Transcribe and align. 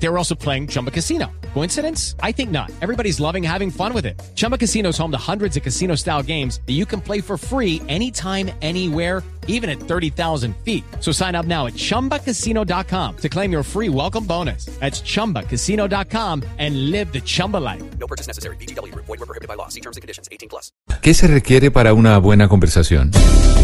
They 0.00 0.08
were 0.08 0.18
also 0.18 0.34
playing 0.34 0.68
Chumba 0.68 0.90
Casino. 0.90 1.26
Coincidence? 1.54 2.14
I 2.22 2.32
think 2.32 2.50
not. 2.50 2.70
Everybody's 2.80 3.18
loving 3.20 3.42
having 3.42 3.70
fun 3.70 3.92
with 3.92 4.06
it. 4.06 4.20
Chumba 4.34 4.56
Casino 4.56 4.90
is 4.90 4.98
home 4.98 5.10
to 5.10 5.18
hundreds 5.18 5.56
of 5.56 5.62
casino 5.62 5.96
style 5.96 6.22
games 6.22 6.60
that 6.66 6.74
you 6.74 6.86
can 6.86 7.00
play 7.00 7.20
for 7.20 7.36
free 7.36 7.82
anytime, 7.88 8.50
anywhere, 8.62 9.22
even 9.48 9.68
at 9.68 9.80
30,000 9.80 10.54
feet. 10.64 10.84
So 11.00 11.10
sign 11.10 11.34
up 11.34 11.46
now 11.46 11.66
at 11.66 11.74
chumbacasino.com 11.74 13.16
to 13.16 13.28
claim 13.28 13.50
your 13.50 13.64
free 13.64 13.88
welcome 13.88 14.24
bonus. 14.24 14.66
That's 14.78 15.00
chumbacasino.com 15.00 16.44
and 16.58 16.90
live 16.92 17.12
the 17.12 17.20
Chumba 17.20 17.56
life. 17.56 17.82
No 17.98 18.06
purchase 18.06 18.28
necessary. 18.28 18.56
BGW. 18.56 18.94
Void 18.94 19.08
were 19.08 19.26
prohibited 19.26 19.48
by 19.48 19.54
law. 19.54 19.68
See 19.68 19.80
terms 19.80 19.96
and 19.96 20.02
conditions. 20.02 20.28
18 20.30 20.48
plus. 20.48 20.70
¿Qué 21.02 21.14
se 21.14 21.26
requiere 21.26 21.70
para 21.70 21.94
una 21.94 22.18
buena 22.18 22.48
conversación? 22.48 23.10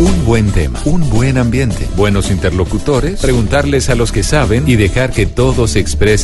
Un 0.01 0.24
buen 0.24 0.51
tema, 0.51 0.80
un 0.87 1.09
buen 1.09 1.38
ambiente, 1.38 1.87
buenos 1.95 2.32
interlocutores, 2.32 3.20
preguntarles 3.20 3.91
a 3.91 3.95
los 3.95 4.10
que 4.10 4.24
saben 4.24 4.64
y 4.66 4.74
dejar 4.74 5.12
que 5.12 5.24
todos 5.24 5.77
expresen 5.77 6.23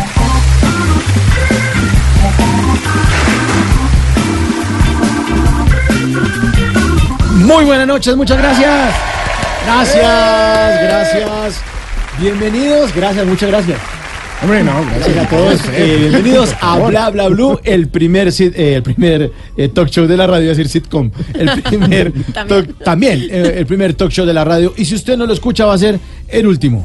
Muy 7.53 7.65
buenas 7.65 7.87
noches, 7.87 8.15
muchas 8.15 8.37
gracias. 8.37 8.93
Gracias, 9.65 10.03
gracias. 10.83 11.61
Bienvenidos, 12.19 12.93
gracias, 12.95 13.25
muchas 13.25 13.49
gracias. 13.49 13.77
Hombre, 14.41 14.63
no, 14.63 14.71
gracias 14.95 15.17
a 15.17 15.29
todos. 15.29 15.61
Eh, 15.73 15.97
bienvenidos 15.99 16.55
a 16.61 16.77
Bla 16.79 17.09
Bla 17.11 17.27
Blue, 17.27 17.59
el 17.63 17.89
primer, 17.89 18.29
sit- 18.31 18.53
eh, 18.55 18.75
el 18.75 18.83
primer 18.83 19.31
eh, 19.55 19.69
talk 19.69 19.89
show 19.89 20.07
de 20.07 20.17
la 20.17 20.25
radio, 20.27 20.49
es 20.51 20.57
decir, 20.57 20.71
sitcom. 20.71 21.11
El 21.33 21.61
primer 21.63 22.11
También. 22.33 22.47
talk- 22.65 22.83
también 22.83 23.27
eh, 23.29 23.53
el 23.57 23.65
primer 23.67 23.93
talk 23.93 24.09
show 24.11 24.25
de 24.25 24.33
la 24.33 24.43
radio. 24.43 24.73
Y 24.77 24.85
si 24.85 24.95
usted 24.95 25.15
no 25.17 25.25
lo 25.27 25.33
escucha, 25.33 25.65
va 25.65 25.73
a 25.75 25.77
ser 25.77 25.99
el 26.27 26.47
último. 26.47 26.83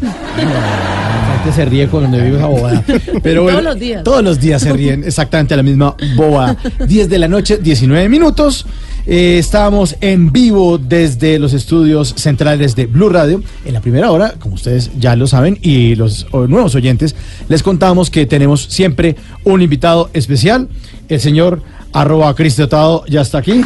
Gente 1.46 1.62
se 1.62 1.64
ríe 1.64 1.86
cuando 1.86 2.16
vive 2.16 2.38
esa 2.38 2.46
bobada. 2.46 2.82
Pero 3.22 3.44
bueno, 3.44 3.58
Todos 3.58 3.72
los 3.72 3.78
días. 3.78 4.02
Todos 4.04 4.24
los 4.24 4.40
días 4.40 4.62
se 4.62 4.72
ríen 4.72 5.04
exactamente 5.04 5.54
a 5.54 5.56
la 5.56 5.62
misma 5.62 5.94
bobada. 6.16 6.56
10 6.88 7.08
de 7.08 7.18
la 7.20 7.28
noche, 7.28 7.58
19 7.58 8.08
minutos. 8.08 8.66
Eh, 9.06 9.38
estábamos 9.38 9.94
en 10.00 10.32
vivo 10.32 10.76
desde 10.78 11.38
los 11.38 11.52
estudios 11.52 12.14
centrales 12.16 12.74
de 12.74 12.86
Blue 12.86 13.10
Radio. 13.10 13.44
En 13.64 13.74
la 13.74 13.80
primera 13.80 14.10
hora, 14.10 14.34
como 14.40 14.56
ustedes 14.56 14.90
ya 14.98 15.14
lo 15.14 15.28
saben, 15.28 15.56
y 15.62 15.94
los 15.94 16.26
nuevos 16.32 16.74
oyentes, 16.74 17.14
les 17.48 17.62
contamos 17.62 18.10
que 18.10 18.26
tenemos 18.26 18.62
siempre 18.62 19.14
un 19.44 19.62
invitado 19.62 20.10
especial. 20.14 20.68
El 21.08 21.20
señor 21.20 21.62
arroba 21.92 22.34
Cristotado 22.34 23.04
ya 23.06 23.20
está 23.20 23.38
aquí. 23.38 23.62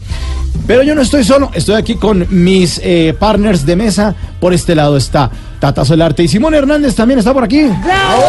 Pero 0.66 0.82
yo 0.84 0.96
no 0.96 1.02
estoy 1.02 1.24
solo, 1.24 1.52
estoy 1.54 1.76
aquí 1.76 1.96
con 1.96 2.26
mis 2.30 2.82
eh, 2.84 3.16
partners 3.18 3.66
de 3.66 3.78
mesa. 3.78 4.16
Por 4.42 4.54
este 4.54 4.76
lado 4.76 4.98
está 4.98 5.32
Tata 5.60 5.84
Solarte 5.84 6.24
y 6.24 6.28
Simón 6.28 6.54
Hernández 6.54 6.94
también 6.96 7.20
está 7.20 7.34
por 7.34 7.44
aquí. 7.44 7.64
¡Bravo! 7.64 8.22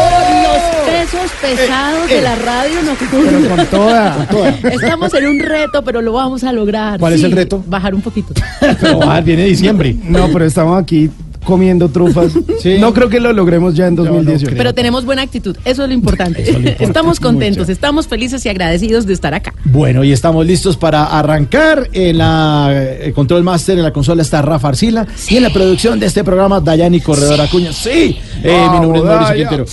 Los 0.43 0.85
pesos 0.91 1.31
pesados 1.41 2.09
Eh, 2.09 2.13
eh. 2.13 2.15
de 2.15 2.21
la 2.23 2.35
radio 2.35 2.75
Pero 2.81 3.29
nocturna. 3.31 3.55
con 3.55 3.65
toda, 3.67 4.15
con 4.15 4.25
toda. 4.27 4.49
Estamos 4.71 5.13
en 5.13 5.27
un 5.27 5.39
reto, 5.39 5.83
pero 5.83 6.01
lo 6.01 6.13
vamos 6.13 6.43
a 6.43 6.51
lograr. 6.51 6.99
¿Cuál 6.99 7.13
es 7.13 7.23
el 7.23 7.31
reto? 7.31 7.63
Bajar 7.67 7.93
un 7.93 8.01
poquito. 8.01 8.33
Pero 8.59 8.99
ah, 9.03 9.21
viene 9.21 9.45
diciembre. 9.45 9.95
No, 10.03 10.27
pero 10.33 10.45
estamos 10.45 10.81
aquí 10.81 11.09
comiendo 11.45 11.89
trufas. 11.89 12.33
Sí. 12.59 12.75
No 12.77 12.93
creo 12.93 13.07
que 13.07 13.21
lo 13.21 13.31
logremos 13.31 13.73
ya 13.73 13.87
en 13.87 13.95
no 13.95 14.03
2018. 14.03 14.45
creo. 14.47 14.57
Pero 14.57 14.73
tenemos 14.73 15.05
buena 15.05 15.21
actitud. 15.21 15.55
Eso 15.63 15.83
es 15.83 15.87
lo 15.87 15.93
importante. 15.93 16.41
Eso 16.41 16.51
es 16.51 16.55
lo 16.55 16.59
importante. 16.59 16.83
Estamos 16.83 17.19
contentos, 17.21 17.61
Mucho. 17.61 17.71
estamos 17.71 18.07
felices 18.07 18.45
y 18.45 18.49
agradecidos 18.49 19.05
de 19.05 19.13
estar 19.13 19.33
acá. 19.33 19.53
Bueno, 19.63 20.03
y 20.03 20.11
estamos 20.11 20.45
listos 20.45 20.75
para 20.75 21.05
arrancar. 21.05 21.89
En 21.93 22.17
la 22.17 22.69
eh, 22.73 23.13
Control 23.15 23.43
Master, 23.43 23.77
en 23.77 23.83
la 23.83 23.93
consola 23.93 24.21
está 24.23 24.41
Rafa 24.41 24.67
Arcila. 24.69 25.07
Y 25.29 25.37
en 25.37 25.43
la 25.43 25.51
producción 25.51 25.99
de 26.01 26.07
este 26.07 26.23
programa, 26.25 26.59
Dayani 26.59 26.99
Corredor 26.99 27.39
Acuña. 27.39 27.71
Sí, 27.71 28.17
eh, 28.43 28.67
mi 28.73 28.79
nombre 28.81 28.99
es 28.99 29.05
Mauricio. 29.05 29.35
Quintero. 29.35 29.65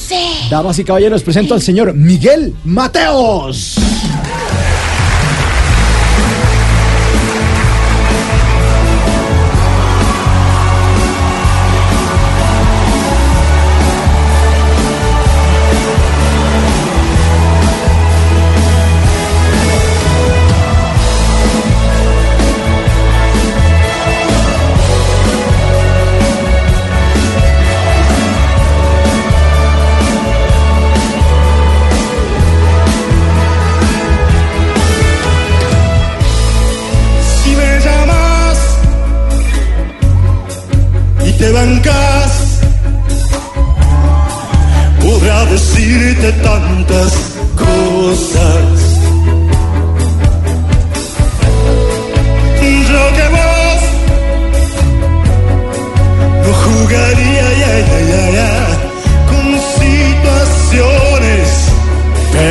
Damas 0.48 0.78
y 0.78 0.84
caballeros, 0.84 1.22
presento 1.24 1.54
al 1.54 1.62
señor 1.62 1.92
Miguel 1.94 2.54
Mateos. 2.64 3.76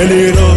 let 0.07 0.19
it 0.19 0.54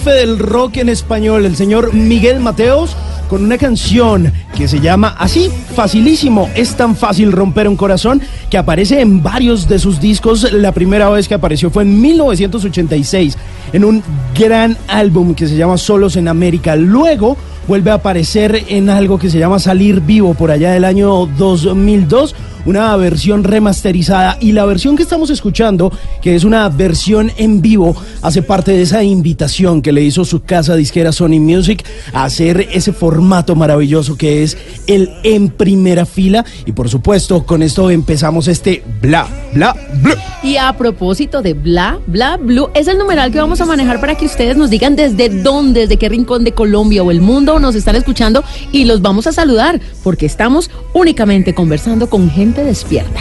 jefe 0.00 0.12
del 0.12 0.38
rock 0.38 0.78
en 0.78 0.88
español, 0.88 1.44
el 1.44 1.56
señor 1.56 1.92
Miguel 1.92 2.40
Mateos, 2.40 2.96
con 3.28 3.44
una 3.44 3.58
canción 3.58 4.32
que 4.56 4.66
se 4.66 4.80
llama 4.80 5.14
así, 5.18 5.50
facilísimo, 5.74 6.48
es 6.54 6.74
tan 6.74 6.96
fácil 6.96 7.32
romper 7.32 7.68
un 7.68 7.76
corazón, 7.76 8.22
que 8.48 8.56
aparece 8.56 9.02
en 9.02 9.22
varios 9.22 9.68
de 9.68 9.78
sus 9.78 10.00
discos. 10.00 10.50
La 10.52 10.72
primera 10.72 11.10
vez 11.10 11.28
que 11.28 11.34
apareció 11.34 11.70
fue 11.70 11.82
en 11.82 12.00
1986, 12.00 13.36
en 13.74 13.84
un 13.84 14.02
gran 14.38 14.78
álbum 14.88 15.34
que 15.34 15.46
se 15.46 15.56
llama 15.56 15.76
Solos 15.76 16.16
en 16.16 16.28
América. 16.28 16.76
Luego 16.76 17.36
vuelve 17.68 17.90
a 17.90 17.94
aparecer 17.94 18.64
en 18.68 18.88
algo 18.88 19.18
que 19.18 19.28
se 19.28 19.38
llama 19.38 19.58
Salir 19.58 20.00
Vivo 20.00 20.32
por 20.32 20.50
allá 20.50 20.72
del 20.72 20.86
año 20.86 21.26
2002, 21.26 22.34
una 22.64 22.94
versión 22.96 23.44
remasterizada 23.44 24.36
y 24.40 24.52
la 24.52 24.64
versión 24.64 24.96
que 24.96 25.02
estamos 25.02 25.30
escuchando, 25.30 25.92
que 26.20 26.34
es 26.34 26.44
una 26.44 26.68
versión 26.68 27.32
en 27.36 27.60
vivo, 27.60 27.96
hace 28.22 28.42
parte 28.42 28.72
de 28.72 28.82
esa 28.82 29.02
invitación 29.02 29.82
que 29.82 29.92
le 29.92 30.02
hizo 30.02 30.24
su 30.24 30.42
casa 30.42 30.76
disquera 30.76 31.12
Sony 31.12 31.40
Music 31.40 31.84
a 32.12 32.24
hacer 32.24 32.68
ese 32.72 32.92
formato 32.92 33.54
maravilloso 33.54 34.16
que 34.16 34.42
es 34.42 34.56
el 34.86 35.10
en 35.22 35.48
primera 35.48 36.06
fila 36.06 36.44
y 36.66 36.72
por 36.72 36.88
supuesto 36.88 37.44
con 37.44 37.62
esto 37.62 37.90
empezamos 37.90 38.48
este 38.48 38.82
bla 39.00 39.26
bla 39.54 39.74
bla. 40.02 40.14
Y 40.42 40.56
a 40.56 40.72
propósito 40.76 41.42
de 41.42 41.54
bla, 41.54 41.98
bla, 42.06 42.38
blue, 42.38 42.70
es 42.74 42.88
el 42.88 42.96
numeral 42.96 43.30
que 43.30 43.38
vamos 43.38 43.60
a 43.60 43.66
manejar 43.66 44.00
para 44.00 44.14
que 44.14 44.24
ustedes 44.24 44.56
nos 44.56 44.70
digan 44.70 44.96
desde 44.96 45.28
dónde, 45.28 45.80
desde 45.80 45.98
qué 45.98 46.08
rincón 46.08 46.44
de 46.44 46.52
Colombia 46.52 47.02
o 47.02 47.10
el 47.10 47.20
mundo 47.20 47.58
nos 47.58 47.74
están 47.74 47.96
escuchando 47.96 48.42
y 48.72 48.84
los 48.84 49.02
vamos 49.02 49.26
a 49.26 49.32
saludar 49.32 49.80
porque 50.02 50.26
estamos 50.26 50.70
únicamente 50.94 51.54
conversando 51.54 52.08
con 52.08 52.30
gente 52.30 52.49
despierta. 52.58 53.20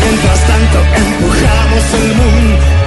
Mientras 0.00 0.46
tanto 0.46 0.78
empujamos 0.96 1.94
el 1.94 2.14
mundo 2.14 2.79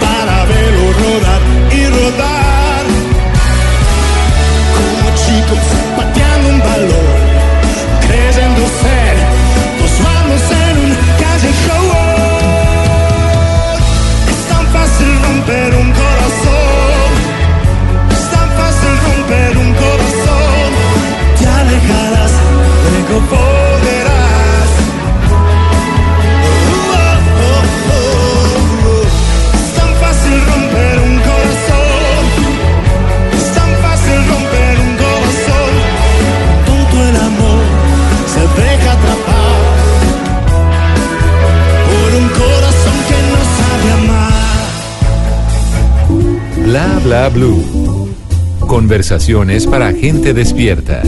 Bla 47.04 47.28
blue. 47.28 48.14
Conversaciones 48.62 49.68
para 49.68 49.92
gente 49.92 50.34
despierta. 50.34 51.02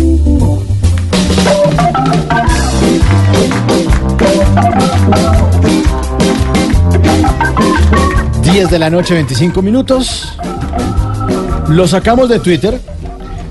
10 8.43 8.69
de 8.69 8.79
la 8.79 8.89
noche, 8.89 9.13
25 9.13 9.61
minutos. 9.61 10.37
Lo 11.69 11.87
sacamos 11.87 12.27
de 12.27 12.39
Twitter. 12.39 12.79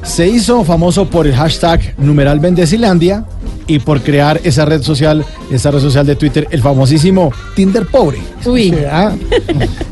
Se 0.02 0.28
hizo 0.28 0.64
famoso 0.64 1.08
por 1.08 1.26
el 1.26 1.34
hashtag 1.34 1.94
numeral 1.96 2.40
Bendecilandia 2.40 3.24
y 3.66 3.78
por 3.78 4.02
crear 4.02 4.40
esa 4.44 4.64
red 4.64 4.82
social, 4.82 5.24
esa 5.50 5.70
red 5.70 5.80
social 5.80 6.06
de 6.06 6.16
Twitter, 6.16 6.46
el 6.50 6.60
famosísimo 6.60 7.32
Tinder 7.54 7.86
pobre. 7.86 8.18
Uy. 8.44 8.74
Ah. 8.90 9.12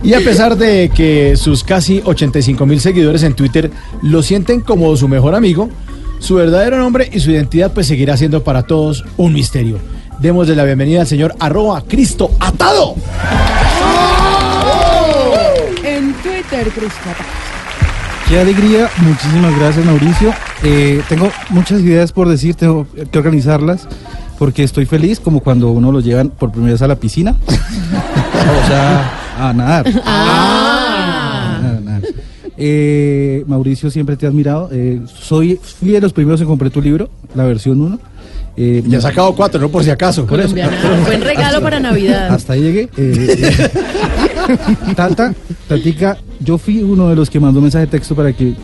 Y 0.02 0.14
a 0.14 0.20
pesar 0.20 0.56
de 0.56 0.90
que 0.94 1.36
sus 1.36 1.64
casi 1.64 2.02
85 2.04 2.66
mil 2.66 2.80
seguidores 2.80 3.22
en 3.22 3.34
Twitter 3.34 3.70
lo 4.02 4.22
sienten 4.22 4.60
como 4.60 4.96
su 4.96 5.08
mejor 5.08 5.34
amigo, 5.34 5.68
su 6.18 6.36
verdadero 6.36 6.78
nombre 6.78 7.08
y 7.12 7.20
su 7.20 7.30
identidad 7.30 7.72
pues 7.72 7.86
seguirá 7.86 8.16
siendo 8.16 8.44
para 8.44 8.62
todos 8.62 9.04
un 9.16 9.32
misterio. 9.32 9.78
Démosle 10.20 10.54
la 10.54 10.64
bienvenida 10.64 11.00
al 11.00 11.06
señor 11.06 11.34
arroba 11.40 11.82
Cristo 11.86 12.30
Atado. 12.38 12.94
En 15.84 16.12
Twitter, 16.14 16.68
Cristo. 16.70 17.41
Qué 18.32 18.40
alegría, 18.40 18.88
muchísimas 19.02 19.54
gracias 19.58 19.84
Mauricio. 19.84 20.32
Eh, 20.64 21.02
tengo 21.06 21.30
muchas 21.50 21.82
ideas 21.82 22.12
por 22.12 22.30
decir, 22.30 22.54
tengo 22.54 22.86
que 23.10 23.18
organizarlas 23.18 23.86
porque 24.38 24.62
estoy 24.62 24.86
feliz 24.86 25.20
como 25.20 25.40
cuando 25.40 25.70
uno 25.70 25.92
lo 25.92 26.00
llevan 26.00 26.30
por 26.30 26.50
primera 26.50 26.72
vez 26.72 26.80
a 26.80 26.88
la 26.88 26.96
piscina. 26.96 27.36
o 27.46 28.66
sea, 28.66 29.12
a 29.38 29.52
nadar. 29.52 29.84
Ah. 30.06 31.58
A 31.58 31.80
nadar. 31.82 32.02
Eh, 32.56 33.44
Mauricio, 33.46 33.90
siempre 33.90 34.16
te 34.16 34.24
he 34.24 34.30
admirado. 34.30 34.70
Eh, 34.72 35.02
soy, 35.14 35.60
fui 35.62 35.90
de 35.90 36.00
los 36.00 36.14
primeros 36.14 36.40
que 36.40 36.46
compré 36.46 36.70
tu 36.70 36.80
libro, 36.80 37.10
la 37.34 37.44
versión 37.44 37.82
1. 37.82 37.98
Eh, 38.56 38.82
Ya 38.86 38.96
ha 38.96 39.02
sacado 39.02 39.34
cuatro, 39.34 39.60
¿no? 39.60 39.68
Por 39.68 39.84
si 39.84 39.90
acaso. 39.90 40.26
Por 40.26 40.40
eso. 40.40 40.54
Buen 41.06 41.20
regalo 41.20 41.60
para 41.60 41.80
Navidad. 41.80 42.32
hasta 42.32 42.54
ahí 42.54 42.62
llegué. 42.62 42.88
Eh, 42.96 43.58
eh, 43.68 43.70
Tata, 44.94 45.34
Tatica, 45.68 46.16
yo 46.44 46.58
fui 46.58 46.82
uno 46.82 47.08
de 47.08 47.16
los 47.16 47.30
que 47.30 47.40
mandó 47.40 47.60
mensaje 47.60 47.86
de 47.86 47.90
texto 47.90 48.14
para 48.14 48.32
que 48.32 48.54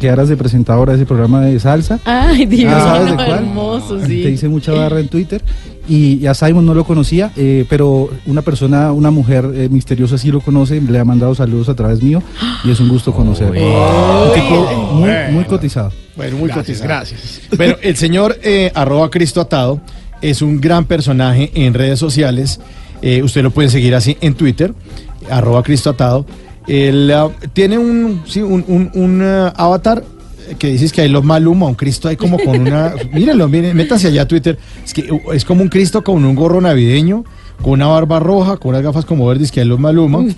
quedaras 0.00 0.28
de 0.28 0.36
presentadora 0.36 0.92
de 0.92 0.98
ese 0.98 1.06
programa 1.06 1.40
de 1.42 1.58
salsa. 1.60 1.98
Ay, 2.04 2.46
Dios, 2.46 2.72
Ah, 2.74 2.80
¿sabes 2.96 3.10
de 3.10 3.14
cuál? 3.16 3.30
hermoso, 3.30 3.96
Te 3.98 4.06
sí. 4.06 4.14
hice 4.28 4.48
mucha 4.48 4.72
barra 4.72 5.00
en 5.00 5.08
Twitter 5.08 5.42
y, 5.88 6.14
y 6.22 6.26
a 6.26 6.34
Simon 6.34 6.64
no 6.66 6.74
lo 6.74 6.84
conocía, 6.84 7.32
eh, 7.36 7.64
pero 7.68 8.10
una 8.26 8.42
persona, 8.42 8.92
una 8.92 9.10
mujer 9.10 9.50
eh, 9.54 9.68
misteriosa 9.70 10.18
sí 10.18 10.30
lo 10.30 10.40
conoce, 10.40 10.80
le 10.80 10.98
ha 10.98 11.04
mandado 11.04 11.34
saludos 11.34 11.68
a 11.68 11.74
través 11.74 12.02
mío 12.02 12.22
y 12.64 12.70
es 12.70 12.78
un 12.80 12.88
gusto 12.88 13.12
conocerlo. 13.12 13.60
Un 13.60 14.34
tipo 14.34 14.92
muy, 14.94 15.10
muy 15.32 15.44
cotizado. 15.44 15.90
Bueno, 16.16 16.36
muy 16.36 16.50
cotizado. 16.50 16.84
Gracias. 16.88 17.40
Bueno, 17.56 17.76
el 17.82 17.96
señor 17.96 18.36
eh, 18.42 18.70
arroba 18.74 19.10
Cristo 19.10 19.40
Atado 19.40 19.80
es 20.22 20.42
un 20.42 20.60
gran 20.60 20.84
personaje 20.84 21.50
en 21.54 21.72
redes 21.74 21.98
sociales. 21.98 22.60
Eh, 23.02 23.22
usted 23.22 23.42
lo 23.42 23.50
puede 23.50 23.70
seguir 23.70 23.94
así 23.94 24.16
en 24.20 24.34
Twitter, 24.34 24.74
arroba 25.30 25.62
Cristo 25.62 25.90
Atado. 25.90 26.26
Él 26.66 27.10
ah, 27.12 27.28
tiene 27.52 27.78
un, 27.78 28.22
sí, 28.26 28.40
un, 28.42 28.64
un- 28.68 28.90
un, 28.94 29.22
ah, 29.22 29.48
avatar 29.56 30.04
que 30.58 30.66
dices 30.68 30.92
que 30.92 31.02
hay 31.02 31.08
los 31.08 31.22
Maluma, 31.24 31.66
un 31.66 31.74
Cristo 31.74 32.08
ahí 32.08 32.16
como 32.16 32.38
con 32.38 32.58
una... 32.60 32.94
mírenlo, 33.12 33.48
miren, 33.48 33.76
métanse 33.76 34.08
allá 34.08 34.22
a 34.22 34.28
Twitter. 34.28 34.58
Es 34.84 34.92
que 34.92 35.10
uh, 35.12 35.32
es 35.32 35.44
como 35.44 35.62
un 35.62 35.68
Cristo 35.68 36.02
con 36.02 36.24
un 36.24 36.34
gorro 36.34 36.60
navideño, 36.60 37.24
con 37.62 37.74
una 37.74 37.86
barba 37.86 38.18
roja, 38.18 38.56
con 38.56 38.70
unas 38.70 38.82
gafas 38.82 39.04
como 39.04 39.26
verdes 39.26 39.52
que 39.52 39.60
hay 39.60 39.66
los 39.66 39.78
Maluma. 39.78 40.24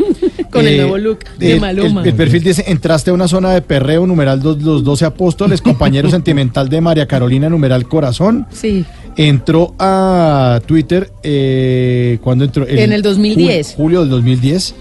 Con 0.52 0.66
el 0.66 0.76
nuevo 0.76 0.98
look 0.98 1.20
de 1.38 1.54
el- 1.54 1.60
Maluma. 1.62 2.02
El, 2.02 2.08
el 2.08 2.14
perfil 2.14 2.42
dice, 2.42 2.62
entraste 2.66 3.10
a 3.10 3.14
una 3.14 3.26
zona 3.26 3.52
de 3.54 3.62
perreo, 3.62 4.06
numeral 4.06 4.38
dos- 4.42 4.60
los 4.60 4.84
12 4.84 5.06
apóstoles, 5.06 5.62
compañero 5.62 6.10
sentimental 6.10 6.68
de 6.68 6.78
María 6.82 7.06
Carolina, 7.06 7.48
numeral 7.48 7.88
corazón. 7.88 8.46
Sí. 8.52 8.84
Entró 9.16 9.74
a 9.78 10.60
Twitter 10.66 11.10
eh, 11.22 12.18
cuando 12.22 12.44
entró... 12.44 12.66
En 12.68 12.92
el 12.92 13.00
2010. 13.00 13.72
jul- 13.72 13.76
julio 13.76 14.00
del 14.00 14.10
2010. 14.10 14.74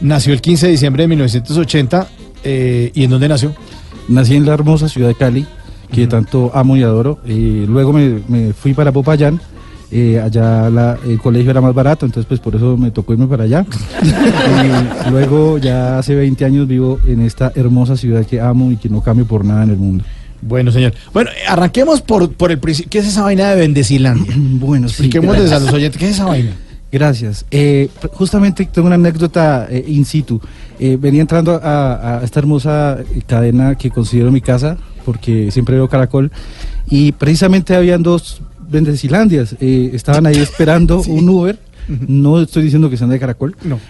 Nació 0.00 0.32
el 0.32 0.40
15 0.40 0.66
de 0.66 0.72
diciembre 0.72 1.02
de 1.04 1.08
1980. 1.08 2.08
eh, 2.44 2.90
¿Y 2.94 3.04
en 3.04 3.10
dónde 3.10 3.28
nació? 3.28 3.54
Nací 4.08 4.34
en 4.34 4.46
la 4.46 4.54
hermosa 4.54 4.88
ciudad 4.88 5.08
de 5.08 5.14
Cali, 5.14 5.46
que 5.92 6.06
tanto 6.06 6.50
amo 6.54 6.76
y 6.76 6.82
adoro. 6.82 7.18
Eh, 7.26 7.64
luego 7.68 7.92
me, 7.92 8.20
me 8.28 8.52
fui 8.52 8.72
para 8.74 8.92
Popayán. 8.92 9.40
eh, 9.92 10.20
allá 10.22 10.70
la- 10.70 10.96
el 11.04 11.18
colegio 11.20 11.50
era 11.50 11.60
más 11.60 11.74
barato, 11.74 12.06
entonces 12.06 12.26
pues 12.28 12.38
por 12.40 12.54
eso 12.54 12.76
me 12.76 12.92
tocó 12.92 13.12
irme 13.12 13.26
para 13.26 13.42
allá. 13.44 13.66
y 15.06 15.10
luego 15.10 15.58
ya 15.58 15.98
hace 15.98 16.14
20 16.14 16.44
años 16.44 16.68
vivo 16.68 17.00
en 17.06 17.20
esta 17.22 17.52
hermosa 17.56 17.96
ciudad 17.96 18.24
que 18.24 18.40
amo 18.40 18.70
y 18.70 18.76
que 18.76 18.88
no 18.88 19.00
cambio 19.02 19.26
por 19.26 19.44
nada 19.44 19.64
en 19.64 19.70
el 19.70 19.76
mundo. 19.76 20.04
Bueno, 20.42 20.70
señor. 20.72 20.94
Bueno, 21.12 21.30
arranquemos 21.48 22.00
por, 22.02 22.32
por 22.32 22.50
el 22.52 22.58
principio. 22.58 22.88
¿Qué 22.88 22.98
es 23.00 23.06
esa 23.08 23.22
vaina 23.22 23.50
de 23.50 23.56
Bendecilandia? 23.56 24.32
Bueno, 24.60 24.88
sí, 24.88 24.94
Expliquémosles 24.94 25.52
a 25.52 25.58
los 25.58 25.72
oyentes, 25.72 25.98
¿qué 25.98 26.06
es 26.06 26.12
esa 26.12 26.24
vaina? 26.26 26.52
Gracias. 26.92 27.44
Eh, 27.50 27.88
justamente 28.12 28.64
tengo 28.66 28.86
una 28.86 28.96
anécdota 28.96 29.66
eh, 29.70 29.84
in 29.86 30.04
situ. 30.04 30.40
Eh, 30.78 30.96
venía 31.00 31.20
entrando 31.20 31.60
a, 31.62 32.18
a 32.18 32.24
esta 32.24 32.40
hermosa 32.40 32.98
eh, 33.00 33.22
cadena 33.26 33.74
que 33.76 33.90
considero 33.90 34.30
mi 34.32 34.40
casa, 34.40 34.76
porque 35.04 35.50
siempre 35.50 35.76
veo 35.76 35.88
Caracol, 35.88 36.30
y 36.88 37.12
precisamente 37.12 37.74
habían 37.76 38.02
dos 38.02 38.42
Bendecilandias. 38.70 39.56
Eh, 39.60 39.90
estaban 39.94 40.26
ahí 40.26 40.36
esperando 40.36 41.02
un 41.08 41.28
Uber. 41.28 41.58
No 42.06 42.40
estoy 42.40 42.62
diciendo 42.62 42.88
que 42.88 42.96
sean 42.96 43.10
de 43.10 43.18
Caracol. 43.18 43.56
No. 43.64 43.80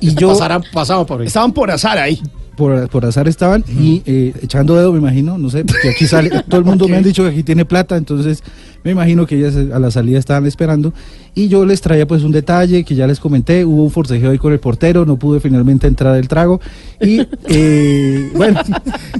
Y 0.00 0.14
yo, 0.14 0.30
Pasarán, 0.30 0.64
pasaban 0.72 1.06
por 1.06 1.20
ahí. 1.20 1.28
Estaban 1.28 1.52
por 1.52 1.70
azar 1.70 1.96
ahí. 1.96 2.20
Por, 2.56 2.88
por 2.88 3.04
azar 3.04 3.28
estaban 3.28 3.64
y 3.68 4.02
eh, 4.06 4.32
echando 4.42 4.74
dedo, 4.74 4.92
me 4.92 4.98
imagino, 4.98 5.38
no 5.38 5.50
sé, 5.50 5.64
porque 5.64 5.90
aquí 5.90 6.06
sale, 6.06 6.30
todo 6.48 6.58
el 6.58 6.64
mundo 6.66 6.88
me 6.88 6.96
han 6.96 7.04
dicho 7.04 7.22
que 7.22 7.30
aquí 7.30 7.42
tiene 7.42 7.64
plata, 7.64 7.96
entonces 7.96 8.42
me 8.82 8.92
imagino 8.92 9.26
que 9.26 9.36
ellas 9.36 9.54
eh, 9.56 9.70
a 9.72 9.78
la 9.78 9.90
salida 9.90 10.18
estaban 10.18 10.46
esperando 10.46 10.92
y 11.34 11.48
yo 11.48 11.64
les 11.66 11.80
traía 11.80 12.06
pues 12.06 12.22
un 12.22 12.32
detalle 12.32 12.84
que 12.84 12.94
ya 12.94 13.06
les 13.06 13.20
comenté, 13.20 13.64
hubo 13.64 13.84
un 13.84 13.90
forcejeo 13.90 14.30
ahí 14.30 14.38
con 14.38 14.52
el 14.52 14.60
portero, 14.60 15.04
no 15.04 15.16
pude 15.16 15.40
finalmente 15.40 15.86
entrar 15.86 16.16
el 16.16 16.28
trago 16.28 16.60
y 17.00 17.20
eh, 17.48 18.30
bueno, 18.34 18.60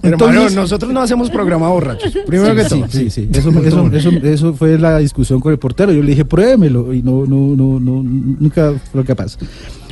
Hermano, 0.02 0.50
nosotros 0.50 0.93
no 0.93 1.00
hacemos 1.00 1.31
programa 1.31 1.69
borrachos. 1.69 2.16
Primero 2.26 2.55
que 2.55 2.64
Sí, 2.64 2.69
todo. 2.71 2.88
sí, 2.88 3.11
sí. 3.11 3.28
Eso, 3.33 3.50
eso, 3.50 3.90
eso, 3.93 4.11
eso 4.11 4.55
fue 4.55 4.78
la 4.78 4.99
discusión 4.99 5.40
con 5.40 5.52
el 5.52 5.59
portero. 5.59 5.93
Yo 5.93 6.02
le 6.02 6.11
dije, 6.11 6.25
pruébemelo. 6.25 6.93
Y 6.95 7.02
no, 7.02 7.26
no, 7.26 7.55
no, 7.57 7.81
no, 7.81 8.02
nunca 8.02 8.73
fue 8.93 9.05
capaz. 9.05 9.37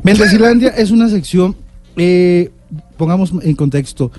Mendecilandia 0.03 0.71
es 0.71 0.91
una 0.91 1.09
sección, 1.09 1.55
eh, 1.97 2.51
pongamos 2.97 3.33
en 3.43 3.57
contexto. 3.57 4.11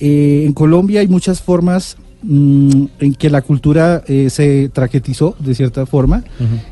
eh, 0.00 0.44
en 0.46 0.52
Colombia 0.52 1.00
hay 1.00 1.08
muchas 1.08 1.40
formas 1.40 1.96
mm, 2.22 2.84
en 2.98 3.14
que 3.14 3.30
la 3.30 3.42
cultura 3.42 4.02
eh, 4.06 4.28
se 4.30 4.68
traquetizó 4.70 5.36
de 5.38 5.54
cierta 5.54 5.86
forma, 5.86 6.24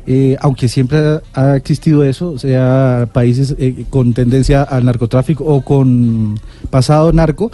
eh, 0.05 0.35
aunque 0.41 0.67
siempre 0.67 0.97
ha, 0.99 1.21
ha 1.33 1.55
existido 1.55 2.03
eso, 2.03 2.37
sea 2.37 3.09
países 3.13 3.55
con 3.89 4.13
tendencia 4.13 4.63
al 4.63 4.85
narcotráfico 4.85 5.45
o 5.45 5.61
con 5.61 6.39
pasado 6.69 7.13
narco, 7.13 7.51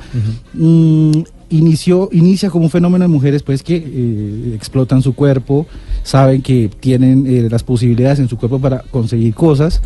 mm, 0.54 1.22
inició, 1.50 2.10
inicia 2.12 2.50
como 2.50 2.66
un 2.66 2.72
fenómeno 2.72 3.04
de 3.04 3.10
mujeres 3.10 3.44
pues 3.44 3.64
que 3.64 3.76
eh, 3.76 4.54
explotan 4.56 5.02
su 5.02 5.14
cuerpo, 5.14 5.68
saben 6.04 6.42
que 6.42 6.70
tienen 6.80 7.26
eh, 7.28 7.48
las 7.50 7.64
posibilidades 7.64 8.20
en 8.20 8.30
su 8.30 8.38
cuerpo 8.38 8.60
para 8.60 8.80
conseguir 8.92 9.34
cosas 9.34 9.82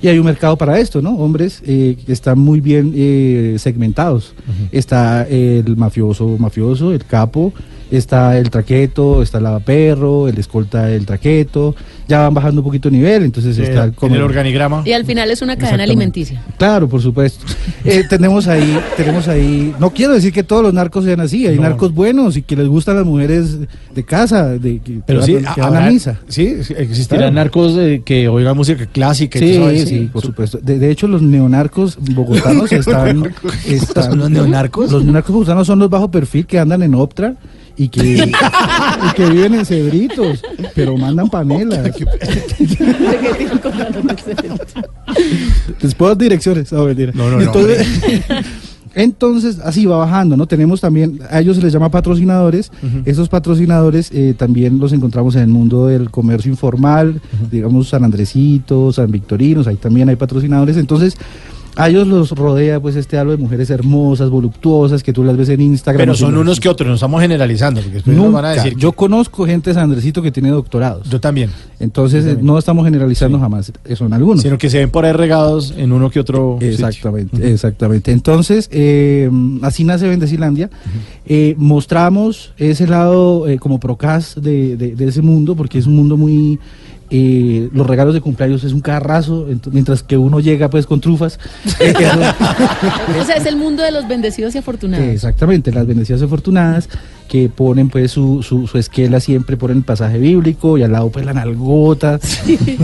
y 0.00 0.08
hay 0.08 0.18
un 0.18 0.26
mercado 0.26 0.56
para 0.56 0.78
esto, 0.78 1.02
¿no? 1.02 1.16
Hombres 1.16 1.62
eh, 1.66 1.96
que 2.04 2.12
están 2.12 2.38
muy 2.38 2.60
bien 2.60 2.92
eh, 2.94 3.56
segmentados. 3.58 4.34
Está 4.70 5.26
el 5.28 5.76
mafioso, 5.76 6.36
mafioso, 6.38 6.92
el 6.92 7.04
capo, 7.04 7.52
está 7.90 8.36
el 8.38 8.50
traqueto, 8.50 9.22
está 9.22 9.38
el 9.38 9.44
lavaperro, 9.44 10.28
el 10.28 10.38
escolta 10.38 10.84
del 10.86 11.06
traqueto, 11.06 11.74
ya 12.06 12.20
van 12.20 12.34
bajando 12.34 12.60
un 12.60 12.64
poquito 12.66 12.90
de 12.90 12.96
nivel, 12.96 13.22
entonces 13.22 13.56
está 13.58 13.90
en 14.02 14.12
el 14.14 14.22
organigrama. 14.22 14.82
Y 14.84 14.92
al 14.92 15.04
final 15.04 15.30
es 15.30 15.42
una 15.42 15.56
cadena 15.56 15.84
alimenticia. 15.84 16.42
Claro, 16.58 16.88
por 16.88 17.00
supuesto. 17.02 17.44
Eh, 17.84 18.04
tenemos 18.08 18.46
ahí, 18.48 18.78
tenemos 18.96 19.28
ahí. 19.28 19.74
No 19.78 19.90
quiero 19.90 20.14
decir 20.14 20.32
que 20.32 20.42
todos 20.42 20.62
los 20.62 20.74
narcos 20.74 21.04
sean 21.04 21.20
así. 21.20 21.46
Hay 21.46 21.56
No. 21.56 21.62
narcos 21.62 21.92
buenos 21.94 22.36
y 22.36 22.42
que 22.42 22.56
les 22.56 22.66
gustan 22.68 22.96
las 22.96 23.04
mujeres 23.06 23.56
de 23.94 24.04
casa, 24.04 24.48
de 24.48 24.80
que, 24.80 25.00
Pero 25.06 25.20
que 25.20 25.26
sí, 25.26 25.34
van, 25.34 25.54
que 25.54 25.60
van 25.60 25.74
a 25.74 25.78
habrá- 25.78 25.90
misa. 25.90 26.18
Sí, 26.28 26.46
existirán 26.46 27.18
Claro. 27.20 27.32
narcos 27.34 27.76
eh, 27.78 28.02
que 28.04 28.28
oigan 28.28 28.56
música 28.56 28.86
clásica. 28.86 29.38
y 29.38 29.42
Sí, 29.42 29.54
todo 29.58 29.70
eso, 29.70 29.86
sí, 29.86 30.10
por 30.12 30.22
supuesto. 30.22 30.58
De, 30.62 30.78
de 30.78 30.90
hecho, 30.90 31.08
los 31.08 31.22
neonarcos 31.22 31.98
bogotanos 32.14 32.70
están, 32.72 33.32
están- 33.66 34.04
¿Son 34.04 34.18
los 34.18 34.30
neonarcos? 34.30 34.90
Los 34.92 35.04
neonarcos 35.04 35.32
bogotanos 35.32 35.66
son 35.66 35.78
los 35.78 35.90
bajo 35.90 36.10
perfil 36.10 36.46
que 36.46 36.58
andan 36.58 36.82
en 36.82 36.94
Optra 36.94 37.34
y 37.78 37.88
que, 37.88 38.00
y 38.00 39.14
que 39.14 39.30
viven 39.30 39.54
en 39.54 39.64
cebritos, 39.64 40.42
pero 40.74 40.96
mandan 40.96 41.30
panela. 41.30 41.80
Después 45.80 46.18
direcciones. 46.18 46.72
No, 46.72 46.84
mentira. 46.84 47.12
No, 47.14 47.30
no, 47.30 47.36
no, 47.36 47.42
Entonces, 47.42 47.86
entonces, 48.94 49.60
así 49.60 49.86
va 49.86 49.98
bajando, 49.98 50.36
¿no? 50.36 50.46
Tenemos 50.46 50.80
también, 50.80 51.20
a 51.30 51.38
ellos 51.38 51.54
se 51.56 51.62
les 51.62 51.72
llama 51.72 51.88
patrocinadores. 51.88 52.72
Esos 53.04 53.28
patrocinadores 53.28 54.10
eh, 54.12 54.34
también 54.36 54.80
los 54.80 54.92
encontramos 54.92 55.36
en 55.36 55.42
el 55.42 55.48
mundo 55.48 55.86
del 55.86 56.10
comercio 56.10 56.50
informal, 56.50 57.20
digamos 57.50 57.90
San 57.90 58.02
Andresito, 58.02 58.92
San 58.92 59.12
Victorinos, 59.12 59.68
ahí 59.68 59.76
también 59.76 60.08
hay 60.08 60.16
patrocinadores. 60.16 60.76
Entonces, 60.76 61.16
a 61.76 61.88
ellos 61.88 62.06
los 62.08 62.30
rodea 62.32 62.80
pues 62.80 62.96
este 62.96 63.18
halo 63.18 63.30
de 63.30 63.36
mujeres 63.36 63.70
hermosas, 63.70 64.30
voluptuosas, 64.30 65.02
que 65.02 65.12
tú 65.12 65.22
las 65.24 65.36
ves 65.36 65.48
en 65.50 65.60
Instagram. 65.60 66.00
Pero 66.00 66.14
son 66.14 66.34
¿no? 66.34 66.40
unos 66.40 66.58
que 66.60 66.68
otros, 66.68 66.88
no 66.88 66.94
estamos 66.94 67.20
generalizando, 67.20 67.80
porque 67.80 67.94
después 67.94 68.16
nos 68.16 68.26
Nunca. 68.26 68.40
van 68.40 68.44
a 68.50 68.54
decir. 68.54 68.76
Yo 68.76 68.92
conozco 68.92 69.46
gente 69.46 69.70
de 69.70 69.74
San 69.74 69.84
Andresito 69.84 70.20
que 70.22 70.32
tiene 70.32 70.50
doctorados. 70.50 71.08
Yo 71.08 71.20
también. 71.20 71.50
Entonces, 71.80 72.24
Yo 72.24 72.30
también. 72.30 72.46
no 72.46 72.58
estamos 72.58 72.84
generalizando 72.84 73.38
jamás, 73.38 73.72
eh, 73.84 73.94
son 73.94 74.12
algunos. 74.12 74.42
Sino 74.42 74.58
que 74.58 74.68
se 74.70 74.78
ven 74.78 74.90
por 74.90 75.04
ahí 75.04 75.12
regados 75.12 75.72
en 75.76 75.92
uno 75.92 76.10
que 76.10 76.18
otro. 76.20 76.56
sitio. 76.60 76.68
Exactamente, 76.88 77.52
exactamente. 77.52 78.10
Entonces, 78.12 78.68
eh, 78.72 79.30
así 79.62 79.84
nace 79.84 80.08
Bendecilandia. 80.08 80.70
Eh, 81.26 81.54
mostramos 81.58 82.52
ese 82.56 82.86
lado 82.86 83.46
eh, 83.48 83.58
como 83.58 83.78
procas 83.78 84.34
de, 84.40 84.76
de- 84.76 84.96
de 84.96 85.08
ese 85.08 85.22
mundo, 85.22 85.54
porque 85.54 85.78
es 85.78 85.86
un 85.86 85.94
mundo 85.94 86.16
muy... 86.16 86.58
eh, 87.10 87.68
los 87.72 87.86
regalos 87.86 88.14
de 88.14 88.20
cumpleaños 88.20 88.64
es 88.64 88.72
un 88.72 88.80
carrazo, 88.80 89.48
ent- 89.48 89.68
mientras 89.72 90.02
que 90.02 90.16
uno 90.16 90.40
llega 90.40 90.68
pues 90.70 90.86
con 90.86 91.00
trufas. 91.00 91.38
Eh, 91.80 91.94
eso- 91.98 92.20
O 93.20 93.24
sea, 93.24 93.36
es 93.36 93.46
el 93.46 93.56
mundo 93.56 93.82
de 93.82 93.90
los 93.92 94.06
bendecidos 94.08 94.54
y 94.54 94.58
afortunados. 94.58 95.06
Exactamente, 95.06 95.72
las 95.72 95.86
bendecidas 95.86 96.22
afortunadas 96.22 96.88
que 97.28 97.48
ponen 97.48 97.88
pues 97.90 98.10
su, 98.10 98.42
su, 98.42 98.66
su 98.66 98.78
esquela 98.78 99.20
siempre 99.20 99.56
ponen 99.56 99.78
el 99.78 99.82
pasaje 99.84 100.18
bíblico 100.18 100.76
y 100.78 100.82
al 100.82 100.92
lado 100.92 101.10
pues 101.10 101.24
la 101.26 101.32
nalgota. 101.34 102.18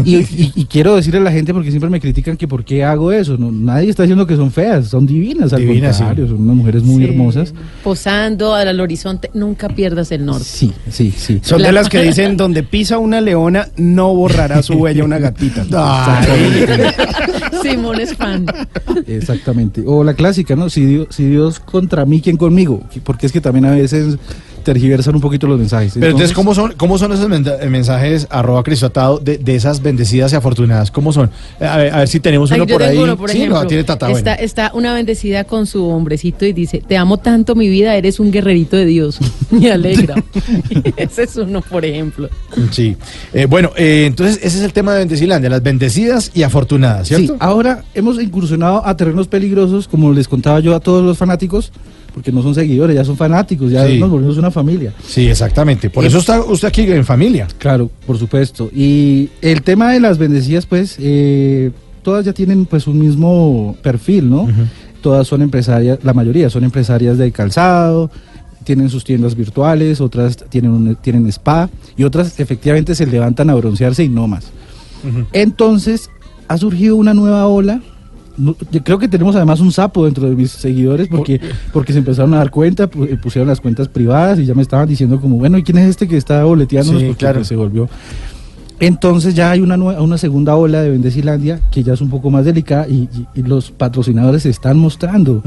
Y, 0.05 0.17
y- 0.17 0.53
y 0.55 0.65
quiero 0.67 0.95
decirle 0.97 1.19
a 1.21 1.23
la 1.25 1.33
gente 1.33 1.53
porque 1.55 1.71
siempre 1.71 1.91
me 1.91 2.01
critican 2.01 2.37
que 2.37 2.47
por 2.47 2.65
qué 2.65 2.85
hago 2.85 3.11
eso. 3.11 3.37
No, 3.39 3.51
nadie 3.51 3.91
está 3.91 4.03
diciendo 4.05 4.27
que 4.27 4.37
son 4.37 4.53
feas, 4.53 4.89
son 4.89 5.07
divinas, 5.07 5.53
al 5.53 5.61
Divinas, 5.63 5.97
contrario, 5.97 6.29
son 6.29 6.41
unas 6.43 6.57
mujeres 6.57 6.83
muy 6.85 7.03
Sí. 7.05 7.11
hermosas. 7.11 7.55
Posando 7.83 8.55
al 8.55 8.79
horizonte, 8.81 9.31
nunca 9.35 9.69
pierdas 9.69 10.13
el 10.13 10.25
norte. 10.27 10.45
Sí, 10.45 10.73
sí, 10.91 11.13
sí. 11.17 11.41
Son 11.43 11.61
de 11.63 11.73
las 11.73 11.89
que 11.89 12.03
dicen, 12.03 12.37
donde 12.37 12.63
pisa 12.63 12.99
una 12.99 13.21
leona, 13.21 13.69
no 13.77 14.15
borrará 14.15 14.63
su 14.63 14.75
huella 14.75 15.05
una 15.05 15.19
gatita. 15.19 15.65
Simón 17.63 18.01
es 18.01 18.15
fan. 18.15 18.45
Exactamente. 19.07 19.83
O 19.87 20.05
la 20.05 20.15
clásica, 20.15 20.55
¿no? 20.57 20.69
Si 20.69 20.85
Dios, 20.85 21.07
si 21.11 21.25
Dios 21.25 21.61
contra 21.61 22.05
mí, 22.05 22.21
¿quién 22.21 22.37
conmigo? 22.37 22.83
Porque 23.05 23.27
es 23.27 23.33
que 23.33 23.41
también 23.41 23.65
a 23.65 23.71
veces 23.71 24.19
tergiversan 24.65 25.15
un 25.15 25.21
poquito 25.21 25.47
los 25.47 25.59
mensajes. 25.59 25.93
Pero 25.95 26.07
entonces, 26.07 26.33
¿cómo 26.33 26.55
son, 26.55 26.75
cómo 26.77 26.99
son 26.99 27.13
esos 27.13 27.29
mensajes 27.29 28.27
arroba 28.31 28.63
Cristo 28.65 28.87
Atado 28.87 29.19
de, 29.19 29.39
de 29.39 29.55
esas 29.55 29.81
bendecidas 29.83 30.33
y 30.33 30.37
afortunadas? 30.37 30.91
¿Cómo 30.91 31.13
son? 31.13 31.31
Eh, 31.61 31.65
A 31.67 31.77
ver, 31.77 31.95
a 31.95 31.99
ver 31.99 32.09
si 32.09 32.19
tenemos 32.21 32.51
uno 32.51 32.65
yo 32.67 32.75
por 32.75 32.83
ahí. 32.83 32.91
tengo 32.91 33.05
uno, 33.05 33.17
por 33.17 33.31
sí, 33.31 33.37
ejemplo. 33.39 33.61
no, 33.63 33.67
tiene 33.69 33.85
tata, 33.85 34.07
bueno. 34.07 34.19
está, 34.19 34.35
está 34.35 34.71
una 34.75 34.93
bendecida 34.95 35.45
con 35.45 35.67
su 35.67 35.87
hombrecito 35.89 36.45
y 36.47 36.53
dice, 36.53 36.83
te 36.87 36.97
amo 36.97 37.19
tanto 37.19 37.55
mi 37.55 37.69
vida, 37.69 37.95
eres 37.95 38.19
un 38.19 38.33
guerrerito 38.33 38.77
de 38.77 38.87
Dios. 38.87 39.19
Me 39.51 39.71
alegra. 39.71 40.17
Ese 40.97 41.23
es 41.25 41.37
uno, 41.37 41.61
por 41.61 41.85
ejemplo. 41.85 42.29
Sí. 42.71 42.97
Eh, 43.33 43.47
bueno, 43.47 43.71
eh, 43.77 44.05
entonces 44.07 44.39
ese 44.43 44.59
es 44.59 44.65
el 44.65 44.73
tema 44.73 44.93
de 44.95 45.01
Bendecilandia, 45.01 45.51
las 45.51 45.63
bendecidas 45.63 46.31
y 46.35 46.43
afortunadas, 46.43 47.09
Sí, 47.09 47.15
¿cierto? 47.17 47.37
ahora 47.41 47.85
hemos 47.95 48.21
incursionado 48.21 48.87
a 48.87 48.97
terrenos 48.97 49.29
peligrosos, 49.29 49.87
como 49.89 50.13
les 50.13 50.29
contaba 50.29 50.61
yo 50.61 50.75
a 50.75 50.81
todos 50.81 51.05
los 51.05 51.19
fanáticos, 51.19 51.73
porque 52.15 52.31
no 52.33 52.43
son 52.43 52.55
seguidores, 52.55 52.95
ya 52.95 53.05
son 53.05 53.17
fanáticos, 53.17 53.71
ya 53.73 53.87
Sí. 53.87 53.99
nos 53.99 54.09
volvimos 54.09 54.39
una 54.39 54.51
familia. 54.53 54.95
Sí, 55.05 55.29
exactamente. 55.29 55.91
Por 55.91 56.05
Y- 56.05 56.07
eso 56.07 56.19
está 56.19 56.41
usted 56.41 56.69
aquí 56.69 56.83
en 56.83 57.05
familia. 57.05 57.49
Claro, 57.59 57.91
por 58.07 58.17
supuesto. 58.17 58.71
Y 58.73 59.29
el 59.43 59.63
tema 59.63 59.93
de 59.93 59.99
las 60.01 60.17
bendecidas, 60.17 60.65
pues, 60.65 60.97
eh, 61.01 61.73
todas 62.03 62.25
ya 62.25 62.33
tienen 62.33 62.67
pues 62.67 62.87
un 62.87 62.99
mismo 63.01 63.77
perfil, 63.83 64.31
¿no? 64.31 64.49
Todas 65.03 65.27
son 65.27 65.43
empresarias, 65.43 65.99
la 66.05 66.15
mayoría 66.15 66.49
son 66.49 66.63
empresarias 66.65 67.19
de 67.19 67.33
calzado, 67.33 68.11
tienen 68.63 68.89
sus 68.89 69.05
tiendas 69.05 69.35
virtuales, 69.35 70.01
otras 70.01 70.37
tienen, 70.49 70.71
un- 70.71 70.95
tienen 70.97 71.27
spa 71.27 71.69
y 71.97 72.05
otras 72.05 72.39
efectivamente 72.41 72.95
se 72.95 73.07
levantan 73.07 73.51
a 73.51 73.55
broncearse 73.55 74.05
y 74.05 74.09
no 74.09 74.27
más. 74.29 74.45
Entonces, 75.33 76.11
ha 76.49 76.57
surgido 76.59 76.97
una 76.97 77.13
nueva 77.15 77.47
ola. 77.47 77.81
Creo 78.85 78.99
que 78.99 79.09
tenemos 79.09 79.37
además 79.37 79.61
un 79.61 79.71
sapo 79.73 80.05
dentro 80.05 80.29
de 80.29 80.35
mis 80.35 80.51
seguidores 80.51 81.09
porque, 81.09 81.41
porque 81.73 81.93
se 81.93 81.99
empezaron 82.01 82.35
a 82.35 82.39
dar 82.39 82.51
cuenta, 82.51 82.85
eh, 82.85 83.17
pusieron 83.23 83.49
las 83.49 83.61
cuentas 83.61 83.89
privadas 83.89 84.39
y 84.39 84.45
ya 84.47 84.55
me 84.55 84.63
estaban 84.63 84.89
diciendo 84.89 85.21
como, 85.21 85.37
bueno, 85.37 85.57
¿y 85.59 85.63
quién 85.63 85.79
es 85.79 85.89
este 85.89 86.09
que 86.09 86.17
está 86.17 86.43
boleteándonos? 86.45 87.01
Sí, 87.01 87.07
Porque, 87.09 87.19
claro. 87.19 87.37
pues, 87.39 87.49
se 87.49 87.57
volvió. 87.57 87.89
Entonces 88.81 89.35
ya 89.37 89.53
hay 89.53 89.61
una, 89.61 89.77
una 89.77 90.19
segunda 90.19 90.57
ola 90.57 90.83
de 90.83 90.91
Bendecilandia 90.91 91.61
que 91.71 91.85
ya 91.85 91.93
es 91.93 92.01
un 92.01 92.11
poco 92.11 92.29
más 92.31 92.45
delicada 92.45 92.89
y, 92.89 93.09
y- 93.15 93.27
y 93.37 93.43
los 93.45 93.71
patrocinadores 93.71 94.43
se 94.43 94.51
están 94.51 94.79
mostrando. 94.79 95.43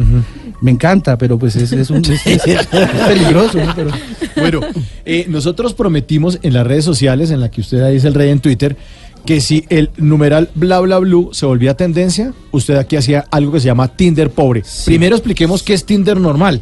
Me 0.61 0.71
encanta, 0.71 1.17
pero 1.17 1.37
pues 1.37 1.57
es, 1.57 1.73
es 1.73 1.89
un, 1.89 1.97
es- 2.05 2.25
es- 2.25 2.47
es 2.47 2.67
peligroso. 3.07 3.57
¿no? 3.63 3.73
Pero, 3.75 3.89
Bueno, 4.37 4.61
eh, 5.05 5.25
nosotros 5.29 5.73
prometimos 5.73 6.39
en 6.41 6.53
las 6.53 6.65
redes 6.65 6.85
sociales, 6.85 7.29
en 7.29 7.41
la 7.41 7.51
que 7.51 7.59
usted 7.61 7.81
ahí 7.81 7.97
es 7.97 8.05
el 8.05 8.13
rey 8.13 8.29
en 8.29 8.39
Twitter, 8.39 8.77
que 9.27 9.41
si 9.41 9.65
el 9.69 9.91
numeral 9.97 10.49
bla 10.55 10.79
bla 10.79 10.97
blue 10.99 11.29
se 11.33 11.45
volvía 11.45 11.75
tendencia, 11.75 12.33
usted 12.51 12.75
aquí 12.77 12.95
hacía 12.95 13.25
algo 13.29 13.51
que 13.51 13.59
se 13.59 13.65
llama 13.65 13.89
Tinder 13.89 14.29
pobre. 14.31 14.63
Primero 14.85 15.15
expliquemos 15.17 15.61
qué 15.63 15.73
es 15.73 15.85
Tinder 15.85 16.17
normal. 16.19 16.61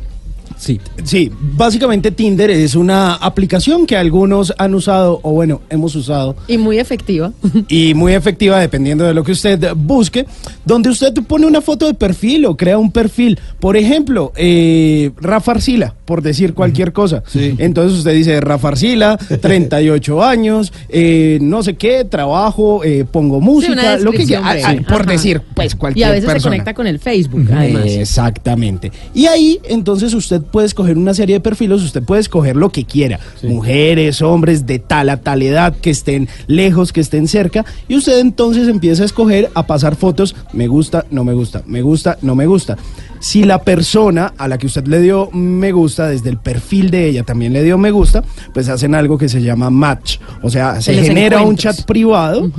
sí, 0.57 0.79
Sí, 1.03 1.31
básicamente 1.39 2.09
Tinder 2.11 2.49
es 2.49 2.73
una 2.75 3.13
aplicación 3.15 3.85
que 3.85 3.95
algunos 3.95 4.51
han 4.57 4.73
usado, 4.73 5.19
o 5.21 5.31
bueno, 5.33 5.61
hemos 5.69 5.95
usado, 5.95 6.35
Y 6.47 6.57
muy 6.57 6.79
efectiva. 6.79 7.31
y 7.69 7.93
muy 7.93 8.13
efectiva 8.13 8.59
dependiendo 8.59 9.03
de 9.05 9.13
lo 9.13 9.23
que 9.23 9.33
usted 9.33 9.73
busque, 9.75 10.25
donde 10.65 10.89
usted 10.89 11.13
pone 11.27 11.45
una 11.45 11.61
foto 11.61 11.85
de 11.85 11.93
perfil 11.93 12.45
o 12.47 12.57
crea 12.57 12.77
un 12.79 12.91
perfil. 12.91 13.39
Por 13.59 13.77
ejemplo, 13.77 14.31
eh, 14.35 15.11
Rafa 15.21 15.51
Arcila. 15.51 15.93
Por 16.05 16.21
decir 16.21 16.53
cualquier 16.53 16.93
cosa. 16.93 17.23
Entonces 17.33 17.97
usted 17.97 18.13
dice 18.13 18.39
Rafarcila, 18.39 19.17
38 19.17 20.23
años, 20.23 20.71
eh, 20.89 21.39
no 21.41 21.63
sé 21.63 21.75
qué, 21.75 22.05
trabajo, 22.05 22.83
eh, 22.83 23.05
pongo 23.09 23.41
música, 23.41 23.97
lo 23.97 24.11
que 24.11 24.25
quiera, 24.25 24.43
ah, 24.45 24.75
por 24.87 25.01
Ajá. 25.01 25.11
decir, 25.11 25.41
pues 25.53 25.73
Y 25.73 25.77
cualquier 25.77 26.07
a 26.07 26.11
veces 26.11 26.31
se 26.31 26.41
conecta 26.41 26.73
con 26.73 26.87
el 26.87 26.99
Facebook, 26.99 27.47
además. 27.51 27.85
Exactamente. 27.87 28.91
Y 29.13 29.25
ahí 29.25 29.59
entonces 29.67 30.13
usted 30.13 30.41
puede 30.41 30.67
escoger 30.67 30.97
una 30.97 31.13
serie 31.13 31.35
de 31.35 31.39
perfiles, 31.39 31.81
usted 31.81 32.03
puede 32.03 32.21
escoger 32.21 32.55
lo 32.55 32.69
que 32.69 32.85
quiera. 32.85 33.19
Mujeres, 33.43 34.21
hombres 34.21 34.65
de 34.65 34.79
tal 34.79 35.09
a 35.09 35.17
tal 35.17 35.41
edad, 35.41 35.75
que 35.75 35.89
estén 35.89 36.29
lejos, 36.47 36.93
que 36.93 37.01
estén 37.01 37.27
cerca. 37.27 37.65
Y 37.87 37.95
usted 37.95 38.19
entonces 38.19 38.67
empieza 38.67 39.03
a 39.03 39.05
escoger, 39.05 39.49
a 39.55 39.65
pasar 39.65 39.95
fotos, 39.95 40.35
me 40.53 40.67
gusta, 40.67 41.05
no 41.09 41.23
me 41.23 41.33
gusta, 41.33 41.63
me 41.65 41.81
gusta, 41.81 42.17
no 42.21 42.35
me 42.35 42.45
gusta. 42.45 42.77
Si 43.25 43.43
la 43.43 43.63
persona 43.63 44.35
a 44.37 44.47
la 44.47 44.59
que 44.59 44.67
usted 44.67 44.85
le 44.85 45.01
dio 45.01 45.31
me 45.31 45.71
gusta, 45.71 46.09
desde 46.09 46.29
el 46.29 46.37
perfil 46.37 46.91
de 46.91 47.09
ella 47.09 47.23
también 47.23 47.53
le 47.53 47.63
dio 47.63 47.75
me 47.75 47.89
gusta, 47.89 48.23
pues 48.53 48.69
hacen 48.69 48.93
algo 48.93 49.17
que 49.17 49.27
se 49.29 49.41
llama 49.41 49.71
match. 49.71 50.19
O 50.43 50.51
sea, 50.51 50.79
se 50.79 50.93
genera 50.93 51.41
un 51.41 51.57
chat 51.57 51.85
privado 51.85 52.51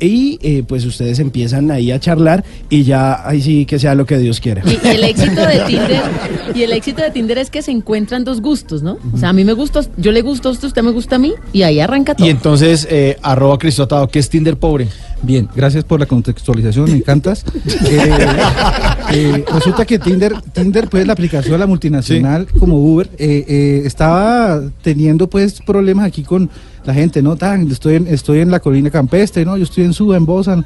y 0.00 0.40
eh, 0.42 0.64
pues 0.66 0.84
ustedes 0.86 1.20
empiezan 1.20 1.70
ahí 1.70 1.92
a 1.92 2.00
charlar 2.00 2.44
y 2.68 2.82
ya 2.82 3.28
ahí 3.28 3.40
sí 3.40 3.64
que 3.64 3.78
sea 3.78 3.94
lo 3.94 4.06
que 4.06 4.18
Dios 4.18 4.40
quiera. 4.40 4.60
Y, 4.66 4.84
y 4.84 4.90
el 4.90 5.04
éxito 5.04 5.40
de 5.40 5.60
Tinder 5.68 6.02
y 6.52 6.62
el 6.64 6.72
éxito 6.72 7.00
de 7.00 7.12
Tinder 7.12 7.38
es 7.38 7.48
que 7.48 7.62
se 7.62 7.70
encuentran 7.70 8.24
dos 8.24 8.40
gustos, 8.40 8.82
¿no? 8.82 8.98
O 9.14 9.18
sea, 9.18 9.28
a 9.28 9.32
mí 9.32 9.44
me 9.44 9.52
gusta, 9.52 9.82
yo 9.98 10.10
le 10.10 10.22
gusto 10.22 10.48
a 10.48 10.52
usted, 10.52 10.66
usted 10.66 10.82
me 10.82 10.90
gusta 10.90 11.14
a 11.14 11.20
mí 11.20 11.32
y 11.52 11.62
ahí 11.62 11.78
arranca 11.78 12.16
todo. 12.16 12.26
Y 12.26 12.30
entonces, 12.30 12.88
eh, 12.90 13.16
arroba 13.22 13.56
Cristotado, 13.56 14.08
¿qué 14.08 14.18
es 14.18 14.28
Tinder 14.28 14.56
pobre? 14.56 14.88
Bien, 15.22 15.48
gracias 15.54 15.84
por 15.84 15.98
la 15.98 16.06
contextualización, 16.06 16.90
me 16.90 16.96
encantas. 16.96 17.44
Eh, 17.90 18.10
eh, 19.10 19.44
resulta 19.52 19.86
que 19.86 19.98
Tinder, 19.98 20.34
Tinder, 20.52 20.88
pues 20.88 21.06
la 21.06 21.14
aplicación 21.14 21.52
de 21.52 21.58
la 21.58 21.66
multinacional 21.66 22.46
como 22.58 22.76
Uber, 22.76 23.08
eh, 23.18 23.44
eh, 23.48 23.82
estaba 23.86 24.60
teniendo 24.82 25.30
pues 25.30 25.60
problemas 25.62 26.06
aquí 26.06 26.22
con 26.22 26.50
la 26.84 26.92
gente, 26.92 27.22
¿no? 27.22 27.36
Tan, 27.36 27.70
estoy, 27.70 27.96
en, 27.96 28.06
estoy 28.06 28.40
en 28.40 28.50
la 28.50 28.60
colina 28.60 28.90
campestre, 28.90 29.44
¿no? 29.44 29.56
Yo 29.56 29.64
estoy 29.64 29.84
en 29.84 29.94
Suba, 29.94 30.16
en 30.16 30.26
Bozan. 30.26 30.64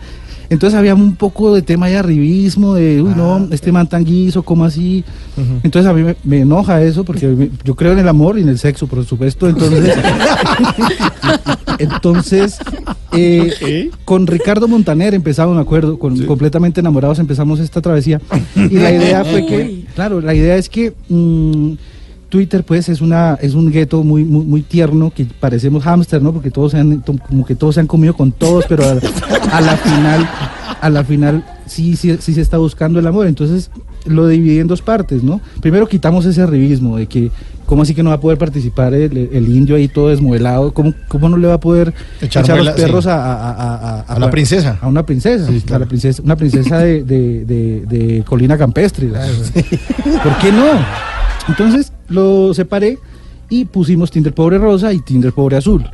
Entonces 0.52 0.78
había 0.78 0.94
un 0.94 1.16
poco 1.16 1.54
de 1.54 1.62
tema 1.62 1.88
de 1.88 1.96
arribismo, 1.96 2.74
de, 2.74 3.00
uy, 3.00 3.14
no, 3.16 3.48
este 3.50 3.72
man 3.72 3.88
tan 3.88 4.04
guiso, 4.04 4.42
¿cómo 4.42 4.64
así? 4.64 5.02
Entonces 5.62 5.90
a 5.90 5.94
mí 5.94 6.02
me, 6.02 6.14
me 6.24 6.40
enoja 6.40 6.82
eso, 6.82 7.04
porque 7.04 7.26
me- 7.28 7.50
yo 7.64 7.74
creo 7.74 7.92
en 7.92 7.98
el 8.00 8.08
amor 8.08 8.38
y 8.38 8.42
en 8.42 8.50
el 8.50 8.58
sexo, 8.58 8.86
por 8.86 9.02
supuesto. 9.06 9.48
Entonces, 9.48 9.94
entonces 11.78 12.58
eh, 13.12 13.90
con 14.04 14.26
Ricardo 14.26 14.68
Montaner 14.68 15.14
empezamos, 15.14 15.54
me 15.56 15.62
acuerdo, 15.62 15.98
con 15.98 16.18
completamente 16.26 16.80
enamorados 16.80 17.18
empezamos 17.18 17.60
esta 17.60 17.80
travesía. 17.80 18.20
Y 18.56 18.74
la 18.78 18.92
idea 18.92 19.24
fue 19.24 19.46
que, 19.46 19.84
claro, 19.94 20.20
la 20.20 20.34
idea 20.34 20.56
es 20.56 20.68
que 20.68 20.92
mm, 21.08 21.72
Twitter 22.32 22.64
pues 22.64 22.88
es 22.88 23.02
una 23.02 23.38
es 23.42 23.52
un 23.52 23.70
gueto 23.70 24.02
muy, 24.02 24.24
muy 24.24 24.42
muy 24.46 24.62
tierno 24.62 25.12
que 25.14 25.26
parecemos 25.38 25.84
hámster, 25.84 26.22
¿no? 26.22 26.32
Porque 26.32 26.50
todos 26.50 26.72
se 26.72 26.78
han 26.78 27.02
como 27.28 27.44
que 27.44 27.54
todos 27.54 27.74
se 27.74 27.80
han 27.82 27.86
comido 27.86 28.14
con 28.14 28.32
todos, 28.32 28.64
pero 28.66 28.84
a, 28.84 28.92
a 29.56 29.60
la 29.60 29.76
final 29.76 30.26
a 30.80 30.88
la 30.88 31.04
final 31.04 31.44
sí, 31.66 31.94
sí 31.94 32.16
sí 32.18 32.32
se 32.32 32.40
está 32.40 32.56
buscando 32.56 32.98
el 32.98 33.06
amor, 33.06 33.26
entonces 33.26 33.70
lo 34.06 34.26
dividí 34.26 34.58
en 34.60 34.66
dos 34.66 34.80
partes, 34.80 35.22
¿no? 35.22 35.42
Primero 35.60 35.86
quitamos 35.86 36.24
ese 36.24 36.40
arribismo 36.40 36.96
de 36.96 37.06
que 37.06 37.30
¿Cómo 37.66 37.82
así 37.82 37.94
que 37.94 38.02
no 38.02 38.10
va 38.10 38.16
a 38.16 38.20
poder 38.20 38.36
participar 38.38 38.92
el, 38.92 39.30
el 39.32 39.48
indio 39.48 39.76
ahí 39.76 39.88
todo 39.88 40.08
desmuelado? 40.08 40.74
¿Cómo, 40.74 40.92
¿Cómo 41.08 41.28
no 41.30 41.36
le 41.38 41.46
va 41.46 41.54
a 41.54 41.60
poder 41.60 41.94
Echar 42.20 42.42
echar, 42.44 42.56
muela, 42.56 42.72
los 42.72 42.80
perros 42.80 43.04
sí. 43.04 43.10
a, 43.10 43.14
a- 43.14 43.50
a- 43.52 44.00
a- 44.00 44.00
A 44.14 44.18
la 44.18 44.30
princesa. 44.30 44.78
A 44.82 44.88
una 44.88 45.06
princesa. 45.06 45.46
Sí, 45.46 45.62
a 45.72 45.78
la 45.78 45.86
princesa 45.86 46.20
una 46.22 46.36
princesa 46.36 46.78
de, 46.80 47.02
de- 47.04 47.44
de- 47.46 47.86
de 47.86 48.24
Colina 48.24 48.58
Campestre. 48.58 49.08
¿Por 49.08 50.38
qué 50.38 50.52
no? 50.52 50.64
Entonces 51.48 51.91
lo 52.12 52.52
separé 52.54 52.98
y 53.48 53.66
pusimos 53.66 54.10
Tinder 54.10 54.32
pobre 54.32 54.56
rosa 54.58 54.92
y 54.94 55.00
Tinder 55.00 55.32
pobre 55.32 55.56
azul. 55.56 55.84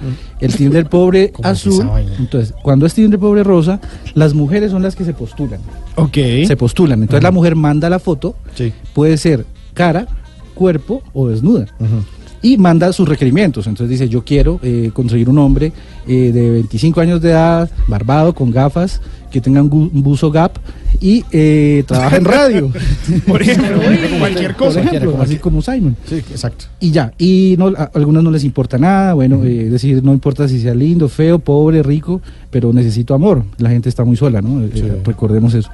El 0.41 0.55
Tinder 0.55 0.89
pobre 0.89 1.33
¿Cómo 1.33 1.49
es 1.49 1.53
azul, 1.67 1.89
entonces, 2.19 2.55
cuando 2.63 2.87
es 2.87 2.95
Tinder 2.95 3.19
pobre 3.19 3.43
rosa, 3.43 3.81
las 4.15 4.33
mujeres 4.35 4.71
son 4.71 4.83
las 4.83 4.95
que 4.95 5.05
se 5.05 5.13
postulan. 5.15 5.61
Ok. 5.97 6.17
Se 6.47 6.57
postulan. 6.57 7.01
Entonces 7.03 7.23
la 7.25 7.33
mujer 7.33 7.57
manda 7.57 7.91
la 7.91 7.99
foto, 7.99 8.37
Sí. 8.55 8.73
puede 8.95 9.17
ser 9.17 9.45
cara, 9.75 10.07
cuerpo 10.55 11.03
o 11.15 11.29
desnuda. 11.29 11.67
Y 12.43 12.57
manda 12.57 12.93
sus 12.93 13.09
requerimientos. 13.09 13.67
Entonces 13.67 13.91
dice, 13.91 14.09
yo 14.09 14.25
quiero 14.25 14.61
eh, 14.63 14.91
conseguir 14.93 15.29
un 15.29 15.39
hombre 15.39 15.73
eh, 16.07 16.31
de 16.33 16.51
25 16.51 17.01
años 17.01 17.21
de 17.21 17.31
edad, 17.31 17.71
barbado, 17.87 18.35
con 18.35 18.51
gafas, 18.51 19.01
que 19.31 19.41
tenga 19.41 19.63
un, 19.63 19.91
buzo 20.03 20.31
gap 20.31 20.59
y 21.01 21.25
eh, 21.31 21.85
trabaja 21.87 22.17
en 22.17 22.25
radio. 22.25 22.73
Por 23.27 23.43
ejemplo, 23.43 23.79
cualquier 24.19 24.57
Por 24.57 24.67
cosa. 24.67 24.81
ejemplo, 24.81 25.13
como 25.13 25.23
así 25.23 25.37
como 25.37 25.63
Simon. 25.63 25.97
Sí, 26.07 26.17
exacto. 26.17 26.67
Y 26.81 26.91
ya, 26.91 27.13
y 27.19 27.55
no, 27.59 27.69
a 27.69 27.91
algunos 27.95 28.23
no 28.23 28.31
les 28.31 28.45
importa 28.45 28.79
nada, 28.79 29.15
bueno, 29.15 29.45
eh, 29.45 29.67
es 29.67 29.73
decir, 29.73 30.03
no 30.03 30.13
importa 30.13 30.49
si 30.49 30.61
sea 30.61 30.75
lindo, 30.75 31.09
feo, 31.09 31.39
pobre, 31.39 31.83
rico, 31.83 32.21
pero 32.51 32.73
necesito 32.73 33.15
amor. 33.15 33.45
La 33.59 33.71
gente 33.71 33.89
está 33.89 34.05
muy 34.05 34.17
sola, 34.17 34.41
¿no? 34.41 34.63
Eh, 34.63 34.71
eh, 34.75 35.03
recordemos 35.05 35.55
eso. 35.55 35.71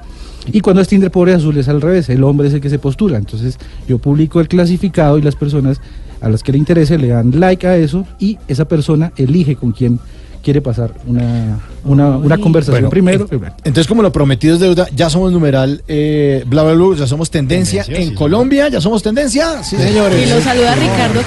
Y 0.51 0.61
cuando 0.61 0.81
es 0.81 0.87
Tinder 0.87 1.09
pobre 1.09 1.33
azul 1.33 1.57
es 1.57 1.67
al 1.69 1.81
revés, 1.81 2.07
el 2.09 2.23
hombre 2.23 2.49
es 2.49 2.53
el 2.53 2.61
que 2.61 2.69
se 2.69 2.77
postula. 2.77 3.17
Entonces 3.17 3.57
yo 3.87 3.97
publico 3.97 4.39
el 4.39 4.47
clasificado 4.47 5.17
y 5.17 5.23
las 5.23 5.35
personas 5.35 5.81
a 6.25 6.29
las 6.29 6.43
que 6.43 6.51
le 6.51 6.57
interese 6.57 6.97
le 6.97 7.07
dan 7.09 7.39
like 7.39 7.65
a 7.67 7.77
eso 7.77 8.05
y 8.19 8.37
esa 8.47 8.65
persona 8.65 9.11
elige 9.15 9.55
con 9.55 9.71
quién 9.71 9.99
quiere 10.43 10.61
pasar 10.61 10.91
una, 11.07 11.57
una, 11.85 12.17
una 12.17 12.37
conversación 12.37 12.75
Bueno, 12.83 12.89
primero. 12.91 13.27
en- 13.31 13.43
Entonces, 13.63 13.87
como 13.87 14.03
lo 14.03 14.11
prometido 14.11 14.53
es 14.53 14.59
deuda, 14.59 14.87
ya 14.95 15.09
somos 15.09 15.31
numeral, 15.31 15.81
eh, 15.87 16.43
bla, 16.45 16.61
bla, 16.61 16.73
bla, 16.73 16.95
ya 16.97 17.07
somos 17.07 17.31
tendencia. 17.31 17.81
Tendencia, 17.83 18.03
en 18.05 18.09
sí, 18.11 18.15
Colombia 18.15 18.67
ya 18.69 18.79
somos 18.79 19.01
tendencia. 19.01 19.63
Sí, 19.63 19.75
señores. 19.75 20.23
Y 20.23 20.29
lo 20.29 20.39
saluda 20.41 20.75
Ricardo 20.75 21.21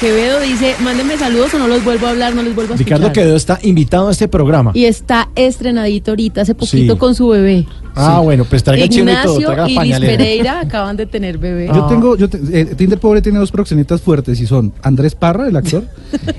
Quevedo, 0.00 0.40
dice, 0.40 0.74
mándenme 0.82 1.18
saludos 1.18 1.52
o 1.52 1.58
no 1.58 1.68
los 1.68 1.84
vuelvo 1.84 2.06
a 2.06 2.10
hablar, 2.10 2.34
no 2.34 2.42
les 2.42 2.54
vuelvo 2.54 2.72
a 2.72 2.76
escuchar. 2.76 2.98
Ricardo 2.98 3.12
Quevedo 3.12 3.36
está 3.36 3.58
invitado 3.62 4.08
a 4.08 4.12
este 4.12 4.26
programa. 4.28 4.70
Y 4.72 4.86
está 4.86 5.28
estrenadito 5.34 6.12
ahorita, 6.12 6.40
hace 6.40 6.54
poquito 6.54 6.94
Sí. 6.94 6.98
con 6.98 7.14
su 7.14 7.28
bebé. 7.28 7.66
Ah, 7.94 8.20
bueno, 8.20 8.44
pues 8.44 8.62
traiga 8.62 8.88
chino 8.88 9.10
y 9.12 9.14
todo, 9.22 9.38
Ignacio 9.40 9.54
traiga. 9.54 9.98
Pereira 10.00 10.60
acaban 10.60 10.96
de 10.96 11.06
tener 11.06 11.38
bebé. 11.38 11.68
Yo 11.74 11.86
tengo, 11.86 12.16
yo 12.16 12.28
te- 12.28 12.38
eh, 12.52 12.64
Tinder 12.74 12.98
Pobre 12.98 13.20
tiene 13.20 13.38
dos 13.38 13.50
proxenetas 13.52 14.00
fuertes 14.00 14.40
y 14.40 14.46
son 14.46 14.72
Andrés 14.82 15.14
Parra, 15.14 15.46
el 15.48 15.56
actor, 15.56 15.84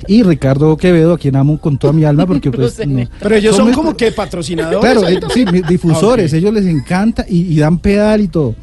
y 0.08 0.24
Ricardo 0.24 0.76
Quevedo, 0.78 1.14
a 1.14 1.18
quien 1.18 1.36
amo 1.36 1.60
con 1.60 1.78
toda 1.78 1.94
mi 1.94 2.04
alma 2.06 2.26
porque 2.26 2.50
pues... 2.52 2.82
Pero 3.20 3.36
ellos 3.36 3.56
son 3.56 3.72
como 3.72 3.96
que 3.96 4.12
patrocinadores. 4.12 4.80
Claro, 4.80 5.08
eh, 5.08 5.20
sí, 5.34 5.46
difusores, 5.70 6.34
ellos 6.34 6.54
les 6.54 6.66
encanta 6.66 7.26
y, 7.28 7.42
y 7.54 7.60
dan 7.60 7.78
pedal 7.80 8.22
y 8.22 8.28
todo. 8.28 8.56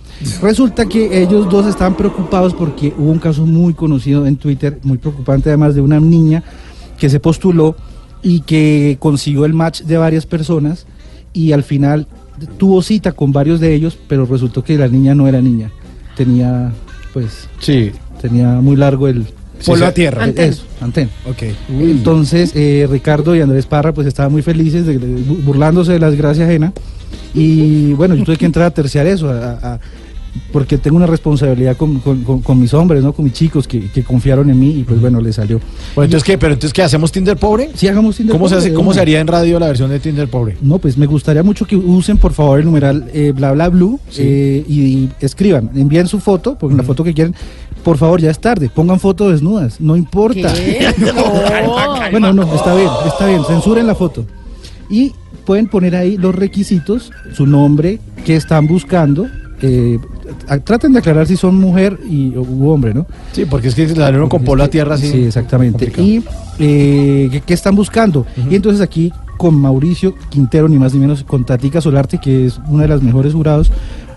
Resulta 0.42 0.86
que 0.86 1.22
ellos 1.22 1.48
dos 1.48 1.66
estaban 1.66 1.96
preocupados 1.96 2.54
porque 2.54 2.92
hubo 2.98 3.10
un 3.10 3.18
caso 3.18 3.46
muy 3.46 3.72
conocido 3.72 4.26
en 4.26 4.36
Twitter, 4.36 4.78
muy 4.82 4.98
preocupante 4.98 5.48
además 5.48 5.74
de 5.74 5.80
una 5.80 5.98
niña 6.00 6.42
que 6.98 7.08
se 7.08 7.20
postuló 7.20 7.76
y 8.22 8.40
que 8.40 8.96
consiguió 9.00 9.46
el 9.46 9.54
match 9.54 9.82
de 9.82 9.96
varias 9.96 10.26
personas 10.26 10.86
y 11.32 11.52
al 11.52 11.62
final 11.62 12.06
tuvo 12.58 12.82
cita 12.82 13.12
con 13.12 13.32
varios 13.32 13.60
de 13.60 13.74
ellos, 13.74 13.98
pero 14.08 14.26
resultó 14.26 14.62
que 14.64 14.76
la 14.78 14.88
niña 14.88 15.14
no 15.14 15.26
era 15.28 15.40
niña, 15.40 15.70
tenía 16.16 16.72
pues 17.12 17.48
Sí. 17.58 17.90
tenía 18.20 18.48
muy 18.60 18.76
largo 18.76 19.08
el 19.08 19.26
Polo 19.66 19.78
sí, 19.80 19.84
a 19.84 19.92
tierra. 19.92 20.24
Antena. 20.24 20.48
eso, 20.48 20.62
antena. 20.80 21.10
Ok. 21.28 21.42
Entonces, 21.68 22.52
eh, 22.54 22.88
Ricardo 22.90 23.36
y 23.36 23.40
Andrés 23.42 23.66
Parra 23.66 23.92
pues 23.92 24.06
estaban 24.06 24.32
muy 24.32 24.40
felices, 24.42 24.86
de- 24.86 24.98
de- 24.98 25.06
bu- 25.22 25.44
burlándose 25.44 25.92
de 25.92 25.98
las 25.98 26.14
gracias 26.14 26.48
ajenas. 26.48 26.72
Y 27.34 27.92
bueno, 27.92 28.14
yo 28.14 28.24
tuve 28.24 28.36
que 28.38 28.46
entrar 28.46 28.66
a 28.66 28.70
terciar 28.70 29.06
eso, 29.06 29.28
a- 29.30 29.78
porque 30.52 30.78
tengo 30.78 30.96
una 30.96 31.06
responsabilidad 31.06 31.76
con, 31.76 32.00
con- 32.00 32.22
con- 32.24 32.40
con 32.40 32.58
mis 32.60 32.72
hombres, 32.74 33.02
¿no? 33.02 33.12
con 33.12 33.24
mis 33.24 33.34
chicos 33.34 33.66
que, 33.68 33.90
que 33.90 34.02
confiaron 34.02 34.48
en 34.50 34.58
mí 34.58 34.70
y 34.70 34.84
pues 34.84 35.00
bueno, 35.00 35.20
les 35.20 35.36
salió. 35.36 35.58
Bueno, 35.94 36.06
entonces, 36.06 36.24
¿qué? 36.24 36.38
¿Pero 36.38 36.52
entonces 36.54 36.72
qué? 36.72 36.82
¿Hacemos 36.82 37.12
Tinder 37.12 37.36
pobre? 37.36 37.70
Sí, 37.74 37.88
hagamos 37.88 38.16
Tinder 38.16 38.32
¿Cómo 38.34 38.48
se, 38.48 38.54
pobre, 38.54 38.58
hace, 38.60 38.70
de 38.70 38.74
¿Cómo 38.74 38.92
se 38.94 39.00
haría 39.00 39.20
en 39.20 39.26
radio 39.26 39.58
la 39.58 39.66
versión 39.68 39.90
de 39.90 40.00
Tinder 40.00 40.28
pobre? 40.28 40.56
No, 40.62 40.78
pues 40.78 40.96
me 40.98 41.06
gustaría 41.06 41.42
mucho 41.42 41.66
que 41.66 41.76
usen 41.76 42.18
por 42.18 42.32
favor 42.32 42.58
el 42.58 42.64
numeral 42.64 43.10
eh, 43.12 43.32
bla 43.34 43.52
bla 43.52 43.68
blue 43.68 43.98
eh, 44.16 44.64
y, 44.68 44.80
y 44.80 45.10
escriban, 45.20 45.70
envíen 45.74 46.06
su 46.06 46.20
foto, 46.20 46.56
pongan 46.56 46.76
la 46.78 46.82
foto 46.84 47.02
que 47.04 47.12
quieren. 47.14 47.34
Por 47.84 47.96
favor, 47.96 48.20
ya 48.20 48.30
es 48.30 48.38
tarde, 48.38 48.68
pongan 48.68 49.00
fotos 49.00 49.32
desnudas, 49.32 49.80
no 49.80 49.96
importa. 49.96 50.52
¿Qué? 50.52 50.86
No. 51.64 52.10
Bueno, 52.10 52.32
no, 52.32 52.42
está 52.54 52.74
bien, 52.74 52.88
está 53.06 53.26
bien, 53.26 53.42
censuren 53.46 53.86
la 53.86 53.94
foto. 53.94 54.26
Y 54.90 55.12
pueden 55.46 55.66
poner 55.68 55.96
ahí 55.96 56.16
los 56.16 56.34
requisitos, 56.34 57.10
su 57.32 57.46
nombre, 57.46 57.98
qué 58.24 58.36
están 58.36 58.66
buscando. 58.66 59.26
eh, 59.62 59.98
traten 60.64 60.92
de 60.92 60.98
aclarar 60.98 61.26
si 61.26 61.36
son 61.36 61.56
mujer 61.56 61.98
y, 62.08 62.36
u 62.36 62.68
hombre, 62.68 62.94
¿no? 62.94 63.06
Sí, 63.32 63.44
porque 63.44 63.68
es 63.68 63.74
que 63.74 63.86
la 63.88 64.10
uno 64.10 64.28
con 64.28 64.44
polo 64.44 64.64
a 64.64 64.68
tierra 64.68 64.94
así. 64.94 65.10
Sí, 65.10 65.24
exactamente. 65.24 65.86
complicado. 65.86 66.06
Y 66.06 66.24
eh, 66.58 67.28
¿qué, 67.32 67.40
qué 67.40 67.54
están 67.54 67.74
buscando? 67.74 68.26
Y 68.50 68.54
entonces 68.54 68.80
aquí 68.80 69.12
con 69.40 69.54
Mauricio 69.54 70.14
Quintero, 70.28 70.68
ni 70.68 70.78
más 70.78 70.92
ni 70.92 71.00
menos, 71.00 71.24
con 71.24 71.46
Tatica 71.46 71.80
Solarte, 71.80 72.18
que 72.18 72.44
es 72.44 72.60
una 72.68 72.82
de 72.82 72.88
las 72.88 73.02
mejores 73.02 73.32
jurados, 73.32 73.72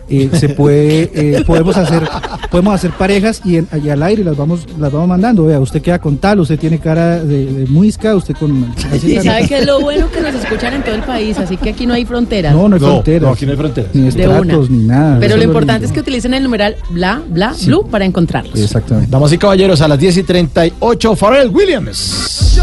eh, 0.09 0.29
se 0.33 0.49
puede, 0.49 1.09
eh, 1.13 1.43
podemos 1.45 1.77
hacer, 1.77 2.03
podemos 2.51 2.75
hacer 2.75 2.91
parejas 2.91 3.41
y, 3.45 3.57
en- 3.57 3.67
y 3.83 3.89
al 3.89 4.03
aire 4.03 4.23
las 4.23 4.35
vamos, 4.37 4.65
las 4.79 4.91
vamos 4.91 5.07
mandando. 5.07 5.45
Vea, 5.45 5.59
usted 5.59 5.81
queda 5.81 5.99
con 5.99 6.17
tal, 6.17 6.39
usted 6.41 6.59
tiene 6.59 6.79
cara 6.79 7.23
de, 7.23 7.45
de 7.45 7.65
muisca, 7.67 8.15
usted 8.15 8.35
con. 8.35 8.73
Y 9.03 9.15
sabe 9.23 9.47
que 9.47 9.59
es 9.59 9.65
lo 9.65 9.79
bueno 9.79 10.09
que 10.11 10.21
nos 10.21 10.35
escuchan 10.35 10.73
en 10.73 10.83
todo 10.83 10.95
el 10.95 11.03
país, 11.03 11.37
así 11.37 11.57
que 11.57 11.69
aquí 11.69 11.85
no 11.85 11.93
hay 11.93 12.05
fronteras. 12.05 12.53
No, 12.53 12.67
no 12.69 12.75
hay 12.75 12.81
No, 12.81 12.87
fronteras. 12.87 13.21
no, 13.23 13.29
aquí 13.29 13.45
no 13.45 13.51
hay 13.51 13.57
fronteras. 13.57 13.89
Ni 13.93 14.01
de 14.01 14.07
estratos, 14.09 14.69
una. 14.69 14.77
ni 14.77 14.83
nada. 14.85 15.19
Pero 15.19 15.37
lo 15.37 15.43
importante 15.43 15.85
es 15.85 15.91
que 15.91 15.99
utilicen 16.01 16.33
el 16.33 16.43
numeral 16.43 16.75
bla, 16.89 17.21
bla, 17.29 17.53
blue 17.65 17.87
para 17.89 18.05
encontrarlos. 18.05 18.59
Exactamente. 18.59 19.09
Damas 19.11 19.31
y 19.31 19.37
caballeros, 19.37 19.81
a 19.81 19.87
las 19.87 19.99
10 19.99 20.17
y 20.17 20.23
38, 20.23 21.15
Pharrell 21.15 21.49
Williams. 21.49 22.59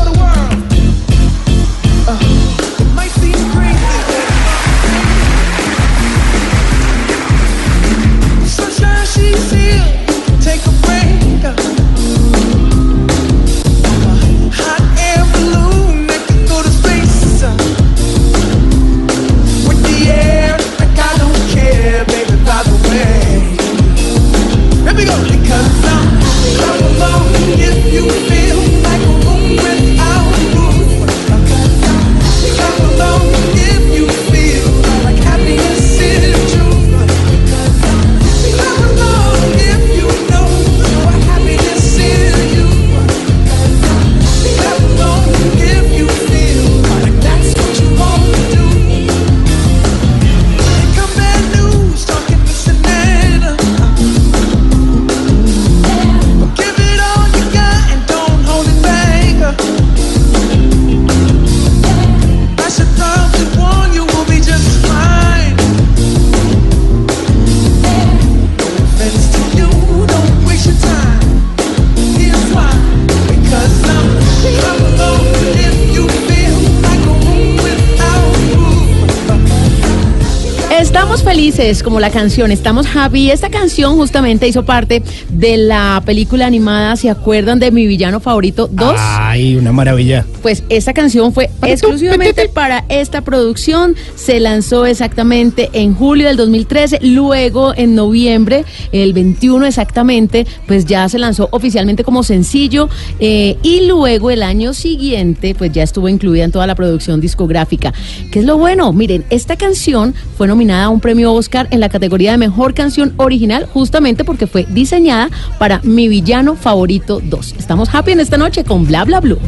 Felices, 81.50 81.82
como 81.82 81.98
la 82.00 82.10
canción, 82.10 82.52
estamos 82.52 82.86
happy. 82.94 83.30
Esta 83.30 83.50
canción 83.50 83.96
justamente 83.96 84.46
hizo 84.46 84.64
parte 84.64 85.02
de 85.40 85.57
la 85.57 86.03
película 86.05 86.44
animada, 86.46 86.96
¿se 86.96 87.09
acuerdan 87.09 87.59
de 87.59 87.70
mi 87.70 87.87
villano 87.87 88.20
favorito 88.20 88.68
2? 88.70 88.94
Ay, 88.98 89.57
una 89.57 89.72
maravilla. 89.72 90.26
Pues 90.42 90.62
esta 90.68 90.92
canción 90.92 91.33
fue 91.33 91.48
exclusivamente 91.62 92.50
para 92.50 92.85
esta 92.90 93.22
producción. 93.22 93.96
Se 94.16 94.38
lanzó 94.38 94.85
exactamente 94.85 95.70
en 95.72 95.94
julio 95.94 96.29
del 96.29 96.37
2013. 96.37 96.98
Luego, 97.03 97.72
en 97.74 97.94
noviembre, 97.94 98.66
el 98.92 99.14
21 99.14 99.64
exactamente, 99.64 100.46
pues 100.66 100.85
ya 100.85 101.09
se 101.09 101.18
lanzó 101.18 101.48
oficialmente 101.53 102.05
como 102.05 102.22
sencillo. 102.22 102.90
eh, 103.18 103.57
y 103.62 103.87
luego, 103.87 104.31
el 104.31 104.42
año 104.42 104.74
siguiente, 104.74 105.55
pues 105.55 105.72
ya 105.72 105.83
estuvo 105.83 106.11
incluida 106.11 106.44
en 106.44 106.53
toda 106.53 106.66
la 106.66 106.74
producción 106.74 107.18
discográfica. 107.18 107.94
¿Qué 108.31 108.40
es 108.40 108.44
lo 108.44 108.59
bueno? 108.59 108.92
Miren, 108.92 109.24
esta 109.31 109.57
canción 109.57 110.14
fue 110.37 110.46
nominada 110.46 110.85
a 110.85 110.88
un 110.90 111.00
premio 111.00 111.33
Oscar 111.33 111.66
en 111.70 111.81
la 111.81 111.88
categoría 111.88 112.33
de 112.33 112.38
mejor 112.38 112.74
canción 112.74 113.14
original, 113.16 113.66
justamente 113.72 114.22
porque 114.22 114.46
fue 114.46 114.66
diseñada 114.68 115.29
para 115.58 115.80
Mi 115.82 116.08
Villano 116.08 116.56
Favorito 116.56 117.20
2. 117.22 117.54
Estamos 117.58 117.94
happy 117.94 118.12
en 118.12 118.20
esta 118.20 118.36
noche 118.36 118.64
con 118.64 118.86
Bla 118.86 119.04
Bla 119.04 119.20
Blue. 119.20 119.38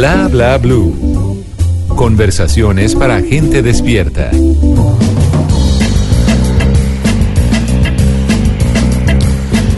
Bla 0.00 0.28
bla 0.28 0.56
blue. 0.56 1.44
Conversaciones 1.88 2.94
para 2.94 3.20
gente 3.20 3.60
despierta. 3.60 4.30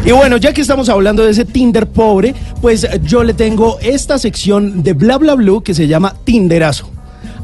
Y 0.05 0.13
bueno, 0.13 0.37
ya 0.37 0.53
que 0.53 0.61
estamos 0.61 0.89
hablando 0.89 1.25
de 1.25 1.33
ese 1.33 1.45
Tinder 1.45 1.89
pobre, 1.89 2.37
pues 2.61 2.87
yo 3.03 3.25
le 3.25 3.35
tengo 3.35 3.81
esta 3.81 4.17
sección 4.17 4.85
de 4.85 4.93
Bla 4.93 5.19
Bla 5.19 5.35
Blue 5.35 5.65
que 5.65 5.75
se 5.75 5.89
llama 5.89 6.15
Tinderazo. 6.23 6.92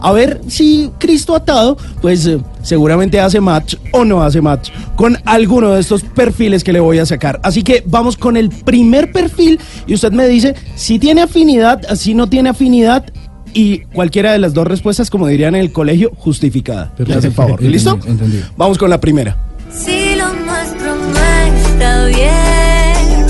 A 0.01 0.13
ver 0.13 0.41
si 0.49 0.91
Cristo 0.99 1.35
atado, 1.35 1.77
pues 2.01 2.27
eh, 2.27 2.39
seguramente 2.63 3.21
hace 3.21 3.41
match 3.41 3.77
o 3.93 4.05
no 4.05 4.23
hace 4.23 4.41
match 4.41 4.71
con 4.97 5.19
alguno 5.25 5.71
de 5.73 5.81
estos 5.81 6.03
perfiles 6.03 6.63
que 6.65 6.73
le 6.73 6.81
voy 6.81 6.99
a 6.99 7.07
sacar. 7.07 7.41
Así 7.43 7.63
que 7.63 7.83
vamos 7.87 8.17
con 8.17 8.37
el 8.37 8.51
primer 8.51 9.13
perfil 9.13 9.59
y 9.87 9.95
usted 9.95 10.13
me 10.13 10.27
dice 10.29 10.55
si 10.77 10.99
tiene 10.99 11.23
afinidad, 11.23 11.81
si 11.97 12.15
no 12.15 12.29
tiene 12.29 12.51
afinidad 12.51 13.05
y 13.55 13.81
cualquiera 13.81 14.33
de 14.33 14.39
las 14.39 14.55
dos 14.55 14.67
respuestas, 14.67 15.11
como 15.11 15.27
dirían 15.27 15.55
en 15.55 15.63
el 15.63 15.73
colegio, 15.73 16.13
justificada. 16.17 16.93
Me 17.07 17.15
hace 17.15 17.29
el 17.29 17.33
favor. 17.33 17.63
¿Listo? 17.63 17.99
entendido. 18.07 18.47
Vamos 18.57 18.79
con 18.79 18.91
la 18.91 19.01
primera. 19.01 19.37
Si 19.73 20.15
lo 20.17 20.33
nuestro 20.33 20.95
no 20.95 21.19
está 21.19 22.07
bien, 22.07 23.29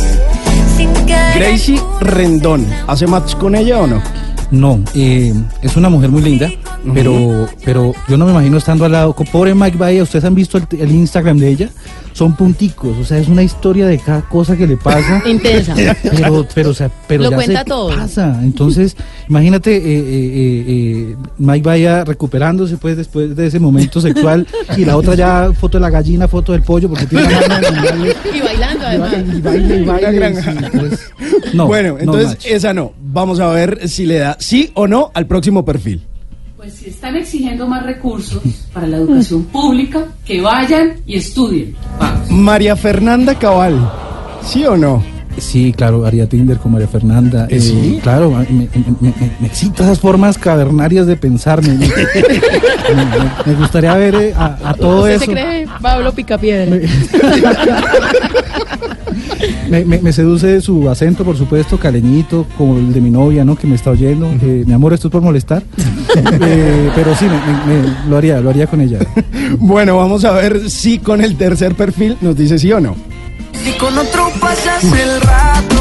sin 0.76 0.92
querer 1.06 1.38
Gracie 1.38 1.80
Rendón, 2.00 2.66
¿hace 2.86 3.06
match 3.06 3.34
con 3.36 3.54
ella 3.54 3.80
o 3.80 3.86
no? 3.86 4.02
No, 4.50 4.82
eh, 4.94 5.34
es 5.60 5.76
una 5.76 5.88
mujer 5.90 6.10
muy 6.10 6.22
linda, 6.22 6.50
pero, 6.94 7.48
pero 7.64 7.92
yo 8.08 8.16
no 8.16 8.24
me 8.24 8.32
imagino 8.32 8.56
estando 8.56 8.84
al 8.84 8.92
lado. 8.92 9.14
Pobre 9.30 9.54
Mike 9.54 9.76
Bahía, 9.76 10.02
¿ustedes 10.02 10.24
han 10.24 10.34
visto 10.34 10.58
el 10.58 10.90
Instagram 10.90 11.38
de 11.38 11.48
ella? 11.48 11.70
Son 12.18 12.34
punticos, 12.34 12.98
o 12.98 13.04
sea, 13.04 13.18
es 13.18 13.28
una 13.28 13.44
historia 13.44 13.86
de 13.86 13.96
cada 13.96 14.22
cosa 14.22 14.56
que 14.56 14.66
le 14.66 14.76
pasa. 14.76 15.22
Intensa. 15.28 15.72
Pero, 16.02 16.44
pero, 16.52 16.70
o 16.70 16.74
sea, 16.74 16.90
pero 17.06 17.22
Lo 17.22 17.30
ya 17.30 17.36
cuenta 17.36 17.58
se 17.60 17.64
todo. 17.66 17.94
pasa. 17.94 18.40
Entonces, 18.42 18.96
imagínate 19.28 19.76
eh, 19.76 19.80
eh, 19.80 20.02
eh, 20.08 20.64
eh, 21.12 21.16
Mike 21.38 21.62
Bahía 21.64 22.04
recuperándose 22.04 22.76
pues 22.76 22.96
después 22.96 23.36
de 23.36 23.46
ese 23.46 23.60
momento 23.60 24.00
sexual 24.00 24.48
y 24.76 24.84
la 24.84 24.96
otra 24.96 25.14
ya 25.14 25.52
foto 25.52 25.78
de 25.78 25.82
la 25.82 25.90
gallina, 25.90 26.26
foto 26.26 26.50
del 26.50 26.62
pollo, 26.62 26.88
porque 26.88 27.06
tiene 27.06 27.24
una 27.24 27.40
mano 27.46 27.60
de 27.60 27.66
animales. 27.68 28.16
Y 28.34 28.40
bailando 28.40 28.84
además. 28.84 29.14
Y 29.36 29.40
baile, 29.40 29.76
y 29.76 29.84
baile. 29.84 30.18
Una 30.18 30.30
y 30.30 30.42
sí, 30.42 30.50
pues, 30.76 31.12
no, 31.54 31.66
bueno, 31.68 31.92
no 31.92 31.98
entonces 32.00 32.38
esa 32.44 32.74
no. 32.74 32.94
Vamos 33.00 33.38
a 33.38 33.48
ver 33.50 33.88
si 33.88 34.06
le 34.06 34.18
da 34.18 34.36
sí 34.40 34.72
o 34.74 34.88
no 34.88 35.12
al 35.14 35.28
próximo 35.28 35.64
perfil. 35.64 36.02
Pues 36.68 36.80
si 36.80 36.90
están 36.90 37.16
exigiendo 37.16 37.66
más 37.66 37.82
recursos 37.82 38.42
para 38.74 38.86
la 38.86 38.98
educación 38.98 39.44
pública, 39.44 40.04
que 40.22 40.42
vayan 40.42 40.96
y 41.06 41.16
estudien. 41.16 41.74
Vamos. 41.98 42.30
María 42.30 42.76
Fernanda 42.76 43.34
Cabal, 43.38 43.90
¿sí 44.44 44.66
o 44.66 44.76
no? 44.76 45.02
Sí, 45.38 45.72
claro, 45.74 46.04
haría 46.04 46.28
Tinder 46.28 46.58
con 46.58 46.72
María 46.72 46.86
Fernanda. 46.88 47.46
¿Eh, 47.48 47.58
sí? 47.58 48.00
Claro, 48.02 48.30
me, 48.32 48.44
me, 48.50 48.68
me, 48.74 48.84
me- 49.00 49.14
me 49.40 49.46
excitan 49.46 49.86
esas 49.86 49.98
formas 49.98 50.36
cavernarias 50.36 51.06
de 51.06 51.16
pensar. 51.16 51.62
Me, 51.62 51.72
me- 51.72 51.86
me- 51.86 53.46
me 53.46 53.54
gustaría 53.58 53.94
ver 53.94 54.14
eh, 54.16 54.34
a, 54.36 54.58
a 54.62 54.74
todo 54.74 55.04
¿Usted 55.04 55.12
eso. 55.14 55.24
se 55.24 55.30
cree 55.32 55.66
Pablo 55.80 56.12
Picapiedra? 56.12 56.76
Me, 59.68 59.84
me- 59.84 59.98
me 60.00 60.12
seduce 60.12 60.60
su 60.60 60.88
acento, 60.88 61.24
por 61.24 61.36
supuesto, 61.36 61.78
caleñito, 61.78 62.46
como 62.56 62.76
el 62.78 62.92
de 62.92 63.00
mi 63.00 63.10
novia, 63.10 63.44
¿no? 63.44 63.56
Que 63.56 63.66
me 63.66 63.74
está 63.76 63.90
oyendo. 63.90 64.26
Eh, 64.42 64.64
mi 64.66 64.72
amor, 64.72 64.92
esto 64.92 65.08
es 65.08 65.12
por 65.12 65.22
molestar. 65.22 65.62
Eh, 66.40 66.90
pero 66.94 67.14
sí, 67.14 67.26
me, 67.26 67.36
me- 67.74 67.82
me- 67.82 68.08
lo 68.08 68.16
haría, 68.16 68.40
lo 68.40 68.48
haría 68.50 68.66
con 68.66 68.80
ella. 68.80 68.98
Bueno, 69.58 69.96
vamos 69.98 70.24
a 70.24 70.32
ver 70.32 70.68
si 70.70 70.98
con 70.98 71.22
el 71.22 71.36
tercer 71.36 71.74
perfil 71.74 72.16
nos 72.22 72.34
dice 72.36 72.58
sí 72.58 72.72
o 72.72 72.80
no. 72.80 72.96
Si 73.62 73.72
con 73.72 73.96
otro 73.96 74.28
pasas 74.40 74.82
el 74.84 75.20
rato, 75.20 75.76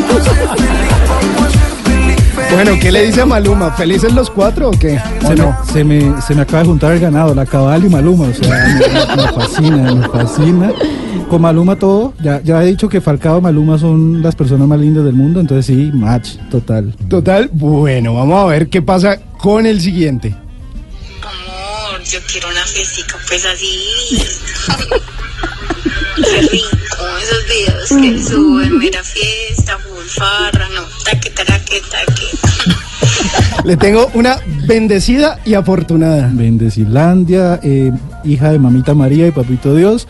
Bueno, 2.54 2.72
¿qué 2.80 2.90
le 2.90 3.06
dice 3.06 3.20
a 3.22 3.26
Maluma? 3.26 3.72
¿Felices 3.72 4.12
los 4.12 4.28
cuatro 4.28 4.70
o 4.70 4.72
qué? 4.72 5.00
¿O 5.22 5.26
Se 5.28 5.34
me, 5.34 5.54
se, 5.72 5.84
me, 5.84 6.22
se 6.22 6.34
me 6.34 6.42
acaba 6.42 6.60
de 6.60 6.66
juntar 6.66 6.92
el 6.92 7.00
ganado, 7.00 7.34
la 7.34 7.46
cabal 7.46 7.84
y 7.84 7.88
Maluma, 7.88 8.26
o 8.28 8.34
sea, 8.34 8.48
me, 8.48 9.22
me 9.22 9.32
fascina, 9.32 9.94
me 9.94 10.08
fascina. 10.08 10.72
Con 11.28 11.42
Maluma 11.42 11.76
todo, 11.76 12.12
ya, 12.20 12.42
ya 12.42 12.62
he 12.62 12.66
dicho 12.66 12.88
que 12.88 13.00
Falcao 13.00 13.38
y 13.38 13.40
Maluma 13.40 13.78
son 13.78 14.20
las 14.20 14.34
personas 14.34 14.66
más 14.66 14.80
lindas 14.80 15.04
del 15.04 15.14
mundo, 15.14 15.38
entonces 15.40 15.66
sí, 15.66 15.90
match, 15.94 16.36
total. 16.50 16.92
Total, 17.08 17.48
bueno, 17.52 18.14
vamos 18.14 18.42
a 18.42 18.46
ver 18.46 18.68
qué 18.68 18.82
pasa 18.82 19.20
con 19.38 19.64
el 19.64 19.80
siguiente. 19.80 20.34
Amor, 21.22 22.02
yo 22.02 22.18
quiero 22.30 22.48
una 22.48 22.64
fiestica 22.64 23.16
pues 23.28 23.44
así. 23.46 24.18
Qué 26.16 26.40
rico, 26.42 27.06
esos 27.22 27.44
videos 27.46 27.88
que 27.88 28.22
suben, 28.30 28.78
mera 28.78 29.02
fiesta, 29.02 29.78
full 30.10 30.22
farra, 30.22 30.68
no, 30.74 30.82
taque, 31.04 31.30
taraque, 31.30 31.80
taque. 31.90 33.64
Le 33.64 33.76
tengo 33.76 34.10
una 34.14 34.38
bendecida 34.66 35.38
y 35.44 35.54
afortunada. 35.54 36.30
Bendecilandia, 36.32 37.60
eh, 37.62 37.92
hija 38.24 38.52
de 38.52 38.58
mamita 38.58 38.94
María 38.94 39.26
y 39.26 39.30
papito 39.32 39.74
Dios. 39.74 40.08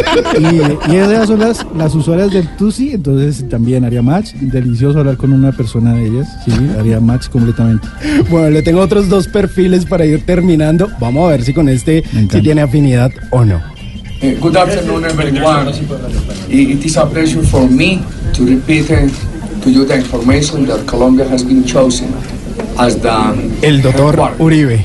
y, 0.38 0.92
y 0.92 0.96
esas 0.96 1.28
son 1.28 1.40
las, 1.40 1.66
las 1.76 1.94
usuarias 1.94 2.30
del 2.32 2.48
Tusi, 2.56 2.92
entonces 2.92 3.48
también 3.48 3.84
haría 3.84 4.02
match. 4.02 4.32
Delicioso 4.34 5.00
hablar 5.00 5.16
con 5.16 5.32
una 5.32 5.52
persona 5.52 5.94
de 5.94 6.06
ellas, 6.06 6.28
sí, 6.44 6.52
haría 6.78 7.00
match 7.00 7.28
completamente. 7.28 7.88
Bueno, 8.30 8.50
le 8.50 8.62
tengo 8.62 8.80
otros 8.80 9.08
dos 9.08 9.26
perfiles 9.26 9.84
para 9.84 10.04
ir 10.04 10.24
terminando. 10.24 10.88
Vamos 11.00 11.26
a 11.26 11.32
ver 11.32 11.42
si 11.42 11.52
con 11.52 11.68
este 11.68 12.04
si 12.30 12.40
tiene 12.40 12.62
afinidad 12.62 13.10
o 13.30 13.44
no. 13.44 13.60
Uh, 14.22 14.38
Good 14.38 14.56
afternoon, 14.56 15.04
everyone. 15.04 15.68
It 16.48 16.84
is 16.84 16.96
a 16.96 17.06
pleasure 17.06 17.42
for 17.42 17.68
me 17.68 18.04
to 18.34 18.46
repeat 18.46 18.88
the 19.70 19.94
information 19.96 20.66
that 20.66 20.86
Colombia 20.86 21.24
has 21.28 21.44
been 21.44 21.64
chosen 21.64 22.12
as 22.78 22.96
the 23.00 23.10
El 23.62 23.80
doctor 23.82 24.34
Uribe. 24.38 24.84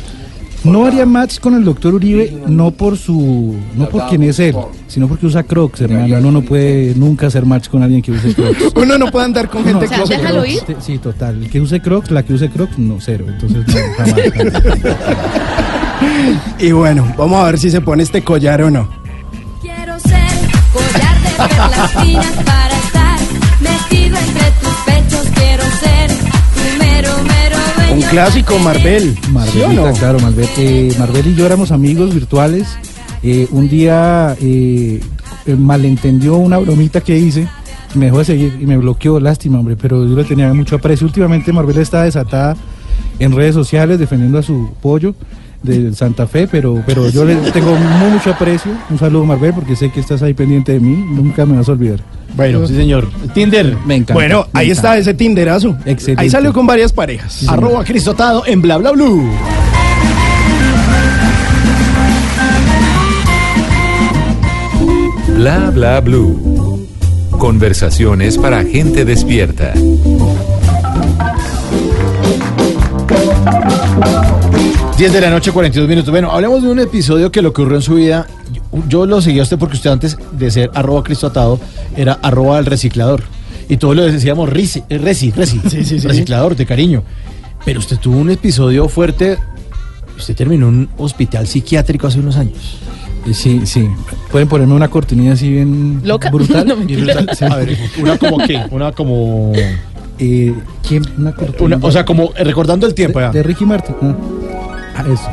No 0.63 0.85
haría 0.85 1.05
match 1.05 1.39
con 1.39 1.53
el 1.53 1.63
doctor 1.63 1.93
Uribe, 1.93 2.41
no 2.47 2.71
por 2.71 2.97
su, 2.97 3.55
no 3.75 3.87
por 3.89 4.07
quién 4.09 4.23
es 4.23 4.39
él, 4.39 4.55
sino 4.87 5.07
porque 5.07 5.25
usa 5.25 5.43
Crocs, 5.43 5.81
hermano. 5.81 6.17
Uno 6.17 6.31
no 6.31 6.41
puede 6.41 6.93
nunca 6.95 7.27
hacer 7.27 7.45
match 7.45 7.69
con 7.69 7.83
alguien 7.83 8.01
que 8.01 8.11
use 8.11 8.33
Crocs. 8.33 8.57
Uno 8.75 8.97
no 8.97 9.09
puede 9.11 9.25
andar 9.25 9.49
con 9.49 9.63
gente 9.63 9.85
O 9.85 9.87
sea, 9.87 9.97
que 9.97 10.03
use 10.03 10.17
déjalo 10.17 10.41
Crocs. 10.43 10.69
ir. 10.69 10.75
Sí, 10.81 10.97
total. 10.97 11.43
El 11.43 11.49
que 11.49 11.61
use 11.61 11.79
Crocs, 11.79 12.11
la 12.11 12.23
que 12.23 12.33
use 12.33 12.49
Crocs, 12.49 12.77
no, 12.79 12.97
cero. 12.99 13.25
Entonces, 13.27 13.65
no, 13.67 13.73
jamás. 13.97 14.13
jamás. 14.33 14.63
Y 16.59 16.71
bueno, 16.71 17.13
vamos 17.17 17.39
a 17.39 17.45
ver 17.45 17.57
si 17.59 17.69
se 17.71 17.79
pone 17.81 18.03
este 18.03 18.23
collar 18.23 18.61
o 18.63 18.69
no. 18.69 18.89
Quiero 19.61 19.97
ser 19.99 20.27
collar 20.73 21.21
de 21.21 21.29
perlas 21.55 21.91
finas 22.03 22.33
para 22.45 22.66
Un 27.93 28.01
clásico, 28.03 28.59
Marvel. 28.59 29.15
¿Sí 29.15 29.27
o 29.27 29.31
Marvelita, 29.31 29.91
no? 29.91 29.93
claro, 29.93 30.19
Marvel. 30.19 30.47
Eh, 30.57 30.93
Marvel 30.99 31.27
y 31.27 31.35
yo 31.35 31.45
éramos 31.45 31.71
amigos 31.71 32.13
virtuales. 32.13 32.67
Eh, 33.23 33.47
un 33.51 33.67
día 33.67 34.35
eh, 34.39 34.99
eh, 35.45 35.55
malentendió 35.55 36.35
una 36.37 36.57
bromita 36.59 37.01
que 37.01 37.17
hice. 37.17 37.47
Me 37.95 38.05
dejó 38.05 38.19
de 38.19 38.25
seguir 38.25 38.57
y 38.61 38.65
me 38.65 38.77
bloqueó, 38.77 39.19
lástima, 39.19 39.59
hombre, 39.59 39.75
pero 39.75 40.07
yo 40.07 40.15
le 40.15 40.23
tenía 40.25 40.53
mucho 40.53 40.75
aprecio. 40.75 41.07
Últimamente 41.07 41.51
Marvel 41.51 41.77
está 41.77 42.03
desatada 42.03 42.55
en 43.17 43.31
redes 43.31 43.55
sociales 43.55 43.97
defendiendo 43.97 44.37
a 44.37 44.43
su 44.43 44.69
pollo 44.81 45.15
de 45.67 45.93
Santa 45.93 46.27
Fe, 46.27 46.47
pero, 46.47 46.81
pero 46.85 47.09
yo 47.09 47.25
le 47.25 47.35
tengo 47.51 47.75
mucho 47.75 48.31
aprecio. 48.31 48.71
Un 48.89 48.97
saludo, 48.97 49.25
Marvel, 49.25 49.53
porque 49.53 49.75
sé 49.75 49.91
que 49.91 49.99
estás 49.99 50.21
ahí 50.21 50.33
pendiente 50.33 50.73
de 50.73 50.79
mí. 50.79 50.95
Nunca 51.09 51.45
me 51.45 51.57
vas 51.57 51.67
a 51.69 51.73
olvidar. 51.73 51.99
Bueno, 52.35 52.67
sí, 52.67 52.75
señor. 52.75 53.07
Tinder. 53.33 53.75
Me 53.85 53.95
encanta. 53.95 54.13
Bueno, 54.13 54.47
me 54.53 54.59
ahí 54.59 54.67
encanta. 54.71 54.89
está 54.89 54.97
ese 54.97 55.13
Tinderazo. 55.13 55.75
Excelente. 55.85 56.21
Ahí 56.21 56.29
salió 56.29 56.53
con 56.53 56.65
varias 56.67 56.93
parejas. 56.93 57.47
Arroba 57.47 57.83
Cristotado 57.83 58.43
en 58.45 58.61
Bla 58.61 58.77
Bla 58.77 58.91
Blue. 58.91 59.29
Bla 65.35 65.69
bla 65.71 66.01
blue. 66.01 66.87
Conversaciones 67.37 68.37
para 68.37 68.63
gente 68.63 69.05
despierta. 69.05 69.73
Diez 74.97 75.13
de 75.13 75.21
la 75.21 75.29
noche, 75.29 75.51
42 75.51 75.87
minutos. 75.87 76.09
Bueno, 76.09 76.31
hablemos 76.31 76.63
de 76.63 76.69
un 76.69 76.79
episodio 76.79 77.31
que 77.31 77.41
le 77.41 77.49
ocurrió 77.49 77.75
en 77.75 77.83
su 77.83 77.95
vida. 77.95 78.25
Yo, 78.51 78.61
yo 78.87 79.05
lo 79.05 79.21
seguí 79.21 79.39
a 79.39 79.43
usted 79.43 79.57
porque 79.59 79.75
usted 79.75 79.91
antes 79.91 80.17
de 80.31 80.49
ser 80.49 80.71
arroba 80.73 81.03
cristotado 81.03 81.59
era 81.95 82.13
arroba 82.23 82.57
el 82.57 82.65
reciclador. 82.65 83.21
Y 83.69 83.77
todos 83.77 83.95
lo 83.95 84.03
decíamos 84.03 84.49
risi, 84.49 84.81
eh, 84.89 84.97
resi, 84.97 85.29
resi, 85.31 85.61
Sí, 85.69 85.83
sí, 85.83 85.99
sí. 85.99 86.07
reciclador 86.07 86.55
de 86.55 86.65
cariño. 86.65 87.03
Pero 87.63 87.79
usted 87.79 87.97
tuvo 87.97 88.17
un 88.17 88.31
episodio 88.31 88.89
fuerte. 88.89 89.37
Usted 90.17 90.35
terminó 90.35 90.67
en 90.69 90.73
un 90.75 90.89
hospital 90.97 91.45
psiquiátrico 91.45 92.07
hace 92.07 92.19
unos 92.19 92.35
años. 92.37 92.77
Eh, 93.27 93.33
Sí, 93.35 93.61
sí. 93.65 93.87
Pueden 94.31 94.47
ponerme 94.47 94.73
una 94.73 94.87
cortinilla 94.87 95.33
así 95.33 95.51
bien 95.51 96.01
¿Loca? 96.05 96.31
brutal. 96.31 96.65
No. 96.67 96.75
Sí. 97.35 97.45
A 97.45 97.55
ver, 97.57 97.77
una 98.01 98.17
como 98.17 98.37
qué? 98.39 98.63
Una 98.71 98.91
como. 98.93 99.51
Eh, 100.17 100.55
¿Quién? 100.87 101.03
Una 101.19 101.35
cortinilla. 101.35 101.77
una- 101.77 101.85
o 101.85 101.91
sea, 101.91 102.03
como 102.03 102.31
recordando 102.39 102.87
el 102.87 102.95
tiempo. 102.95 103.19
ya. 103.19 103.27
de, 103.31 103.39
de 103.39 103.43
Ricky 103.43 103.65
Martin. 103.65 103.95
Ah, 104.01 104.15
Ah, 104.97 105.03
eso. 105.07 105.29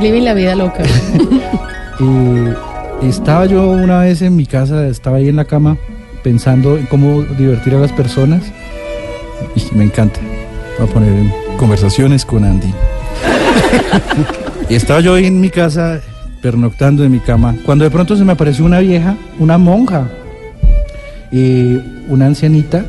Living 0.00 0.22
la 0.22 0.34
vida 0.34 0.54
loca. 0.54 0.82
Eh, 2.00 2.54
estaba 3.02 3.46
yo 3.46 3.70
una 3.70 4.00
vez 4.00 4.20
en 4.20 4.34
mi 4.34 4.46
casa, 4.46 4.88
estaba 4.88 5.18
ahí 5.18 5.28
en 5.28 5.36
la 5.36 5.44
cama 5.44 5.76
pensando 6.24 6.76
en 6.76 6.86
cómo 6.86 7.22
divertir 7.22 7.72
a 7.74 7.78
las 7.78 7.92
personas 7.92 8.42
y 9.54 9.76
me 9.76 9.84
encanta. 9.84 10.18
Voy 10.76 10.88
a 10.88 10.92
poner 10.92 11.12
en 11.12 11.32
conversaciones 11.56 12.24
con 12.24 12.42
Andy. 12.42 12.74
y 14.68 14.74
estaba 14.74 14.98
yo 14.98 15.14
ahí 15.14 15.26
en 15.26 15.40
mi 15.40 15.50
casa 15.50 16.00
pernoctando 16.42 17.04
en 17.04 17.12
mi 17.12 17.20
cama 17.20 17.54
cuando 17.64 17.84
de 17.84 17.92
pronto 17.92 18.16
se 18.16 18.24
me 18.24 18.32
apareció 18.32 18.64
una 18.64 18.80
vieja, 18.80 19.14
una 19.38 19.56
monja, 19.56 20.08
eh, 21.30 21.80
una 22.08 22.26
ancianita 22.26 22.84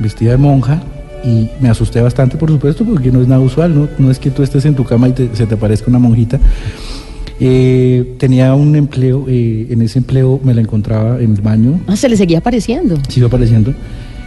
vestida 0.00 0.32
de 0.32 0.38
monja 0.38 0.80
y 1.24 1.48
me 1.60 1.68
asusté 1.68 2.00
bastante 2.00 2.36
por 2.36 2.50
supuesto 2.50 2.84
porque 2.84 3.10
no 3.10 3.20
es 3.20 3.28
nada 3.28 3.40
usual, 3.40 3.74
no, 3.74 3.88
no 3.98 4.10
es 4.10 4.18
que 4.18 4.30
tú 4.30 4.42
estés 4.42 4.64
en 4.64 4.74
tu 4.74 4.84
cama 4.84 5.08
y 5.08 5.12
te- 5.12 5.30
se 5.34 5.46
te 5.46 5.54
aparezca 5.54 5.88
una 5.90 5.98
monjita. 5.98 6.38
Eh, 7.40 8.14
tenía 8.18 8.54
un 8.54 8.74
empleo, 8.74 9.26
eh, 9.28 9.68
en 9.70 9.82
ese 9.82 9.98
empleo 10.00 10.40
me 10.42 10.54
la 10.54 10.60
encontraba 10.60 11.20
en 11.20 11.34
el 11.34 11.40
baño, 11.40 11.80
Ah, 11.86 11.96
se 11.96 12.08
le 12.08 12.16
seguía 12.16 12.38
apareciendo. 12.38 12.96
sigo 13.08 13.28
apareciendo 13.28 13.72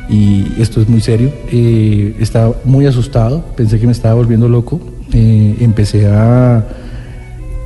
y 0.10 0.46
esto 0.60 0.82
es 0.82 0.88
muy 0.88 1.02
serio. 1.02 1.30
Eh, 1.52 2.16
estaba 2.20 2.56
muy 2.64 2.86
asustado, 2.86 3.44
pensé 3.56 3.80
que 3.80 3.86
me 3.86 3.92
estaba 3.92 4.16
volviendo 4.16 4.48
loco. 4.48 4.80
Eh, 5.14 5.58
empecé 5.60 6.08
a 6.08 6.66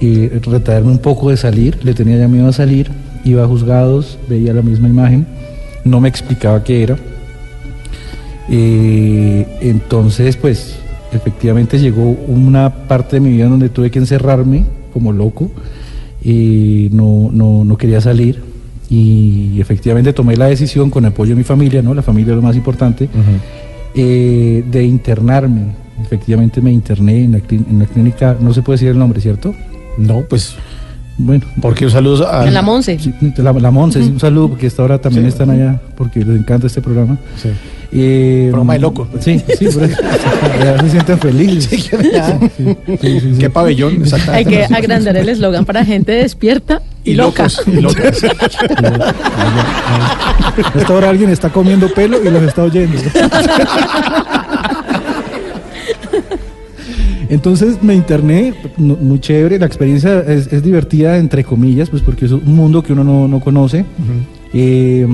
eh, 0.02 0.40
retraerme 0.44 0.92
un 0.92 0.98
poco 0.98 1.30
de 1.30 1.38
salir, 1.38 1.78
le 1.84 1.94
tenía 1.94 2.18
ya 2.18 2.28
miedo 2.28 2.48
a 2.48 2.54
salir, 2.54 2.90
iba 3.24 3.44
a 3.44 3.48
juzgados, 3.48 4.18
veía 4.28 4.52
la 4.54 4.62
misma 4.64 4.90
imagen, 4.90 5.28
no 5.84 6.02
me 6.02 6.10
explicaba 6.10 6.64
qué 6.64 6.82
era. 6.84 6.98
Eh, 8.50 9.46
entonces, 9.62 10.38
pues, 10.38 10.78
efectivamente 11.12 11.80
llegó 11.80 12.10
una 12.28 12.70
parte 12.88 13.16
de 13.18 13.20
mi 13.22 13.30
vida 13.32 13.48
donde 13.48 13.70
tuve 13.70 13.90
que 13.90 14.00
encerrarme 14.00 14.66
como 14.94 15.12
loco, 15.12 15.50
eh, 16.24 16.90
no, 16.92 17.30
no, 17.32 17.64
no 17.66 17.78
quería 17.78 18.02
salir 18.02 18.42
y 18.90 19.60
efectivamente 19.60 20.14
tomé 20.14 20.38
la 20.38 20.46
decisión 20.46 20.90
con 20.90 21.06
apoyo 21.06 21.32
de 21.32 21.36
mi 21.38 21.44
familia, 21.44 21.82
¿no? 21.82 21.94
La 21.94 22.02
familia 22.02 22.32
es 22.32 22.36
lo 22.38 22.42
más 22.42 22.56
importante, 22.56 23.10
eh, 23.96 24.64
de 24.70 24.84
internarme. 24.84 25.62
Efectivamente 26.04 26.62
me 26.62 26.72
interné 26.72 27.24
en 27.24 27.32
la, 27.34 27.38
en 27.50 27.80
la 27.80 27.86
clínica, 27.86 28.36
no 28.40 28.54
se 28.54 28.62
puede 28.62 28.76
decir 28.78 28.90
el 28.90 29.00
nombre, 29.00 29.22
¿cierto? 29.22 29.56
No, 29.98 30.22
pues. 30.22 30.56
Bueno. 31.18 31.46
Porque 31.62 31.86
un 31.86 31.92
saludo 31.92 32.30
a. 32.30 32.46
En 32.46 32.54
la 32.54 32.62
Monse. 32.62 33.00
Sí, 33.00 33.14
la, 33.38 33.54
la 33.54 33.72
Monse, 33.72 34.04
sí, 34.04 34.10
un 34.10 34.20
saludo 34.20 34.50
porque 34.50 34.68
esta 34.68 34.84
hora 34.84 35.00
también 35.00 35.24
Sí. 35.24 35.30
están 35.30 35.50
allá 35.50 35.82
porque 35.96 36.26
les 36.26 36.38
encanta 36.38 36.68
este 36.68 36.82
programa. 36.82 37.18
Sí. 37.42 37.50
Eh, 37.98 38.48
Programa 38.52 38.74
de 38.74 38.80
loco. 38.80 39.08
Sí, 39.22 39.42
sí, 39.58 39.68
por 39.68 39.84
eso. 39.84 40.02
Ya 40.60 40.78
se 40.82 40.90
sienten 40.90 41.18
felices. 41.20 41.64
Sí. 41.70 41.78
Sí, 41.78 41.90
sí, 43.02 43.20
sí. 43.20 43.36
Qué 43.40 43.50
pabellón, 43.50 44.04
Hay 44.32 44.44
que 44.46 44.66
agrandar 44.66 45.16
el 45.16 45.30
eslogan 45.30 45.64
para 45.66 45.86
gente 45.86 46.12
despierta 46.12 46.82
y, 47.06 47.14
loca. 47.14 47.44
locos, 47.44 47.64
y 47.68 47.80
locas. 47.82 48.22
A 48.24 49.14
esta 50.80 50.94
hora 50.94 51.10
alguien 51.10 51.30
está 51.30 51.50
comiendo 51.50 51.88
pelo 51.94 52.22
y 52.22 52.30
los 52.30 52.44
está 52.44 52.64
oyendo. 52.64 52.98
Entonces 57.30 57.82
me 57.82 57.96
interné, 57.96 58.54
muy 58.78 59.20
chévere, 59.20 59.58
la 59.58 59.66
experiencia 59.66 60.20
es, 60.20 60.52
es 60.54 60.62
divertida, 60.62 61.18
entre 61.18 61.44
comillas, 61.44 61.90
pues 61.90 62.04
porque 62.04 62.26
es 62.26 62.32
un 62.32 62.56
mundo 62.56 62.84
que 62.84 62.94
uno 62.94 63.04
no, 63.04 63.28
no 63.28 63.40
conoce. 63.40 63.84
Eh, 64.58 65.06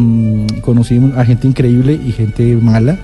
conocí 0.62 1.02
a 1.18 1.26
gente 1.26 1.48
increíble 1.48 1.94
y 1.94 2.12
gente 2.12 2.56
mala. 2.56 2.98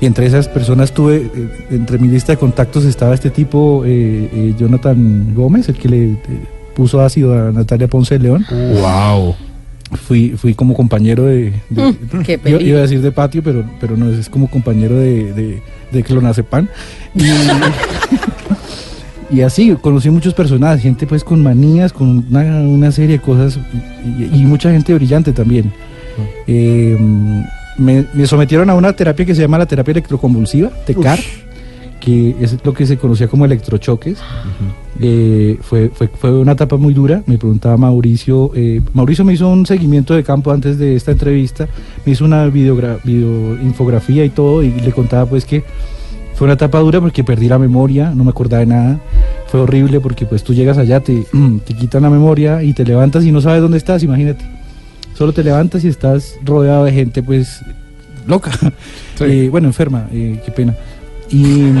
Y 0.00 0.06
entre 0.06 0.26
esas 0.26 0.48
personas 0.48 0.92
tuve, 0.92 1.16
eh, 1.34 1.48
entre 1.70 1.98
mi 1.98 2.08
lista 2.08 2.32
de 2.32 2.38
contactos 2.38 2.84
estaba 2.84 3.14
este 3.14 3.30
tipo, 3.30 3.82
eh, 3.86 4.28
eh, 4.32 4.54
Jonathan 4.58 5.32
Gómez, 5.34 5.68
el 5.70 5.76
que 5.76 5.88
le 5.88 6.04
eh, 6.10 6.18
puso 6.74 7.00
ácido 7.00 7.32
a 7.32 7.52
Natalia 7.52 7.86
Ponce 7.88 8.18
de 8.18 8.24
León. 8.24 8.44
Wow. 8.50 9.34
fui, 9.92 10.30
fui 10.36 10.52
como 10.54 10.74
compañero 10.74 11.24
de... 11.24 11.52
de- 11.70 11.82
Mm, 12.12 12.22
qué 12.26 12.38
yo 12.44 12.58
iba 12.60 12.78
a 12.80 12.82
decir 12.82 13.00
de 13.00 13.12
patio, 13.12 13.42
pero, 13.42 13.64
pero 13.80 13.96
no, 13.96 14.10
es 14.10 14.28
como 14.28 14.50
compañero 14.50 14.96
de, 14.96 15.32
de, 15.32 15.62
de 15.92 16.02
clonazepam. 16.02 16.66
Y, 17.14 17.20
y 19.30 19.40
así, 19.40 19.74
conocí 19.80 20.10
muchos 20.10 20.34
personajes, 20.34 20.82
gente 20.82 21.06
pues 21.06 21.24
con 21.24 21.42
manías, 21.42 21.92
con 21.92 22.24
una, 22.30 22.42
una 22.60 22.92
serie 22.92 23.18
de 23.18 23.22
cosas 23.22 23.58
y, 24.18 24.40
y 24.40 24.44
mucha 24.44 24.70
gente 24.70 24.94
brillante 24.94 25.32
también. 25.32 25.72
Eh, 26.46 26.96
me, 27.78 28.04
me 28.14 28.26
sometieron 28.26 28.70
a 28.70 28.74
una 28.74 28.92
terapia 28.94 29.26
que 29.26 29.34
se 29.34 29.42
llama 29.42 29.58
la 29.58 29.66
terapia 29.66 29.92
electroconvulsiva, 29.92 30.70
TECAR, 30.86 31.18
que 32.00 32.36
es 32.40 32.56
lo 32.64 32.72
que 32.72 32.86
se 32.86 32.96
conocía 32.96 33.28
como 33.28 33.44
electrochoques. 33.44 34.18
Eh, 35.00 35.58
fue, 35.60 35.90
fue, 35.92 36.08
fue 36.08 36.38
una 36.38 36.52
etapa 36.52 36.76
muy 36.78 36.94
dura, 36.94 37.22
me 37.26 37.36
preguntaba 37.36 37.76
Mauricio, 37.76 38.50
eh, 38.54 38.80
Mauricio 38.94 39.24
me 39.26 39.34
hizo 39.34 39.46
un 39.48 39.66
seguimiento 39.66 40.14
de 40.14 40.22
campo 40.24 40.52
antes 40.52 40.78
de 40.78 40.96
esta 40.96 41.10
entrevista, 41.12 41.68
me 42.06 42.12
hizo 42.12 42.24
una 42.24 42.46
videogra- 42.48 42.98
videoinfografía 43.04 44.24
y 44.24 44.30
todo 44.30 44.62
y 44.62 44.70
le 44.70 44.92
contaba 44.92 45.26
pues 45.26 45.44
que 45.44 45.64
fue 46.36 46.44
una 46.44 46.54
etapa 46.54 46.78
dura 46.80 47.00
porque 47.00 47.24
perdí 47.24 47.48
la 47.48 47.58
memoria, 47.58 48.12
no 48.14 48.22
me 48.24 48.30
acordaba 48.30 48.60
de 48.60 48.66
nada, 48.66 49.00
fue 49.48 49.60
horrible 49.60 50.00
porque 50.00 50.26
pues 50.26 50.44
tú 50.44 50.54
llegas 50.54 50.78
allá, 50.78 51.00
te, 51.00 51.24
te 51.66 51.74
quitan 51.74 52.02
la 52.02 52.10
memoria 52.10 52.62
y 52.62 52.72
te 52.74 52.84
levantas 52.84 53.24
y 53.24 53.32
no 53.32 53.40
sabes 53.40 53.62
dónde 53.62 53.78
estás, 53.78 54.02
imagínate, 54.02 54.44
solo 55.14 55.32
te 55.32 55.42
levantas 55.42 55.82
y 55.84 55.88
estás 55.88 56.34
rodeado 56.44 56.84
de 56.84 56.92
gente 56.92 57.22
pues 57.22 57.60
loca, 58.26 58.50
Eh, 59.20 59.48
bueno, 59.50 59.66
enferma, 59.68 60.06
eh, 60.12 60.42
qué 60.44 60.52
pena. 60.52 60.74
Y, 61.30 61.72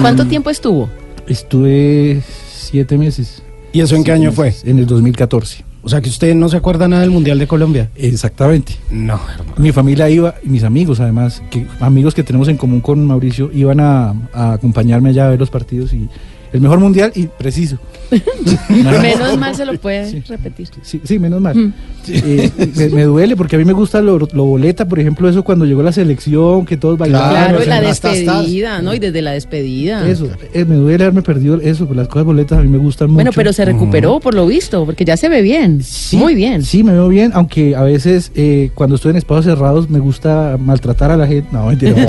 ¿Cuánto 0.00 0.22
y- 0.24 0.28
tiempo 0.28 0.48
estuvo? 0.48 0.88
Estuve 1.26 2.22
siete 2.50 2.96
meses. 2.96 3.42
¿Y 3.74 3.80
eso 3.82 3.94
en 3.94 4.04
qué 4.04 4.12
año 4.12 4.32
fue? 4.32 4.54
En 4.64 4.78
el 4.78 4.86
2014. 4.86 5.64
O 5.82 5.88
sea 5.88 6.00
que 6.00 6.08
usted 6.08 6.34
no 6.34 6.48
se 6.48 6.56
acuerda 6.56 6.88
nada 6.88 7.02
del 7.02 7.10
Mundial 7.10 7.38
de 7.38 7.46
Colombia. 7.46 7.90
Exactamente. 7.94 8.76
No, 8.90 9.20
Mi 9.56 9.72
familia 9.72 10.10
iba, 10.10 10.34
y 10.42 10.48
mis 10.48 10.64
amigos 10.64 11.00
además, 11.00 11.42
que 11.50 11.66
amigos 11.80 12.14
que 12.14 12.24
tenemos 12.24 12.48
en 12.48 12.56
común 12.56 12.80
con 12.80 13.04
Mauricio, 13.06 13.50
iban 13.52 13.80
a, 13.80 14.14
a 14.32 14.52
acompañarme 14.54 15.10
allá 15.10 15.26
a 15.26 15.30
ver 15.30 15.38
los 15.38 15.50
partidos 15.50 15.92
y 15.92 16.08
el 16.52 16.60
mejor 16.60 16.78
mundial 16.80 17.12
y 17.14 17.26
preciso. 17.26 17.78
Menos 18.70 19.38
mal 19.38 19.54
se 19.54 19.66
lo 19.66 19.74
puede 19.78 20.22
repetir. 20.26 20.68
Sí, 20.82 21.00
sí, 21.04 21.18
menos 21.18 21.40
mal. 21.40 21.54
Mm. 21.54 21.74
Eh, 22.08 22.50
me, 22.76 22.88
me 22.88 23.02
duele 23.02 23.36
porque 23.36 23.56
a 23.56 23.58
mí 23.58 23.66
me 23.66 23.74
gusta 23.74 24.00
lo, 24.00 24.18
lo 24.18 24.44
boleta, 24.44 24.88
por 24.88 24.98
ejemplo, 24.98 25.28
eso 25.28 25.44
cuando 25.44 25.66
llegó 25.66 25.82
la 25.82 25.92
selección, 25.92 26.64
que 26.64 26.78
todos 26.78 26.96
bailaban. 26.96 27.30
Claro, 27.30 27.62
y 27.62 27.66
la 27.66 27.82
despedida, 27.82 28.80
¿no? 28.80 28.94
Y 28.94 28.98
desde 28.98 29.20
la 29.20 29.32
despedida. 29.32 30.08
Eso, 30.08 30.28
eh, 30.54 30.64
me 30.64 30.76
duele 30.76 31.04
haberme 31.04 31.20
perdido 31.22 31.60
eso, 31.60 31.84
pues 31.86 31.98
las 31.98 32.08
cosas 32.08 32.24
boletas 32.24 32.58
a 32.58 32.62
mí 32.62 32.68
me 32.68 32.78
gustan 32.78 33.08
mucho. 33.08 33.16
Bueno, 33.16 33.32
pero 33.34 33.52
se 33.52 33.64
recuperó 33.64 34.20
por 34.20 34.34
lo 34.34 34.46
visto, 34.46 34.86
porque 34.86 35.04
ya 35.04 35.18
se 35.18 35.28
ve 35.28 35.42
bien. 35.42 35.82
Muy 36.12 36.34
bien. 36.34 36.62
Sí, 36.64 36.82
me 36.82 36.92
veo 36.92 37.08
bien, 37.08 37.32
aunque 37.34 37.76
a 37.76 37.82
veces 37.82 38.32
eh, 38.34 38.70
cuando 38.74 38.96
estoy 38.96 39.10
en 39.10 39.16
espacios 39.16 39.44
cerrados 39.44 39.90
me 39.90 39.98
gusta 39.98 40.56
maltratar 40.58 41.10
a 41.10 41.16
la 41.16 41.26
gente. 41.26 41.48
No, 41.52 41.66
mentira. 41.66 41.94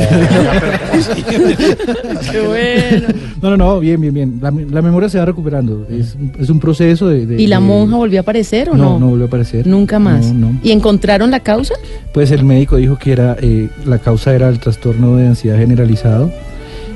Qué 2.31 2.39
bueno. 2.39 3.07
no, 3.41 3.49
no, 3.51 3.57
no, 3.57 3.79
bien, 3.79 3.99
bien, 3.99 4.13
bien. 4.13 4.28
La, 4.41 4.51
la 4.51 4.81
memoria 4.81 5.09
se 5.09 5.17
va 5.17 5.25
recuperando. 5.25 5.85
Es, 5.89 6.15
es 6.39 6.49
un 6.49 6.59
proceso 6.59 7.07
de... 7.07 7.25
de- 7.25 7.41
¿Y 7.41 7.47
la 7.47 7.59
de- 7.59 7.65
monja 7.65 7.95
volvió 7.97 8.19
a 8.19 8.21
aparecer 8.21 8.69
o 8.69 8.75
no? 8.75 8.91
No, 8.93 8.99
no 8.99 9.07
volvió 9.09 9.25
a 9.25 9.27
aparecer. 9.27 9.65
Nunca 9.67 9.99
más. 9.99 10.33
No, 10.33 10.51
no. 10.51 10.59
¿Y 10.63 10.71
encontraron 10.71 11.31
la 11.31 11.39
causa? 11.41 11.73
Pues 12.13 12.31
el 12.31 12.43
médico 12.43 12.77
dijo 12.77 12.97
que 12.97 13.11
era 13.11 13.35
eh, 13.41 13.69
la 13.85 13.99
causa 13.99 14.33
era 14.35 14.49
el 14.49 14.59
trastorno 14.59 15.15
de 15.15 15.27
ansiedad 15.27 15.57
generalizado. 15.57 16.31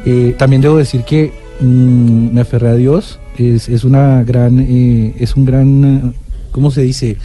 Eh, 0.06 0.36
también 0.38 0.62
debo 0.62 0.78
decir 0.78 1.02
que 1.04 1.32
mm, 1.62 2.34
me 2.34 2.42
aferré 2.42 2.68
a 2.70 2.76
Dios. 2.76 3.20
Es, 3.38 3.70
es 3.70 3.84
una 3.84 4.24
gran, 4.24 4.60
eh, 4.60 5.14
es 5.20 5.36
un 5.36 5.46
gran, 5.46 6.14
¿cómo 6.52 6.70
se 6.72 6.82
dice? 6.84 7.18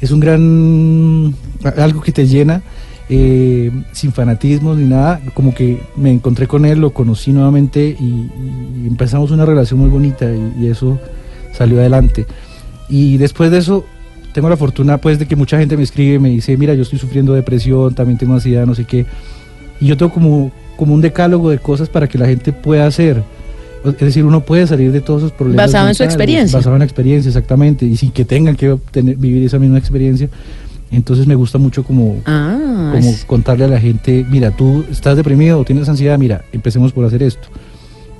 Es 0.00 0.10
un 0.10 0.20
gran 0.20 1.34
algo 1.76 2.00
que 2.02 2.12
te 2.12 2.26
llena. 2.26 2.62
Eh, 3.08 3.70
sin 3.92 4.12
fanatismo 4.12 4.74
ni 4.74 4.84
nada, 4.84 5.20
como 5.34 5.54
que 5.54 5.80
me 5.96 6.10
encontré 6.10 6.46
con 6.46 6.64
él, 6.64 6.78
lo 6.80 6.90
conocí 6.90 7.32
nuevamente 7.32 7.96
y, 7.98 8.04
y 8.04 8.86
empezamos 8.86 9.30
una 9.30 9.44
relación 9.46 9.80
muy 9.80 9.88
bonita 9.88 10.26
y, 10.30 10.64
y 10.64 10.66
eso 10.66 10.98
salió 11.56 11.78
adelante. 11.80 12.26
Y 12.88 13.16
después 13.16 13.50
de 13.50 13.58
eso, 13.58 13.84
tengo 14.32 14.48
la 14.48 14.56
fortuna 14.56 14.98
pues 14.98 15.18
de 15.18 15.26
que 15.26 15.36
mucha 15.36 15.58
gente 15.58 15.76
me 15.76 15.82
escribe 15.82 16.18
me 16.18 16.28
dice, 16.30 16.56
mira, 16.56 16.74
yo 16.74 16.82
estoy 16.82 16.98
sufriendo 16.98 17.32
depresión, 17.34 17.94
también 17.94 18.18
tengo 18.18 18.34
ansiedad, 18.34 18.66
no 18.66 18.74
sé 18.74 18.84
qué. 18.84 19.06
Y 19.80 19.86
yo 19.86 19.96
tengo 19.96 20.12
como, 20.12 20.52
como 20.76 20.94
un 20.94 21.00
decálogo 21.00 21.50
de 21.50 21.58
cosas 21.58 21.88
para 21.88 22.08
que 22.08 22.18
la 22.18 22.26
gente 22.26 22.52
pueda 22.52 22.86
hacer. 22.86 23.22
Es 23.84 23.96
decir, 23.98 24.24
uno 24.24 24.40
puede 24.40 24.66
salir 24.66 24.90
de 24.90 25.00
todos 25.00 25.22
esos 25.22 25.32
problemas. 25.32 25.66
Basado 25.66 25.88
en 25.88 25.94
su 25.94 26.02
mentales, 26.02 26.14
experiencia. 26.14 26.58
Basado 26.58 26.74
en 26.74 26.80
la 26.80 26.84
experiencia, 26.84 27.28
exactamente. 27.28 27.86
Y 27.86 27.96
sin 27.96 28.10
que 28.10 28.24
tengan 28.24 28.56
que 28.56 28.76
tener- 28.90 29.16
vivir 29.16 29.44
esa 29.44 29.58
misma 29.60 29.78
experiencia. 29.78 30.28
Entonces 30.90 31.26
me 31.26 31.34
gusta 31.34 31.58
mucho 31.58 31.82
como, 31.84 32.16
Ah, 32.24 32.90
como 32.94 33.10
es- 33.10 33.24
contarle 33.24 33.64
a 33.64 33.68
la 33.68 33.78
gente, 33.80 34.24
mira, 34.30 34.50
tú 34.50 34.84
estás 34.90 35.16
deprimido 35.16 35.58
o 35.60 35.64
tienes 35.64 35.88
ansiedad, 35.88 36.18
mira, 36.18 36.44
empecemos 36.52 36.92
por 36.92 37.04
hacer 37.04 37.22
esto. 37.22 37.48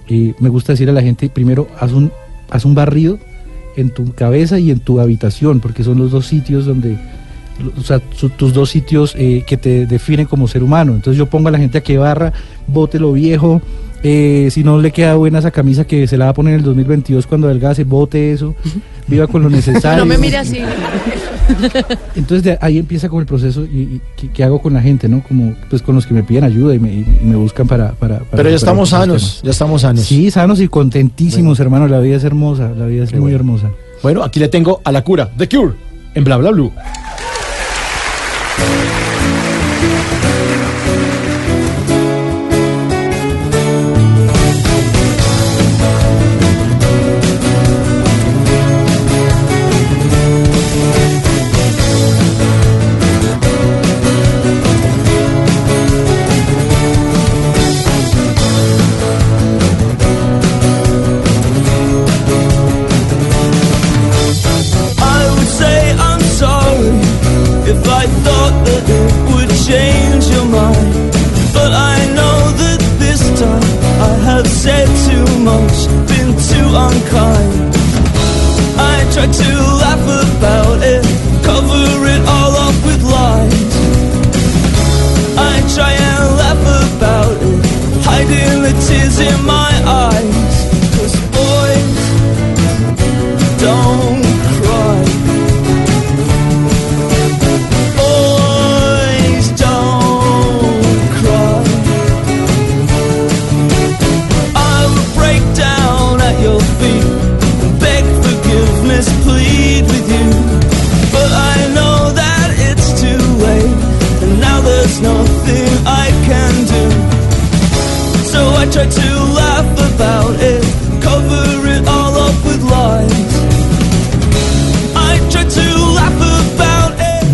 Y 0.09 0.35
me 0.41 0.49
gusta 0.49 0.73
decir 0.73 0.89
a 0.89 0.93
la 0.93 1.03
gente, 1.03 1.29
primero, 1.31 1.67
haz 1.81 1.93
un, 1.93 2.11
haz 2.51 2.65
un 2.65 2.75
barrido 2.75 3.19
en 3.77 3.91
tu 3.91 4.13
cabeza 4.13 4.59
y 4.59 4.71
en 4.71 4.81
tu 4.81 5.01
habitación, 5.01 5.61
porque 5.61 5.83
son 5.85 5.99
los 5.99 6.11
dos 6.11 6.27
sitios 6.27 6.67
donde, 6.67 6.97
o 7.79 7.83
sea, 7.83 8.01
su- 8.15 8.29
tus 8.31 8.53
dos 8.53 8.69
sitios 8.71 9.15
eh, 9.17 9.45
que 9.47 9.57
te 9.57 9.87
definen 9.87 10.27
como 10.27 10.47
ser 10.49 10.63
humano. 10.63 10.95
Entonces 10.95 11.17
yo 11.17 11.27
pongo 11.27 11.49
a 11.49 11.53
la 11.53 11.59
gente 11.59 11.79
a 11.79 11.83
que 11.83 11.97
barra, 11.97 12.33
bote 12.67 12.99
lo 12.99 13.13
viejo, 13.13 13.63
eh, 14.03 14.49
si 14.51 14.63
no 14.63 14.79
le 14.81 14.93
queda 14.93 15.15
buena 15.17 15.39
esa 15.41 15.51
camisa 15.51 15.85
que 15.85 16.07
se 16.07 16.17
la 16.17 16.27
va 16.27 16.31
a 16.31 16.35
poner 16.35 16.55
en 16.55 16.61
el 16.61 16.65
2022 16.67 17.27
cuando 17.27 17.47
adelgace, 17.49 17.85
bote 17.85 18.33
eso, 18.33 18.55
viva 19.07 19.27
con 19.27 19.43
lo 19.43 19.49
necesario. 19.59 20.05
No 20.05 20.07
me 20.07 20.19
mire 20.19 20.37
así. 20.39 20.59
Entonces 22.15 22.43
de 22.43 22.59
ahí 22.61 22.79
empieza 22.79 23.09
con 23.09 23.21
el 23.21 23.27
proceso 23.27 23.65
y, 23.65 24.01
y 24.17 24.29
¿qué, 24.29 24.45
hago 24.45 24.61
con 24.61 24.75
la 24.75 24.81
gente, 24.81 25.09
¿no? 25.09 25.23
Como 25.23 25.55
pues 25.71 25.83
con 25.83 25.95
los 25.95 26.07
que 26.07 26.15
me 26.15 26.23
piden 26.23 26.45
ayuda 26.45 26.75
y 26.75 26.79
me, 26.79 26.93
y 26.93 27.07
me 27.23 27.37
buscan 27.37 27.67
para, 27.67 27.93
para, 27.93 28.21
para 28.21 28.37
Pero 28.37 28.51
ya 28.51 28.57
estamos 28.57 28.89
esos 28.89 29.01
sanos, 29.01 29.23
temas. 29.23 29.43
ya 29.43 29.51
estamos 29.51 29.83
sanos. 29.83 30.05
Sí, 30.05 30.31
sanos 30.31 30.61
y 30.61 30.69
contentísimos, 30.69 31.61
hermano. 31.61 31.89
La 31.89 32.01
vida 32.01 32.17
es 32.17 32.25
hermosa, 32.25 32.71
la 32.77 32.87
vida 32.87 33.05
es 33.05 33.15
muy 33.15 33.33
hermosa. 33.33 33.71
Bueno, 34.03 34.23
aquí 34.23 34.39
le 34.41 34.49
tengo 34.49 34.81
a 34.85 34.93
la 34.93 35.03
cura, 35.03 35.31
The 35.37 35.49
Cure, 35.49 35.75
en 36.15 36.25
Bla 36.25 36.37
Bla 36.37 36.51
Blue. 36.51 36.73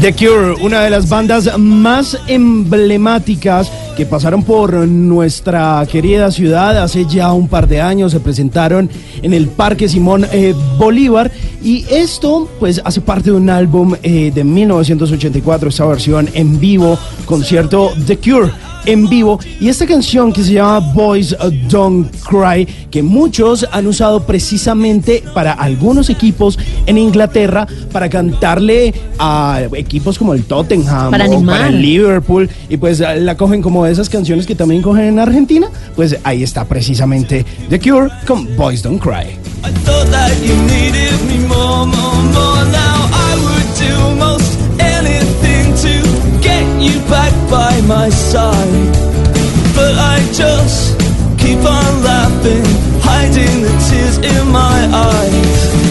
The 0.04 0.12
Cure, 0.12 0.62
una 0.62 0.82
de 0.82 0.90
las 0.90 1.08
bandas 1.08 1.58
más 1.58 2.18
emblemáticas 2.26 3.72
que 3.96 4.04
pasaron 4.04 4.42
por 4.42 4.74
nuestra 4.86 5.82
querida 5.90 6.30
ciudad. 6.30 6.76
Hace 6.76 7.06
ya 7.06 7.32
un 7.32 7.48
par 7.48 7.66
de 7.66 7.80
años, 7.80 8.12
se 8.12 8.20
presentaron 8.20 8.90
en 9.22 9.32
el 9.32 9.48
Parque 9.48 9.88
Simón 9.88 10.26
eh, 10.30 10.54
Bolívar. 10.76 11.32
Y 11.62 11.86
esto 11.88 12.50
pues 12.60 12.82
hace 12.84 13.00
parte 13.00 13.30
de 13.30 13.36
un 13.36 13.48
álbum 13.48 13.94
eh, 14.02 14.30
de 14.30 14.44
1984, 14.44 15.70
esta 15.70 15.86
versión 15.86 16.28
en 16.34 16.60
vivo, 16.60 16.98
concierto 17.24 17.94
The 18.06 18.18
Cure 18.18 18.52
en 18.86 19.08
vivo 19.08 19.38
y 19.60 19.68
esta 19.68 19.86
canción 19.86 20.32
que 20.32 20.42
se 20.42 20.54
llama 20.54 20.80
Boys 20.80 21.36
Don't 21.68 22.10
Cry 22.22 22.66
que 22.90 23.02
muchos 23.02 23.66
han 23.70 23.86
usado 23.86 24.24
precisamente 24.24 25.22
para 25.34 25.52
algunos 25.52 26.10
equipos 26.10 26.58
en 26.86 26.98
Inglaterra 26.98 27.66
para 27.92 28.08
cantarle 28.08 28.94
a 29.18 29.62
equipos 29.74 30.18
como 30.18 30.34
el 30.34 30.44
Tottenham 30.44 31.10
Para 31.10 31.26
o 31.26 31.44
para 31.44 31.68
el 31.68 31.80
Liverpool 31.80 32.48
y 32.68 32.76
pues 32.76 33.00
la 33.00 33.36
cogen 33.36 33.62
como 33.62 33.84
de 33.84 33.92
esas 33.92 34.08
canciones 34.08 34.46
que 34.46 34.54
también 34.54 34.82
cogen 34.82 35.04
en 35.04 35.18
Argentina 35.18 35.68
pues 35.96 36.16
ahí 36.24 36.42
está 36.42 36.64
precisamente 36.64 37.44
The 37.70 37.78
Cure 37.78 38.10
con 38.26 38.56
Boys 38.56 38.82
Don't 38.82 39.02
Cry. 39.02 39.38
I 39.64 39.72
you 46.84 47.00
back 47.08 47.32
by 47.50 47.80
my 47.82 48.08
side. 48.10 48.94
But 49.74 49.94
I 49.96 50.18
just 50.32 50.98
keep 51.38 51.58
on 51.58 51.92
laughing, 52.04 52.64
hiding 53.00 53.62
the 53.62 53.74
tears 53.88 54.18
in 54.18 54.52
my 54.52 54.78
eyes. 54.92 55.83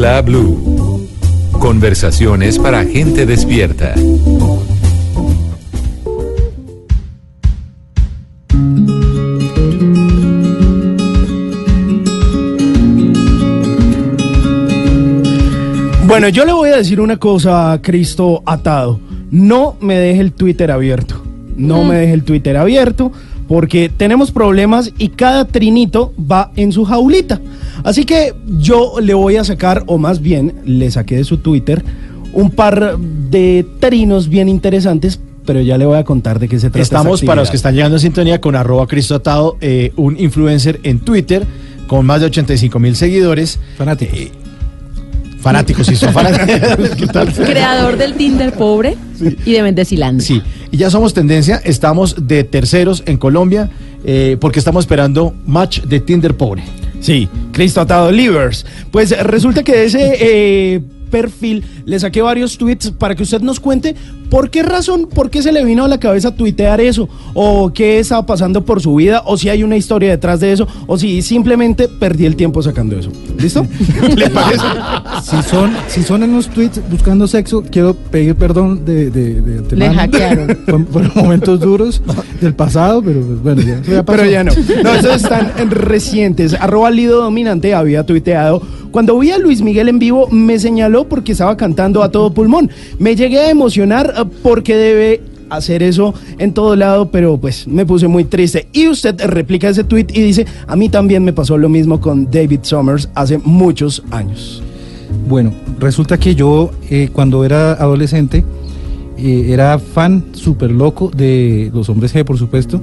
Bla 0.00 0.22
blue. 0.22 1.06
Conversaciones 1.58 2.58
para 2.58 2.86
gente 2.86 3.26
despierta. 3.26 3.92
Bueno, 16.06 16.30
yo 16.30 16.46
le 16.46 16.54
voy 16.54 16.70
a 16.70 16.78
decir 16.78 16.98
una 16.98 17.18
cosa 17.18 17.72
a 17.72 17.82
Cristo 17.82 18.42
atado. 18.46 18.98
No 19.30 19.76
me 19.82 19.96
deje 19.96 20.22
el 20.22 20.32
Twitter 20.32 20.70
abierto. 20.70 21.22
No 21.58 21.84
me 21.84 21.96
deje 21.96 22.14
el 22.14 22.24
Twitter 22.24 22.56
abierto 22.56 23.12
porque 23.46 23.90
tenemos 23.90 24.30
problemas 24.30 24.94
y 24.96 25.08
cada 25.08 25.44
trinito 25.44 26.14
va 26.18 26.52
en 26.56 26.72
su 26.72 26.86
jaulita. 26.86 27.38
Así 27.84 28.04
que 28.04 28.34
yo 28.58 28.94
le 29.00 29.14
voy 29.14 29.36
a 29.36 29.44
sacar, 29.44 29.84
o 29.86 29.98
más 29.98 30.20
bien 30.20 30.54
le 30.64 30.90
saqué 30.90 31.16
de 31.16 31.24
su 31.24 31.38
Twitter, 31.38 31.82
un 32.32 32.50
par 32.50 32.98
de 32.98 33.66
trinos 33.80 34.28
bien 34.28 34.48
interesantes, 34.48 35.20
pero 35.44 35.60
ya 35.60 35.78
le 35.78 35.86
voy 35.86 35.98
a 35.98 36.04
contar 36.04 36.38
de 36.38 36.48
qué 36.48 36.58
se 36.58 36.68
trata. 36.70 36.82
Estamos, 36.82 37.20
esta 37.20 37.26
para 37.26 37.42
los 37.42 37.50
que 37.50 37.56
están 37.56 37.74
llegando 37.74 37.96
en 37.96 38.00
sintonía, 38.00 38.40
con 38.40 38.54
arroba 38.54 38.86
Cristo 38.86 39.14
Atado, 39.14 39.56
eh, 39.60 39.92
un 39.96 40.18
influencer 40.18 40.80
en 40.82 41.00
Twitter 41.00 41.46
con 41.86 42.06
más 42.06 42.20
de 42.20 42.26
85 42.26 42.78
mil 42.78 42.94
seguidores. 42.94 43.58
Fanáticos. 43.76 44.16
fanáticos, 45.40 45.86
sí, 45.86 45.96
son 45.96 46.12
fanáticos. 46.12 46.90
¿Qué 46.96 47.06
tal? 47.06 47.32
Creador 47.32 47.96
del 47.96 48.14
Tinder 48.14 48.52
pobre 48.52 48.96
y 49.44 49.52
de 49.52 49.62
Mendecilandia. 49.62 50.24
Sí, 50.24 50.40
y 50.70 50.76
ya 50.76 50.90
somos 50.90 51.14
tendencia, 51.14 51.60
estamos 51.64 52.28
de 52.28 52.44
terceros 52.44 53.02
en 53.06 53.16
Colombia 53.16 53.70
eh, 54.04 54.36
porque 54.40 54.60
estamos 54.60 54.84
esperando 54.84 55.34
match 55.46 55.82
de 55.82 56.00
Tinder 56.00 56.36
pobre. 56.36 56.62
Sí, 57.00 57.28
Cristo 57.52 57.80
Atado 57.80 58.12
Livers. 58.12 58.66
Pues 58.90 59.18
resulta 59.24 59.62
que 59.62 59.72
de 59.72 59.84
ese 59.86 60.16
eh, 60.20 60.80
perfil 61.10 61.64
le 61.84 61.98
saqué 61.98 62.22
varios 62.22 62.58
tweets 62.58 62.90
para 62.92 63.14
que 63.14 63.22
usted 63.22 63.40
nos 63.40 63.58
cuente 63.58 63.94
por 64.30 64.50
qué 64.50 64.62
razón, 64.62 65.08
por 65.12 65.28
qué 65.28 65.42
se 65.42 65.52
le 65.52 65.64
vino 65.64 65.84
a 65.84 65.88
la 65.88 65.98
cabeza 65.98 66.34
tuitear 66.34 66.80
eso, 66.80 67.08
o 67.34 67.72
qué 67.72 67.98
estaba 67.98 68.24
pasando 68.24 68.64
por 68.64 68.80
su 68.80 68.94
vida, 68.94 69.22
o 69.26 69.36
si 69.36 69.48
hay 69.48 69.62
una 69.62 69.76
historia 69.76 70.10
detrás 70.10 70.40
de 70.40 70.52
eso, 70.52 70.66
o 70.86 70.96
si 70.96 71.20
simplemente 71.20 71.88
perdí 71.88 72.26
el 72.26 72.36
tiempo 72.36 72.62
sacando 72.62 72.98
eso. 72.98 73.10
¿Listo? 73.38 73.66
¿Le 74.16 74.30
parece? 74.30 74.64
Si 75.22 75.42
son, 75.42 75.72
si 75.88 76.02
son 76.02 76.22
en 76.22 76.32
los 76.32 76.48
tweets 76.48 76.80
buscando 76.90 77.26
sexo, 77.26 77.64
quiero 77.70 77.94
pedir 77.94 78.36
perdón 78.36 78.84
de, 78.84 79.10
de, 79.10 79.40
de 79.40 79.58
antemano. 79.58 79.94
hackearon. 79.94 80.58
Fueron, 80.64 80.86
fueron 80.86 81.12
momentos 81.14 81.60
duros 81.60 82.02
del 82.40 82.54
pasado, 82.54 83.02
pero 83.02 83.20
pues, 83.20 83.42
bueno, 83.42 83.62
ya, 83.62 83.82
ya 83.82 84.04
pasó. 84.04 84.18
Pero 84.18 84.30
ya 84.30 84.44
no. 84.44 84.52
No, 84.84 84.94
esos 84.94 85.22
están 85.22 85.52
en 85.58 85.70
recientes. 85.70 86.54
Arroba 86.54 86.90
Lido 86.90 87.20
Dominante 87.20 87.74
había 87.74 88.04
tuiteado. 88.04 88.62
Cuando 88.90 89.18
vi 89.18 89.30
a 89.30 89.38
Luis 89.38 89.62
Miguel 89.62 89.88
en 89.88 89.98
vivo, 90.00 90.28
me 90.30 90.58
señaló 90.58 91.08
porque 91.08 91.32
estaba 91.32 91.56
cantando 91.56 92.02
a 92.02 92.10
todo 92.10 92.34
pulmón. 92.34 92.70
Me 92.98 93.14
llegué 93.14 93.38
a 93.38 93.50
emocionar 93.50 94.12
porque 94.26 94.76
debe 94.76 95.22
hacer 95.50 95.82
eso 95.82 96.14
en 96.38 96.54
todo 96.54 96.76
lado, 96.76 97.10
pero 97.10 97.36
pues 97.36 97.66
me 97.66 97.84
puse 97.84 98.08
muy 98.08 98.24
triste. 98.24 98.68
Y 98.72 98.88
usted 98.88 99.20
replica 99.26 99.68
ese 99.68 99.84
tweet 99.84 100.06
y 100.12 100.22
dice, 100.22 100.46
a 100.66 100.76
mí 100.76 100.88
también 100.88 101.24
me 101.24 101.32
pasó 101.32 101.58
lo 101.58 101.68
mismo 101.68 102.00
con 102.00 102.30
David 102.30 102.60
Summers 102.62 103.08
hace 103.14 103.38
muchos 103.38 104.02
años. 104.10 104.62
Bueno, 105.28 105.52
resulta 105.78 106.18
que 106.18 106.34
yo 106.34 106.70
eh, 106.88 107.10
cuando 107.12 107.44
era 107.44 107.72
adolescente 107.72 108.44
eh, 109.18 109.46
era 109.48 109.78
fan 109.78 110.24
súper 110.32 110.70
loco 110.70 111.10
de 111.14 111.70
los 111.74 111.88
hombres 111.88 112.14
G, 112.14 112.24
por 112.24 112.38
supuesto, 112.38 112.80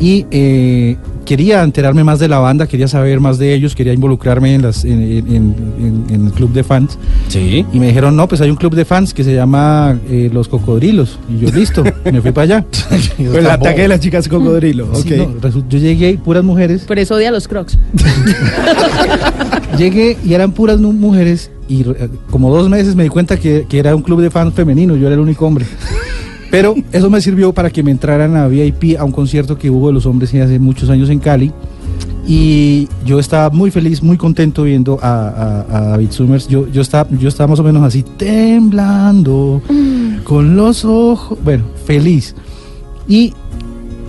y 0.00 0.26
eh, 0.30 0.96
quería 1.26 1.62
enterarme 1.62 2.02
más 2.04 2.18
de 2.18 2.28
la 2.28 2.38
banda, 2.38 2.66
quería 2.66 2.88
saber 2.88 3.20
más 3.20 3.36
de 3.38 3.52
ellos, 3.52 3.74
quería 3.74 3.92
involucrarme 3.92 4.54
en, 4.54 4.62
las, 4.62 4.84
en, 4.86 5.02
en- 5.02 5.26
en- 5.28 6.04
en 6.08 6.26
el 6.26 6.32
club 6.32 6.52
de 6.52 6.64
fans. 6.64 6.98
Sí. 7.28 7.66
Y 7.72 7.78
me 7.78 7.88
dijeron, 7.88 8.16
no, 8.16 8.26
pues 8.26 8.40
hay 8.40 8.48
un 8.48 8.56
club 8.56 8.74
de 8.74 8.84
fans 8.86 9.12
que 9.12 9.22
se 9.24 9.34
llama 9.34 9.98
eh, 10.08 10.30
Los 10.32 10.48
Cocodrilos. 10.48 11.18
Y 11.28 11.40
yo, 11.44 11.50
listo, 11.52 11.84
me 12.10 12.22
fui 12.22 12.32
para 12.32 12.44
allá. 12.44 12.64
Con 13.18 13.36
el 13.36 13.46
ataque 13.46 13.82
de 13.82 13.88
las 13.88 14.00
chicas 14.00 14.26
cocodrilo. 14.28 14.88
Sí, 14.94 15.10
no, 15.16 15.34
yo 15.68 15.78
llegué 15.78 16.10
y 16.12 16.16
puras 16.16 16.42
mujeres. 16.44 16.84
Por 16.84 16.98
eso 16.98 17.16
odia 17.16 17.28
a 17.28 17.32
los 17.32 17.46
crocs. 17.46 17.78
Llegué 19.78 20.16
y 20.24 20.32
eran 20.34 20.52
puras 20.52 20.78
mujeres 20.80 21.50
y 21.68 21.82
eh, 21.82 22.08
como 22.30 22.54
dos 22.54 22.68
meses 22.68 22.94
me 22.96 23.02
di 23.02 23.08
cuenta 23.08 23.36
que, 23.36 23.66
que 23.68 23.78
era 23.78 23.94
un 23.94 24.02
club 24.02 24.20
de 24.22 24.30
fans 24.30 24.54
femenino, 24.54 24.96
yo 24.96 25.06
era 25.06 25.14
el 25.14 25.20
único 25.20 25.46
hombre. 25.46 25.66
Pero 26.50 26.74
eso 26.92 27.10
me 27.10 27.20
sirvió 27.20 27.52
para 27.52 27.70
que 27.70 27.82
me 27.82 27.90
entraran 27.90 28.36
a 28.36 28.46
VIP 28.48 28.98
a 28.98 29.04
un 29.04 29.12
concierto 29.12 29.58
que 29.58 29.68
hubo 29.70 29.88
de 29.88 29.94
los 29.94 30.06
hombres 30.06 30.32
hace 30.34 30.58
muchos 30.58 30.88
años 30.90 31.10
en 31.10 31.18
Cali. 31.18 31.52
Y 32.28 32.88
yo 33.04 33.18
estaba 33.20 33.50
muy 33.50 33.70
feliz, 33.70 34.02
muy 34.02 34.16
contento 34.16 34.64
viendo 34.64 34.98
a, 35.00 35.28
a- 35.28 35.76
a 35.78 35.80
David 35.90 36.10
Summers. 36.10 36.48
Yo, 36.48 36.66
yo, 36.68 36.82
estaba, 36.82 37.08
yo 37.10 37.28
estaba 37.28 37.48
más 37.48 37.60
o 37.60 37.62
menos 37.62 37.82
así, 37.84 38.02
temblando, 38.16 39.62
con 40.24 40.56
los 40.56 40.84
ojos, 40.84 41.38
bueno, 41.44 41.64
feliz. 41.84 42.34
Y 43.08 43.32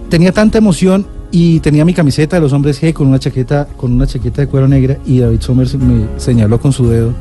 tenía 0.10 0.32
tanta 0.32 0.58
emoción 0.58 1.06
y 1.32 1.60
tenía 1.60 1.86
mi 1.86 1.94
camiseta 1.94 2.38
de 2.38 2.42
los 2.42 2.54
hombres 2.54 2.82
G 2.82 2.94
con 2.94 3.08
una 3.08 3.20
chaqueta, 3.20 3.68
con 3.78 3.92
una 3.94 4.08
chaqueta 4.08 4.42
de 4.42 4.48
cuero 4.48 4.68
negra 4.68 4.98
y 5.06 5.20
David 5.20 5.42
Summers 5.42 5.76
me 5.76 6.06
señaló 6.18 6.60
con 6.60 6.72
su 6.72 6.88
dedo 6.88 7.12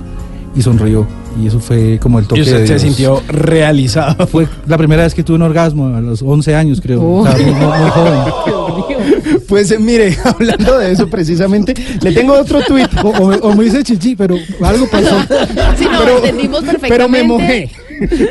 y 0.54 0.62
sonrió. 0.62 1.06
Y 1.40 1.46
eso 1.48 1.60
fue 1.60 1.98
como 2.00 2.18
el 2.18 2.26
toque 2.26 2.40
Y 2.40 2.44
usted 2.44 2.60
de 2.60 2.66
se 2.66 2.72
Dios. 2.74 2.82
sintió 2.82 3.22
realizado. 3.28 4.26
Fue 4.26 4.48
la 4.66 4.78
primera 4.78 5.02
vez 5.02 5.14
que 5.14 5.22
tuve 5.22 5.36
un 5.36 5.42
orgasmo 5.42 5.94
a 5.94 6.00
los 6.00 6.22
11 6.22 6.54
años, 6.54 6.80
creo. 6.80 7.02
Oh. 7.02 7.26
Estaba 7.26 7.42
muy, 7.44 7.52
muy- 7.54 7.78
muy 7.78 7.90
joven. 7.90 8.96
Pues 9.48 9.70
eh, 9.70 9.78
mire, 9.78 10.16
hablando 10.24 10.78
de 10.78 10.90
eso 10.92 11.06
precisamente, 11.08 11.72
le 12.00 12.12
tengo 12.12 12.32
otro 12.34 12.60
tuit. 12.62 12.88
O, 13.04 13.08
o 13.10 13.26
me- 13.28 13.36
o 13.36 13.54
me 13.54 13.64
dice 13.64 13.82
chichi, 13.84 14.16
pero 14.16 14.36
algo 14.62 14.88
pasó. 14.90 15.16
Sí, 15.78 15.84
no, 15.84 15.98
Pero- 16.00 16.16
entendimos 16.18 16.60
perfectamente. 16.64 16.88
Pero 16.88 17.08
me 17.08 17.22
mojé. 17.22 17.70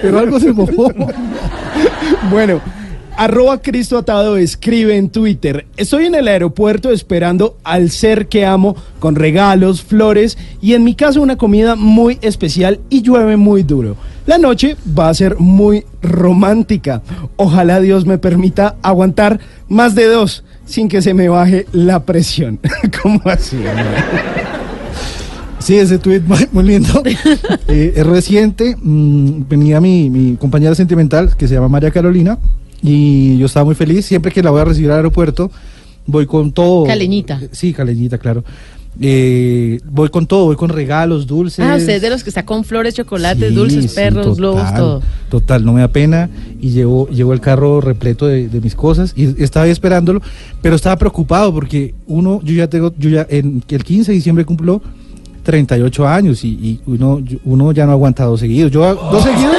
Pero 0.02 0.20
algo 0.20 0.40
se 0.40 0.52
mojó. 0.52 0.92
Bueno, 2.30 2.60
arroba 3.18 3.62
Cristo 3.62 3.98
Atado 3.98 4.38
escribe 4.38 4.98
en 4.98 5.10
Twitter, 5.10 5.66
estoy 5.78 6.06
en 6.06 6.16
el 6.16 6.28
aeropuerto 6.28 6.92
esperando 6.92 7.58
al 7.64 7.90
ser 7.92 8.28
que 8.28 8.46
amo 8.46 8.76
con 9.00 9.16
regalos, 9.16 9.84
flores 9.84 10.38
y 10.62 10.74
en 10.74 10.84
mi 10.84 10.96
caso 10.96 11.22
una 11.22 11.38
comida 11.38 11.76
muy 11.76 12.18
especial 12.22 12.80
y 12.90 13.02
llueve 13.02 13.38
muy 13.38 13.64
duro. 13.64 13.96
La 14.26 14.38
noche 14.38 14.76
va 14.98 15.10
a 15.10 15.14
ser 15.14 15.38
muy 15.38 15.86
romántica. 16.02 17.02
Ojalá 17.36 17.80
Dios 17.80 18.06
me 18.06 18.18
permita 18.18 18.76
aguantar 18.82 19.40
más 19.70 19.94
de 19.94 20.08
dos 20.08 20.44
sin 20.66 20.90
que 20.90 21.02
se 21.02 21.14
me 21.14 21.30
baje 21.30 21.68
la 21.72 22.04
presión. 22.06 22.60
¿Cómo 23.02 23.22
así? 23.26 23.58
Sí, 25.66 25.78
ese 25.78 25.98
tweet 25.98 26.22
muy, 26.28 26.48
muy 26.52 26.64
lindo. 26.64 27.02
Eh, 27.68 27.94
es 27.96 28.06
reciente. 28.06 28.76
mm, 28.80 29.48
venía 29.50 29.82
mi, 29.82 30.10
mi 30.10 30.36
compañera 30.36 30.76
sentimental, 30.76 31.36
que 31.36 31.48
se 31.48 31.56
llama 31.56 31.68
María 31.68 31.90
Carolina, 31.90 32.38
y 32.82 33.38
yo 33.38 33.46
estaba 33.46 33.66
muy 33.66 33.76
feliz. 33.76 34.06
Siempre 34.06 34.32
que 34.32 34.44
la 34.44 34.52
voy 34.52 34.62
a 34.62 34.66
recibir 34.66 34.92
al 34.92 34.98
aeropuerto, 34.98 35.52
voy 36.06 36.26
con 36.26 36.52
todo. 36.52 36.86
Caleñita. 36.86 37.42
Sí, 37.52 37.74
caleñita, 37.74 38.18
claro. 38.18 38.44
Eh, 39.02 39.82
voy 39.90 40.08
con 40.08 40.26
todo, 40.26 40.46
voy 40.46 40.56
con 40.56 40.70
regalos, 40.70 41.28
dulces. 41.28 41.66
Ah, 41.66 41.76
usted 41.76 41.96
es 41.96 42.02
de 42.02 42.10
los 42.10 42.24
que 42.24 42.30
está 42.30 42.46
con 42.46 42.64
flores, 42.64 42.94
chocolates, 42.94 43.50
Sí, 43.50 43.56
dulces, 43.56 43.92
sí, 43.92 43.96
perros, 43.96 44.24
total, 44.26 44.38
globos, 44.38 44.74
todo. 44.74 45.02
Total, 45.30 45.66
no 45.66 45.74
me 45.74 45.82
da 45.82 45.90
pena. 45.90 46.30
Y 46.62 46.70
llevo, 46.70 47.10
llevo 47.10 47.34
el 47.34 47.42
carro 47.42 47.82
repleto 47.82 48.26
de, 48.28 48.48
de 48.48 48.62
mis 48.62 48.76
cosas. 48.76 49.14
Y 49.16 49.44
estaba 49.44 49.66
ahí 49.66 49.72
esperándolo, 49.72 50.22
pero 50.62 50.76
estaba 50.76 50.96
preocupado 50.98 51.54
porque 51.54 51.94
uno, 52.08 52.40
yo 52.44 52.54
ya 52.54 52.70
tengo, 52.70 52.94
yo 52.98 53.10
ya 53.10 53.28
en 53.30 53.64
el 53.68 53.84
15 53.84 54.12
de 54.12 54.16
diciembre 54.16 54.46
cumplo 54.46 54.82
38 55.46 56.08
años 56.08 56.44
y, 56.44 56.50
y 56.50 56.80
uno, 56.88 57.22
uno 57.46 57.72
ya 57.72 57.86
no 57.86 57.94
aguanta 57.94 58.26
dos 58.26 58.42
seguidos. 58.42 58.72
Yo 58.72 58.84
hago 58.84 59.10
dos 59.12 59.24
seguidos 59.24 59.56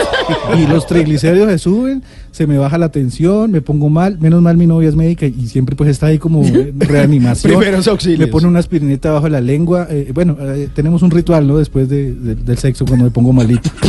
y 0.59 0.67
los 0.67 0.87
triglicéridos 0.87 1.49
se 1.53 1.59
suben, 1.59 2.03
se 2.33 2.47
me 2.47 2.59
baja 2.59 2.77
la 2.77 2.91
tensión, 2.91 3.51
me 3.53 3.63
pongo 3.63 3.89
mal. 3.89 4.19
Menos 4.21 4.43
mal 4.43 4.57
mi 4.57 4.67
novia 4.67 4.89
es 4.91 4.97
médica 4.97 5.25
y 5.25 5.47
siempre 5.47 5.75
pues 5.77 5.89
está 5.89 6.07
ahí 6.07 6.19
como 6.19 6.43
reanimación. 6.79 7.53
Primeros 7.59 7.89
auxilios. 7.89 8.19
Me 8.21 8.27
pone 8.27 8.47
una 8.49 8.59
aspirineta 8.59 9.13
bajo 9.13 9.29
la 9.29 9.41
lengua. 9.41 9.87
eh, 9.89 10.11
bueno, 10.13 10.37
eh, 10.41 10.69
tenemos 10.75 11.01
un 11.03 11.11
ritual, 11.11 11.47
¿no? 11.47 11.57
Después 11.57 11.89
de- 11.89 12.13
de- 12.13 12.35
del 12.35 12.59
sexo 12.59 12.85
cuando 12.85 13.05
me 13.07 13.11
pongo 13.11 13.33
malito. 13.33 13.71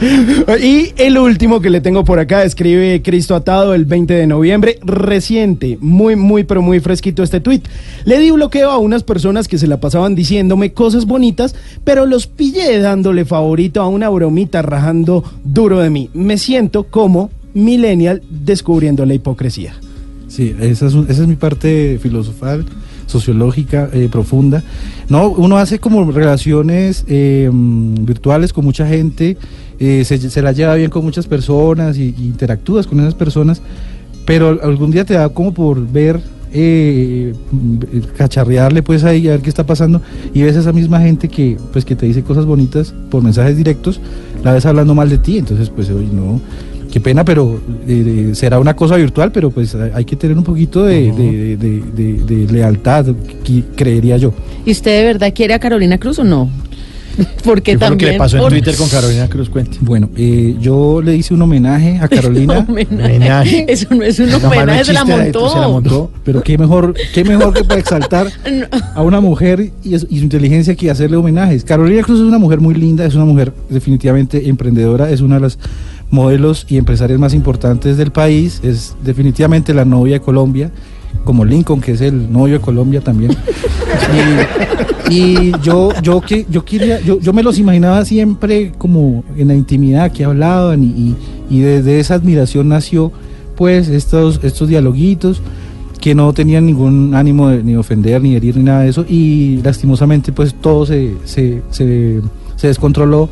Y 0.00 0.92
el 0.96 1.18
último 1.18 1.60
que 1.60 1.68
le 1.68 1.80
tengo 1.80 2.04
por 2.04 2.18
acá, 2.18 2.44
escribe 2.44 3.02
Cristo 3.02 3.34
Atado 3.34 3.74
el 3.74 3.84
20 3.84 4.14
de 4.14 4.26
noviembre, 4.26 4.78
reciente, 4.82 5.76
muy, 5.80 6.16
muy, 6.16 6.44
pero 6.44 6.62
muy 6.62 6.80
fresquito 6.80 7.22
este 7.22 7.40
tuit. 7.40 7.66
Le 8.04 8.18
di 8.18 8.30
bloqueo 8.30 8.70
a 8.70 8.78
unas 8.78 9.02
personas 9.02 9.46
que 9.46 9.58
se 9.58 9.66
la 9.66 9.78
pasaban 9.78 10.14
diciéndome 10.14 10.72
cosas 10.72 11.04
bonitas, 11.04 11.54
pero 11.84 12.06
los 12.06 12.26
pillé 12.26 12.78
dándole 12.78 13.24
favorito 13.24 13.82
a 13.82 13.88
una 13.88 14.08
bromita 14.08 14.62
rajando 14.62 15.22
duro 15.44 15.80
de 15.80 15.90
mí. 15.90 16.10
Me 16.14 16.38
siento 16.38 16.84
como 16.84 17.30
millennial 17.52 18.22
descubriendo 18.30 19.04
la 19.04 19.14
hipocresía. 19.14 19.74
Sí, 20.28 20.54
esa 20.60 20.86
es, 20.86 20.94
esa 20.94 21.22
es 21.22 21.26
mi 21.26 21.36
parte 21.36 21.98
filosofal, 22.00 22.64
sociológica, 23.06 23.90
eh, 23.92 24.08
profunda. 24.10 24.62
No, 25.08 25.28
uno 25.28 25.58
hace 25.58 25.80
como 25.80 26.10
relaciones 26.10 27.04
eh, 27.08 27.50
mm, 27.52 28.04
virtuales 28.04 28.52
con 28.52 28.64
mucha 28.64 28.86
gente, 28.86 29.36
eh, 29.80 30.04
se, 30.04 30.18
se 30.30 30.42
la 30.42 30.52
lleva 30.52 30.74
bien 30.76 30.90
con 30.90 31.02
muchas 31.04 31.26
personas 31.26 31.96
y, 31.98 32.14
y 32.16 32.26
interactúas 32.26 32.86
con 32.86 33.00
esas 33.00 33.14
personas, 33.14 33.60
pero 34.26 34.60
algún 34.62 34.90
día 34.92 35.04
te 35.04 35.14
da 35.14 35.28
como 35.30 35.52
por 35.52 35.84
ver, 35.90 36.20
eh, 36.52 37.32
mm, 37.52 37.78
cacharrearle 38.16 38.82
pues 38.82 39.04
ahí 39.04 39.26
a 39.28 39.32
ver 39.32 39.40
qué 39.40 39.48
está 39.48 39.64
pasando 39.64 40.02
y 40.34 40.42
ves 40.42 40.56
a 40.56 40.60
esa 40.60 40.72
misma 40.72 41.00
gente 41.00 41.28
que 41.28 41.56
pues 41.72 41.84
que 41.84 41.96
te 41.96 42.06
dice 42.06 42.22
cosas 42.22 42.44
bonitas 42.44 42.92
por 43.10 43.22
mensajes 43.22 43.56
directos, 43.56 44.00
la 44.44 44.52
ves 44.52 44.66
hablando 44.66 44.94
mal 44.94 45.08
de 45.08 45.18
ti, 45.18 45.38
entonces 45.38 45.70
pues 45.70 45.88
oye, 45.90 46.08
no, 46.12 46.40
qué 46.92 47.00
pena, 47.00 47.24
pero 47.24 47.60
eh, 47.86 48.30
será 48.34 48.58
una 48.58 48.74
cosa 48.74 48.96
virtual, 48.96 49.30
pero 49.32 49.50
pues 49.50 49.74
hay 49.76 50.04
que 50.04 50.16
tener 50.16 50.36
un 50.36 50.42
poquito 50.44 50.84
de, 50.84 51.12
de- 51.12 51.56
de- 51.56 51.82
de- 51.96 52.24
de 52.24 52.52
lealtad, 52.52 53.06
creería 53.76 54.16
yo. 54.16 54.32
¿Y 54.66 54.72
usted 54.72 54.98
de 54.98 55.04
verdad 55.04 55.32
quiere 55.34 55.54
a 55.54 55.58
Carolina 55.60 55.98
Cruz 55.98 56.18
o 56.18 56.24
no? 56.24 56.50
Porque 57.44 57.72
¿Qué 57.72 57.78
fue 57.78 57.88
lo 57.90 57.96
que 57.96 58.04
también. 58.06 58.12
le 58.12 58.18
pasó 58.18 58.36
en 58.36 58.42
por- 58.42 58.50
Twitter 58.52 58.76
con 58.76 58.88
Carolina 58.88 59.28
Cruz? 59.28 59.48
Cuente. 59.50 59.78
Bueno, 59.80 60.08
eh, 60.16 60.56
yo 60.60 61.00
le 61.02 61.16
hice 61.16 61.34
un 61.34 61.42
homenaje 61.42 61.98
a 62.00 62.08
Carolina. 62.08 62.64
Homenaje. 62.68 63.64
Eso 63.68 63.86
no 63.94 64.02
es 64.02 64.18
un 64.18 64.32
homenaje, 64.32 64.84
se 64.84 64.92
la 64.92 65.04
montó. 65.04 65.50
se 65.50 65.58
la 65.58 65.68
montó. 65.68 66.10
Pero 66.24 66.42
qué 66.42 66.56
mejor, 66.58 66.94
qué 67.14 67.24
mejor 67.24 67.52
que 67.54 67.64
para 67.64 67.80
exaltar 67.80 68.28
a 68.94 69.02
una 69.02 69.20
mujer 69.20 69.70
y 69.84 69.98
su 69.98 70.06
inteligencia 70.10 70.74
que 70.74 70.90
hacerle 70.90 71.16
homenajes. 71.16 71.64
Carolina 71.64 72.02
Cruz 72.02 72.20
es 72.20 72.26
una 72.26 72.38
mujer 72.38 72.60
muy 72.60 72.74
linda, 72.74 73.04
es 73.04 73.14
una 73.14 73.24
mujer 73.24 73.52
definitivamente 73.68 74.48
emprendedora, 74.48 75.10
es 75.10 75.20
una 75.20 75.36
de 75.36 75.40
las 75.42 75.58
modelos 76.10 76.66
y 76.68 76.76
empresarias 76.76 77.18
más 77.20 77.34
importantes 77.34 77.96
del 77.96 78.10
país, 78.10 78.60
es 78.64 78.94
definitivamente 79.04 79.72
la 79.72 79.84
novia 79.84 80.14
de 80.14 80.20
Colombia, 80.20 80.70
como 81.24 81.44
Lincoln, 81.44 81.80
que 81.80 81.92
es 81.92 82.00
el 82.00 82.32
novio 82.32 82.54
de 82.54 82.60
Colombia 82.60 83.00
también. 83.00 83.36
Y, 85.10 85.50
yo, 85.62 85.90
yo 86.02 86.20
que 86.20 86.46
yo 86.48 86.64
quería, 86.64 87.00
yo, 87.00 87.18
yo 87.18 87.32
me 87.32 87.42
los 87.42 87.58
imaginaba 87.58 88.04
siempre 88.04 88.72
como 88.78 89.24
en 89.36 89.48
la 89.48 89.54
intimidad 89.54 90.12
que 90.12 90.24
hablaban 90.24 90.84
y, 90.84 91.16
y, 91.50 91.60
desde 91.60 91.98
esa 91.98 92.14
admiración 92.14 92.68
nació 92.68 93.10
pues 93.56 93.88
estos, 93.88 94.38
estos 94.44 94.68
dialoguitos 94.68 95.42
que 96.00 96.14
no 96.14 96.32
tenían 96.32 96.64
ningún 96.64 97.14
ánimo 97.14 97.48
de 97.48 97.64
ni 97.64 97.74
ofender, 97.74 98.22
ni 98.22 98.36
herir, 98.36 98.56
ni 98.56 98.62
nada 98.62 98.82
de 98.82 98.88
eso, 98.90 99.04
y 99.08 99.60
lastimosamente 99.64 100.32
pues 100.32 100.54
todo 100.54 100.86
se, 100.86 101.16
se, 101.24 101.60
se 101.70 102.22
descontroló 102.68 103.28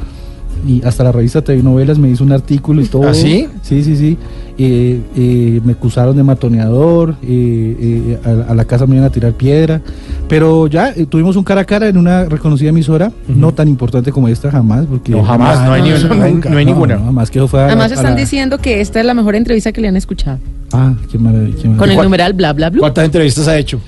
y 0.66 0.84
hasta 0.84 1.04
la 1.04 1.12
revista 1.12 1.42
TV 1.42 1.62
Novelas 1.62 1.98
me 1.98 2.09
hizo 2.11 2.24
un 2.24 2.32
artículo 2.32 2.82
y 2.82 2.86
todo. 2.86 3.09
¿Ah, 3.09 3.14
sí? 3.14 3.46
Sí, 3.62 3.82
sí, 3.82 3.96
sí. 3.96 4.16
Eh, 4.61 5.00
eh, 5.16 5.61
me 5.64 5.72
acusaron 5.74 6.16
de 6.16 6.24
matoneador, 6.24 7.14
eh, 7.22 8.16
eh, 8.24 8.44
a, 8.48 8.50
a 8.50 8.54
la 8.56 8.64
casa 8.64 8.86
me 8.86 8.96
iban 8.96 9.06
a 9.06 9.11
tirar 9.11 9.32
piedra, 9.34 9.80
pero 10.28 10.66
ya 10.66 10.88
eh, 10.90 11.06
tuvimos 11.06 11.36
un 11.36 11.44
cara 11.44 11.61
a 11.61 11.64
cara 11.64 11.86
en 11.88 11.96
una 11.96 12.24
reconocida 12.24 12.70
emisora, 12.70 13.12
no 13.28 13.52
tan 13.52 13.68
importante 13.68 14.11
como 14.11 14.26
esta 14.26 14.50
jamás, 14.50 14.86
porque 14.86 15.12
No, 15.12 15.22
jamás, 15.22 15.64
no 15.64 15.72
hay 15.74 15.82
ni- 15.82 15.90
no 15.90 16.22
hay- 16.24 16.34
no 16.50 16.59
hay 16.59 16.64
ninguna. 16.64 16.98
jamás 16.98 17.30
que 17.30 17.38
eso 17.38 17.46
fue 17.46 17.61
a 17.62 17.66
Además 17.66 17.92
a 17.92 17.94
están 17.94 18.14
la- 18.14 18.20
diciendo 18.20 18.59
que 18.59 18.80
esta 18.80 18.98
es 18.98 19.06
la 19.06 19.14
mejor 19.14 19.36
entrevista 19.36 19.70
que 19.70 19.80
le 19.80 19.86
han 19.88 19.96
escuchado. 19.96 20.38
Ah, 20.72 20.92
qué 21.11 21.18
maravilla. 21.18 21.54
qué 21.54 21.62
Con 21.62 21.70
el 21.70 21.76
maravilla. 21.78 22.02
numeral 22.02 22.32
bla 22.32 22.52
bla 22.52 22.70
bla. 22.70 22.80
¿Cuántas 22.80 23.04
entrevistas 23.04 23.46
ha 23.46 23.56
hecho? 23.56 23.78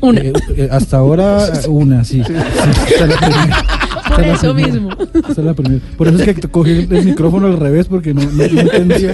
Una. 0.00 0.20
Eh, 0.22 0.32
eh, 0.56 0.68
hasta 0.72 0.96
ahora 0.96 1.38
una, 1.68 2.02
sí. 2.02 2.22
Sí, 2.24 2.32
primera. 2.32 3.64
Por 4.08 4.24
eso 4.24 4.54
primera. 4.54 4.72
mismo. 4.74 4.90
Es 5.28 5.38
la 5.38 5.54
primera. 5.54 5.80
Por 5.96 6.08
eso 6.08 6.22
es 6.22 6.34
que 6.34 6.48
cogí 6.48 6.70
el, 6.90 7.04
micrófono 7.04 7.46
al 7.46 7.56
revés 7.58 7.86
porque 7.86 8.12
no, 8.14 8.22
no- 8.22 8.28
no 8.30 8.60
entendía 8.60 9.12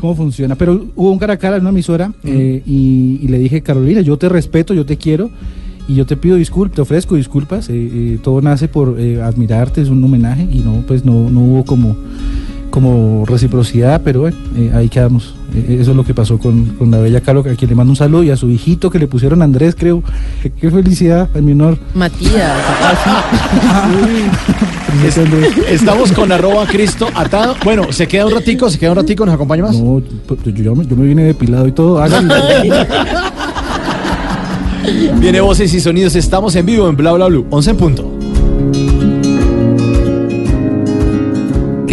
cómo 0.00 0.14
funciona. 0.16 0.54
Pero 0.56 0.86
hubo 0.96 1.10
un 1.10 1.18
cara 1.18 1.34
a 1.34 1.36
cara 1.38 1.56
en 1.56 1.62
una 1.62 1.70
emisora 1.70 2.12
eh, 2.24 2.62
y, 2.66 3.18
y 3.22 3.28
le 3.28 3.38
dije, 3.38 3.62
Carolina, 3.62 4.00
yo 4.00 4.16
te 4.16 4.28
respeto, 4.28 4.74
yo 4.74 4.84
te 4.86 4.96
quiero 4.96 5.30
y 5.86 5.94
yo 5.96 6.06
te 6.06 6.16
pido 6.16 6.36
disculpas, 6.36 6.76
te 6.76 6.82
ofrezco 6.82 7.14
disculpas. 7.16 7.68
eh, 7.68 7.74
eh, 7.74 8.18
todo 8.22 8.40
nace 8.40 8.68
por 8.68 8.98
eh, 8.98 9.20
admirarte, 9.22 9.82
es 9.82 9.88
un 9.88 10.02
homenaje 10.02 10.48
y 10.50 10.60
no, 10.60 10.82
pues 10.86 11.04
no, 11.04 11.28
no 11.30 11.40
hubo 11.40 11.64
como 11.64 11.96
como 12.70 13.24
reciprocidad, 13.26 14.02
pero 14.04 14.20
bueno, 14.22 14.36
eh, 14.56 14.72
ahí 14.74 14.88
quedamos. 14.88 15.34
Eh, 15.54 15.78
eso 15.80 15.92
es 15.92 15.96
lo 15.96 16.04
que 16.04 16.14
pasó 16.14 16.38
con, 16.38 16.66
con 16.76 16.90
la 16.90 16.98
bella 16.98 17.20
Caro, 17.20 17.40
a 17.40 17.54
quien 17.54 17.68
le 17.68 17.74
mando 17.74 17.92
un 17.92 17.96
saludo 17.96 18.24
y 18.24 18.30
a 18.30 18.36
su 18.36 18.50
hijito 18.50 18.90
que 18.90 18.98
le 18.98 19.06
pusieron 19.06 19.42
Andrés, 19.42 19.76
creo. 19.78 20.02
Qué, 20.42 20.50
qué 20.50 20.70
felicidad, 20.70 21.28
en 21.34 21.44
mi 21.44 21.52
honor. 21.52 21.78
Matías. 21.94 22.34
Andrés. 25.16 25.52
Estamos 25.68 26.12
con 26.12 26.32
arroba 26.32 26.66
Cristo 26.66 27.08
atado. 27.14 27.54
Bueno, 27.64 27.92
se 27.92 28.08
queda 28.08 28.26
un 28.26 28.32
ratico, 28.32 28.70
se 28.70 28.78
queda 28.78 28.90
un 28.90 28.96
ratico, 28.96 29.26
¿nos 29.26 29.34
acompaña 29.34 29.64
más? 29.64 29.76
No, 29.76 30.00
yo, 30.00 30.50
yo 30.50 30.74
me, 30.74 30.86
yo 30.86 30.96
me 30.96 31.06
vine 31.06 31.24
depilado 31.24 31.68
y 31.68 31.72
todo. 31.72 32.02
Viene 35.18 35.40
voces 35.40 35.72
y 35.74 35.80
sonidos, 35.80 36.14
estamos 36.14 36.54
en 36.56 36.66
vivo 36.66 36.88
en 36.88 36.96
Bla 36.96 37.12
Bla 37.12 37.26
Blue, 37.26 37.46
11 37.50 37.70
en 37.70 37.76
punto. 37.76 38.13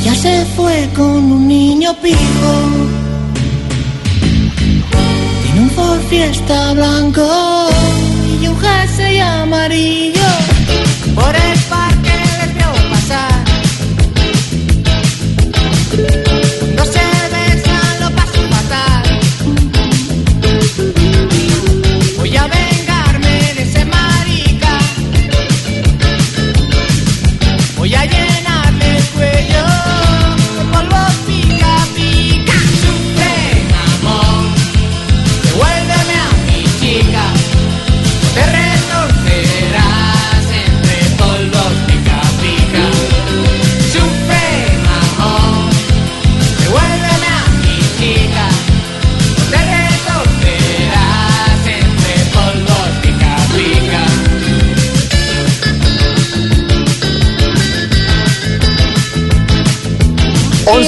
Ella 0.00 0.14
se 0.14 0.44
fue 0.56 0.90
con 0.94 1.32
un 1.32 1.48
niño 1.48 1.94
pijo. 2.02 2.52
Tiene 5.42 5.60
un 5.62 5.70
Ford 5.70 6.00
Fiesta 6.10 6.74
blanco 6.74 7.26
y 8.42 8.46
un 8.46 8.58
jersey 8.58 9.20
amarillo. 9.20 10.13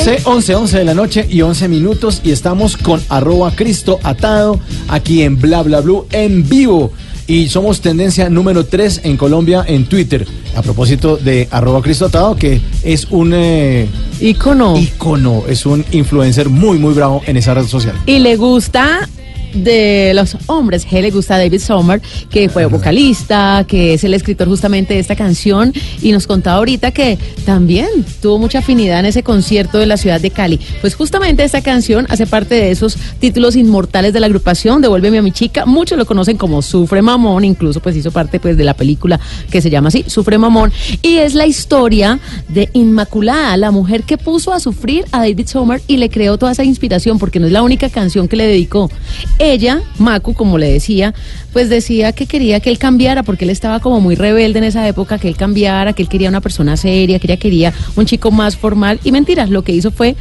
11, 0.06 0.22
11, 0.24 0.54
11 0.54 0.78
de 0.78 0.84
la 0.84 0.94
noche 0.94 1.26
y 1.28 1.40
11 1.40 1.66
minutos 1.66 2.20
y 2.22 2.30
estamos 2.30 2.76
con 2.76 3.02
arroba 3.08 3.50
Cristo 3.56 3.98
Atado 4.04 4.60
aquí 4.86 5.22
en 5.22 5.40
Bla 5.40 5.64
Bla 5.64 5.80
Blue 5.80 6.06
en 6.12 6.48
vivo. 6.48 6.92
Y 7.26 7.48
somos 7.48 7.80
tendencia 7.80 8.30
número 8.30 8.66
3 8.66 9.00
en 9.02 9.16
Colombia 9.16 9.64
en 9.66 9.86
Twitter. 9.86 10.24
A 10.54 10.62
propósito 10.62 11.16
de 11.16 11.48
arroba 11.50 11.82
Cristo 11.82 12.06
Atado, 12.06 12.36
que 12.36 12.60
es 12.84 13.08
un 13.10 13.32
eh, 13.34 13.88
Icono. 14.20 14.78
icono, 14.78 15.42
es 15.48 15.66
un 15.66 15.84
influencer 15.90 16.50
muy, 16.50 16.78
muy 16.78 16.94
bravo 16.94 17.22
en 17.26 17.36
esa 17.36 17.54
red 17.54 17.66
social. 17.66 18.00
Y 18.06 18.20
le 18.20 18.36
gusta 18.36 19.08
de 19.54 20.12
los 20.14 20.36
hombres, 20.46 20.84
que 20.84 21.02
le 21.02 21.10
gusta 21.10 21.36
a 21.36 21.38
David 21.38 21.60
Sommer, 21.60 22.00
que 22.30 22.48
fue 22.48 22.66
vocalista, 22.66 23.64
que 23.66 23.94
es 23.94 24.04
el 24.04 24.14
escritor 24.14 24.48
justamente 24.48 24.94
de 24.94 25.00
esta 25.00 25.16
canción, 25.16 25.72
y 26.02 26.12
nos 26.12 26.26
contaba 26.26 26.58
ahorita 26.58 26.90
que 26.90 27.18
también 27.44 27.88
tuvo 28.20 28.38
mucha 28.38 28.58
afinidad 28.58 29.00
en 29.00 29.06
ese 29.06 29.22
concierto 29.22 29.78
de 29.78 29.86
la 29.86 29.96
ciudad 29.96 30.20
de 30.20 30.30
Cali. 30.30 30.60
Pues 30.80 30.94
justamente 30.94 31.44
esta 31.44 31.62
canción 31.62 32.06
hace 32.10 32.26
parte 32.26 32.54
de 32.54 32.70
esos 32.70 32.96
títulos 33.18 33.56
inmortales 33.56 34.12
de 34.12 34.20
la 34.20 34.26
agrupación, 34.26 34.82
Devuélveme 34.82 35.18
a 35.18 35.22
mi 35.22 35.32
chica, 35.32 35.66
muchos 35.66 35.98
lo 35.98 36.06
conocen 36.06 36.36
como 36.36 36.62
Sufre 36.62 37.02
Mamón, 37.02 37.44
incluso 37.44 37.80
pues 37.80 37.96
hizo 37.96 38.10
parte 38.10 38.40
pues 38.40 38.56
de 38.56 38.64
la 38.64 38.74
película 38.74 39.18
que 39.50 39.60
se 39.60 39.70
llama 39.70 39.88
así, 39.88 40.04
Sufre 40.06 40.38
Mamón, 40.38 40.72
y 41.02 41.16
es 41.16 41.34
la 41.34 41.46
historia 41.46 42.18
de 42.48 42.68
Inmaculada, 42.72 43.56
la 43.56 43.70
mujer 43.70 44.02
que 44.02 44.18
puso 44.18 44.52
a 44.52 44.60
sufrir 44.60 45.04
a 45.12 45.18
David 45.18 45.46
Sommer 45.46 45.82
y 45.86 45.96
le 45.96 46.10
creó 46.10 46.38
toda 46.38 46.52
esa 46.52 46.64
inspiración, 46.64 47.18
porque 47.18 47.40
no 47.40 47.46
es 47.46 47.52
la 47.52 47.62
única 47.62 47.88
canción 47.88 48.28
que 48.28 48.36
le 48.36 48.46
dedicó. 48.46 48.90
Ella, 49.38 49.82
Macu, 49.98 50.32
como 50.34 50.56
le 50.56 50.72
decía, 50.72 51.14
pues 51.52 51.68
decía 51.68 52.12
que 52.12 52.26
quería 52.26 52.60
que 52.60 52.70
él 52.70 52.78
cambiara, 52.78 53.22
porque 53.22 53.44
él 53.44 53.50
estaba 53.50 53.80
como 53.80 54.00
muy 54.00 54.14
rebelde 54.14 54.58
en 54.58 54.64
esa 54.64 54.86
época, 54.88 55.18
que 55.18 55.28
él 55.28 55.36
cambiara, 55.36 55.92
que 55.92 56.02
él 56.02 56.08
quería 56.08 56.28
una 56.28 56.40
persona 56.40 56.76
seria, 56.76 57.18
que 57.18 57.26
ella 57.26 57.36
quería 57.36 57.72
un 57.96 58.06
chico 58.06 58.30
más 58.30 58.56
formal. 58.56 58.98
Y 59.04 59.12
mentiras, 59.12 59.50
lo 59.50 59.62
que 59.62 59.72
hizo 59.72 59.90
fue 59.90 60.16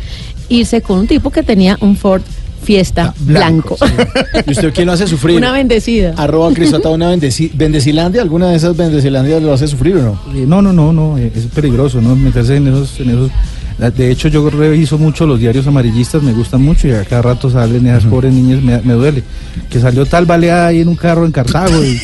irse 0.50 0.82
con 0.82 1.00
un 1.00 1.08
tipo 1.08 1.30
que 1.32 1.44
tenía 1.44 1.78
un 1.82 1.96
Ford 1.96 2.22
Fiesta 2.64 3.14
blanco. 3.20 3.78
¿Y 4.48 4.52
usted 4.52 4.74
quién 4.74 4.88
lo 4.88 4.94
hace 4.94 5.06
sufrir? 5.06 5.38
Una 5.38 5.52
bendecida. 5.52 6.16
Arroba 6.18 6.52
Cristo 6.52 6.78
Atado, 6.78 6.96
una 6.96 7.10
bendeci 7.10 7.52
bendecilandia, 7.54 8.24
¿alguna 8.24 8.50
de 8.50 8.58
esas 8.58 8.76
bendecilandias 8.76 9.42
lo 9.44 9.54
hace 9.54 9.68
sufrir 9.68 9.98
o 9.98 10.02
no? 10.02 10.20
Eh, 10.34 10.46
No, 10.48 10.64
no, 10.64 10.74
no, 10.74 10.92
no, 10.92 11.18
eh, 11.20 11.32
es 11.36 11.46
peligroso, 11.46 12.02
¿no? 12.02 12.16
Meterse 12.16 12.56
en 12.56 12.68
esos, 12.68 13.00
en 13.00 13.10
esos. 13.12 13.32
De 13.78 14.10
hecho, 14.10 14.30
yo 14.30 14.50
reviso 14.50 14.98
mucho 14.98 15.28
los 15.28 15.38
diarios 15.40 15.68
amarillistas, 15.68 16.24
me 16.24 16.32
gustan 16.32 16.62
mucho 16.62 16.88
y 16.88 16.92
a 16.92 17.04
cada 17.04 17.22
rato 17.22 17.50
salen 17.50 17.86
esas 17.88 18.06
pobres 18.06 18.34
niñas, 18.34 18.62
me, 18.64 18.80
me 18.82 18.94
duele. 18.94 19.22
Que 19.70 19.80
salió 19.82 20.06
tal 20.06 20.26
baleada 20.26 20.68
ahí 20.68 20.80
en 20.80 20.88
un 20.88 20.96
carro 20.96 21.26
en 21.26 21.32
Cartago 21.34 21.84
y, 21.84 22.00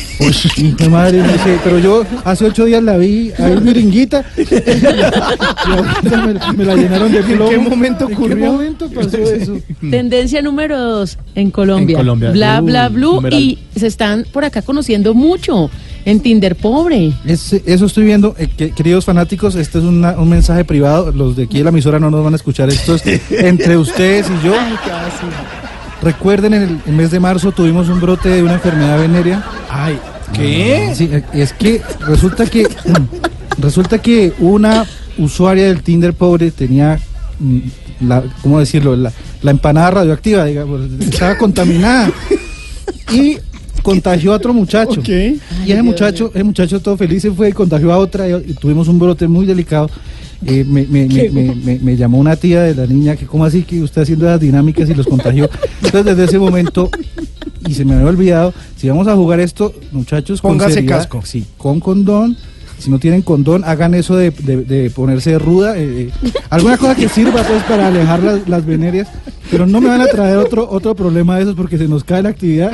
mi 0.78 0.88
madre, 0.88 1.18
no 1.18 1.32
sé, 1.44 1.58
pero 1.64 1.78
yo 1.78 2.04
hace 2.24 2.44
ocho 2.44 2.66
días 2.66 2.82
la 2.82 2.98
vi 2.98 3.32
ahí 3.38 3.58
Miringuita 3.60 4.22
me, 6.46 6.54
me 6.56 6.64
la 6.64 6.74
llenaron 6.74 7.10
de 7.10 7.18
¿En 7.18 7.26
qué 7.26 7.34
plomo. 7.36 7.70
momento 7.70 8.04
¿En 8.04 8.08
qué 8.08 8.14
ocurrió? 8.14 8.52
momento 8.52 8.88
pasó 8.90 9.16
eso? 9.16 9.58
Tendencia 9.90 10.42
número 10.42 10.78
dos 10.78 11.18
en 11.34 11.50
Colombia. 11.50 11.94
En 11.94 11.98
Colombia. 12.00 12.30
Bla, 12.32 12.60
bla, 12.60 12.88
blue. 12.88 13.14
numeral. 13.16 13.40
Y 13.40 13.58
se 13.76 13.86
están 13.86 14.26
por 14.30 14.44
acá 14.44 14.62
conociendo 14.62 15.14
mucho 15.14 15.70
en 16.04 16.20
Tinder 16.20 16.56
pobre. 16.56 17.12
Es- 17.24 17.52
eso 17.52 17.86
estoy 17.86 18.04
viendo, 18.04 18.34
eh, 18.38 18.48
que- 18.56 18.70
queridos 18.72 19.04
fanáticos, 19.04 19.54
este 19.54 19.78
es 19.78 19.84
una- 19.84 20.12
un 20.12 20.28
mensaje 20.28 20.64
privado, 20.64 21.12
los 21.12 21.36
de 21.36 21.44
aquí 21.44 21.58
de 21.58 21.64
la 21.64 21.70
emisora 21.70 21.98
no 21.98 22.10
nos 22.10 22.24
van 22.24 22.32
a 22.32 22.36
escuchar, 22.36 22.68
esto 22.68 22.94
es 22.96 23.02
entre 23.30 23.76
ustedes 23.76 24.26
y 24.28 24.46
yo. 24.46 24.54
Recuerden, 26.02 26.54
en 26.54 26.62
el, 26.62 26.78
el 26.86 26.92
mes 26.94 27.10
de 27.12 27.20
marzo 27.20 27.52
tuvimos 27.52 27.88
un 27.88 28.00
brote 28.00 28.28
de 28.28 28.42
una 28.42 28.54
enfermedad 28.54 28.98
venérea. 28.98 29.44
Ay, 29.70 29.98
¿qué? 30.32 30.92
Sí, 30.96 31.08
eh, 31.12 31.22
es 31.32 31.52
que 31.52 31.80
resulta 32.00 32.46
que 32.46 32.66
resulta 33.58 33.98
que 33.98 34.32
una 34.40 34.84
usuaria 35.18 35.66
del 35.66 35.82
Tinder 35.82 36.12
pobre 36.14 36.50
tenía 36.50 36.98
mm, 37.38 37.58
la, 38.08 38.24
¿cómo 38.42 38.58
decirlo? 38.58 38.96
La, 38.96 39.12
la 39.42 39.50
empanada 39.52 39.92
radioactiva, 39.92 40.44
digamos, 40.44 40.80
estaba 41.00 41.38
contaminada 41.38 42.10
y 43.12 43.36
contagió 43.82 44.32
a 44.32 44.36
otro 44.36 44.52
muchacho. 44.54 45.00
Y 45.66 45.72
ese 45.72 45.82
muchacho, 45.82 46.30
ese 46.34 46.44
muchacho 46.44 46.80
todo 46.80 46.96
feliz 46.96 47.22
se 47.22 47.30
fue 47.30 47.48
y 47.50 47.52
contagió 47.52 47.92
a 47.92 47.98
otra 47.98 48.28
y, 48.28 48.32
y 48.50 48.54
tuvimos 48.54 48.88
un 48.88 48.98
brote 48.98 49.26
muy 49.28 49.46
delicado. 49.46 49.90
Eh, 50.44 50.64
me, 50.66 50.84
me- 50.86 51.06
me- 51.06 51.28
me- 51.30 51.54
me- 51.54 51.78
me 51.78 51.96
llamó 51.96 52.18
una 52.18 52.34
tía 52.34 52.62
de 52.62 52.74
la 52.74 52.84
niña 52.86 53.14
que 53.14 53.26
cómo 53.26 53.44
así 53.44 53.62
que 53.62 53.80
usted 53.80 54.02
haciendo 54.02 54.24
las 54.26 54.40
dinámicas 54.40 54.88
y 54.90 54.94
los 54.94 55.06
contagió. 55.06 55.48
Entonces 55.82 56.04
desde 56.04 56.24
ese 56.24 56.38
momento, 56.40 56.90
y 57.68 57.74
se 57.74 57.84
me 57.84 57.94
había 57.94 58.06
olvidado, 58.08 58.52
si 58.76 58.88
vamos 58.88 59.06
a 59.06 59.14
jugar 59.14 59.38
esto, 59.38 59.72
muchachos, 59.92 60.40
con 60.42 60.52
Póngase 60.52 60.74
seriedad, 60.74 60.98
casco. 60.98 61.22
Sí, 61.24 61.46
con 61.56 61.78
condón. 61.78 62.36
Si 62.80 62.90
no 62.90 62.98
tienen 62.98 63.22
condón, 63.22 63.62
hagan 63.64 63.94
eso 63.94 64.16
de, 64.16 64.32
de- 64.32 64.64
de 64.64 64.90
ponerse 64.90 65.38
ruda. 65.38 65.78
eh, 65.78 66.10
eh, 66.24 66.30
alguna 66.50 66.76
cosa 66.76 66.96
que 66.96 67.08
sirva 67.08 67.44
pues 67.44 67.62
para 67.62 67.86
alejar 67.86 68.20
las, 68.24 68.48
las 68.48 68.66
venerias. 68.66 69.06
Pero 69.48 69.66
no 69.68 69.80
me 69.80 69.86
van 69.90 70.00
a 70.00 70.06
traer 70.06 70.38
otro, 70.38 70.68
otro 70.68 70.96
problema 70.96 71.36
de 71.36 71.42
esos 71.42 71.54
porque 71.54 71.78
se 71.78 71.86
nos 71.86 72.02
cae 72.02 72.24
la 72.24 72.30
actividad 72.30 72.72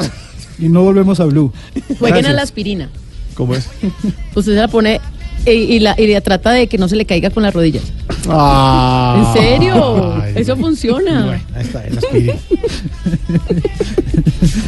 y 0.58 0.68
no 0.68 0.82
volvemos 0.82 1.20
a 1.20 1.24
Blue. 1.24 1.52
Jueguen 1.98 2.26
a 2.26 2.32
la 2.32 2.42
aspirina. 2.42 2.88
¿Cómo 3.34 3.54
es? 3.54 3.68
Usted 4.34 4.52
se 4.52 4.58
la 4.58 4.68
pone 4.68 5.00
y, 5.46 5.50
y 5.50 5.78
la, 5.80 5.94
y 5.98 6.06
la 6.08 6.20
trata 6.20 6.50
de 6.50 6.66
que 6.66 6.78
no 6.78 6.88
se 6.88 6.96
le 6.96 7.04
caiga 7.06 7.30
con 7.30 7.42
las 7.42 7.54
rodillas. 7.54 7.84
Ah. 8.28 9.32
¿En 9.34 9.40
serio? 9.40 10.14
Ay, 10.20 10.34
Eso 10.36 10.56
funciona. 10.56 11.26
Bueno, 11.26 11.42
ahí 11.54 11.62
está, 11.62 11.86
el 11.86 11.98
aspiri. 11.98 12.32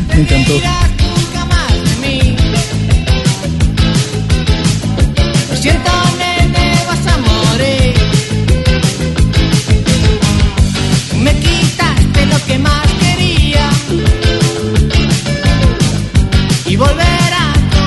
Me 0.08 0.20
encantó. 0.20 0.54
Siento, 5.60 5.90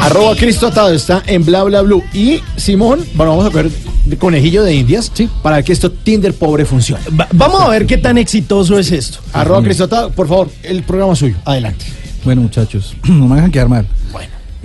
Arroba 0.04 0.36
Cristo 0.36 0.68
Atado 0.68 0.94
está 0.94 1.24
en 1.28 1.46
bla 1.46 1.64
bla 1.64 1.82
blue. 1.82 2.04
Y 2.14 2.42
Simón, 2.58 3.00
bueno, 3.16 3.38
vamos 3.38 3.46
a 3.46 3.50
ver 3.56 3.72
conejillo 4.20 4.64
de 4.64 4.76
indias 4.76 5.12
para 5.42 5.64
que 5.64 5.72
esto 5.72 5.90
Tinder 5.92 6.34
pobre 6.34 6.66
funcione. 6.66 7.02
Va- 7.18 7.28
vamos 7.34 7.62
a 7.62 7.70
ver 7.70 7.86
qué 7.86 7.98
tan 7.98 8.18
exitoso 8.18 8.78
es 8.78 8.92
esto. 8.92 9.20
Arroba 9.32 9.64
Cristo 9.64 9.86
Atado, 9.86 10.10
por 10.12 10.28
favor, 10.28 10.50
el 10.64 10.84
programa 10.84 11.16
suyo. 11.16 11.36
Adelante. 11.46 11.86
Bueno, 12.26 12.42
muchachos, 12.42 12.96
no 13.08 13.28
me 13.28 13.36
dejan 13.36 13.52
quedar 13.52 13.70
mal. 13.70 13.88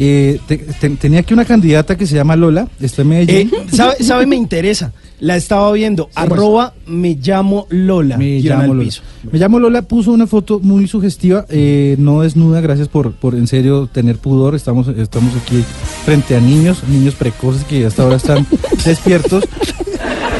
Eh, 0.00 0.38
te- 0.46 0.58
te- 0.58 0.90
tenía 0.90 1.20
aquí 1.20 1.34
una 1.34 1.44
candidata 1.44 1.96
que 1.96 2.06
se 2.06 2.14
llama 2.14 2.36
Lola, 2.36 2.68
está 2.80 3.02
en 3.02 3.12
Eh, 3.12 3.16
Medellín. 3.26 3.50
¿sabe, 3.72 3.96
sabe? 4.02 4.26
Me 4.26 4.36
interesa. 4.36 4.92
La 5.20 5.36
estaba 5.36 5.72
viendo. 5.72 6.08
Arroba 6.14 6.74
me 6.86 7.16
llamo 7.20 7.66
Lola. 7.70 8.16
Me 8.16 8.38
llamo 8.38 8.68
Lola. 8.74 8.84
piso. 8.84 9.02
Me 9.32 9.38
llamo 9.40 9.58
Lola, 9.58 9.82
puso 9.82 10.12
una 10.12 10.28
foto 10.28 10.60
muy 10.60 10.86
sugestiva, 10.86 11.44
eh, 11.48 11.96
no 11.98 12.20
desnuda, 12.20 12.60
gracias 12.60 12.86
por, 12.86 13.10
por 13.12 13.34
en 13.34 13.48
serio 13.48 13.88
tener 13.92 14.18
pudor. 14.18 14.54
Estamos, 14.54 14.86
estamos 14.86 15.34
aquí 15.34 15.64
frente 16.04 16.36
a 16.36 16.40
niños, 16.40 16.84
niños 16.88 17.14
precoces 17.16 17.64
que 17.64 17.84
hasta 17.84 18.04
ahora 18.04 18.16
están 18.16 18.46
despiertos. 18.84 19.42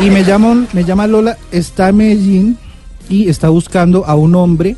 Y 0.07 0.11
me 0.11 0.23
llama, 0.23 0.67
me 0.73 0.85
llama 0.85 1.09
Lola, 1.09 1.37
está 1.51 1.89
en 1.89 1.97
Medellín 1.97 2.57
y 3.09 3.29
está 3.29 3.49
buscando 3.49 4.05
a 4.07 4.15
un 4.15 4.37
hombre 4.37 4.77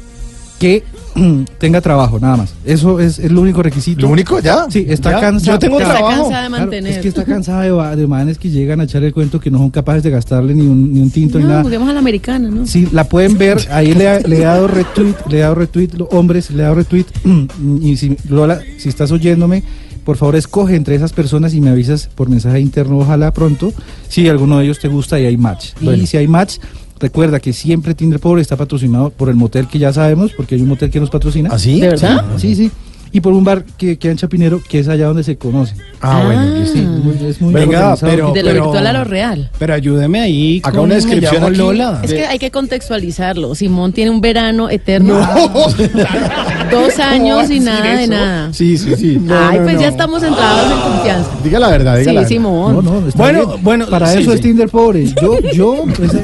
que 0.59 0.83
tenga 1.59 1.81
trabajo, 1.81 2.19
nada 2.21 2.37
más. 2.37 2.55
Eso 2.65 3.01
es, 3.01 3.19
es 3.19 3.31
lo 3.31 3.41
único 3.41 3.63
requisito. 3.63 4.03
¿Lo 4.03 4.09
único? 4.09 4.41
¿Ya? 4.41 4.67
Sí, 4.71 4.85
está 4.89 5.11
¿Ya? 5.13 5.21
cansada. 5.21 5.53
Yo 5.55 5.59
tengo. 5.59 5.81
Está 5.81 5.93
trabajo. 5.95 6.17
cansada 6.23 6.43
de 6.43 6.49
Claro, 6.49 6.63
mantener. 6.65 6.93
es 6.93 6.99
que 6.99 7.09
está 7.09 7.25
cansada 7.25 7.97
de, 7.97 8.07
manes 8.07 8.39
que 8.39 8.51
llegan 8.51 8.81
a 8.81 8.85
echar 8.85 9.03
el 9.05 9.13
cuento 9.13 9.41
que 9.41 9.51
no 9.51 9.59
son 9.59 9.71
capaces 9.71 10.03
de 10.03 10.11
gastarle 10.11 10.55
ni 10.55 10.67
un, 10.67 10.93
ni 10.93 11.01
un 11.01 11.11
tinto 11.11 11.39
ni 11.39 11.45
nada. 11.45 11.63
juguemos 11.63 11.89
a 11.89 11.93
la 11.93 11.99
americana, 12.01 12.49
¿no? 12.51 12.67
Sí, 12.67 12.89
la 12.93 13.05
pueden 13.05 13.37
ver, 13.39 13.59
ahí 13.71 13.95
le, 13.95 14.09
ha- 14.09 14.21
le 14.21 14.37
he 14.37 14.41
dado 14.41 14.67
retweet, 14.69 15.15
le 15.29 15.39
he 15.39 15.41
dado 15.41 15.55
retweet, 15.55 15.91
hombres, 16.11 16.51
le 16.51 16.59
he 16.61 16.63
dado 16.63 16.75
retweet. 16.77 17.07
y 17.83 17.97
si, 17.97 18.17
Lola, 18.29 18.61
si 18.79 18.89
estás 18.89 19.11
oyéndome, 19.13 19.63
por 20.05 20.17
favor 20.17 20.35
escoge 20.37 20.77
entre 20.77 20.95
esas 20.95 21.13
personas 21.13 21.55
y 21.55 21.61
me 21.61 21.71
avisas 21.71 22.09
por 22.15 22.29
mensaje 22.29 22.59
interno, 22.61 22.99
ojalá 22.99 23.33
pronto, 23.33 23.73
si 24.09 24.29
alguno 24.29 24.59
de 24.59 24.65
ellos 24.65 24.79
te 24.79 24.89
gusta 24.89 25.21
y 25.21 25.27
hay 25.27 25.37
match. 25.37 25.71
Bueno. 25.81 26.03
Y 26.03 26.07
si 26.07 26.17
hay 26.17 26.27
match, 26.27 26.57
recuerda 27.01 27.41
que 27.41 27.53
siempre 27.53 27.95
Tinder 27.95 28.21
Pobre 28.21 28.43
está 28.43 28.57
patrocinado 28.57 29.11
por 29.11 29.29
el 29.29 29.35
motel 29.35 29.67
que 29.67 29.79
ya 29.79 29.93
sabemos, 29.93 30.33
porque 30.37 30.55
hay 30.55 30.63
un 30.63 30.69
motel 30.69 30.91
que 30.91 31.01
nos 31.01 31.11
patrocina. 31.11 31.49
¿Ah, 31.53 31.59
sí? 31.59 31.81
¿De 31.81 31.89
verdad? 31.89 32.25
Sí, 32.37 32.55
sí. 32.55 32.71
Y 33.13 33.21
por 33.21 33.33
un 33.33 33.43
bar 33.43 33.65
que 33.77 33.99
queda 33.99 34.13
en 34.13 34.19
Chapinero, 34.19 34.63
que 34.69 34.79
es 34.79 34.89
allá 34.89 35.07
donde 35.07 35.25
se 35.25 35.37
conocen. 35.37 35.79
Ah, 36.01 36.23
bueno, 36.25 36.45
listo. 36.61 36.73
Sí, 36.75 36.79
es 36.81 36.87
muy, 36.87 37.27
es 37.29 37.41
muy 37.41 37.53
Venga, 37.53 37.97
pero- 38.01 38.33
De 38.33 38.43
lo 38.45 38.53
virtual 38.53 38.87
a 38.87 38.93
lo 38.93 39.03
real. 39.05 39.51
Pero 39.59 39.75
ayúdeme 39.75 40.21
ahí. 40.21 40.61
Acá 40.65 40.81
una 40.81 40.95
descripción 40.95 41.43
aquí. 41.43 41.57
Lola. 41.57 42.01
Es 42.05 42.13
que 42.13 42.25
hay 42.27 42.39
que 42.39 42.51
contextualizarlo. 42.51 43.55
Simón 43.57 43.93
tiene 43.93 44.11
un 44.13 44.21
verano 44.21 44.71
eterno. 44.71 45.19
Dos 46.71 46.99
años 47.01 47.51
y 47.51 47.59
nada 47.61 47.97
de 47.97 48.07
nada. 48.07 48.53
Sí, 48.53 48.79
sí, 48.79 48.95
sí. 48.97 49.21
Ay, 49.29 49.59
pues 49.65 49.81
ya 49.81 49.89
estamos 49.89 50.23
entrados 50.23 50.71
en 50.73 50.79
confianza. 50.93 51.31
Diga 51.43 51.59
la 51.59 51.69
verdad, 51.69 51.95
diga 51.99 52.05
Sí, 52.11 52.15
la 52.15 52.21
verdad. 52.21 52.29
Simón. 52.29 52.75
No, 52.77 52.83
no, 53.01 53.09
está 53.09 53.19
Bueno, 53.19 53.47
bien. 53.49 53.63
bueno, 53.65 53.87
para 53.89 54.07
sí, 54.13 54.21
eso 54.21 54.31
sí. 54.31 54.37
es 54.37 54.41
Tinder 54.43 54.69
pobre. 54.69 55.07
Yo, 55.21 55.41
yo, 55.53 55.85
pues, 55.97 56.15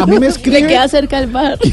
a 0.00 0.06
mí 0.06 0.14
me 0.14 0.20
Le 0.20 0.26
escribe. 0.28 0.66
queda 0.66 0.88
cerca 0.88 1.18
el 1.18 1.26
bar. 1.26 1.58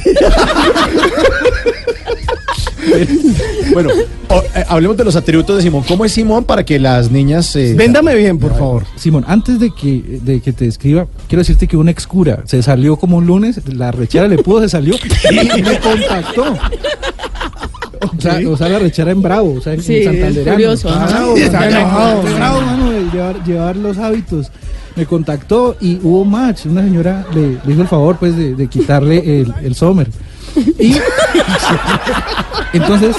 Bueno, 3.73 3.89
o- 4.29 4.41
eh, 4.55 4.63
hablemos 4.67 4.97
de 4.97 5.03
los 5.03 5.15
atributos 5.15 5.57
de 5.57 5.63
Simón. 5.63 5.83
¿Cómo 5.87 6.05
es 6.05 6.11
Simón 6.11 6.43
para 6.43 6.63
que 6.63 6.79
las 6.79 7.09
niñas... 7.11 7.55
eh, 7.55 7.73
Véndame 7.75 8.15
bien, 8.15 8.37
por 8.37 8.51
favor. 8.57 8.83
Simón, 8.95 9.23
antes 9.27 9.59
de 9.59 9.71
que, 9.71 10.19
de 10.23 10.41
que 10.41 10.53
te 10.53 10.67
escriba, 10.67 11.07
quiero 11.27 11.41
decirte 11.41 11.67
que 11.67 11.77
una 11.77 11.91
ex 11.91 12.05
cura 12.07 12.43
se 12.45 12.61
salió 12.61 12.97
como 12.97 13.17
un 13.17 13.25
lunes, 13.25 13.59
la 13.73 13.91
rechera 13.91 14.27
le 14.27 14.37
pudo, 14.37 14.61
se 14.61 14.69
salió 14.69 14.95
y 15.31 15.61
me 15.61 15.79
contactó. 15.79 16.55
O 18.01 18.21
sea, 18.21 18.39
o 18.49 18.57
sea, 18.57 18.69
la 18.69 18.79
rechera 18.79 19.11
en 19.11 19.21
bravo, 19.21 19.55
o 19.57 19.61
sea, 19.61 19.73
en 19.73 19.81
Sí, 19.81 19.95
es 19.95 20.37
curioso, 20.47 20.89
ajá. 20.89 21.05
Bravo, 21.07 21.37
Está 21.37 21.59
bravo, 21.59 21.75
enojado. 21.77 22.21
bravo, 22.35 22.61
mano, 22.61 22.91
de 22.91 23.01
llevar, 23.11 23.43
llevar 23.45 23.77
los 23.77 23.97
hábitos. 23.97 24.51
Me 24.95 25.05
contactó 25.05 25.75
y 25.79 25.99
hubo 26.03 26.23
match. 26.25 26.65
Una 26.65 26.83
señora 26.83 27.25
le, 27.33 27.57
le 27.65 27.73
hizo 27.73 27.81
el 27.81 27.87
favor, 27.87 28.17
pues, 28.17 28.35
de, 28.37 28.55
de 28.55 28.67
quitarle 28.67 29.41
el, 29.41 29.53
el 29.63 29.73
Sommer. 29.73 30.07
Y 30.79 30.95
entonces, 32.73 33.15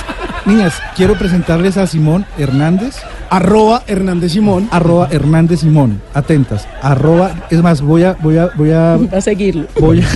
niñas, 0.47 0.75
quiero 0.97 1.15
presentarles 1.19 1.77
a 1.77 1.87
Simón 1.87 2.27
Hernández, 2.39 2.97
Arroba 3.31 3.83
Hernández 3.87 4.33
Simón. 4.33 4.69
arroba 4.71 5.09
Hernández 5.11 5.61
Simón. 5.61 6.01
Atentas. 6.13 6.69
Arroba, 6.83 7.47
es 7.51 7.63
más, 7.63 7.81
voy 7.81 8.05
a, 8.05 8.13
voy 8.23 8.37
a, 8.37 8.51
voy 8.57 8.71
a, 8.71 8.95
a 8.95 9.21
seguirlo. 9.21 9.67
voy 9.81 10.03
a, 10.03 10.07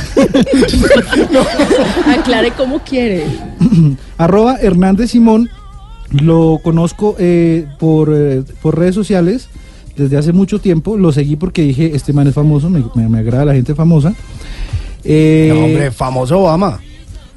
Aclare 2.20 2.52
cómo 2.52 2.80
quiere. 2.80 3.24
arroba 4.18 4.56
Hernández 4.60 5.10
Simón. 5.10 5.48
Lo 6.10 6.58
conozco 6.64 7.16
eh, 7.18 7.66
por, 7.78 8.10
eh, 8.14 8.42
por 8.62 8.78
redes 8.78 8.94
sociales 8.94 9.48
desde 9.96 10.16
hace 10.16 10.32
mucho 10.32 10.58
tiempo. 10.58 10.96
Lo 10.96 11.12
seguí 11.12 11.36
porque 11.36 11.62
dije, 11.62 11.90
este 11.94 12.12
man 12.14 12.26
es 12.28 12.34
famoso, 12.34 12.70
me, 12.70 12.82
me- 12.94 13.08
me 13.08 13.18
agrada 13.18 13.44
la 13.46 13.52
gente 13.54 13.74
famosa. 13.74 14.14
Eh, 15.04 15.50
No, 15.52 15.64
hombre, 15.66 15.90
famoso 15.90 16.38
Obama. 16.40 16.80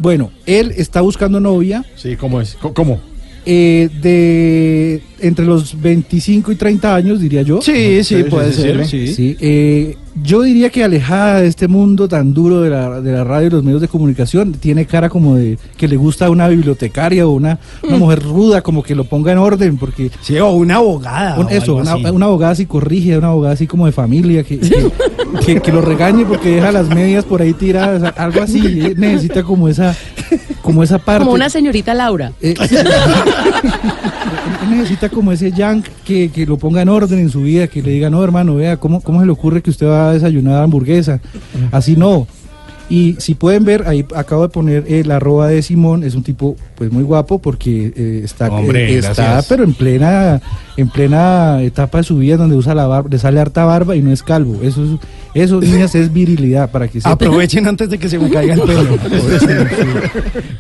Bueno, 0.02 0.32
él 0.48 0.74
está 0.76 1.02
buscando 1.02 1.40
novia 1.40 1.86
Sí, 1.96 2.16
¿cómo 2.16 2.42
es? 2.42 2.58
¿Cómo- 2.74 3.00
eh, 3.46 3.88
de 4.02 5.02
entre 5.22 5.46
los 5.46 5.80
25 5.82 6.52
y 6.52 6.56
30 6.56 6.96
años, 6.96 7.20
diría 7.20 7.42
yo. 7.42 7.62
Sí, 7.62 8.04
sí, 8.04 8.18
Sí, 8.18 8.24
puede 8.24 8.54
sí, 8.54 8.62
ser. 8.62 8.86
sí, 8.88 9.08
Sí, 9.14 9.38
eh, 9.40 9.98
yo 10.24 10.42
diría 10.42 10.70
que 10.70 10.84
alejada 10.84 11.40
de 11.42 11.48
este 11.48 11.70
mundo 11.70 12.08
tan 12.10 12.34
duro 12.34 12.60
de 12.62 12.70
la, 12.70 13.00
de 13.00 13.12
la 13.14 13.24
radio 13.24 13.48
y 13.48 13.52
los 13.52 13.64
medios 13.64 13.80
de 13.80 13.88
comunicación, 13.88 14.52
tiene 14.54 14.86
cara 14.86 15.08
como 15.10 15.36
de 15.38 15.58
que 15.78 15.88
le 15.88 15.96
gusta 15.96 16.30
una 16.30 16.50
bibliotecaria 16.50 17.26
o 17.26 17.32
una, 17.32 17.60
una 17.84 17.98
mujer 17.98 18.22
ruda, 18.22 18.62
como 18.62 18.84
que 18.84 18.94
lo 18.94 19.06
ponga 19.06 19.32
en 19.32 19.38
orden, 19.38 19.78
porque 19.78 20.12
Sí, 20.22 20.38
o 20.38 20.52
una 20.52 20.76
abogada. 20.76 21.40
un- 21.40 21.46
o 21.46 21.50
eso, 21.50 21.76
una, 21.76 21.94
así. 21.94 22.06
una 22.12 22.26
abogada 22.26 22.56
psicorrígida, 22.56 23.20
una 23.20 23.28
abogada 23.30 23.54
así 23.54 23.68
como 23.68 23.86
de 23.86 23.94
familia, 23.94 24.44
que, 24.44 24.60
que, 24.60 24.92
que- 25.46 25.62
que 25.62 25.72
lo 25.72 25.82
regañe 25.82 26.26
porque 26.26 26.56
deja 26.56 26.74
las 26.74 26.90
medias 26.90 27.24
por 27.24 27.42
ahí 27.42 27.54
tiradas, 27.54 28.14
algo 28.18 28.42
así, 28.42 28.62
eh, 28.82 28.94
necesita 28.98 29.44
como 29.44 29.70
esa, 29.70 29.96
como 30.62 30.84
esa 30.84 30.98
parte. 31.00 31.24
Como 31.24 31.36
una 31.36 31.50
señorita 31.50 31.94
Laura. 31.94 32.34
Eh, 32.42 32.54
necesita 34.70 35.10
como 35.12 35.32
ese 35.32 35.52
yank 35.52 35.86
que, 36.06 36.30
que 36.32 36.46
lo 36.46 36.58
ponga 36.58 36.82
en 36.82 36.90
orden 36.90 37.20
en 37.20 37.30
su 37.30 37.42
vida, 37.42 37.68
que 37.68 37.82
le 37.82 37.92
diga, 37.92 38.10
no 38.10 38.24
hermano, 38.24 38.56
vea, 38.56 38.78
¿cómo, 38.78 39.02
¿cómo 39.02 39.20
se 39.20 39.26
le 39.26 39.32
ocurre 39.32 39.62
que 39.62 39.70
usted 39.70 39.88
va 39.88 40.10
a 40.10 40.14
desayunar 40.14 40.64
hamburguesa? 40.64 41.22
Así 41.72 41.96
no. 41.96 42.28
Y 42.92 43.16
si 43.20 43.36
pueden 43.36 43.64
ver, 43.64 43.88
ahí 43.88 44.06
acabo 44.16 44.42
de 44.42 44.50
poner 44.50 44.84
eh, 44.86 45.04
la 45.06 45.16
arroba 45.16 45.48
de 45.48 45.62
Simón, 45.62 46.04
es 46.04 46.14
un 46.14 46.24
tipo 46.24 46.58
pues 46.76 46.92
muy 46.92 47.04
guapo 47.04 47.40
porque 47.40 47.94
eh, 47.96 48.22
está, 48.26 48.50
Hombre, 48.50 48.94
eh, 48.94 48.98
está 48.98 49.14
gracias. 49.14 49.46
pero 49.48 49.64
en 49.64 49.74
plena 49.74 50.42
en 50.76 50.90
plena 50.90 51.62
etapa 51.62 52.00
de 52.00 52.04
su 52.04 52.18
vida 52.18 52.38
donde 52.38 52.56
usa 52.56 52.76
la 52.76 52.88
barba, 52.88 53.08
le 53.10 53.18
sale 53.18 53.40
harta 53.40 53.64
barba 53.66 53.96
y 53.96 54.02
no 54.02 54.12
es 54.12 54.24
calvo. 54.24 54.60
Eso 54.62 54.84
es, 54.84 54.92
eso 55.34 55.62
niñas 55.62 55.96
es 55.96 56.12
virilidad 56.12 56.70
para 56.70 56.88
que 56.88 57.00
sepan. 57.00 57.14
Aprovechen 57.14 57.68
antes 57.68 57.90
de 57.90 57.98
que 57.98 58.10
se 58.10 58.20
me 58.20 58.30
caiga 58.30 58.56
el 58.56 58.62
pelo. 58.62 58.98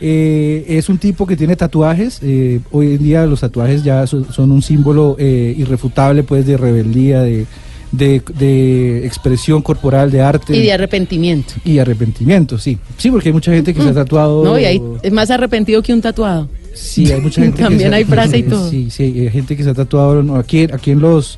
Eh, 0.03 0.65
es 0.67 0.89
un 0.89 0.97
tipo 0.97 1.27
que 1.27 1.36
tiene 1.36 1.55
tatuajes. 1.55 2.19
eh, 2.23 2.59
hoy 2.71 2.95
en 2.95 3.03
día 3.03 3.25
los 3.25 3.41
tatuajes 3.41 3.84
ya 3.84 4.07
son, 4.07 4.32
son 4.32 4.51
un 4.51 4.61
símbolo 4.61 5.15
eh, 5.19 5.53
irrefutable, 5.57 6.23
pues, 6.23 6.45
de 6.47 6.57
rebeldía, 6.57 7.21
de, 7.21 7.45
de, 7.91 8.21
de 8.37 9.05
expresión 9.05 9.61
corporal, 9.61 10.11
de 10.11 10.21
arte 10.21 10.55
Y 10.55 10.61
de 10.63 10.71
arrepentimiento. 10.73 11.53
y 11.65 11.79
arrepentimiento. 11.79 12.57
Sí, 12.57 12.77
sí, 12.97 13.11
porque 13.11 13.29
hay 13.29 13.33
mucha 13.33 13.51
gente 13.51 13.73
que 13.73 13.81
se 13.81 13.89
ha 13.89 13.93
tatuado. 13.93 14.43
No, 14.43 14.57
y 14.57 14.65
ahí 14.65 14.81
es 15.03 15.11
más 15.11 15.29
arrepentido 15.31 15.81
que 15.81 15.93
un 15.93 16.01
tatuado. 16.01 16.47
Sí, 16.73 17.11
hay 17.11 17.19
mucha 17.19 17.41
gente. 17.41 17.57
que 17.57 17.63
También 17.63 17.89
se 17.89 17.95
ha- 17.95 17.97
hay 17.97 18.05
frase 18.05 18.37
y 18.37 18.43
todo. 18.43 18.69
Sí, 18.69 18.89
sí, 18.89 19.03
hay 19.03 19.29
gente 19.29 19.57
que 19.57 19.63
se 19.63 19.69
ha 19.71 19.73
tatuado 19.73 20.23
no, 20.23 20.37
aquí, 20.37 20.67
aquí 20.71 20.91
en 20.91 20.99
los 21.01 21.37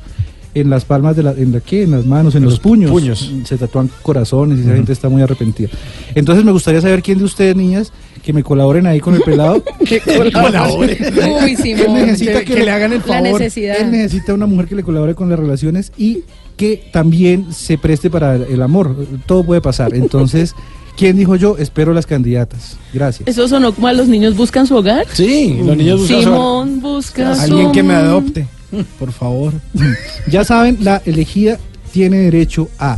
en 0.56 0.70
las 0.70 0.86
palmas 0.86 1.16
de 1.16 1.24
la, 1.24 1.32
en 1.32 1.52
la 1.52 1.62
¿qué? 1.62 1.82
en 1.82 1.90
las 1.90 2.06
manos, 2.06 2.36
en 2.36 2.44
los, 2.44 2.60
puños, 2.60 2.92
puños. 2.92 3.32
se 3.44 3.58
tatúan 3.58 3.90
corazones 4.04 4.60
y 4.60 4.62
esa 4.62 4.76
gente 4.76 4.94
está 4.94 5.10
muy 5.10 5.24
arrepentida. 5.24 5.70
Entonces 6.14 6.46
me 6.46 6.52
gustaría 6.52 6.80
saber 6.80 7.02
quién 7.02 7.18
de 7.18 7.24
ustedes, 7.24 7.56
niñas, 7.56 7.92
que 8.22 8.34
me 8.34 8.44
colaboren 8.44 8.86
ahí 8.86 9.00
con 9.00 9.16
el 9.16 9.22
pelado. 9.22 9.64
Uy, 9.82 10.88
Él 11.50 11.58
Simón. 11.58 11.94
necesita 11.96 12.40
que- 12.42 12.54
que 12.54 12.64
le 12.66 12.70
hagan 12.72 12.94
el 12.94 13.00
La 13.00 13.04
favor. 13.06 13.40
necesidad. 13.40 13.78
Él 13.80 13.92
necesita 13.92 14.34
una 14.36 14.46
mujer 14.46 14.68
que 14.68 14.76
le 14.76 14.84
colabore 14.84 15.16
con 15.16 15.28
las 15.30 15.40
relaciones 15.40 15.92
y 15.98 16.24
que 16.58 16.90
también 16.94 17.54
se 17.54 17.78
preste 17.78 18.10
para 18.10 18.36
el 18.36 18.62
amor. 18.62 18.96
Todo 19.26 19.44
puede 19.44 19.62
pasar. 19.62 19.94
Entonces, 19.96 20.56
¿quién 20.98 21.18
dijo 21.18 21.36
yo? 21.36 21.58
Espero 21.58 21.94
las 21.94 22.06
candidatas. 22.06 22.78
Gracias. 22.94 23.28
Eso 23.28 23.48
sonó 23.48 23.74
como 23.74 23.88
a 23.88 23.94
los 23.94 24.08
niños 24.08 24.36
buscan 24.36 24.68
su 24.68 24.76
hogar. 24.76 25.06
Sí, 25.14 25.60
los 25.64 25.76
niños 25.78 26.00
buscan 26.02 26.18
su- 26.18 26.24
Simón 26.24 26.82
busca 26.82 27.36
su 27.36 27.42
Alguien 27.42 27.72
que 27.72 27.84
me 27.84 27.94
adopte, 27.94 28.48
por 29.00 29.12
favor. 29.12 29.54
Ya 30.30 30.44
saben, 30.44 30.78
la 30.82 31.02
elegida 31.06 31.60
tiene 31.92 32.18
derecho 32.18 32.70
a 32.80 32.98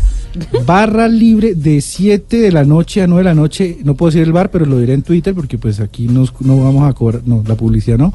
barra 0.66 1.08
libre 1.08 1.56
de 1.56 1.82
7 1.82 2.38
de 2.38 2.52
la 2.52 2.64
noche 2.64 3.02
a 3.02 3.08
9 3.08 3.24
de 3.24 3.30
la 3.30 3.36
noche. 3.36 3.78
No 3.84 3.96
puedo 3.96 4.12
decir 4.12 4.24
el 4.24 4.34
bar, 4.34 4.52
pero 4.52 4.66
lo 4.66 4.80
diré 4.80 4.94
en 4.94 5.04
Twitter 5.04 5.34
porque 5.34 5.58
pues 5.58 5.80
aquí 5.80 6.08
nos, 6.08 6.34
no 6.42 6.58
vamos 6.64 6.90
a 6.90 6.94
cobrar, 6.94 7.22
no, 7.26 7.44
la 7.46 7.56
publicidad 7.56 7.98
no. 7.98 8.14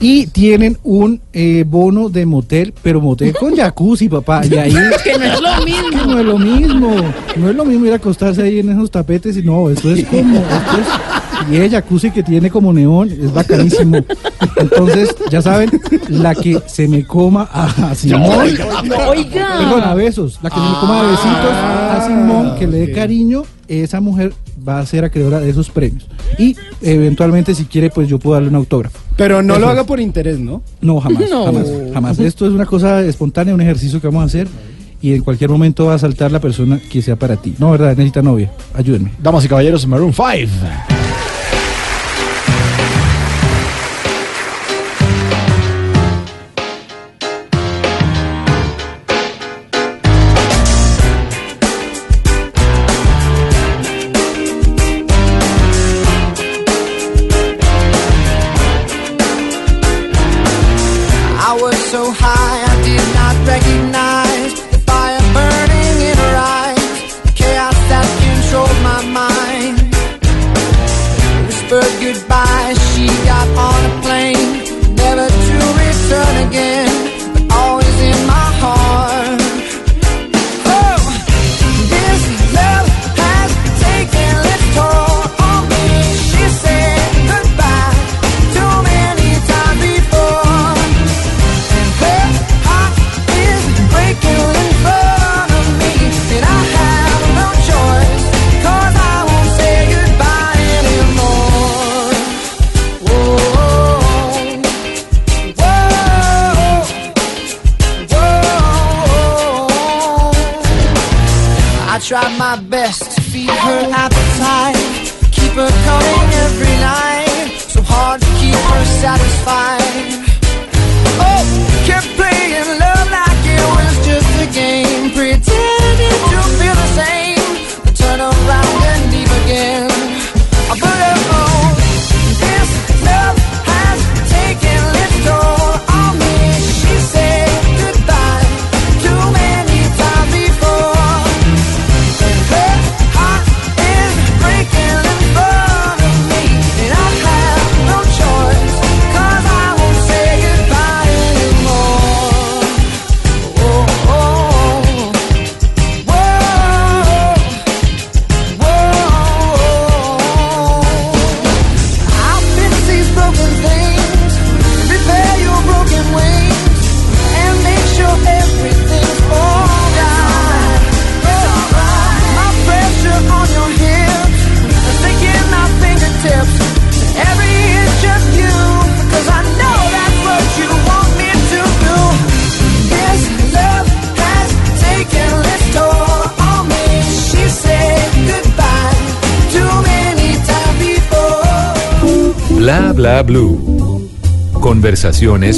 Y 0.00 0.26
tienen 0.26 0.78
un 0.82 1.20
eh, 1.32 1.64
bono 1.66 2.08
de 2.08 2.26
motel, 2.26 2.74
pero 2.82 3.00
motel 3.00 3.34
con 3.34 3.56
jacuzzi, 3.56 4.08
papá. 4.08 4.44
Y 4.46 4.54
ahí 4.56 4.72
Que 5.04 5.18
no 5.18 5.24
es 5.24 5.40
lo 5.40 5.64
mismo. 5.64 6.06
no 6.06 6.18
es 6.18 6.26
lo 6.26 6.38
mismo. 6.38 6.96
No 7.36 7.50
es 7.50 7.56
lo 7.56 7.64
mismo 7.64 7.86
ir 7.86 7.92
a 7.92 7.96
acostarse 7.96 8.42
ahí 8.42 8.58
en 8.60 8.70
esos 8.70 8.90
tapetes 8.90 9.36
y 9.36 9.42
no, 9.42 9.70
esto 9.70 9.90
es 9.92 10.04
como. 10.06 10.38
Esto 10.38 10.78
es, 10.80 11.31
y 11.50 11.56
el 11.56 11.70
jacuzzi 11.70 12.10
que 12.10 12.22
tiene 12.22 12.50
como 12.50 12.72
neón 12.72 13.10
es 13.10 13.32
bacanísimo. 13.32 13.98
Entonces, 14.56 15.14
ya 15.30 15.42
saben, 15.42 15.70
la 16.08 16.34
que 16.34 16.60
se 16.66 16.88
me 16.88 17.04
coma 17.06 17.48
a 17.52 17.94
Simón. 17.94 18.22
Oiga. 18.40 18.66
Perdón, 19.58 19.82
a 19.84 19.94
besos. 19.94 20.38
La 20.42 20.50
que 20.50 20.56
se 20.56 20.62
me 20.62 20.74
coma 20.80 21.00
a 21.00 21.10
besitos 21.10 21.52
a 21.52 22.04
Simón, 22.06 22.54
que 22.58 22.66
le 22.66 22.78
dé 22.86 22.92
cariño, 22.92 23.42
esa 23.68 24.00
mujer 24.00 24.32
va 24.66 24.78
a 24.80 24.86
ser 24.86 25.04
acreedora 25.04 25.40
de 25.40 25.50
esos 25.50 25.70
premios. 25.70 26.06
Y 26.38 26.56
eventualmente, 26.80 27.54
si 27.54 27.64
quiere, 27.64 27.90
pues 27.90 28.08
yo 28.08 28.18
puedo 28.18 28.34
darle 28.34 28.48
un 28.48 28.56
autógrafo. 28.56 28.98
Pero 29.16 29.42
no 29.42 29.54
Eso 29.54 29.60
lo 29.60 29.66
es. 29.66 29.72
haga 29.72 29.84
por 29.84 30.00
interés, 30.00 30.38
¿no? 30.38 30.62
No, 30.80 31.00
jamás, 31.00 31.30
No. 31.30 31.44
jamás, 31.46 31.66
jamás. 31.92 32.18
Esto 32.18 32.46
es 32.46 32.52
una 32.52 32.66
cosa 32.66 33.02
espontánea, 33.02 33.54
un 33.54 33.60
ejercicio 33.60 34.00
que 34.00 34.06
vamos 34.06 34.22
a 34.22 34.26
hacer 34.26 34.48
y 35.00 35.14
en 35.14 35.22
cualquier 35.22 35.50
momento 35.50 35.86
va 35.86 35.94
a 35.94 35.98
saltar 35.98 36.30
la 36.30 36.40
persona 36.40 36.78
que 36.90 37.02
sea 37.02 37.16
para 37.16 37.36
ti. 37.36 37.54
No, 37.58 37.70
verdad, 37.72 37.90
necesita 37.90 38.22
novia. 38.22 38.50
Ayúdenme. 38.74 39.12
Damas 39.22 39.44
y 39.44 39.48
caballeros, 39.48 39.86
Maroon 39.86 40.12
5. 40.14 40.28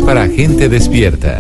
Para 0.05 0.29
gente 0.29 0.69
despierta. 0.69 1.39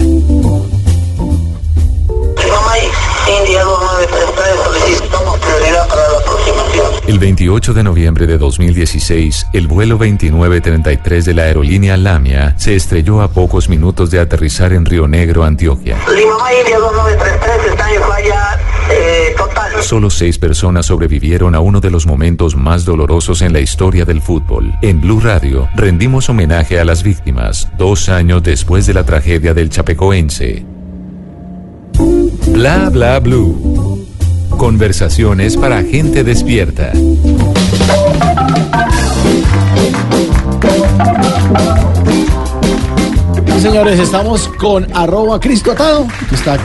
India 3.42 3.62
2933 3.62 4.56
solicitamos 4.64 5.38
prioridad 5.40 5.88
para 5.88 6.08
la 6.08 6.18
aproximación. 6.20 6.86
El 7.06 7.18
28 7.18 7.74
de 7.74 7.82
noviembre 7.82 8.26
de 8.26 8.38
2016, 8.38 9.48
el 9.52 9.68
vuelo 9.68 9.98
2933 9.98 11.24
de 11.26 11.34
la 11.34 11.42
aerolínea 11.42 11.98
Lamia 11.98 12.54
se 12.56 12.74
estrelló 12.74 13.20
a 13.20 13.28
pocos 13.28 13.68
minutos 13.68 14.10
de 14.10 14.20
aterrizar 14.20 14.72
en 14.72 14.86
Río 14.86 15.06
Negro, 15.06 15.44
Antioquia. 15.44 15.98
Lima 16.08 16.50
India 16.60 16.78
2933 16.78 17.72
está 17.72 17.94
en 17.94 18.02
falla 18.02 18.58
eh. 18.90 19.34
Solo 19.80 20.08
seis 20.08 20.38
personas 20.38 20.86
sobrevivieron 20.86 21.54
a 21.54 21.60
uno 21.60 21.80
de 21.80 21.90
los 21.90 22.06
momentos 22.06 22.56
más 22.56 22.84
dolorosos 22.84 23.42
en 23.42 23.52
la 23.52 23.60
historia 23.60 24.04
del 24.04 24.22
fútbol. 24.22 24.72
En 24.80 25.00
Blue 25.00 25.20
Radio 25.20 25.68
rendimos 25.76 26.28
homenaje 26.28 26.80
a 26.80 26.84
las 26.84 27.02
víctimas 27.02 27.68
dos 27.76 28.08
años 28.08 28.42
después 28.42 28.86
de 28.86 28.94
la 28.94 29.04
tragedia 29.04 29.52
del 29.52 29.68
Chapecoense. 29.68 30.64
Bla 32.48 32.88
bla 32.90 33.20
blue. 33.20 34.06
Conversaciones 34.56 35.56
para 35.56 35.82
gente 35.82 36.24
despierta. 36.24 36.92
Sí, 43.54 43.60
señores, 43.60 44.00
estamos 44.00 44.48
con 44.58 44.86
arroba 44.94 45.38
Cristo 45.38 45.70
Atado. 45.72 46.06
que 46.28 46.34
está 46.34 46.58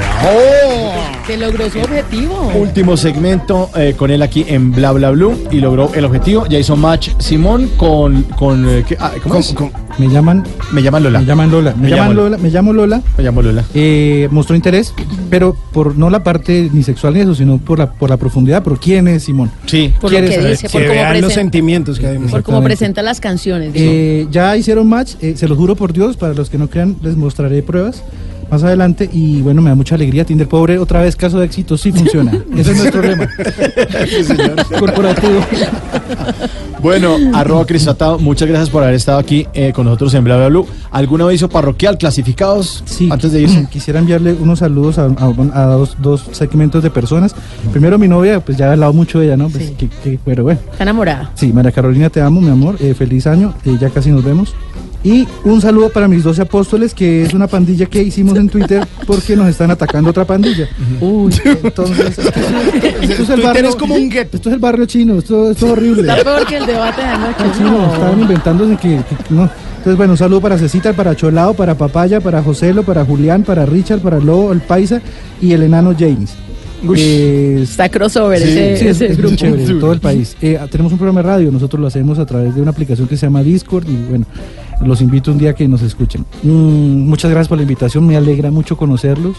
Que 1.28 1.38
logró 1.38 1.70
su 1.70 1.80
objetivo. 1.80 2.52
Último 2.56 2.98
segmento 2.98 3.70
eh, 3.76 3.94
con 3.96 4.10
él 4.10 4.22
aquí 4.24 4.44
en 4.48 4.72
Bla 4.72 4.92
Bla 4.94 5.12
Blue 5.12 5.38
y 5.52 5.60
logró 5.60 5.92
el 5.94 6.06
objetivo. 6.06 6.48
Ya 6.48 6.58
hizo 6.58 6.76
match 6.76 7.10
Simón 7.20 7.70
con. 7.78 8.24
con 8.24 8.68
eh, 8.68 8.84
¿qué? 8.88 8.98
Ah, 9.00 9.12
¿Cómo 9.22 9.36
es? 9.36 9.54
Me 10.00 10.08
llaman. 10.08 10.44
Me 10.72 10.82
llaman 10.82 11.04
Lola. 11.04 11.20
Me 11.20 11.26
llaman 11.26 11.52
Lola. 11.52 11.74
Me, 11.76 11.84
Me 11.84 11.90
llaman 11.90 12.10
llamo- 12.10 12.14
Lola. 12.24 12.38
Me 12.38 12.50
llamo 12.50 12.74
Lola. 12.74 13.02
Me 13.18 13.24
llamo 13.24 13.42
Lola. 13.42 13.64
Eh, 13.74 14.28
mostró 14.32 14.56
interés, 14.56 14.94
pero 15.30 15.56
por 15.74 15.96
no 15.98 16.10
la 16.10 16.24
parte 16.24 16.70
ni 16.74 16.84
sexual 16.84 17.14
ni 17.14 17.20
eso, 17.20 17.36
sino 17.36 17.58
por 17.60 17.80
la, 17.80 17.92
por 17.92 18.10
la 18.10 18.18
profundidad. 18.18 18.64
¿Por 18.64 18.80
quién 18.80 19.08
es 19.10 19.24
Simón? 19.26 19.52
Sí. 19.66 19.94
Por 20.00 20.10
lo 20.12 20.18
¿Quieres 20.18 20.30
que 20.32 20.36
saber? 20.38 20.52
dice, 20.52 20.70
por 20.70 20.82
cómo 20.88 20.94
presenta- 21.10 21.30
sentimientos 21.30 22.00
que 22.00 22.08
hay. 22.08 22.14
Por 22.18 22.22
cómo 22.24 22.38
Exactamente. 22.38 22.68
presenta 22.68 23.02
las 23.04 23.20
canciones. 23.20 23.74
digo. 23.74 23.86
Eh, 23.88 24.28
ya 24.32 24.56
hicieron 24.58 24.88
match, 24.88 25.14
eh, 25.22 25.34
se 25.36 25.48
lo 25.48 25.56
juro 25.56 25.76
por 25.76 25.92
Dios, 25.94 26.16
para 26.18 26.34
los 26.34 26.50
que 26.50 26.58
no 26.58 26.70
crean 26.80 26.96
les 27.02 27.16
mostraré 27.18 27.62
pruebas 27.62 28.04
más 28.50 28.64
adelante 28.64 29.08
y 29.14 29.42
bueno, 29.44 29.62
me 29.62 29.70
da 29.70 29.76
mucha 29.76 29.94
alegría. 29.94 30.26
Tinder 30.26 30.48
pobre, 30.48 30.80
otra 30.80 31.02
vez 31.04 31.16
caso 31.16 31.38
de 31.40 31.46
éxito, 31.46 31.78
sí 31.78 31.92
funciona. 31.92 32.32
Ese 32.58 32.72
es 32.72 32.78
nuestro 32.78 33.02
lema. 33.04 33.28
Corporativo. 34.80 35.40
Bueno, 36.82 37.16
arroba 37.36 37.66
Cristo 37.68 37.92
Atado, 37.92 38.18
muchas 38.18 38.48
gracias 38.48 38.72
por 38.72 38.82
haber 38.82 38.96
estado 38.96 39.20
aquí 39.20 39.46
eh, 39.54 39.72
con 39.72 39.86
nosotros 39.86 40.14
en 40.16 40.24
Bla 40.24 40.38
Bla 40.38 40.48
Blue. 40.48 40.66
¿Algún 40.90 41.22
aviso 41.22 41.48
parroquial 41.50 41.98
clasificados 42.00 42.82
Sí, 42.88 43.08
antes 43.12 43.32
de 43.34 43.42
irse? 43.42 43.68
Quisiera 43.72 44.00
enviarle 44.00 44.34
unos 44.34 44.60
saludos 44.60 44.98
a, 44.98 45.04
a- 45.06 45.62
a 45.62 45.66
dos, 45.66 45.98
dos 46.00 46.24
segmentos 46.32 46.82
de 46.82 46.90
personas. 46.90 47.36
Primero 47.72 48.00
mi 48.00 48.08
novia, 48.08 48.40
pues 48.40 48.58
ya 48.58 48.68
he 48.68 48.72
hablado 48.72 48.94
mucho 48.94 49.20
de 49.20 49.26
ella, 49.28 49.38
¿no? 49.38 49.50
Pues, 49.50 49.66
Sí. 49.68 49.74
que- 49.78 49.90
que- 49.90 50.20
pero 50.26 50.42
bueno. 50.44 50.60
Está 50.72 50.84
enamorada. 50.86 51.30
Sí, 51.36 51.54
María 51.54 51.72
Carolina, 51.72 52.10
te 52.10 52.20
amo, 52.22 52.42
mi 52.42 52.50
amor. 52.50 52.78
eh, 52.80 52.96
feliz 52.98 53.28
año, 53.28 53.54
eh, 53.66 53.78
ya 53.80 53.90
casi 53.92 54.10
nos 54.10 54.24
vemos. 54.24 54.56
Y 55.04 55.26
un 55.46 55.62
saludo 55.62 55.90
para 55.90 56.08
mis 56.10 56.24
12 56.24 56.42
apóstoles, 56.42 56.94
que 56.94 57.24
es 57.24 57.34
una 57.34 57.48
pandilla 57.48 57.86
que 57.86 58.04
hicimos 58.04 58.38
en 58.38 58.50
Twitter 58.50 58.86
porque 59.08 59.36
nos 59.36 59.48
están 59.48 59.72
atacando 59.72 60.10
otra 60.10 60.26
pandilla. 60.26 60.68
Uy, 61.00 61.34
Entonces, 61.64 62.18
esto, 62.18 62.22
es- 62.30 62.36
esto 62.36 62.94
es 63.10 63.20
el 63.20 63.26
Twitter 63.28 63.44
barrio, 63.44 63.70
es 63.70 63.76
como 63.78 63.96
un 63.96 64.10
gueto. 64.10 64.36
Esto 64.36 64.50
es 64.50 64.54
el 64.56 64.60
barrio 64.60 64.86
chino, 64.86 65.18
esto, 65.20 65.52
esto 65.52 65.66
es 65.68 65.72
horrible. 65.72 66.02
está 66.12 66.22
peor 66.24 66.46
que 66.46 66.58
el 66.58 66.66
debate 66.66 67.02
de 67.02 67.08
anoche. 67.08 67.44
Sí, 67.58 67.64
no, 67.64 67.94
estaban 67.94 68.20
inventándose 68.22 68.76
que, 68.78 68.90
que- 68.98 69.34
no. 69.34 69.44
Entonces, 69.78 69.96
bueno, 69.96 70.12
un 70.14 70.18
saludo 70.18 70.42
para 70.42 70.58
Cecita, 70.58 70.92
para 70.92 71.16
Cholao, 71.16 71.54
para 71.54 71.76
Papaya, 71.76 72.20
para 72.20 72.44
Joselo, 72.44 72.84
para 72.84 73.06
Julián, 73.06 73.44
para 73.44 73.66
Richard, 73.66 74.00
para 74.02 74.20
Lobo, 74.20 74.52
el 74.52 74.60
Paisa 74.60 75.02
y 75.42 75.54
el 75.54 75.64
enano 75.64 75.96
James. 75.98 76.32
Eh, 76.96 77.60
Está 77.64 77.88
crossover 77.90 78.40
Sí, 78.42 78.50
ese, 78.50 78.78
sí, 78.78 78.86
es, 78.88 78.96
ese 78.96 79.06
es 79.08 79.12
muy 79.12 79.18
grupo. 79.22 79.36
chévere, 79.38 79.64
en 79.66 79.80
todo 79.80 79.94
el 79.94 80.00
país. 80.02 80.36
Eh, 80.42 80.60
tenemos 80.72 80.92
un 80.92 80.98
programa 80.98 81.22
de 81.22 81.28
radio, 81.28 81.52
nosotros 81.52 81.80
lo 81.82 81.88
hacemos 81.88 82.20
a 82.20 82.26
través 82.26 82.56
de 82.56 82.62
una 82.62 82.72
aplicación 82.72 83.08
que 83.08 83.16
se 83.18 83.26
llama 83.26 83.42
Discord 83.44 83.88
y 83.90 83.96
bueno, 84.10 84.26
los 84.86 85.02
invito 85.02 85.32
un 85.32 85.38
día 85.38 85.52
a 85.52 85.54
que 85.54 85.68
nos 85.68 85.82
escuchen. 85.82 86.26
Mm, 86.44 87.08
muchas 87.08 87.30
gracias 87.32 87.48
por 87.50 87.58
la 87.58 87.64
invitación, 87.64 88.06
me 88.08 88.16
alegra 88.18 88.50
mucho 88.52 88.78
conocerlos. 88.78 89.36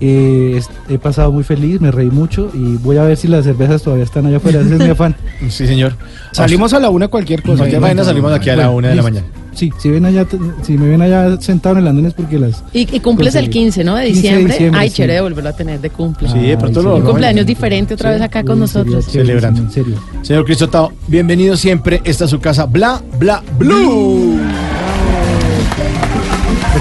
Eh, 0.00 0.60
he 0.88 0.98
pasado 0.98 1.30
muy 1.32 1.44
feliz, 1.44 1.80
me 1.80 1.90
reí 1.90 2.10
mucho 2.10 2.50
y 2.52 2.76
voy 2.76 2.96
a 2.96 3.04
ver 3.04 3.16
si 3.16 3.28
las 3.28 3.44
cervezas 3.44 3.82
todavía 3.82 4.04
están 4.04 4.26
allá 4.26 4.38
afuera, 4.38 4.60
ese 4.60 4.74
es 4.74 4.80
mi 4.80 4.88
afán. 4.90 5.14
Sí, 5.48 5.66
señor. 5.66 5.94
Salimos 6.32 6.72
a 6.74 6.80
la 6.80 6.90
una 6.90 7.08
cualquier 7.08 7.42
cosa. 7.42 7.58
Cualquier 7.58 7.80
vaina 7.80 8.04
salimos 8.04 8.32
aquí 8.32 8.50
a 8.50 8.56
la 8.56 8.64
Bueno, 8.68 8.78
una 8.78 8.88
de 8.88 8.94
la 8.96 9.02
mañana. 9.02 9.26
Sí, 9.54 9.70
si 9.78 9.90
ven 9.90 10.06
allá, 10.06 10.26
si 10.62 10.78
me 10.78 10.88
ven 10.88 11.02
allá 11.02 11.38
sentado 11.40 11.76
en 11.76 11.82
el 11.82 11.88
andén 11.88 12.06
es 12.06 12.14
porque 12.14 12.38
las... 12.38 12.64
Y, 12.72 12.96
y 12.96 13.00
cumples 13.00 13.34
el 13.34 13.50
15, 13.50 13.84
¿no? 13.84 13.96
De 13.96 14.06
15 14.06 14.22
de 14.36 14.44
diciembre. 14.46 14.80
Ay, 14.80 14.88
sí. 14.88 14.96
chévere 14.96 15.20
volverlo 15.20 15.50
a 15.50 15.52
tener 15.52 15.78
de 15.78 15.90
cumple. 15.90 16.26
Sí, 16.30 16.38
de 16.38 16.56
pronto 16.56 16.80
Ay, 16.80 16.86
lo- 16.86 16.96
Un 16.96 17.02
cumpleaños 17.02 17.44
diferente 17.44 17.92
otra 17.92 18.10
vez 18.12 18.22
acá 18.22 18.42
con 18.44 18.58
nosotros. 18.58 19.06
chévere, 19.08 19.26
Celebrando. 19.26 19.60
En 19.60 19.70
serio. 19.70 19.94
Señor 20.22 20.46
Cristo 20.46 20.64
Atado, 20.64 20.92
bienvenido 21.06 21.54
siempre. 21.58 22.00
Esta 22.02 22.24
es 22.24 22.30
su 22.30 22.40
casa. 22.40 22.64
Bla 22.64 23.02
Bla 23.18 23.42
Blue. 23.58 24.38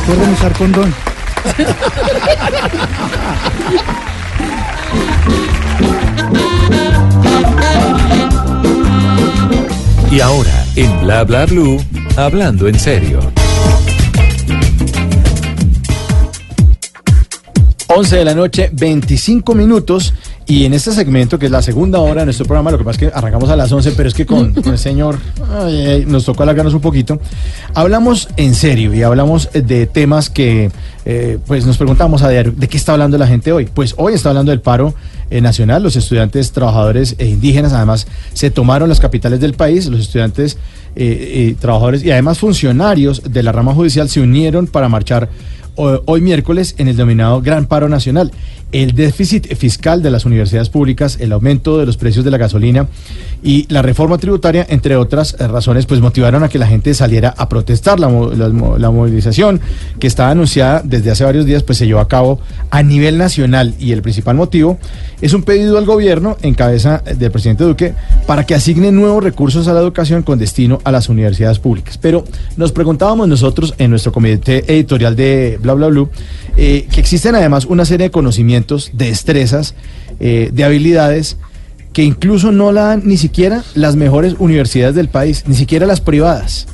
Recuerden 0.01 0.33
usar 0.33 0.53
condón. 0.53 0.93
Y 10.11 10.19
ahora, 10.19 10.65
en 10.75 11.01
Bla 11.01 11.23
Bla 11.23 11.45
Blue, 11.45 11.83
hablando 12.17 12.67
en 12.67 12.79
serio. 12.79 13.19
11 17.87 18.17
de 18.17 18.25
la 18.25 18.33
noche, 18.33 18.69
25 18.73 19.53
minutos. 19.53 20.13
Y 20.51 20.65
en 20.65 20.73
este 20.73 20.91
segmento, 20.91 21.39
que 21.39 21.45
es 21.45 21.51
la 21.51 21.61
segunda 21.61 21.99
hora 21.99 22.23
de 22.23 22.25
nuestro 22.25 22.45
programa, 22.45 22.71
lo 22.71 22.77
que 22.77 22.83
pasa 22.83 23.05
es 23.05 23.09
que 23.09 23.17
arrancamos 23.17 23.49
a 23.49 23.55
las 23.55 23.71
11, 23.71 23.93
pero 23.93 24.09
es 24.09 24.13
que 24.13 24.25
con, 24.25 24.53
el 24.65 24.77
señor 24.77 25.17
ay, 25.49 25.85
ay, 25.87 26.05
nos 26.05 26.25
tocó 26.25 26.43
alargarnos 26.43 26.73
un 26.73 26.81
poquito. 26.81 27.21
Hablamos 27.73 28.27
en 28.35 28.53
serio 28.53 28.93
y 28.93 29.01
hablamos 29.01 29.47
de 29.53 29.85
temas 29.85 30.29
que, 30.29 30.69
eh, 31.05 31.37
pues 31.47 31.65
nos 31.65 31.77
preguntamos 31.77 32.21
a 32.21 32.27
¿de 32.27 32.67
qué 32.67 32.75
está 32.75 32.91
hablando 32.91 33.17
la 33.17 33.27
gente 33.27 33.53
hoy? 33.53 33.69
Pues 33.73 33.95
hoy 33.95 34.13
está 34.13 34.27
hablando 34.27 34.49
del 34.49 34.59
paro 34.59 34.93
eh, 35.29 35.39
nacional. 35.39 35.83
Los 35.83 35.95
estudiantes, 35.95 36.51
trabajadores 36.51 37.15
e 37.17 37.27
indígenas, 37.27 37.71
además, 37.71 38.05
se 38.33 38.51
tomaron 38.51 38.89
las 38.89 38.99
capitales 38.99 39.39
del 39.39 39.53
país. 39.53 39.85
Los 39.85 40.01
estudiantes, 40.01 40.57
eh, 40.97 41.55
trabajadores 41.61 42.03
y 42.03 42.11
además 42.11 42.39
funcionarios 42.39 43.21
de 43.23 43.41
la 43.41 43.53
rama 43.53 43.73
judicial 43.73 44.09
se 44.09 44.19
unieron 44.19 44.67
para 44.67 44.89
marchar 44.89 45.29
hoy 45.77 46.21
miércoles 46.21 46.75
en 46.77 46.89
el 46.89 46.97
denominado 46.97 47.41
Gran 47.41 47.65
Paro 47.65 47.87
Nacional. 47.87 48.31
El 48.72 48.93
déficit 48.93 49.53
fiscal 49.55 50.01
de 50.01 50.11
las 50.11 50.26
universidades 50.26 50.69
públicas, 50.69 51.17
el 51.19 51.32
aumento 51.34 51.78
de 51.78 51.86
los 51.86 51.97
precios 51.97 52.24
de 52.24 52.32
la 52.32 52.38
gasolina 52.38 52.88
y 53.43 53.65
la 53.69 53.82
reforma 53.82 54.17
tributaria, 54.17 54.65
entre 54.69 54.95
otras 54.95 55.36
eh, 55.39 55.47
razones, 55.47 55.86
pues 55.86 55.99
motivaron 55.99 56.43
a 56.43 56.49
que 56.49 56.59
la 56.59 56.67
gente 56.67 56.93
saliera 56.93 57.34
a 57.38 57.49
protestar. 57.49 57.99
La, 57.99 58.09
la 58.09 58.91
movilización 58.91 59.59
que 59.99 60.07
estaba 60.07 60.32
anunciada 60.32 60.82
desde 60.84 61.11
hace 61.11 61.24
varios 61.24 61.45
días, 61.45 61.63
pues 61.63 61.78
se 61.78 61.86
llevó 61.86 61.99
a 61.99 62.07
cabo 62.07 62.39
a 62.69 62.84
nivel 62.84 63.17
nacional 63.17 63.74
y 63.80 63.91
el 63.91 64.01
principal 64.01 64.36
motivo 64.36 64.80
es 65.22 65.34
un 65.34 65.43
pedido 65.43 65.78
al 65.78 65.86
gobierno 65.86 66.38
en 66.41 66.53
cabeza 66.53 66.99
del 66.99 67.32
presidente 67.32 67.63
Duque 67.63 67.93
para 68.26 68.45
que 68.45 68.55
asigne 68.55 68.91
nuevos 68.91 69.24
recursos 69.24 69.67
a 69.67 69.74
la 69.74 69.80
educación 69.80 70.24
con 70.24 70.39
destino 70.39 70.80
a 70.84 70.91
las 70.91 71.09
universidades 71.09 71.59
públicas. 71.59 71.97
Pero 71.97 72.24
nos 72.57 72.72
preguntábamos 72.72 73.28
nosotros 73.28 73.74
en 73.78 73.91
nuestro 73.91 74.11
comité 74.11 74.63
editorial 74.74 75.15
de 75.15 75.59
Bla 75.61 75.74
Bla 75.74 75.88
Blue 75.88 76.09
eh, 76.57 76.87
que 76.91 76.99
existen 76.99 77.35
además 77.35 77.65
una 77.65 77.85
serie 77.85 78.07
de 78.07 78.11
conocimientos, 78.11 78.91
de 78.93 79.05
destrezas, 79.05 79.75
eh, 80.19 80.49
de 80.51 80.63
habilidades 80.63 81.37
que 81.93 82.03
incluso 82.03 82.51
no 82.51 82.71
la 82.71 82.83
dan 82.83 83.01
ni 83.05 83.17
siquiera 83.17 83.63
las 83.75 83.95
mejores 83.95 84.35
universidades 84.39 84.95
del 84.95 85.09
país, 85.09 85.43
ni 85.47 85.55
siquiera 85.55 85.85
las 85.85 86.01
privadas. 86.01 86.67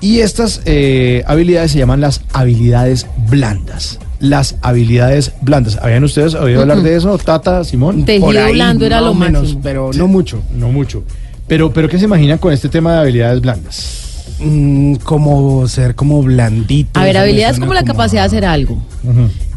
Y 0.00 0.20
estas 0.20 0.62
eh, 0.64 1.22
habilidades 1.26 1.72
se 1.72 1.78
llaman 1.78 2.00
las 2.00 2.22
habilidades 2.32 3.06
blandas. 3.28 3.98
Las 4.18 4.56
habilidades 4.60 5.32
blandas. 5.40 5.78
¿Habían 5.80 6.04
ustedes 6.04 6.34
oído 6.34 6.60
hablar 6.60 6.82
de 6.82 6.96
eso, 6.96 7.16
Tata, 7.18 7.64
Simón? 7.64 8.04
Tejido 8.04 8.26
Por 8.26 8.36
ahí, 8.36 8.54
blando 8.54 8.84
era 8.84 9.00
lo 9.00 9.14
menos, 9.14 9.42
máximo. 9.42 9.60
pero 9.62 9.90
no 9.94 10.08
mucho. 10.08 10.42
No 10.54 10.70
mucho. 10.70 11.04
Pero, 11.46 11.72
pero 11.72 11.88
¿qué 11.88 11.98
se 11.98 12.04
imaginan 12.04 12.38
con 12.38 12.52
este 12.52 12.68
tema 12.68 12.94
de 12.94 13.00
habilidades 13.00 13.40
blandas? 13.40 13.99
Mm, 14.40 14.94
como 14.96 15.68
ser 15.68 15.94
como 15.94 16.22
blandito. 16.22 16.98
A 16.98 17.04
ver, 17.04 17.16
habilidad 17.18 17.50
es 17.50 17.60
como 17.60 17.74
la 17.74 17.84
capacidad 17.84 18.22
de 18.22 18.26
hacer 18.26 18.44
algo. 18.44 18.78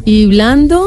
Y 0.04 0.26
blando, 0.26 0.86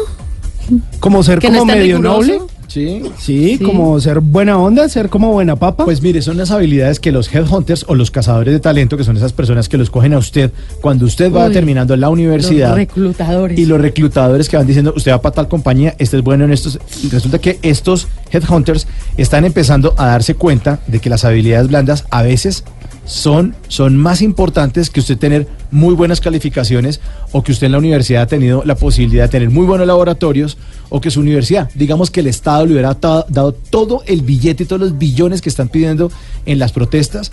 Como 1.00 1.24
ser 1.24 1.43
no 1.43 1.50
como 1.50 1.66
medio 1.66 1.98
riguroso. 1.98 2.18
noble. 2.20 2.39
Sí. 2.68 3.02
Sí, 3.18 3.58
Sí. 3.58 3.64
como 3.64 3.98
ser 4.02 4.20
buena 4.20 4.58
onda, 4.60 4.88
ser 4.89 5.08
como 5.10 5.32
buena 5.32 5.56
papa. 5.56 5.86
Pues 5.86 6.02
mire, 6.02 6.22
son 6.22 6.36
las 6.38 6.52
habilidades 6.52 7.00
que 7.00 7.14
los 7.14 7.34
headhunters 7.34 7.86
o 7.88 7.95
los 7.95 8.12
cazadores 8.12 8.54
de 8.54 8.60
talento, 8.60 8.98
que 8.98 9.06
son 9.06 9.16
esas 9.16 9.32
personas 9.34 9.70
que 9.70 9.78
los 9.78 9.89
cogen 9.89 10.14
a 10.14 10.18
usted 10.18 10.52
cuando 10.82 11.06
usted 11.06 11.32
va 11.32 11.48
Uy, 11.48 11.54
terminando 11.54 11.95
la 11.95 12.10
universidad. 12.10 12.68
los 12.70 12.78
reclutadores. 12.78 13.58
Y 13.58 13.66
los 13.66 13.80
reclutadores 13.82 14.50
que 14.50 14.58
van 14.58 14.68
diciendo, 14.68 14.93
usted 14.95 15.12
va 15.14 15.22
para 15.22 15.34
tal 15.36 15.48
compañía, 15.48 15.95
este 15.98 16.18
es 16.18 16.24
bueno 16.24 16.43
en 16.43 16.52
estos. 16.52 16.78
Resulta 17.10 17.39
que 17.39 17.58
estos 17.64 18.10
headhunters 18.32 18.86
están 19.16 19.45
empezando 19.45 19.95
a 19.98 20.08
darse 20.08 20.36
cuenta 20.36 20.80
de 20.88 21.00
que 21.00 21.10
las 21.10 21.24
habilidades 21.24 21.70
blandas 21.70 22.04
a 22.12 22.22
veces 22.22 22.66
son, 23.08 23.55
son 23.70 23.97
más 23.97 24.22
importantes 24.22 24.89
que 24.89 24.99
usted 24.99 25.18
tener 25.18 25.47
muy 25.72 25.95
buenas 25.95 26.22
calificaciones 26.22 26.99
o 27.32 27.41
que 27.41 27.53
usted 27.53 27.66
en 27.66 27.72
la 27.72 27.78
universidad 27.80 28.24
ha 28.24 28.28
tenido 28.28 28.64
la 28.66 28.76
posibilidad 28.76 29.24
de 29.24 29.30
tener 29.30 29.49
muy 29.49 29.66
buenos 29.66 29.88
laboratorios 29.88 30.58
o 30.89 31.01
que 31.01 31.10
su 31.10 31.22
universidad, 31.22 31.72
digamos 31.74 32.12
que 32.12 32.20
el 32.20 32.28
Estado 32.28 32.66
le 32.66 32.74
hubiera 32.74 32.93
dado 32.93 33.53
todo 33.53 34.03
el 34.05 34.22
billete 34.22 34.64
y 34.64 34.66
todos 34.66 34.82
los 34.82 34.97
billones 34.97 35.41
que 35.41 35.49
están 35.49 35.70
pidiendo 35.70 36.12
en 36.45 36.60
las 36.60 36.72
protestas, 36.74 37.32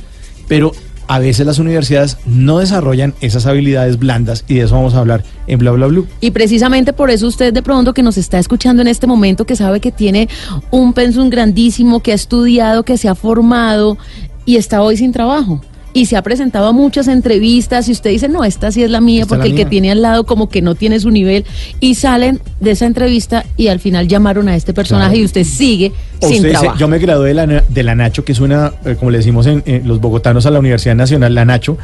pero 0.48 0.72
a 1.06 1.18
veces 1.18 1.44
las 1.44 1.58
universidades 1.58 2.16
no 2.24 2.60
desarrollan 2.60 3.14
esas 3.20 3.44
habilidades 3.46 3.98
blandas 3.98 4.44
y 4.48 4.54
de 4.54 4.62
eso 4.62 4.74
vamos 4.74 4.94
a 4.94 5.00
hablar 5.00 5.22
en 5.46 5.58
Bla 5.58 5.72
Bla 5.72 5.86
Blue. 5.86 6.06
Y 6.20 6.30
precisamente 6.30 6.92
por 6.92 7.10
eso 7.10 7.26
usted 7.26 7.52
de 7.52 7.62
pronto 7.62 7.92
que 7.92 8.02
nos 8.02 8.16
está 8.16 8.38
escuchando 8.38 8.80
en 8.80 8.88
este 8.88 9.06
momento, 9.06 9.44
que 9.44 9.56
sabe 9.56 9.80
que 9.80 9.92
tiene 9.92 10.28
un 10.70 10.92
pensum 10.94 11.30
grandísimo, 11.30 12.00
que 12.00 12.12
ha 12.12 12.14
estudiado, 12.14 12.84
que 12.84 12.96
se 12.96 13.08
ha 13.08 13.14
formado 13.14 13.98
y 14.44 14.56
está 14.56 14.82
hoy 14.82 14.96
sin 14.96 15.12
trabajo. 15.12 15.60
Y 15.96 16.06
se 16.06 16.16
ha 16.16 16.22
presentado 16.22 16.66
a 16.66 16.72
muchas 16.72 17.06
entrevistas 17.06 17.88
y 17.88 17.92
usted 17.92 18.10
dice, 18.10 18.28
no, 18.28 18.42
esta 18.42 18.72
sí 18.72 18.82
es 18.82 18.90
la 18.90 19.00
mía, 19.00 19.22
Esta 19.22 19.28
porque 19.36 19.48
la 19.48 19.54
el 19.54 19.56
que 19.56 19.64
tiene 19.64 19.92
al 19.92 20.02
lado 20.02 20.26
como 20.26 20.48
que 20.48 20.60
no 20.60 20.74
tiene 20.74 20.98
su 20.98 21.12
nivel. 21.12 21.44
Y 21.78 21.94
salen 21.94 22.40
de 22.58 22.72
esa 22.72 22.86
entrevista 22.86 23.44
y 23.56 23.68
al 23.68 23.78
final 23.78 24.08
llamaron 24.08 24.48
a 24.48 24.56
este 24.56 24.74
personaje 24.74 25.10
Claro. 25.10 25.22
y 25.22 25.24
usted 25.24 25.44
sigue 25.44 25.92
O 26.20 26.26
sin 26.26 26.38
usted 26.38 26.48
dice, 26.48 26.60
trabajo. 26.62 26.78
yo 26.80 26.88
me 26.88 26.98
gradué 26.98 27.28
de 27.28 27.34
la, 27.34 27.46
de 27.46 27.82
la 27.84 27.94
Nacho, 27.94 28.24
que 28.24 28.32
es 28.32 28.40
una, 28.40 28.72
eh, 28.84 28.96
como 28.98 29.12
le 29.12 29.18
decimos 29.18 29.46
en, 29.46 29.62
en 29.66 29.86
los 29.86 30.00
bogotanos 30.00 30.44
a 30.46 30.50
la 30.50 30.58
Universidad 30.58 30.96
Nacional, 30.96 31.32
la 31.32 31.44
Nacho, 31.44 31.78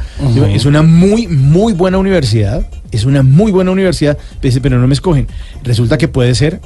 es 0.53 0.65
una 0.65 0.81
muy, 0.81 1.27
muy 1.27 1.71
buena 1.71 1.97
universidad, 1.97 2.67
es 2.91 3.05
una 3.05 3.23
muy 3.23 3.53
buena 3.53 3.71
universidad, 3.71 4.17
pero 4.61 4.77
no 4.77 4.87
me 4.87 4.93
escogen. 4.93 5.27
Resulta 5.63 5.97
que 5.97 6.09
puede 6.09 6.35
ser 6.35 6.59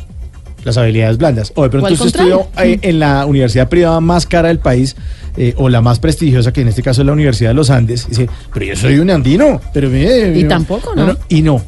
las 0.65 0.75
habilidades 0.77 1.17
blandas. 1.17 1.53
O 1.55 1.63
de 1.63 1.69
pronto 1.69 1.93
usted 1.93 2.07
estudió 2.07 2.47
eh, 2.61 2.79
en 2.81 2.99
la 2.99 3.25
universidad 3.25 3.69
privada 3.69 4.01
más 4.01 4.25
cara 4.25 4.49
del 4.49 4.59
país, 4.59 4.95
eh, 5.37 5.53
o 5.57 5.69
la 5.69 5.81
más 5.81 5.99
prestigiosa, 5.99 6.51
que 6.51 6.61
en 6.61 6.67
este 6.67 6.81
caso 6.83 7.01
es 7.01 7.07
la 7.07 7.13
Universidad 7.13 7.51
de 7.51 7.53
los 7.55 7.69
Andes, 7.69 8.05
y 8.07 8.09
dice, 8.09 8.29
pero 8.53 8.65
yo 8.65 8.75
soy 8.75 8.99
un 8.99 9.09
andino, 9.09 9.61
pero 9.73 9.89
mire, 9.89 10.37
Y 10.37 10.43
tampoco, 10.45 10.93
¿no? 10.95 11.15
Y 11.29 11.41
no. 11.41 11.61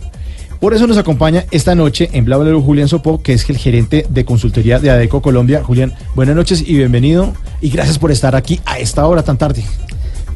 Por 0.60 0.74
eso 0.74 0.88
nos 0.88 0.98
acompaña 0.98 1.46
esta 1.52 1.76
noche 1.76 2.10
en 2.14 2.26
Bla 2.26 2.38
Bla 2.38 2.50
Blue 2.50 2.62
Julián 2.64 2.88
Sopó, 2.88 3.22
que 3.22 3.34
es 3.34 3.48
el 3.48 3.58
gerente 3.58 4.08
de 4.10 4.26
consultoría 4.26 4.80
de 4.80 4.90
ADECO 4.90 5.22
Colombia. 5.22 5.62
Julián, 5.64 5.94
buenas 6.16 6.36
noches 6.36 6.64
y 6.66 6.74
bienvenido. 6.76 7.32
Y 7.62 7.70
gracias 7.70 8.00
por 8.00 8.10
estar 8.12 8.36
aquí 8.36 8.60
a 8.66 8.80
esta 8.80 9.06
hora 9.06 9.22
tan 9.22 9.38
tarde. 9.38 9.64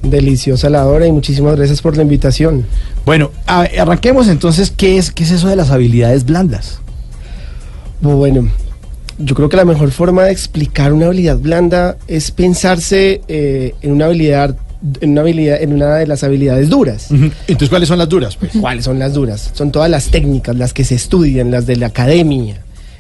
Deliciosa 0.03 0.69
la 0.69 0.85
hora 0.85 1.07
y 1.07 1.11
muchísimas 1.11 1.55
gracias 1.55 1.81
por 1.81 1.95
la 1.95 2.03
invitación. 2.03 2.65
Bueno, 3.05 3.31
a- 3.47 3.67
arranquemos 3.79 4.27
entonces. 4.27 4.71
¿qué 4.75 4.97
es, 4.97 5.09
¿Qué 5.11 5.23
es 5.23 5.31
eso 5.31 5.47
de 5.47 5.55
las 5.55 5.71
habilidades 5.71 6.23
blandas? 6.25 6.81
Bueno, 8.01 8.49
yo 9.19 9.35
creo 9.35 9.49
que 9.49 9.57
la 9.57 9.65
mejor 9.65 9.91
forma 9.91 10.23
de 10.23 10.31
explicar 10.31 10.93
una 10.93 11.07
habilidad 11.07 11.37
blanda 11.37 11.97
es 12.07 12.31
pensarse 12.31 13.21
eh, 13.27 13.75
en 13.81 13.91
una 13.91 14.05
habilidad, 14.05 14.57
en 15.01 15.11
una 15.11 15.21
habilidad, 15.21 15.61
en 15.61 15.73
una 15.73 15.95
de 15.95 16.07
las 16.07 16.23
habilidades 16.23 16.69
duras. 16.69 17.09
Entonces, 17.11 17.69
¿cuáles 17.69 17.87
son 17.87 17.99
las 17.99 18.09
duras? 18.09 18.35
Pues? 18.37 18.51
¿Cuáles 18.59 18.85
son 18.85 18.97
las 18.99 19.13
duras? 19.13 19.51
Son 19.53 19.71
todas 19.71 19.89
las 19.89 20.07
técnicas, 20.09 20.55
las 20.55 20.73
que 20.73 20.83
se 20.83 20.95
estudian, 20.95 21.51
las 21.51 21.67
de 21.67 21.75
la 21.75 21.87
academia. 21.87 22.57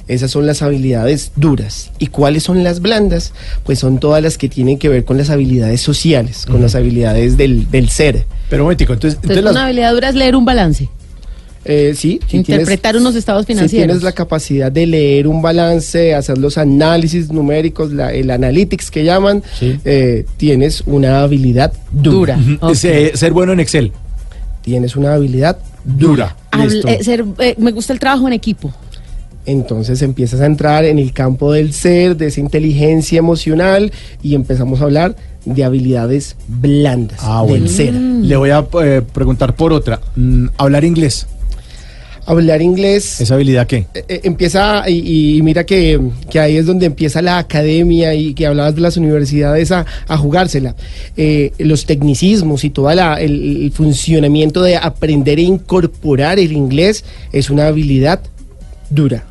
Esas 0.07 0.29
son 0.31 0.45
las 0.45 0.61
habilidades 0.61 1.31
duras. 1.37 1.91
¿Y 1.97 2.07
cuáles 2.07 2.43
son 2.43 2.63
las 2.63 2.81
blandas? 2.81 3.33
Pues 3.63 3.79
son 3.79 3.97
todas 3.99 4.21
las 4.21 4.37
que 4.37 4.49
tienen 4.49 4.77
que 4.77 4.89
ver 4.89 5.05
con 5.05 5.17
las 5.17 5.29
habilidades 5.29 5.79
sociales, 5.81 6.45
con 6.45 6.61
las 6.61 6.75
habilidades 6.75 7.37
del, 7.37 7.69
del 7.71 7.87
ser. 7.89 8.25
Pero 8.49 8.63
un 8.63 8.65
momentico, 8.65 8.91
entonces, 8.93 9.15
Entonces, 9.23 9.37
entonces 9.37 9.43
las- 9.45 9.51
una 9.53 9.65
habilidad 9.65 9.93
dura 9.93 10.09
es 10.09 10.15
leer 10.15 10.35
un 10.35 10.43
balance. 10.43 10.89
Eh, 11.63 11.93
sí, 11.95 12.19
si 12.27 12.37
Interpretar 12.37 12.97
unos 12.97 13.15
estados 13.15 13.43
Si 13.45 13.53
financieros. 13.53 13.87
tienes 13.87 14.03
la 14.03 14.13
capacidad 14.13 14.71
de 14.71 14.87
leer 14.87 15.27
un 15.27 15.41
balance, 15.43 16.15
hacer 16.15 16.37
los 16.39 16.57
análisis 16.57 17.31
numéricos, 17.31 17.91
la- 17.93 18.11
el 18.11 18.31
analytics 18.31 18.89
que 18.89 19.03
llaman, 19.03 19.43
eh, 19.61 20.25
tienes 20.37 20.81
una 20.87 21.21
habilidad 21.21 21.71
dura. 21.91 22.39
Eh, 22.83 23.11
ser 23.13 23.31
bueno 23.33 23.53
en 23.53 23.59
Excel. 23.59 23.91
Tienes 24.63 24.95
una 24.95 25.13
habilidad 25.13 25.59
dura. 25.83 26.35
Habl- 26.51 26.83
eh, 26.87 27.03
ser- 27.03 27.25
eh, 27.39 27.55
me 27.59 27.71
gusta 27.71 27.93
el 27.93 27.99
trabajo 27.99 28.25
en 28.27 28.33
equipo. 28.33 28.73
Entonces 29.45 30.01
empiezas 30.03 30.39
a 30.41 30.45
entrar 30.45 30.85
en 30.85 30.99
el 30.99 31.13
campo 31.13 31.51
del 31.51 31.73
ser, 31.73 32.15
de 32.15 32.27
esa 32.27 32.39
inteligencia 32.39 33.17
emocional 33.19 33.91
y 34.21 34.35
empezamos 34.35 34.81
a 34.81 34.83
hablar 34.83 35.15
de 35.45 35.63
habilidades 35.63 36.35
blandas 36.47 37.17
Ah, 37.23 37.41
del 37.41 37.49
bueno. 37.49 37.67
ser. 37.67 37.93
Le 37.93 38.35
voy 38.35 38.51
a 38.51 38.65
eh, 38.83 39.01
preguntar 39.13 39.55
por 39.55 39.73
otra. 39.73 39.99
Mm, 40.15 40.47
hablar 40.57 40.83
inglés. 40.83 41.25
Hablar 42.31 42.61
inglés. 42.61 43.19
¿Esa 43.19 43.33
habilidad 43.33 43.67
qué? 43.67 43.87
Eh, 43.93 44.05
eh, 44.07 44.21
empieza 44.23 44.89
y, 44.89 45.35
y 45.35 45.41
mira 45.41 45.65
que, 45.65 45.99
que 46.29 46.39
ahí 46.39 46.55
es 46.55 46.65
donde 46.65 46.85
empieza 46.85 47.21
la 47.21 47.37
academia 47.37 48.13
y 48.13 48.33
que 48.33 48.47
hablabas 48.47 48.73
de 48.73 48.79
las 48.79 48.95
universidades 48.95 49.69
a, 49.73 49.85
a 50.07 50.15
jugársela. 50.15 50.73
Eh, 51.17 51.51
los 51.57 51.85
tecnicismos 51.85 52.63
y 52.63 52.69
todo 52.69 52.89
el, 52.89 53.01
el 53.19 53.71
funcionamiento 53.73 54.61
de 54.61 54.77
aprender 54.77 55.39
e 55.39 55.41
incorporar 55.41 56.39
el 56.39 56.53
inglés 56.53 57.03
es 57.33 57.49
una 57.49 57.67
habilidad 57.67 58.21
dura. 58.89 59.25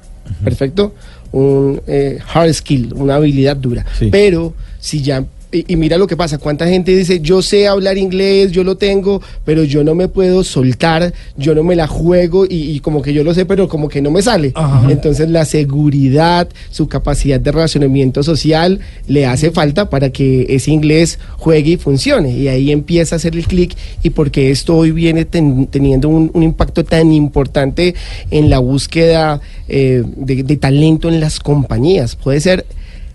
¿Perfecto? 0.44 0.94
Un 1.32 1.80
eh, 1.86 2.18
hard 2.34 2.53
skill, 2.53 2.92
una 2.92 3.14
habilidad 3.14 3.57
dura. 3.57 3.86
Pero 4.11 4.53
si 4.78 5.01
ya 5.01 5.24
y, 5.53 5.72
y 5.72 5.76
mira 5.76 5.98
lo 5.98 6.07
que 6.07 6.16
pasa, 6.16 6.38
cuánta 6.38 6.66
gente 6.66 6.94
dice, 6.96 7.20
yo 7.20 7.42
sé 7.42 7.66
hablar 7.66 7.98
inglés, 7.98 8.53
yo 8.53 8.62
lo 8.64 8.76
tengo, 8.76 9.20
pero 9.44 9.64
yo 9.64 9.82
no 9.84 9.94
me 9.94 10.09
puedo 10.09 10.44
soltar, 10.44 11.12
yo 11.36 11.55
no 11.55 11.62
me 11.62 11.76
la 11.76 11.86
juego 11.86 12.44
y, 12.44 12.70
y 12.72 12.80
como 12.80 13.03
que 13.03 13.12
yo 13.12 13.24
lo 13.24 13.34
sé, 13.34 13.46
pero 13.46 13.68
como 13.68 13.88
que 13.88 14.01
no 14.03 14.11
me 14.11 14.22
sale. 14.22 14.53
Entonces 14.90 15.28
la 15.28 15.44
seguridad, 15.44 16.48
su 16.70 16.88
capacidad 16.88 17.40
de 17.40 17.53
relacionamiento 17.53 18.22
social 18.22 18.80
le 19.09 19.26
hace 19.26 19.51
falta 19.51 19.90
para 19.90 20.11
que 20.11 20.46
ese 20.48 20.70
inglés 20.70 21.18
juegue 21.36 21.72
y 21.72 21.76
funcione. 21.76 22.30
Y 22.36 22.48
ahí 22.48 22.70
empieza 22.70 23.14
a 23.14 23.16
hacer 23.16 23.34
el 23.36 23.46
clic 23.46 23.74
y 24.03 24.11
porque 24.11 24.51
esto 24.51 24.76
hoy 24.76 24.90
viene 24.92 25.24
ten- 25.24 25.66
teniendo 25.66 26.09
un, 26.09 26.30
un 26.34 26.42
impacto 26.42 26.84
tan 26.84 27.12
importante 27.12 27.94
en 28.30 28.51
la 28.51 28.59
búsqueda 28.59 29.40
eh, 29.68 30.03
de, 30.16 30.42
de 30.42 30.57
talento 30.57 31.09
en 31.09 31.20
las 31.20 31.40
compañías. 31.40 32.16
Puede 32.16 32.40
ser 32.40 32.64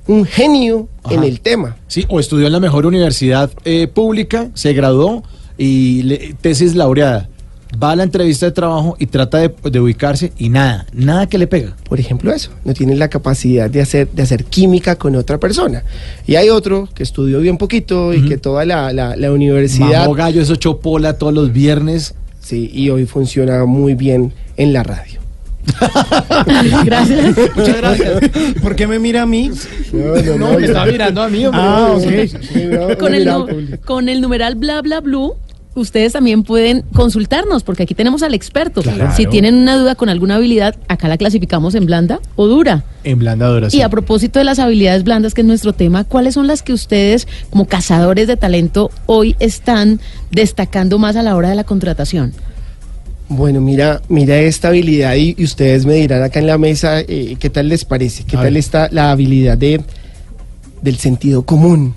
un 0.08 0.26
genio 0.26 0.88
en 1.10 1.24
el 1.24 1.40
tema. 1.42 1.76
Sí, 1.88 2.06
o 2.10 2.20
estudió 2.20 2.48
en 2.48 2.54
la 2.54 2.60
mejor 2.60 2.86
universidad 2.86 3.50
eh, 3.64 3.88
pública, 3.88 4.50
se 4.54 4.74
graduó 4.74 5.24
y 5.58 6.04
le- 6.04 6.36
tesis 6.42 6.76
laureada. 6.76 7.30
Va 7.82 7.92
a 7.92 7.96
la 7.98 8.04
entrevista 8.04 8.46
de 8.46 8.52
trabajo 8.54 8.96
y 9.00 9.08
trata 9.08 9.40
de, 9.40 9.54
de 9.70 9.80
ubicarse 9.82 10.32
y 10.38 10.48
nada, 10.50 10.86
nada 10.94 11.28
que 11.28 11.38
le 11.38 11.48
pega. 11.48 11.76
Por 11.90 12.00
ejemplo, 12.00 12.32
eso, 12.32 12.52
no 12.64 12.74
tiene 12.74 12.96
la 12.96 13.10
capacidad 13.10 13.70
de 13.70 13.82
hacer, 13.82 14.08
de 14.12 14.22
hacer 14.22 14.46
química 14.46 14.96
con 14.96 15.16
otra 15.16 15.40
persona. 15.40 15.84
Y 16.26 16.36
hay 16.36 16.50
otro 16.50 16.88
que 16.94 17.04
estudió 17.04 17.40
bien 17.42 17.58
poquito 17.58 18.14
y 18.14 18.28
que 18.30 18.38
toda 18.38 18.64
la, 18.64 18.94
la- 18.94 19.16
la 19.18 19.32
universidad... 19.32 20.02
Mamó 20.04 20.14
gallo, 20.14 20.42
eso 20.42 20.56
chopola 20.56 21.18
todos 21.18 21.34
los 21.34 21.52
viernes. 21.52 22.14
Sí, 22.40 22.70
y 22.74 22.90
hoy 22.92 23.06
funciona 23.08 23.66
muy 23.66 23.96
bien 23.96 24.32
en 24.56 24.72
la 24.72 24.84
radio. 24.84 25.20
Gracias. 26.86 27.38
Muchas 27.56 27.78
gracias. 27.78 28.22
¿Por 28.62 28.76
qué 28.76 28.88
me 28.88 29.00
mira 29.00 29.24
a 29.24 29.26
mí? 29.26 29.52
No, 30.38 30.54
me 30.54 30.66
estaba 30.66 30.86
mirando 30.86 31.22
a 31.22 31.30
mí, 31.30 31.46
hombre. 31.46 31.62
Ah, 31.64 31.94
ok. 31.96 32.98
con, 32.98 33.14
el, 33.14 33.80
con 33.86 34.10
el 34.10 34.22
numeral 34.22 34.56
bla 34.56 34.82
bla 34.82 35.02
blue, 35.02 35.36
ustedes 35.76 36.14
también 36.14 36.44
pueden 36.44 36.84
consultarnos, 36.94 37.64
porque 37.64 37.84
aquí 37.84 37.94
tenemos 37.94 38.24
al 38.24 38.34
experto. 38.34 38.82
Claro. 38.82 39.14
Si 39.16 39.26
tienen 39.28 39.56
una 39.56 39.78
duda 39.78 39.96
con 39.96 40.10
alguna 40.10 40.36
habilidad, 40.36 40.76
acá 40.88 41.08
la 41.08 41.18
clasificamos 41.18 41.76
en 41.76 41.86
blanda 41.86 42.20
o 42.36 42.48
dura. 42.48 42.84
En 43.04 43.20
blandadora, 43.20 43.70
sí. 43.70 43.78
Y 43.78 43.82
a 43.82 43.90
propósito 43.90 44.40
de 44.40 44.46
las 44.46 44.60
habilidades 44.60 45.04
blandas, 45.04 45.34
que 45.34 45.42
es 45.42 45.48
nuestro 45.48 45.74
tema, 45.74 46.04
¿cuáles 46.04 46.34
son 46.34 46.48
las 46.48 46.64
que 46.64 46.74
ustedes, 46.74 47.28
como 47.50 47.66
cazadores 47.68 48.28
de 48.28 48.38
talento, 48.38 48.90
hoy 49.06 49.36
están 49.40 50.00
destacando 50.32 50.98
más 50.98 51.16
a 51.16 51.24
la 51.24 51.36
hora 51.36 51.50
de 51.50 51.56
la 51.56 51.66
contratación? 51.66 52.34
Bueno, 53.28 53.60
mira, 53.60 54.02
mira 54.08 54.38
esta 54.38 54.68
habilidad 54.68 55.16
y, 55.16 55.34
y 55.38 55.44
ustedes 55.44 55.86
me 55.86 55.96
dirán 55.96 56.22
acá 56.22 56.40
en 56.40 56.48
la 56.48 56.58
mesa 56.58 57.00
eh, 57.02 57.36
qué 57.40 57.50
tal 57.50 57.70
les 57.70 57.84
parece, 57.84 58.24
qué 58.24 58.38
A 58.38 58.42
tal 58.42 58.54
ver. 58.54 58.58
está 58.58 58.88
la 58.92 59.12
habilidad 59.12 59.58
de 59.58 59.82
del 60.82 60.98
sentido 60.98 61.44
común. 61.44 61.96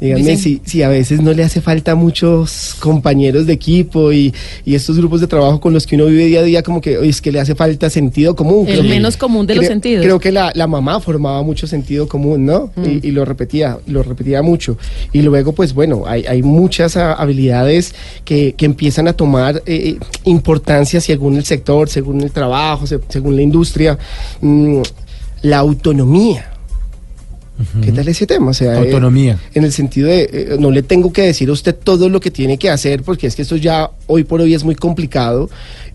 Díganme 0.00 0.36
si, 0.36 0.60
si 0.64 0.82
a 0.82 0.88
veces 0.88 1.20
no 1.20 1.32
le 1.32 1.42
hace 1.42 1.60
falta 1.60 1.94
muchos 1.96 2.76
compañeros 2.78 3.46
de 3.46 3.52
equipo 3.52 4.12
y, 4.12 4.32
y 4.64 4.74
estos 4.76 4.96
grupos 4.96 5.20
de 5.20 5.26
trabajo 5.26 5.60
con 5.60 5.72
los 5.74 5.86
que 5.86 5.96
uno 5.96 6.06
vive 6.06 6.26
día 6.26 6.40
a 6.40 6.42
día, 6.44 6.62
como 6.62 6.80
que 6.80 6.98
es 7.08 7.20
que 7.20 7.32
le 7.32 7.40
hace 7.40 7.54
falta 7.56 7.90
sentido 7.90 8.36
común. 8.36 8.66
El 8.68 8.74
Creo 8.74 8.82
que- 8.84 8.88
menos 8.88 9.16
común 9.16 9.46
de 9.46 9.56
los 9.56 9.66
sentidos. 9.66 10.04
Creo 10.04 10.20
que 10.20 10.30
la, 10.30 10.52
la 10.54 10.66
mamá 10.68 11.00
formaba 11.00 11.42
mucho 11.42 11.66
sentido 11.66 12.06
común, 12.06 12.46
¿no? 12.46 12.70
Mm. 12.76 12.84
Y, 12.84 13.08
y 13.08 13.10
lo 13.10 13.24
repetía, 13.24 13.78
lo 13.88 14.02
repetía 14.04 14.40
mucho. 14.42 14.78
Y 15.12 15.22
luego, 15.22 15.52
pues 15.52 15.74
bueno, 15.74 16.04
hay, 16.06 16.24
hay 16.26 16.42
muchas 16.42 16.96
habilidades 16.96 17.92
que, 18.24 18.54
que 18.56 18.66
empiezan 18.66 19.08
a 19.08 19.14
tomar 19.14 19.62
eh, 19.66 19.96
importancia 20.24 21.00
según 21.00 21.36
el 21.36 21.44
sector, 21.44 21.88
según 21.88 22.20
el 22.20 22.30
trabajo, 22.30 22.86
se- 22.86 23.00
según 23.08 23.34
la 23.34 23.42
industria. 23.42 23.98
Mm, 24.40 24.82
la 25.42 25.58
autonomía. 25.58 26.52
¿Qué 27.82 27.90
tal 27.92 28.06
ese 28.06 28.26
tema? 28.26 28.50
O 28.50 28.54
sea, 28.54 28.74
eh, 28.74 28.78
Autonomía. 28.78 29.36
en 29.52 29.64
el 29.64 29.72
sentido 29.72 30.08
de, 30.08 30.30
eh, 30.32 30.56
no 30.60 30.70
le 30.70 30.82
tengo 30.84 31.12
que 31.12 31.22
decir 31.22 31.48
a 31.48 31.52
usted 31.52 31.74
todo 31.74 32.08
lo 32.08 32.20
que 32.20 32.30
tiene 32.30 32.56
que 32.56 32.70
hacer, 32.70 33.02
porque 33.02 33.26
es 33.26 33.34
que 33.34 33.42
esto 33.42 33.56
ya 33.56 33.90
hoy 34.06 34.22
por 34.24 34.40
hoy 34.40 34.54
es 34.54 34.62
muy 34.64 34.74
complicado. 34.76 35.50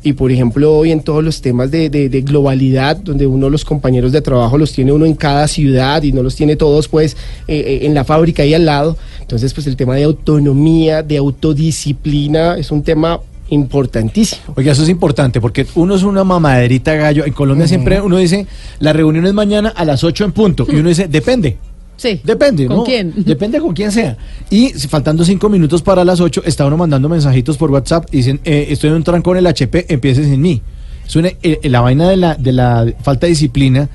Y 0.05 0.11
por 0.13 0.31
ejemplo, 0.33 0.75
hoy 0.75 0.91
en 0.91 0.99
todos 1.01 1.23
los 1.23 1.41
temas 1.41 1.71
de, 1.71 1.89
de- 1.89 2.09
de 2.09 2.21
globalidad, 2.21 2.97
donde 2.97 3.25
uno 3.25 3.49
los 3.49 3.63
compañeros 3.63 4.11
de 4.11 4.21
trabajo 4.21 4.57
los 4.57 4.73
tiene 4.73 4.91
uno 4.91 5.05
en 5.05 5.15
cada 5.15 5.47
ciudad 5.47 6.03
y 6.03 6.11
no 6.11 6.21
los 6.21 6.35
tiene 6.35 6.57
todos 6.57 6.89
pues 6.89 7.15
eh, 7.47 7.55
eh, 7.81 7.85
en 7.85 7.93
la 7.93 8.03
fábrica 8.03 8.43
ahí 8.43 8.53
al 8.53 8.65
lado. 8.65 8.97
Entonces, 9.21 9.53
pues 9.53 9.65
el 9.65 9.77
tema 9.77 9.95
de 9.95 10.03
autonomía, 10.03 11.01
de 11.03 11.15
autodisciplina, 11.17 12.57
es 12.57 12.71
un 12.71 12.83
tema 12.83 13.19
importantísimo. 13.53 14.41
Oiga, 14.55 14.71
eso 14.71 14.83
es 14.83 14.89
importante 14.89 15.39
porque 15.39 15.65
uno 15.75 15.95
es 15.95 16.03
una 16.03 16.23
mamaderita 16.23 16.93
gallo. 16.95 17.25
En 17.25 17.33
Colombia 17.33 17.67
siempre 17.67 18.01
uno 18.01 18.17
dice, 18.17 18.47
la 18.79 18.93
reunión 18.93 19.25
es 19.25 19.33
mañana 19.33 19.69
a 19.75 19.85
las 19.85 20.03
8 20.03 20.25
en 20.25 20.31
punto. 20.31 20.65
Y 20.69 20.75
uno 20.77 20.89
dice, 20.89 21.07
depende. 21.07 21.57
Sí. 21.95 22.19
Depende, 22.23 22.65
¿Con 22.67 22.77
¿no? 22.77 22.83
quién? 22.83 23.13
Depende 23.25 23.59
con 23.59 23.73
quién 23.73 23.91
sea. 23.91 24.17
Y 24.49 24.69
faltando 24.71 25.23
cinco 25.23 25.47
minutos 25.47 25.81
para 25.81 26.03
las 26.03 26.19
8, 26.19 26.41
está 26.45 26.65
uno 26.65 26.75
mandando 26.75 27.07
mensajitos 27.07 27.55
por 27.57 27.69
WhatsApp 27.71 28.07
y 28.11 28.17
dicen, 28.17 28.39
eh, 28.43 28.67
estoy 28.69 28.89
en 28.89 28.97
un 28.97 29.03
trancón 29.03 29.37
en 29.37 29.45
el 29.45 29.47
HP, 29.47 29.85
empiece 29.93 30.23
sin 30.25 30.41
mí. 30.41 30.61
Es 31.05 31.15
una- 31.15 31.29
eh, 31.43 31.59
la 31.63 31.81
vaina 31.81 32.09
de 32.09 32.17
la, 32.17 32.35
de 32.35 32.51
la 32.51 32.85
falta 33.03 33.27
de 33.27 33.31
disciplina 33.31 33.89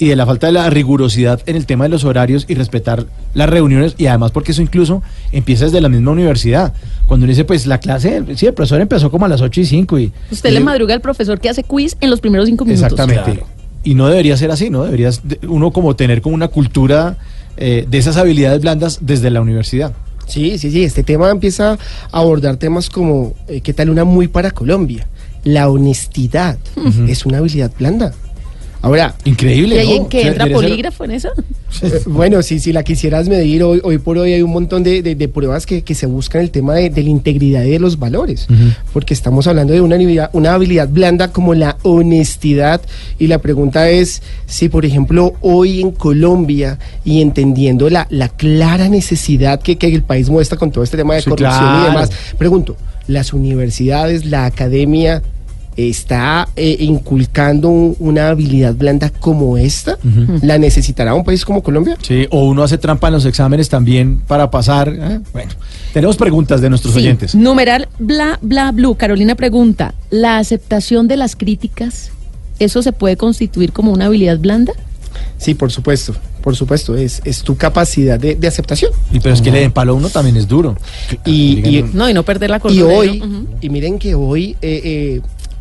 y 0.00 0.08
de 0.08 0.16
la 0.16 0.24
falta 0.26 0.46
de 0.48 0.54
la 0.54 0.68
rigurosidad 0.70 1.40
en 1.46 1.54
el 1.56 1.66
tema 1.66 1.84
de 1.84 1.90
los 1.90 2.04
horarios 2.04 2.46
y 2.48 2.54
respetar 2.54 3.04
las 3.34 3.48
reuniones 3.50 3.94
y 3.98 4.06
además 4.06 4.32
porque 4.32 4.50
eso 4.52 4.62
incluso 4.62 5.02
empieza 5.30 5.66
desde 5.66 5.80
la 5.80 5.88
misma 5.90 6.10
universidad. 6.12 6.72
Cuando 7.06 7.24
uno 7.24 7.30
dice, 7.30 7.44
pues 7.44 7.66
la 7.66 7.78
clase, 7.78 8.22
sí, 8.34 8.46
el 8.46 8.54
profesor 8.54 8.80
empezó 8.80 9.10
como 9.10 9.26
a 9.26 9.28
las 9.28 9.40
8 9.42 9.60
y 9.60 9.64
5 9.66 9.98
y... 9.98 10.12
Usted 10.32 10.50
y- 10.50 10.54
le 10.54 10.60
madruga 10.60 10.94
al 10.94 11.00
profesor 11.02 11.38
que 11.38 11.48
hace 11.50 11.62
quiz 11.64 11.96
en 12.00 12.08
los 12.10 12.20
primeros 12.20 12.46
cinco 12.48 12.64
minutos. 12.64 12.90
Exactamente. 12.92 13.44
Y 13.84 13.94
no 13.94 14.08
debería 14.08 14.36
ser 14.36 14.50
así, 14.50 14.70
¿no? 14.70 14.84
Debería 14.84 15.10
de- 15.22 15.38
uno 15.46 15.70
como 15.70 15.94
tener 15.94 16.22
como 16.22 16.34
una 16.34 16.48
cultura 16.48 17.18
eh, 17.58 17.84
de 17.88 17.98
esas 17.98 18.16
habilidades 18.16 18.62
blandas 18.62 18.98
desde 19.02 19.28
la 19.30 19.40
universidad. 19.42 19.92
Sí, 20.26 20.56
sí, 20.58 20.70
sí, 20.70 20.82
este 20.84 21.02
tema 21.02 21.28
empieza 21.30 21.72
a 21.72 22.18
abordar 22.18 22.56
temas 22.56 22.88
como, 22.88 23.34
eh, 23.48 23.60
¿qué 23.60 23.74
tal 23.74 23.90
una 23.90 24.04
muy 24.04 24.28
para 24.28 24.50
Colombia? 24.52 25.06
La 25.44 25.68
honestidad 25.68 26.58
es 27.08 27.26
una 27.26 27.38
habilidad 27.38 27.70
blanda. 27.78 28.12
Ahora, 28.82 29.14
Increíble. 29.24 29.76
¿Y 29.76 29.78
ahí 29.78 29.88
¿no? 29.90 30.04
en 30.04 30.08
qué 30.08 30.22
entra 30.28 30.46
polígrafo 30.46 31.04
en 31.04 31.10
eso? 31.12 31.28
Bueno, 32.06 32.42
si, 32.42 32.58
si 32.58 32.72
la 32.72 32.82
quisieras 32.82 33.28
medir, 33.28 33.62
hoy, 33.62 33.80
hoy 33.84 33.98
por 33.98 34.18
hoy 34.18 34.32
hay 34.32 34.42
un 34.42 34.50
montón 34.50 34.82
de, 34.82 35.02
de- 35.02 35.14
de 35.14 35.28
pruebas 35.28 35.64
que, 35.66 35.82
que 35.82 35.94
se 35.94 36.04
buscan 36.06 36.42
el 36.42 36.50
tema 36.50 36.74
de, 36.74 36.90
de 36.90 37.02
la 37.02 37.08
integridad 37.10 37.62
y 37.62 37.70
de 37.70 37.78
los 37.78 37.98
valores, 37.98 38.48
porque 38.92 39.14
estamos 39.14 39.46
hablando 39.46 39.72
de 39.72 39.80
una 39.80 39.94
habilidad, 39.94 40.30
una 40.32 40.52
habilidad 40.54 40.88
blanda 40.88 41.28
como 41.32 41.54
la 41.54 41.76
honestidad 41.82 42.80
y 43.18 43.28
la 43.28 43.38
pregunta 43.38 43.88
es 43.88 44.20
si, 44.46 44.68
por 44.68 44.84
ejemplo, 44.84 45.34
hoy 45.40 45.80
en 45.80 45.92
Colombia 45.92 46.78
y 47.04 47.22
entendiendo 47.22 47.88
la, 47.88 48.06
la 48.10 48.28
clara 48.28 48.88
necesidad 48.88 49.60
que, 49.62 49.78
que 49.78 49.86
el 49.86 50.02
país 50.02 50.28
muestra 50.28 50.58
con 50.58 50.72
todo 50.72 50.82
este 50.84 50.96
tema 50.96 51.14
de 51.14 51.22
Sí, 51.22 51.30
corrupción 51.30 51.82
y 51.82 51.84
demás, 51.86 52.10
pregunto, 52.36 52.76
¿las 53.06 53.32
universidades, 53.32 54.24
la 54.26 54.44
academia 54.44 55.22
está 55.88 56.48
eh, 56.56 56.76
inculcando 56.80 57.68
un- 57.68 57.96
una 57.98 58.28
habilidad 58.28 58.74
blanda 58.74 59.10
como 59.10 59.56
esta? 59.56 59.96
¿La 60.42 60.58
necesitará 60.58 61.14
un 61.14 61.24
país 61.24 61.44
como 61.44 61.62
Colombia? 61.62 61.96
Sí, 62.02 62.26
o 62.30 62.44
uno 62.48 62.62
hace 62.62 62.76
trampa 62.78 63.08
en 63.08 63.14
los 63.14 63.24
exámenes 63.24 63.68
también 63.68 64.18
para 64.26 64.50
pasar. 64.50 64.88
¿eh? 64.88 65.20
Bueno, 65.32 65.52
tenemos 65.92 66.16
preguntas 66.16 66.60
de 66.60 66.68
nuestros 66.68 66.94
Sí. 66.94 67.00
oyentes. 67.00 67.34
Numeral 67.34 67.88
bla 67.98 68.38
bla 68.42 68.72
blue. 68.72 68.94
Carolina 68.96 69.34
pregunta, 69.34 69.94
¿la 70.10 70.38
aceptación 70.38 71.08
de 71.08 71.16
las 71.16 71.36
críticas, 71.36 72.10
eso 72.58 72.82
se 72.82 72.92
puede 72.92 73.16
constituir 73.16 73.72
como 73.72 73.92
una 73.92 74.06
habilidad 74.06 74.38
blanda? 74.38 74.72
Sí, 75.38 75.54
por 75.54 75.72
supuesto, 75.72 76.14
por 76.42 76.54
supuesto, 76.54 76.96
es, 76.96 77.20
es 77.24 77.42
tu 77.42 77.56
capacidad 77.56 78.18
de, 78.20 78.36
de 78.36 78.46
aceptación. 78.46 78.92
Y 79.12 79.20
pero 79.20 79.34
es 79.34 79.42
que 79.42 79.50
le 79.50 79.60
den 79.60 79.72
palo 79.72 79.92
a 79.92 79.94
uno 79.96 80.08
también 80.08 80.36
es 80.36 80.46
duro. 80.46 80.76
Y, 81.24 81.66
y- 81.78 81.82
No, 81.92 82.08
y 82.08 82.14
no 82.14 82.22
perder 82.22 82.50
la 82.50 82.58
y 82.58 82.60
cordura. 82.60 82.94
hoy, 82.94 83.18
¿no? 83.18 83.24
Ujú. 83.26 83.46
y 83.60 83.68
miren 83.70 83.98
que 83.98 84.14
hoy, 84.14 84.56
eh, 84.62 84.80
eh, 84.84 85.20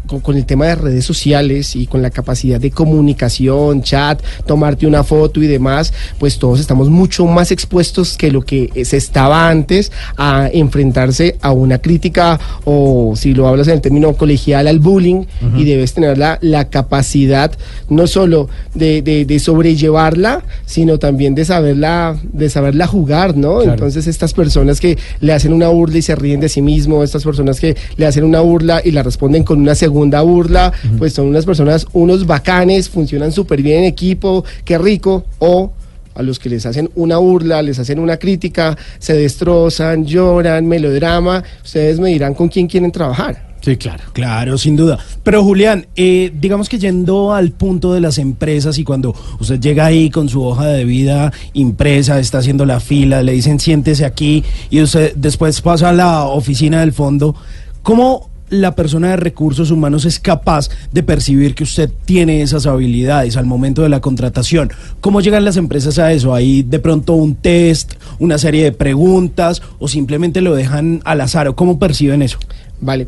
con, 0.10 0.20
con 0.20 0.36
el 0.36 0.46
tema 0.46 0.66
de 0.66 0.76
redes 0.76 1.06
sociales 1.06 1.76
y 1.76 1.86
con 1.88 2.02
la 2.02 2.10
capacidad 2.10 2.60
de 2.60 2.72
comunicación, 2.72 3.82
chat, 3.84 4.22
tomarte 4.46 4.88
una 4.88 5.04
foto 5.04 5.42
y 5.42 5.48
demás, 5.48 5.94
pues 6.18 6.40
todos 6.40 6.60
estamos 6.60 6.90
mucho 6.90 7.26
más 7.26 7.52
expuestos 7.52 8.18
que 8.18 8.32
lo 8.32 8.42
que 8.42 8.70
se 8.86 8.98
estaba 8.98 9.50
antes 9.50 9.92
a 10.18 10.50
enfrentarse 10.52 11.38
a 11.42 11.52
una 11.52 11.78
crítica 11.78 12.40
o 12.66 13.14
si 13.16 13.34
lo 13.34 13.48
hablas 13.48 13.68
en 13.68 13.76
el 13.76 13.82
término 13.82 14.14
colegial 14.14 14.68
al 14.68 14.80
bullying 14.80 15.26
y 15.56 15.64
debes 15.66 15.94
tener 15.94 16.18
la, 16.18 16.40
la 16.42 16.70
capacidad 16.70 17.52
no 17.90 18.08
solo 18.08 18.50
de, 18.74 19.02
de- 19.02 19.26
de 19.26 19.40
sobrellevarla, 19.40 20.44
sino 20.66 20.98
también 20.98 21.36
de 21.36 21.46
saberla, 21.46 22.18
de 22.34 22.50
saberla 22.50 22.88
jugar, 22.88 23.38
¿no? 23.38 23.58
Claro. 23.58 23.74
Entonces 23.74 24.08
estas 24.08 24.34
personas 24.34 24.80
que 24.80 24.98
le 25.20 25.34
hacen 25.34 25.54
una 25.54 25.68
burla 25.68 25.98
y 25.98 26.02
se 26.02 26.16
ríen 26.16 26.40
de 26.40 26.50
sí 26.50 26.62
mismo, 26.62 27.04
estas 27.04 27.24
personas 27.24 27.60
que 27.60 27.76
le 27.98 28.06
hacen 28.06 28.24
una 28.24 28.40
burla 28.40 28.82
y 28.84 28.92
la 28.92 29.04
responden 29.04 29.44
con 29.44 29.60
una 29.60 29.76
segunda 29.76 29.99
burla, 30.22 30.74
pues 30.98 31.14
son 31.14 31.28
unas 31.28 31.46
personas, 31.46 31.86
unos 31.94 32.26
bacanes, 32.26 32.90
funcionan 32.90 33.32
súper 33.32 33.62
bien 33.62 33.80
en 33.80 33.86
equipo, 33.86 34.44
qué 34.66 34.78
rico, 34.78 35.26
o 35.40 35.72
a 36.16 36.24
los 36.24 36.38
que 36.38 36.50
les 36.50 36.66
hacen 36.66 36.90
una 36.96 37.18
burla, 37.18 37.62
les 37.62 37.80
hacen 37.80 38.00
una 38.00 38.18
crítica, 38.18 38.78
se 39.00 39.14
destrozan, 39.14 40.06
lloran, 40.06 40.68
melodrama, 40.68 41.44
ustedes 41.64 42.00
me 42.00 42.10
dirán 42.10 42.34
con 42.34 42.50
quién 42.50 42.68
quieren 42.68 42.92
trabajar. 42.92 43.50
Sí, 43.62 43.76
claro. 43.78 44.04
Claro, 44.14 44.58
sin 44.58 44.76
duda. 44.76 44.98
Pero 45.24 45.44
Julián, 45.44 45.88
eh, 45.96 46.32
digamos 46.34 46.70
que 46.70 46.80
yendo 46.80 47.34
al 47.34 47.52
punto 47.52 47.94
de 47.94 48.02
las 48.02 48.18
empresas 48.18 48.78
y 48.78 48.84
cuando 48.84 49.14
usted 49.40 49.60
llega 49.60 49.86
ahí 49.86 50.10
con 50.10 50.30
su 50.30 50.44
hoja 50.44 50.68
de 50.68 50.86
vida 50.86 51.34
impresa, 51.54 52.20
está 52.20 52.38
haciendo 52.38 52.66
la 52.66 52.80
fila, 52.80 53.22
le 53.22 53.34
dicen 53.34 53.60
siéntese 53.60 54.06
aquí 54.06 54.44
y 54.70 54.82
usted 54.82 55.14
después 55.16 55.62
pasa 55.62 55.90
a 55.90 55.94
la 55.94 56.24
oficina 56.24 56.80
del 56.80 56.94
fondo, 56.94 57.36
¿cómo 57.84 58.29
la 58.50 58.76
persona 58.76 59.10
de 59.10 59.18
recursos 59.18 59.72
humanos 59.72 60.06
es 60.06 60.20
capaz 60.20 60.70
de 60.92 61.04
percibir 61.04 61.56
que 61.56 61.64
usted 61.64 61.90
tiene 62.06 62.42
esas 62.42 62.66
habilidades 62.66 63.38
al 63.38 63.46
momento 63.46 63.82
de 63.84 63.90
la 63.90 64.02
contratación? 64.02 64.72
¿Cómo 65.02 65.22
llegan 65.22 65.46
las 65.46 65.58
empresas 65.58 66.00
a 66.00 66.12
eso? 66.12 66.34
¿Hay 66.34 66.64
de 66.64 66.80
pronto 66.80 67.14
un 67.14 67.36
test, 67.36 67.94
una 68.20 68.38
serie 68.38 68.64
de 68.64 68.72
preguntas 68.72 69.62
o 69.80 69.88
simplemente 69.88 70.42
lo 70.42 70.56
dejan 70.56 71.02
al 71.06 71.22
azar? 71.22 71.48
¿O 71.48 71.56
cómo 71.56 71.80
perciben 71.80 72.22
eso? 72.22 72.40
Vale, 72.82 73.08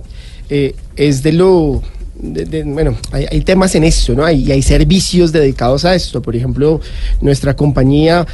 eh, 0.49 0.75
es 0.95 1.23
de 1.23 1.31
lo... 1.33 1.81
de- 2.15 2.63
bueno, 2.65 2.95
hay, 3.11 3.25
hay 3.31 3.41
temas 3.41 3.73
en 3.75 3.83
esto, 3.83 4.13
¿no? 4.13 4.23
Hay, 4.25 4.51
hay 4.51 4.61
servicios 4.61 5.31
dedicados 5.31 5.85
a 5.85 5.95
esto. 5.95 6.21
Por 6.21 6.35
ejemplo, 6.35 6.81
nuestra 7.21 7.55
compañía 7.55 8.27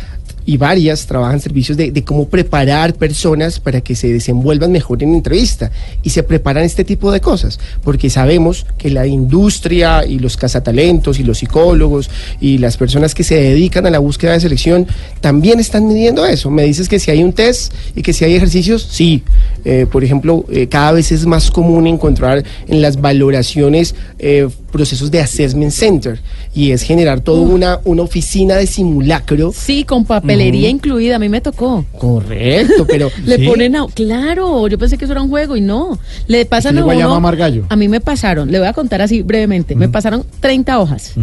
y 0.48 0.56
varias 0.56 1.06
trabajan 1.06 1.42
servicios 1.42 1.78
de, 1.78 2.04
cómo 2.06 2.30
preparar 2.30 2.94
personas 2.94 3.60
para 3.60 3.82
que 3.82 3.96
se 3.96 4.14
desenvuelvan 4.14 4.72
mejor 4.72 5.04
en 5.04 5.14
entrevista 5.14 5.72
y 6.04 6.10
se 6.10 6.24
preparan 6.24 6.64
este 6.64 6.86
tipo 6.86 7.12
de 7.12 7.20
cosas, 7.20 7.60
porque 7.84 8.10
sabemos 8.10 8.66
que 8.78 8.90
la 8.90 9.06
industria 9.06 10.06
y 10.06 10.20
los 10.20 10.38
cazatalentos 10.38 11.20
y 11.20 11.24
los 11.24 11.40
psicólogos 11.40 12.10
y 12.40 12.60
las 12.60 12.78
personas 12.78 13.14
que 13.14 13.26
se 13.26 13.36
dedican 13.36 13.86
a 13.86 13.90
la 13.90 14.00
búsqueda 14.00 14.32
de 14.32 14.40
selección 14.40 14.88
también 15.20 15.60
están 15.60 15.86
midiendo 15.86 16.26
eso. 16.26 16.50
Me 16.50 16.64
dices 16.64 16.88
que 16.88 16.98
si 16.98 17.12
hay 17.12 17.24
un 17.24 17.34
test 17.34 17.74
y 17.94 18.02
que 18.02 18.14
si 18.14 18.24
hay 18.24 18.36
ejercicios, 18.36 18.88
sí. 18.90 19.24
Eh, 19.66 19.86
por 19.92 20.06
ejemplo, 20.06 20.46
eh, 20.50 20.68
cada 20.68 20.94
vez 20.94 21.12
es 21.12 21.26
más 21.26 21.52
común 21.52 21.88
encontrar 21.88 22.46
en 22.70 22.82
las 22.82 23.02
valoraciones 23.02 23.96
eh, 24.18 24.48
procesos 24.78 25.10
de 25.10 25.20
assessment 25.20 25.72
center 25.72 26.20
y 26.54 26.72
es 26.72 26.84
generar 26.84 27.20
toda 27.22 27.42
una, 27.42 27.80
una 27.84 28.04
oficina 28.04 28.56
de 28.56 28.68
simulacro. 28.68 29.52
Sí, 29.54 29.84
con 29.84 30.06
papelería 30.06 30.70
incluida, 30.70 31.16
a 31.16 31.20
mí 31.20 31.30
me 31.30 31.42
tocó. 31.42 31.84
Correcto, 31.98 32.86
pero 32.88 33.10
Le 33.26 33.38
¿Sí? 33.38 33.48
ponen 33.48 33.76
a... 33.76 33.88
Claro, 33.88 34.68
yo 34.68 34.78
pensé 34.78 34.98
que 34.98 35.06
eso 35.06 35.14
era 35.14 35.24
un 35.24 35.30
juego 35.30 35.56
y 35.58 35.62
no. 35.62 35.98
Le 36.28 36.46
pasan 36.46 36.76
le 36.76 36.82
a 36.82 36.84
a 36.84 36.88
uno... 36.88 36.96
llamar 37.00 37.22
Margallo. 37.22 37.66
A 37.70 37.76
mí 37.76 37.88
me 37.88 38.00
pasaron, 38.00 38.52
le 38.52 38.60
voy 38.60 38.68
a 38.68 38.74
contar 38.74 39.02
así 39.02 39.24
brevemente, 39.24 39.76
me 39.76 39.90
pasaron 39.90 40.24
30 40.40 40.80
hojas 40.80 41.14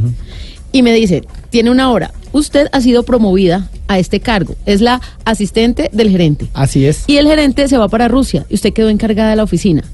y 0.72 0.82
me 0.82 0.92
dice, 0.92 1.22
tiene 1.50 1.70
una 1.70 1.92
hora, 1.92 2.12
usted 2.32 2.66
ha 2.72 2.80
sido 2.80 3.04
promovida 3.04 3.68
a 3.86 4.00
este 4.00 4.18
cargo, 4.18 4.56
es 4.66 4.80
la 4.80 5.00
asistente 5.24 5.88
del 5.92 6.10
gerente. 6.10 6.48
Así 6.52 6.84
es. 6.84 7.04
Y 7.06 7.18
el 7.18 7.28
gerente 7.28 7.68
se 7.68 7.78
va 7.78 7.86
para 7.88 8.08
Rusia 8.08 8.44
y 8.50 8.54
usted 8.54 8.72
quedó 8.72 8.88
encargada 8.88 9.30
de 9.30 9.36
la 9.36 9.44
oficina. 9.44 9.84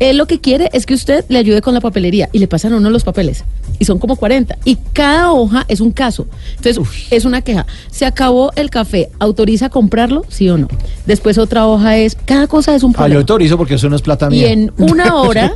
Él 0.00 0.16
lo 0.16 0.26
que 0.26 0.40
quiere 0.40 0.68
es 0.72 0.86
que 0.86 0.94
usted 0.94 1.24
le 1.28 1.38
ayude 1.38 1.62
con 1.62 1.72
la 1.74 1.80
papelería 1.80 2.28
y 2.32 2.38
le 2.38 2.48
pasan 2.48 2.72
a 2.72 2.76
uno 2.76 2.90
los 2.90 3.04
papeles. 3.04 3.44
Y 3.78 3.84
son 3.84 3.98
como 3.98 4.16
40. 4.16 4.56
Y 4.64 4.76
cada 4.92 5.32
hoja 5.32 5.64
es 5.68 5.80
un 5.80 5.90
caso. 5.92 6.26
Entonces, 6.56 7.06
es 7.10 7.24
una 7.24 7.42
queja. 7.42 7.66
Se 7.90 8.04
acabó 8.06 8.52
el 8.56 8.70
café. 8.70 9.10
¿Autoriza 9.18 9.68
comprarlo? 9.70 10.24
¿Sí 10.28 10.48
o 10.48 10.58
no? 10.58 10.68
Después 11.06 11.38
otra 11.38 11.66
hoja 11.66 11.96
es, 11.96 12.16
cada 12.24 12.46
cosa 12.46 12.74
es 12.74 12.82
un 12.82 12.90
Ah, 12.90 12.92
yo 12.92 12.98
problema. 12.98 13.20
autorizo 13.20 13.56
porque 13.58 13.74
eso 13.74 13.88
no 13.88 13.96
es 13.96 14.02
plata 14.02 14.26
y 14.26 14.30
mía. 14.30 14.52
en 14.52 14.72
una 14.78 15.14
hora 15.20 15.52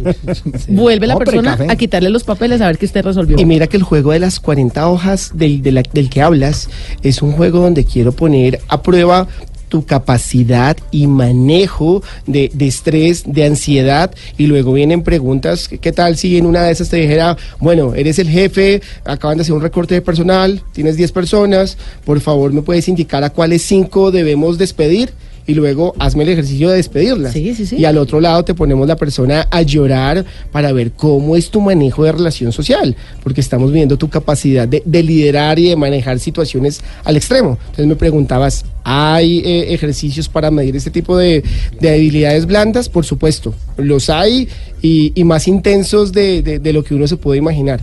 vuelve 0.69 1.07
la 1.07 1.17
persona 1.17 1.57
café. 1.57 1.71
a 1.71 1.77
quitarle 1.77 2.11
los 2.11 2.25
papeles 2.25 2.61
a 2.61 2.67
ver 2.67 2.79
que 2.79 2.87
usted 2.87 3.05
resolvió. 3.05 3.37
Y 3.39 3.45
mira 3.45 3.67
que 3.67 3.77
el 3.77 3.83
juego 3.83 4.13
de 4.13 4.19
las 4.19 4.41
40 4.41 4.89
hojas 4.89 5.33
del, 5.35 5.63
de 5.63 5.73
la- 5.73 5.83
del 5.93 6.11
que 6.11 6.23
hablas 6.23 6.69
es 7.03 7.23
un 7.23 7.33
juego 7.33 7.61
donde 7.61 7.85
quiero 7.85 8.13
poner 8.13 8.61
a 8.69 8.83
prueba 8.83 9.27
tu 9.69 9.85
capacidad 9.85 10.77
y 10.91 11.07
manejo 11.07 12.03
de, 12.27 12.51
de 12.53 12.67
estrés, 12.67 13.25
de 13.27 13.45
ansiedad, 13.45 14.15
y 14.37 14.47
luego 14.47 14.73
vienen 14.73 15.03
preguntas, 15.03 15.69
¿qué 15.69 15.93
tal 15.93 16.17
si 16.17 16.37
en 16.37 16.47
una 16.47 16.63
de 16.63 16.73
esas 16.73 16.89
te 16.89 16.97
dijera, 16.97 17.37
bueno, 17.61 17.95
eres 17.95 18.19
el 18.19 18.29
jefe, 18.29 18.81
acaban 19.05 19.39
de 19.39 19.43
hacer 19.43 19.55
un 19.55 19.63
recorte 19.63 19.95
de 19.95 20.03
personal, 20.03 20.63
tienes 20.73 20.97
10 20.97 21.13
personas, 21.13 21.77
por 22.05 22.21
favor 22.21 22.53
me 22.53 22.63
puedes 22.63 22.89
indicar 22.89 23.25
a 23.25 23.31
cuáles 23.31 23.63
5 23.63 24.11
debemos 24.11 24.59
despedir? 24.59 25.11
Y 25.49 25.55
luego 25.55 25.95
hazme 25.99 26.23
el 26.25 26.29
ejercicio 26.29 26.69
de 26.69 26.77
despedirlas. 26.77 27.33
Y 27.81 27.85
al 27.87 27.97
otro 27.99 28.21
lado 28.21 28.45
te 28.45 28.53
ponemos 28.55 28.87
la 28.87 28.97
persona 28.97 29.49
a 29.51 29.63
llorar 29.63 30.25
para 30.53 30.73
ver 30.73 30.93
cómo 30.93 31.35
es 31.37 31.51
tu 31.51 31.61
manejo 31.63 32.05
de 32.05 32.13
relación 32.13 32.53
social, 32.53 32.95
porque 33.25 33.41
estamos 33.41 33.73
viendo 33.73 33.97
tu 33.97 34.09
capacidad 34.11 34.69
de, 34.69 34.83
de 34.85 35.03
liderar 35.03 35.59
y 35.59 35.71
de 35.71 35.77
manejar 35.77 36.21
situaciones 36.21 36.83
al 37.03 37.17
extremo. 37.17 37.57
Entonces 37.63 37.87
me 37.87 37.97
preguntabas, 37.97 38.67
¿hay 38.85 39.39
eh, 39.39 39.73
ejercicios 39.73 40.29
para 40.29 40.51
medir 40.51 40.77
este 40.77 40.91
tipo 40.91 41.17
de, 41.17 41.43
de 41.81 41.89
habilidades 41.95 42.45
blandas? 42.45 42.91
Por 42.91 43.07
supuesto, 43.07 43.55
los 43.79 44.11
hay 44.11 44.49
y, 44.83 45.13
y 45.15 45.25
más 45.25 45.49
intensos 45.49 46.13
de, 46.13 46.43
de- 46.43 46.59
de 46.59 46.73
lo 46.75 46.85
que 46.85 46.95
uno 46.95 47.09
se 47.09 47.17
puede 47.17 47.39
imaginar. 47.39 47.81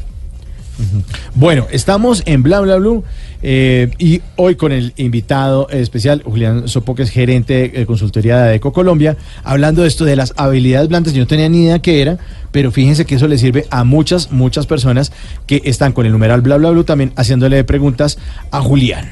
Bueno, 1.34 1.68
estamos 1.72 2.22
en 2.26 2.44
Bla 2.44 2.60
Bla 2.60 2.76
Blue 2.76 3.04
eh, 3.42 3.92
y 3.98 4.22
hoy 4.36 4.56
con 4.56 4.72
el 4.72 4.94
invitado 4.98 5.70
especial, 5.70 6.22
Julián 6.24 6.68
Sopo, 6.68 6.96
que 6.96 7.04
es 7.04 7.10
gerente 7.10 7.70
de 7.70 7.86
consultoría 7.86 8.38
de 8.38 8.44
ADECO 8.50 8.74
Colombia, 8.74 9.18
hablando 9.44 9.82
de 9.82 9.88
esto 9.88 10.06
de 10.06 10.16
las 10.16 10.34
habilidades 10.38 10.90
blandas. 10.90 11.14
Yo 11.14 11.22
no 11.22 11.28
tenía 11.28 11.50
ni 11.50 11.64
idea 11.64 11.80
qué 11.80 12.02
era, 12.02 12.18
pero 12.52 12.72
fíjense 12.72 13.06
que 13.06 13.16
eso 13.16 13.28
le 13.28 13.38
sirve 13.38 13.66
a 13.70 13.84
muchas, 13.84 14.32
muchas 14.32 14.66
personas 14.66 15.12
que 15.48 15.62
están 15.66 15.92
con 15.94 16.06
el 16.06 16.12
numeral 16.12 16.42
Bla 16.42 16.58
Bla 16.58 16.72
Blue 16.72 16.84
también 16.84 17.14
haciéndole 17.16 17.64
preguntas 17.64 18.18
a 18.52 18.62
Julián. 18.62 19.10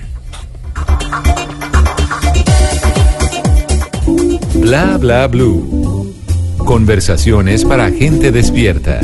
Bla 4.55 4.97
bla 4.97 5.27
blue. 5.27 6.13
Conversaciones 6.57 7.65
para 7.65 7.91
gente 7.91 8.31
despierta. 8.31 9.01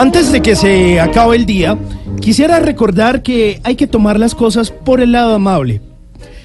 Antes 0.00 0.32
de 0.32 0.40
que 0.40 0.56
se 0.56 0.98
acabe 0.98 1.36
el 1.36 1.44
día, 1.44 1.76
quisiera 2.22 2.58
recordar 2.58 3.22
que 3.22 3.60
hay 3.64 3.76
que 3.76 3.86
tomar 3.86 4.18
las 4.18 4.34
cosas 4.34 4.70
por 4.70 5.02
el 5.02 5.12
lado 5.12 5.34
amable 5.34 5.82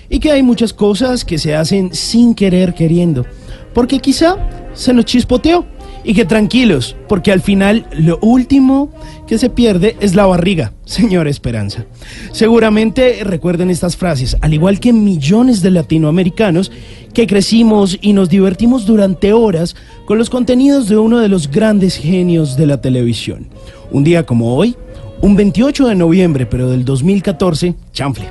y 0.10 0.20
que 0.20 0.30
hay 0.30 0.44
muchas 0.44 0.74
cosas 0.74 1.24
que 1.24 1.38
se 1.38 1.56
hacen 1.56 1.96
sin 1.96 2.36
querer 2.36 2.74
queriendo, 2.74 3.26
porque 3.74 4.00
quizá 4.00 4.36
se 4.74 4.92
nos 4.92 5.06
chispoteó 5.06 5.66
y 6.06 6.14
que 6.14 6.24
tranquilos, 6.24 6.96
porque 7.10 7.32
al 7.32 7.42
final 7.42 7.88
lo 7.92 8.20
último 8.22 8.92
que 9.28 9.40
se 9.40 9.50
pierde 9.50 9.98
es 10.00 10.14
la 10.14 10.28
barriga, 10.28 10.74
señora 10.86 11.30
Esperanza. 11.30 11.86
Seguramente 12.32 13.24
recuerden 13.24 13.72
estas 13.72 13.98
frases, 13.98 14.38
al 14.42 14.54
igual 14.54 14.80
que 14.80 14.94
millones 14.94 15.62
de 15.64 15.72
latinoamericanos 15.72 16.72
que 17.14 17.26
crecimos 17.26 17.98
y 18.02 18.14
nos 18.14 18.30
divertimos 18.30 18.86
durante 18.86 19.34
horas 19.34 19.76
con 20.06 20.20
los 20.20 20.30
contenidos 20.30 20.88
de 20.88 20.98
uno 20.98 21.20
de 21.20 21.30
los 21.30 21.50
grandes 21.50 21.98
genios 21.98 22.56
de 22.56 22.68
la 22.68 22.82
televisión. 22.82 23.48
Un 23.92 24.04
día 24.04 24.26
como 24.26 24.56
hoy, 24.56 24.76
un 25.22 25.36
28 25.36 25.88
de 25.88 25.96
noviembre, 25.96 26.46
pero 26.46 26.70
del 26.70 26.86
2014, 26.86 27.74
chanfle. 27.94 28.30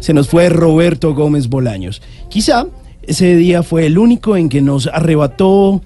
Se 0.00 0.12
nos 0.12 0.28
fue 0.28 0.50
Roberto 0.50 1.14
Gómez 1.14 1.48
Bolaños. 1.48 2.02
Quizá 2.28 2.66
ese 3.06 3.36
día 3.36 3.62
fue 3.62 3.86
el 3.86 3.98
único 3.98 4.36
en 4.36 4.48
que 4.48 4.60
nos 4.60 4.88
arrebató 4.88 5.80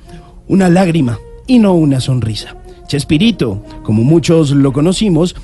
una 0.50 0.68
lágrima 0.68 1.20
y 1.46 1.60
no 1.60 1.74
una 1.74 2.00
sonrisa. 2.00 2.56
Chespirito, 2.88 3.62
como 3.84 4.02
muchos 4.02 4.50
lo 4.50 4.72
conocimos, 4.72 5.36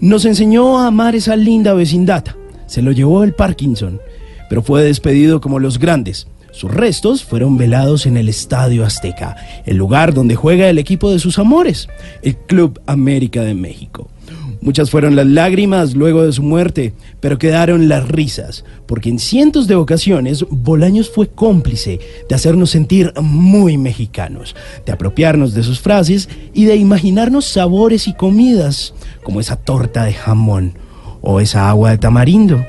nos 0.00 0.24
enseñó 0.24 0.80
a 0.80 0.88
amar 0.88 1.14
esa 1.14 1.36
linda 1.36 1.72
vecindad. 1.72 2.24
Se 2.66 2.82
lo 2.82 2.90
llevó 2.90 3.22
el 3.22 3.32
Parkinson, 3.32 4.00
pero 4.48 4.60
fue 4.62 4.82
despedido 4.82 5.40
como 5.40 5.60
los 5.60 5.78
grandes. 5.78 6.26
Sus 6.50 6.74
restos 6.74 7.22
fueron 7.22 7.56
velados 7.58 8.06
en 8.06 8.16
el 8.16 8.28
Estadio 8.28 8.84
Azteca, 8.84 9.36
el 9.64 9.76
lugar 9.76 10.12
donde 10.12 10.34
juega 10.34 10.68
el 10.68 10.78
equipo 10.78 11.12
de 11.12 11.20
sus 11.20 11.38
amores, 11.38 11.88
el 12.22 12.36
Club 12.36 12.80
América 12.86 13.42
de 13.42 13.54
México. 13.54 14.10
Muchas 14.60 14.90
fueron 14.90 15.14
las 15.14 15.26
lágrimas 15.26 15.94
luego 15.94 16.24
de 16.24 16.32
su 16.32 16.42
muerte, 16.42 16.92
pero 17.20 17.38
quedaron 17.38 17.88
las 17.88 18.08
risas, 18.08 18.64
porque 18.86 19.08
en 19.08 19.20
cientos 19.20 19.68
de 19.68 19.76
ocasiones 19.76 20.44
Bolaños 20.50 21.10
fue 21.10 21.28
cómplice 21.28 22.00
de 22.28 22.34
hacernos 22.34 22.70
sentir 22.70 23.12
muy 23.22 23.78
mexicanos, 23.78 24.56
de 24.84 24.92
apropiarnos 24.92 25.54
de 25.54 25.62
sus 25.62 25.80
frases 25.80 26.28
y 26.54 26.64
de 26.64 26.76
imaginarnos 26.76 27.44
sabores 27.44 28.08
y 28.08 28.14
comidas, 28.14 28.94
como 29.22 29.40
esa 29.40 29.56
torta 29.56 30.04
de 30.04 30.14
jamón 30.14 30.74
o 31.20 31.40
esa 31.40 31.68
agua 31.68 31.90
de 31.90 31.98
tamarindo, 31.98 32.64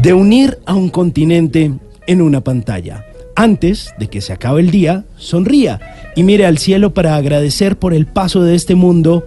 de 0.00 0.14
unir 0.14 0.58
a 0.64 0.74
un 0.74 0.88
continente 0.88 1.72
en 2.06 2.22
una 2.22 2.40
pantalla. 2.40 3.04
Antes 3.36 3.92
de 3.98 4.08
que 4.08 4.20
se 4.20 4.32
acabe 4.32 4.60
el 4.60 4.70
día, 4.70 5.04
sonría 5.16 5.80
y 6.16 6.22
mire 6.22 6.46
al 6.46 6.58
cielo 6.58 6.94
para 6.94 7.16
agradecer 7.16 7.76
por 7.76 7.92
el 7.92 8.06
paso 8.06 8.42
de 8.42 8.54
este 8.54 8.74
mundo 8.74 9.24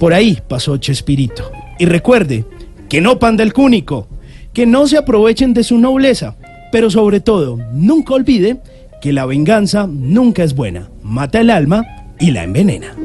por 0.00 0.14
ahí 0.14 0.38
pasó 0.48 0.78
Chespirito. 0.78 1.52
Y 1.78 1.84
recuerde 1.84 2.46
que 2.88 3.00
no 3.00 3.20
panda 3.20 3.44
el 3.44 3.52
cúnico, 3.52 4.08
que 4.52 4.66
no 4.66 4.88
se 4.88 4.96
aprovechen 4.96 5.54
de 5.54 5.62
su 5.62 5.78
nobleza, 5.78 6.36
pero 6.72 6.90
sobre 6.90 7.20
todo, 7.20 7.58
nunca 7.72 8.14
olvide 8.14 8.56
que 9.02 9.12
la 9.12 9.26
venganza 9.26 9.86
nunca 9.86 10.42
es 10.42 10.54
buena, 10.54 10.88
mata 11.02 11.40
el 11.40 11.50
alma 11.50 11.84
y 12.18 12.30
la 12.30 12.44
envenena. 12.44 12.96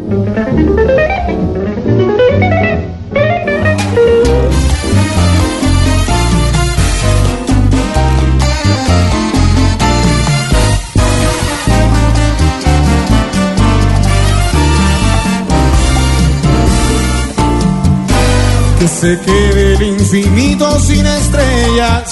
Que 18.85 18.89
se 18.89 19.19
quede 19.19 19.73
el 19.73 19.81
infinito 19.81 20.79
sin 20.79 21.03
estrellas 21.07 22.03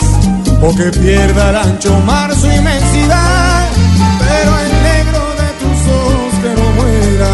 o 0.60 0.76
que 0.76 0.86
pierda 0.86 1.52
el 1.52 1.56
ancho 1.56 2.00
mar 2.00 2.34
su 2.34 2.48
inmensidad. 2.48 3.68
Pero 4.18 4.52
el 4.58 4.72
negro 4.82 5.22
de 5.41 5.50
tus 5.62 5.80
ojos 6.02 6.34
que 6.41 6.50
no 6.60 6.68
muera 6.72 7.34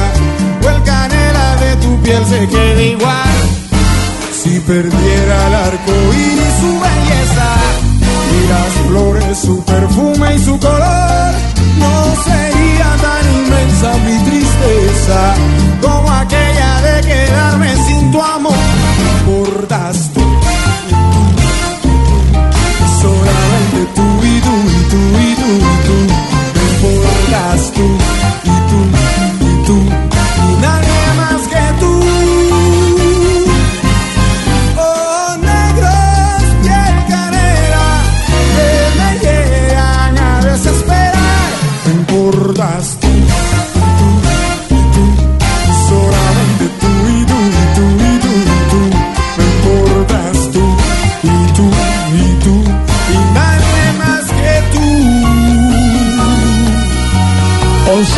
o 0.62 0.70
el 0.76 0.84
canela 0.84 1.56
de 1.56 1.76
tu 1.78 2.02
piel 2.02 2.26
se 2.26 2.48
quede 2.50 2.86
igual. 2.88 3.36
Si 4.44 4.60
perdiera 4.60 5.48
el 5.48 5.54
arco 5.54 5.94
iris 6.12 6.56
su 6.60 6.72
belleza 6.84 7.50
y 8.36 8.48
las 8.50 8.88
flores 8.90 9.38
su 9.38 9.64
perfume 9.64 10.36
y 10.36 10.40
su 10.40 10.60
color, 10.60 11.34
no 11.80 12.24
sería 12.26 12.90
tan 13.06 13.24
inmensa 13.40 13.94
mi 14.06 14.30
tristeza. 14.30 15.36
como 15.82 16.10
y 17.90 18.39
bordaste. 19.26 20.22
Solamente 23.02 23.80
tú 23.96 24.08
y 24.24 24.42
tú 24.46 24.56
y 24.70 24.82
tú 24.92 25.02
y 25.20 25.29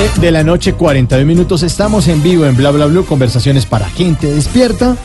11 0.01 0.19
de 0.21 0.31
la 0.31 0.43
noche, 0.43 0.73
41 0.73 1.25
minutos. 1.25 1.63
Estamos 1.63 2.07
en 2.07 2.23
vivo 2.23 2.45
en 2.45 2.55
Bla 2.55 2.71
Bla 2.71 2.85
Blue, 2.87 3.05
conversaciones 3.05 3.65
para 3.65 3.87
gente 3.89 4.31
despierta. 4.33 4.95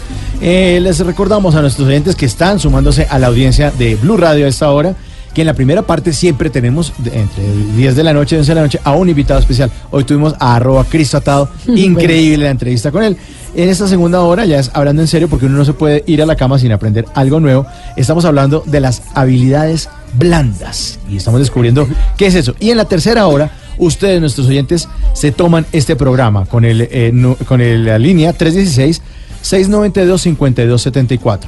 Eh, 0.40 0.78
les 0.82 0.98
recordamos 1.00 1.54
a 1.54 1.60
nuestros 1.60 1.86
oyentes 1.88 2.14
que 2.16 2.26
están 2.26 2.58
sumándose 2.60 3.06
a 3.10 3.18
la 3.18 3.26
audiencia 3.26 3.70
de 3.70 3.96
Blue 3.96 4.16
Radio 4.16 4.46
a 4.46 4.48
esta 4.48 4.70
hora, 4.70 4.94
que 5.34 5.42
en 5.42 5.46
la 5.48 5.54
primera 5.54 5.82
parte 5.82 6.12
siempre 6.12 6.50
tenemos 6.50 6.92
de- 6.98 7.18
entre 7.18 7.44
10 7.76 7.94
de 7.96 8.04
la 8.04 8.12
noche 8.14 8.36
y 8.36 8.38
11 8.38 8.50
de 8.50 8.54
la 8.54 8.60
noche 8.62 8.80
a 8.84 8.92
un 8.92 9.08
invitado 9.08 9.38
especial. 9.40 9.70
Hoy 9.90 10.04
tuvimos 10.04 10.34
a 10.38 10.56
arroba 10.56 10.84
Cristo 10.84 11.18
Atado, 11.18 11.48
increíble 11.66 12.44
la 12.44 12.50
entrevista 12.50 12.90
con 12.90 13.02
él. 13.02 13.16
En 13.54 13.68
esta 13.68 13.88
segunda 13.88 14.20
hora 14.20 14.44
ya 14.44 14.58
es 14.58 14.70
hablando 14.74 15.02
en 15.02 15.08
serio 15.08 15.28
porque 15.28 15.46
uno 15.46 15.56
no 15.58 15.64
se 15.64 15.72
puede 15.72 16.04
ir 16.06 16.22
a 16.22 16.26
la 16.26 16.36
cama 16.36 16.58
sin 16.58 16.72
aprender 16.72 17.06
algo 17.14 17.40
nuevo. 17.40 17.66
Estamos 17.96 18.24
hablando 18.24 18.62
de 18.66 18.80
las 18.80 19.02
habilidades 19.14 19.88
blandas 20.14 20.98
y 21.10 21.16
estamos 21.16 21.40
descubriendo 21.40 21.86
qué 22.16 22.26
es 22.26 22.34
eso. 22.34 22.54
Y 22.60 22.70
en 22.70 22.76
la 22.78 22.84
tercera 22.86 23.26
hora, 23.26 23.50
ustedes, 23.78 24.20
nuestros 24.20 24.46
oyentes, 24.46 24.88
se 25.14 25.32
toman 25.32 25.66
este 25.72 25.96
programa 25.96 26.46
con, 26.46 26.64
el, 26.64 26.88
eh, 26.90 27.12
la 27.12 27.98
línea 27.98 28.32
316 28.32 29.02
692-5274. 29.46 31.40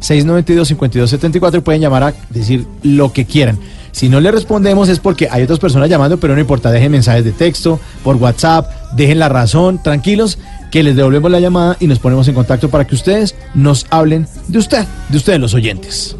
316-692-5274 0.00 1.58
y 1.58 1.60
pueden 1.60 1.82
llamar 1.82 2.02
a 2.04 2.14
decir 2.30 2.66
lo 2.82 3.12
que 3.12 3.26
quieran. 3.26 3.58
Si 3.92 4.08
no 4.08 4.20
le 4.20 4.32
respondemos 4.32 4.88
es 4.88 4.98
porque 4.98 5.28
hay 5.30 5.44
otras 5.44 5.60
personas 5.60 5.88
llamando, 5.88 6.18
pero 6.18 6.34
no 6.34 6.40
importa, 6.40 6.72
dejen 6.72 6.90
mensajes 6.90 7.24
de 7.24 7.30
texto, 7.30 7.78
por 8.02 8.16
WhatsApp, 8.16 8.68
dejen 8.96 9.20
la 9.20 9.28
razón, 9.28 9.80
tranquilos, 9.82 10.38
que 10.72 10.82
les 10.82 10.96
devolvemos 10.96 11.30
la 11.30 11.38
llamada 11.38 11.76
y 11.78 11.86
nos 11.86 12.00
ponemos 12.00 12.26
en 12.26 12.34
contacto 12.34 12.68
para 12.70 12.84
que 12.86 12.96
ustedes 12.96 13.36
nos 13.54 13.86
hablen 13.90 14.26
de 14.48 14.58
usted, 14.58 14.84
de 15.10 15.16
ustedes 15.16 15.38
los 15.38 15.54
oyentes. 15.54 16.16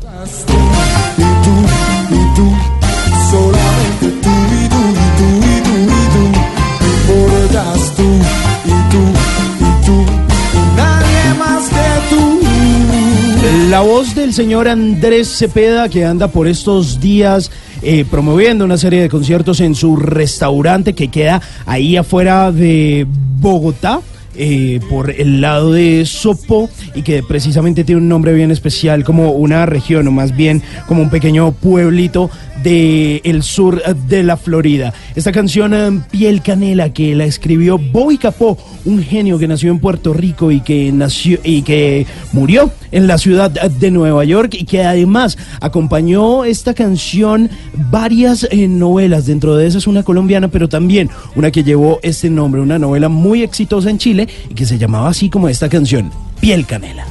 La 13.74 13.80
voz 13.80 14.14
del 14.14 14.32
señor 14.32 14.68
Andrés 14.68 15.26
Cepeda 15.36 15.88
que 15.88 16.04
anda 16.04 16.28
por 16.28 16.46
estos 16.46 17.00
días 17.00 17.50
eh, 17.82 18.04
promoviendo 18.08 18.64
una 18.64 18.78
serie 18.78 19.02
de 19.02 19.08
conciertos 19.08 19.58
en 19.58 19.74
su 19.74 19.96
restaurante 19.96 20.92
que 20.92 21.08
queda 21.08 21.42
ahí 21.66 21.96
afuera 21.96 22.52
de 22.52 23.04
Bogotá. 23.08 24.00
eh, 24.36 24.80
por 24.88 25.10
el 25.10 25.40
lado 25.40 25.72
de 25.72 26.06
Sopo 26.06 26.68
y 26.94 27.02
que 27.02 27.24
precisamente 27.24 27.82
tiene 27.82 28.00
un 28.00 28.08
nombre 28.08 28.32
bien 28.32 28.52
especial 28.52 29.02
como 29.02 29.32
una 29.32 29.66
región 29.66 30.06
o 30.06 30.12
más 30.12 30.36
bien 30.36 30.62
como 30.86 31.02
un 31.02 31.10
pequeño 31.10 31.52
pueblito 31.52 32.30
del 32.64 33.42
sur 33.42 33.82
eh, 33.84 33.94
de 34.08 34.22
la 34.22 34.36
Florida. 34.36 34.92
Esta 35.14 35.30
canción 35.30 35.74
eh, 35.74 36.00
Piel 36.10 36.42
Canela 36.42 36.92
que 36.92 37.14
la 37.14 37.26
escribió 37.26 37.78
Bobby 37.78 38.18
Capó, 38.18 38.58
un 38.86 39.02
genio 39.02 39.38
que 39.38 39.46
nació 39.46 39.70
en 39.70 39.78
Puerto 39.78 40.14
Rico 40.14 40.50
y 40.50 40.60
que 40.60 40.90
nació 40.90 41.38
y 41.44 41.62
que 41.62 42.06
murió 42.32 42.72
en 42.90 43.06
la 43.06 43.18
ciudad 43.18 43.50
de 43.50 43.90
Nueva 43.90 44.24
York 44.24 44.54
y 44.54 44.64
que 44.64 44.82
además 44.82 45.36
acompañó 45.60 46.44
esta 46.44 46.74
canción 46.74 47.50
varias 47.90 48.48
eh, 48.50 48.66
novelas, 48.66 49.26
dentro 49.26 49.56
de 49.56 49.66
esas 49.66 49.86
una 49.86 50.02
colombiana, 50.02 50.48
pero 50.48 50.68
también 50.68 51.10
una 51.36 51.50
que 51.50 51.62
llevó 51.62 52.00
este 52.02 52.30
nombre, 52.30 52.62
una 52.62 52.78
novela 52.78 53.08
muy 53.08 53.42
exitosa 53.42 53.90
en 53.90 53.98
Chile 53.98 54.28
y 54.48 54.54
que 54.54 54.64
se 54.64 54.78
llamaba 54.78 55.10
así 55.10 55.28
como 55.28 55.48
esta 55.48 55.68
canción, 55.68 56.10
Piel 56.40 56.64
Canela. 56.64 57.04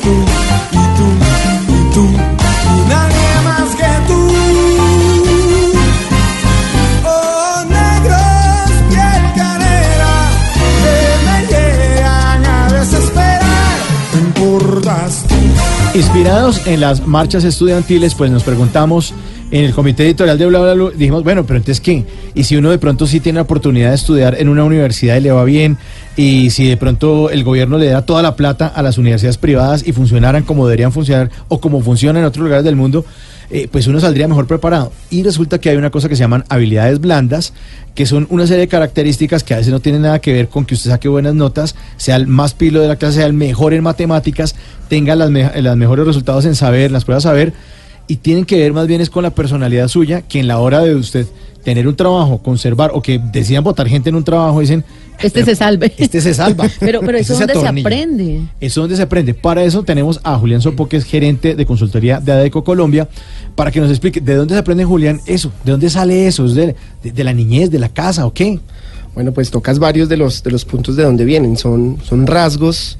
Tú 0.00 0.10
y 0.72 0.84
tú 0.96 1.06
y 1.68 1.94
tú, 1.94 2.04
y 2.04 2.88
nadie 2.88 3.28
más 3.44 3.74
que 3.74 3.92
tú. 4.06 4.20
Oh, 7.04 7.64
negros, 7.68 8.70
piel 8.88 9.22
canela, 9.34 10.14
que 10.82 10.96
me 11.26 11.36
llegan 11.52 12.46
a 12.46 12.72
desesperar. 12.72 13.76
Me 14.14 14.20
importas 14.20 15.24
tú. 15.28 15.98
Inspirados 15.98 16.66
en 16.66 16.80
las 16.80 17.06
marchas 17.06 17.44
estudiantiles, 17.44 18.14
pues 18.14 18.30
nos 18.30 18.44
preguntamos 18.44 19.12
en 19.52 19.64
el 19.64 19.74
comité 19.74 20.04
editorial 20.04 20.38
de 20.38 20.46
Bla 20.46 20.60
Bla 20.60 20.72
Blue, 20.72 20.90
dijimos, 20.90 21.22
bueno, 21.22 21.44
pero 21.44 21.58
entonces 21.58 21.82
¿qué? 21.82 22.06
Y 22.34 22.44
si 22.44 22.56
uno 22.56 22.70
de 22.70 22.78
pronto 22.78 23.06
sí 23.06 23.20
tiene 23.20 23.36
la 23.36 23.42
oportunidad 23.42 23.90
de 23.90 23.96
estudiar 23.96 24.36
en 24.40 24.48
una 24.48 24.64
universidad 24.64 25.18
y 25.18 25.20
le 25.20 25.30
va 25.30 25.44
bien, 25.44 25.76
y 26.16 26.48
si 26.50 26.66
de 26.66 26.78
pronto 26.78 27.28
el 27.28 27.44
gobierno 27.44 27.76
le 27.76 27.86
da 27.86 28.00
toda 28.00 28.22
la 28.22 28.34
plata 28.34 28.66
a 28.66 28.82
las 28.82 28.96
universidades 28.96 29.36
privadas 29.36 29.86
y 29.86 29.92
funcionaran 29.92 30.44
como 30.44 30.66
deberían 30.66 30.90
funcionar 30.90 31.30
o 31.48 31.60
como 31.60 31.82
funcionan 31.82 32.22
en 32.22 32.28
otros 32.28 32.42
lugares 32.42 32.64
del 32.64 32.76
mundo, 32.76 33.04
eh, 33.50 33.68
pues 33.70 33.86
uno 33.86 34.00
saldría 34.00 34.26
mejor 34.26 34.46
preparado. 34.46 34.90
Y 35.10 35.22
resulta 35.22 35.58
que 35.58 35.68
hay 35.68 35.76
una 35.76 35.90
cosa 35.90 36.08
que 36.08 36.16
se 36.16 36.20
llaman 36.20 36.44
habilidades 36.48 36.98
blandas, 36.98 37.52
que 37.94 38.06
son 38.06 38.26
una 38.30 38.46
serie 38.46 38.62
de 38.62 38.68
características 38.68 39.44
que 39.44 39.52
a 39.52 39.58
veces 39.58 39.70
no 39.70 39.80
tienen 39.80 40.00
nada 40.00 40.18
que 40.20 40.32
ver 40.32 40.48
con 40.48 40.64
que 40.64 40.72
usted 40.72 40.88
saque 40.88 41.08
buenas 41.08 41.34
notas, 41.34 41.74
sea 41.98 42.16
el 42.16 42.26
más 42.26 42.54
pilo 42.54 42.80
de 42.80 42.88
la 42.88 42.96
clase, 42.96 43.16
sea 43.16 43.26
el 43.26 43.34
mejor 43.34 43.74
en 43.74 43.82
matemáticas, 43.82 44.54
tenga 44.88 45.14
las, 45.14 45.30
las 45.30 45.76
mejores 45.76 46.06
resultados 46.06 46.46
en 46.46 46.54
saber, 46.54 46.86
en 46.86 46.94
las 46.94 47.04
pruebas 47.04 47.24
saber, 47.24 47.52
y 48.08 48.16
tienen 48.16 48.44
que 48.44 48.58
ver 48.58 48.72
más 48.72 48.86
bien 48.86 49.00
es 49.00 49.10
con 49.10 49.22
la 49.22 49.30
personalidad 49.30 49.88
suya, 49.88 50.22
que 50.22 50.40
en 50.40 50.48
la 50.48 50.58
hora 50.58 50.80
de 50.80 50.94
usted 50.94 51.26
tener 51.64 51.86
un 51.86 51.94
trabajo, 51.94 52.38
conservar, 52.38 52.90
o 52.92 53.00
que 53.00 53.20
decidan 53.32 53.62
votar 53.62 53.86
gente 53.88 54.08
en 54.08 54.16
un 54.16 54.24
trabajo, 54.24 54.58
dicen, 54.60 54.82
Este 55.20 55.44
se 55.44 55.54
salve. 55.54 55.92
este 55.96 56.20
se 56.20 56.34
salva. 56.34 56.66
Pero, 56.80 56.98
pero 57.00 57.16
Este 57.16 57.32
eso 57.34 57.38
dónde 57.38 57.52
se 57.54 57.60
atornilla. 57.60 57.86
aprende. 57.88 58.36
Eso 58.60 58.66
es 58.66 58.74
donde 58.74 58.96
se 58.96 59.02
aprende. 59.02 59.32
Para 59.34 59.62
eso 59.62 59.84
tenemos 59.84 60.18
a 60.24 60.36
Julián 60.36 60.60
Sopo, 60.60 60.88
que 60.88 60.96
es 60.96 61.04
gerente 61.04 61.54
de 61.54 61.64
consultoría 61.64 62.18
de 62.18 62.32
ADECO 62.32 62.64
Colombia, 62.64 63.08
para 63.54 63.70
que 63.70 63.80
nos 63.80 63.90
explique 63.90 64.20
de 64.20 64.34
dónde 64.34 64.54
se 64.54 64.58
aprende, 64.58 64.84
Julián, 64.84 65.20
eso, 65.26 65.52
de 65.64 65.70
dónde 65.70 65.88
sale 65.88 66.26
eso, 66.26 66.46
¿Es 66.46 66.54
de, 66.54 66.74
de- 67.04 67.12
de 67.12 67.24
la 67.24 67.32
niñez, 67.32 67.70
de 67.70 67.78
la 67.78 67.88
casa 67.88 68.26
o 68.26 68.32
qué. 68.34 68.58
Bueno, 69.14 69.30
pues 69.30 69.50
tocas 69.52 69.78
varios 69.78 70.08
de 70.08 70.16
los, 70.16 70.42
de 70.42 70.50
los 70.50 70.64
puntos 70.64 70.96
de 70.96 71.04
donde 71.04 71.24
vienen. 71.24 71.56
Son, 71.56 71.98
son 72.02 72.26
rasgos 72.26 72.98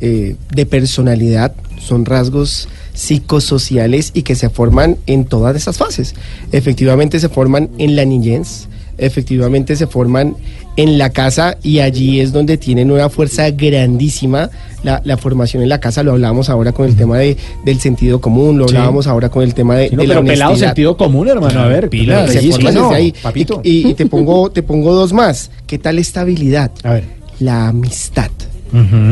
eh, 0.00 0.36
de 0.54 0.64
personalidad, 0.64 1.52
son 1.80 2.04
rasgos 2.04 2.68
psicosociales 2.94 4.10
y 4.14 4.22
que 4.22 4.34
se 4.34 4.48
forman 4.50 4.96
en 5.06 5.24
todas 5.24 5.54
esas 5.56 5.76
fases. 5.78 6.14
Efectivamente 6.52 7.20
se 7.20 7.28
forman 7.28 7.68
en 7.78 7.94
la 7.96 8.04
niñez, 8.04 8.68
efectivamente 8.96 9.76
se 9.76 9.86
forman 9.86 10.36
en 10.76 10.96
la 10.98 11.10
casa 11.10 11.56
y 11.62 11.80
allí 11.80 12.20
es 12.20 12.32
donde 12.32 12.56
tienen 12.56 12.90
una 12.90 13.08
fuerza 13.08 13.50
grandísima 13.50 14.50
la, 14.84 15.02
la 15.04 15.16
formación 15.16 15.62
en 15.62 15.68
la 15.68 15.80
casa. 15.80 16.02
Lo 16.02 16.12
hablábamos 16.12 16.48
ahora 16.48 16.72
con 16.72 16.86
el 16.86 16.94
tema 16.96 17.18
de, 17.18 17.36
del 17.64 17.80
sentido 17.80 18.20
común, 18.20 18.58
lo 18.58 18.68
Sí. 18.68 18.76
hablábamos 18.76 19.06
ahora 19.08 19.28
con 19.28 19.42
el 19.42 19.54
tema 19.54 19.74
de, 19.76 19.88
Sí, 19.88 19.96
no, 19.96 20.02
de 20.02 20.08
la 20.08 20.14
pero 20.14 20.26
pelado 20.26 20.50
honestidad. 20.50 20.68
sentido 20.70 20.96
común, 20.96 21.28
hermano, 21.28 21.60
a 21.60 21.66
ver, 21.66 21.88
pilas, 21.90 22.30
se 22.32 22.42
forman 22.52 22.74
no, 22.74 22.82
desde 22.84 22.94
ahí. 22.94 23.14
papito. 23.22 23.60
Y, 23.64 23.70
y- 23.70 23.90
y 23.90 23.94
te 23.94 24.06
pongo, 24.06 24.50
te 24.52 24.62
pongo 24.62 24.94
dos 24.94 25.12
más. 25.12 25.50
¿Qué 25.66 25.78
tal 25.78 25.98
esta 25.98 26.20
habilidad? 26.22 26.70
A 26.84 26.94
ver. 26.94 27.04
La 27.40 27.68
amistad. 27.68 28.30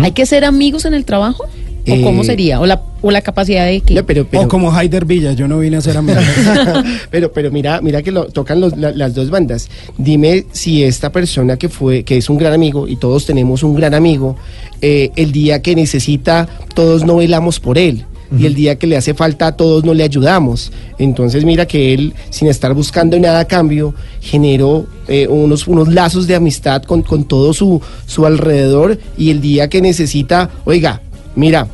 ¿Hay 0.02 0.12
que 0.12 0.26
ser 0.26 0.44
amigos 0.44 0.84
en 0.84 0.92
el 0.94 1.04
trabajo? 1.06 1.44
¿O 1.88 1.94
Eh, 1.94 2.02
cómo 2.02 2.24
sería? 2.24 2.60
¿O 2.60 2.66
la, 2.66 2.82
o 3.02 3.10
la 3.10 3.20
capacidad 3.20 3.64
de 3.66 3.80
qué? 3.80 4.02
pero, 4.02 4.26
pero- 4.26 4.44
O 4.44 4.48
como 4.48 4.72
Haider 4.74 5.04
Villa, 5.04 5.32
yo 5.32 5.46
no 5.48 5.58
vine 5.60 5.76
a 5.76 5.80
ser 5.80 5.96
amigo. 5.96 6.18
pero, 7.10 7.32
pero 7.32 7.50
mira, 7.50 7.80
mira 7.80 8.02
que 8.02 8.10
lo 8.12 8.26
tocan 8.26 8.60
los- 8.60 8.76
la- 8.76 8.92
las 8.92 9.14
dos 9.14 9.30
bandas. 9.30 9.68
Dime 9.98 10.46
si 10.52 10.82
esta 10.82 11.10
persona 11.12 11.56
que 11.56 11.68
fue, 11.68 12.02
que 12.02 12.16
es 12.16 12.28
un 12.28 12.38
gran 12.38 12.52
amigo, 12.52 12.88
y 12.88 12.96
todos 12.96 13.26
tenemos 13.26 13.62
un 13.62 13.74
gran 13.74 13.94
amigo, 13.94 14.36
eh, 14.82 15.10
el 15.16 15.32
día 15.32 15.62
que 15.62 15.74
necesita, 15.76 16.48
todos 16.74 17.04
no 17.04 17.16
velamos 17.16 17.60
por 17.60 17.78
él. 17.78 18.04
Y 18.36 18.44
el 18.46 18.56
día 18.56 18.74
que 18.74 18.88
le 18.88 18.96
hace 18.96 19.14
falta, 19.14 19.52
todos 19.52 19.84
no 19.84 19.94
le 19.94 20.02
ayudamos. 20.02 20.72
Entonces 20.98 21.44
mira 21.44 21.66
que 21.66 21.94
él, 21.94 22.12
sin 22.30 22.48
estar 22.48 22.74
buscando 22.74 23.16
nada 23.20 23.38
a 23.38 23.44
cambio, 23.44 23.94
generó 24.20 24.86
eh, 25.06 25.28
unos, 25.28 25.68
unos 25.68 25.86
lazos 25.86 26.26
de 26.26 26.34
amistad 26.34 26.82
con, 26.82 27.02
con 27.02 27.22
todo 27.22 27.54
su, 27.54 27.80
su 28.04 28.26
alrededor. 28.26 28.98
Y 29.16 29.30
el 29.30 29.40
día 29.40 29.68
que 29.68 29.80
necesita, 29.80 30.50
oiga, 30.64 31.02
mira, 31.36 31.68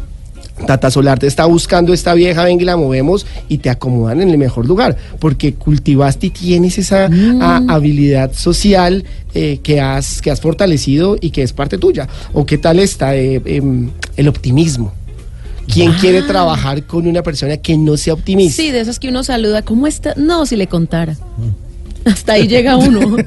Tata 0.66 0.90
Solar 0.90 1.18
te 1.18 1.26
está 1.26 1.46
buscando 1.46 1.92
esta 1.94 2.12
vieja, 2.14 2.44
venga 2.44 2.62
y 2.62 2.66
la 2.66 2.76
movemos 2.76 3.26
y 3.48 3.58
te 3.58 3.70
acomodan 3.70 4.20
en 4.20 4.28
el 4.30 4.38
mejor 4.38 4.66
lugar, 4.66 4.96
porque 5.18 5.54
cultivaste 5.54 6.26
y 6.26 6.30
tienes 6.30 6.76
esa 6.78 7.08
a- 7.40 7.62
habilidad 7.68 8.32
social 8.34 9.04
eh, 9.34 9.60
que, 9.62 9.80
has, 9.80 10.20
que 10.20 10.30
has 10.30 10.40
fortalecido 10.40 11.16
y 11.20 11.30
que 11.30 11.42
es 11.42 11.52
parte 11.54 11.78
tuya. 11.78 12.06
¿O 12.34 12.44
qué 12.44 12.58
tal 12.58 12.78
está 12.78 13.16
eh, 13.16 13.40
em, 13.46 13.90
el 14.16 14.28
optimismo? 14.28 14.92
¿Quién 15.72 15.92
quiere 15.94 16.22
trabajar 16.22 16.82
con 16.84 17.06
una 17.06 17.22
persona 17.22 17.56
que 17.56 17.76
no 17.78 17.96
sea 17.96 18.14
optimista? 18.14 18.60
Sí, 18.62 18.70
de 18.72 18.80
esas 18.80 18.98
que 18.98 19.08
uno 19.08 19.24
saluda. 19.24 19.62
¿Cómo 19.62 19.86
está? 19.86 20.12
No, 20.16 20.44
si 20.44 20.56
le 20.56 20.66
contara. 20.66 21.16
Hasta 22.04 22.34
ahí 22.34 22.48
llega 22.48 22.76
uno. 22.76 23.00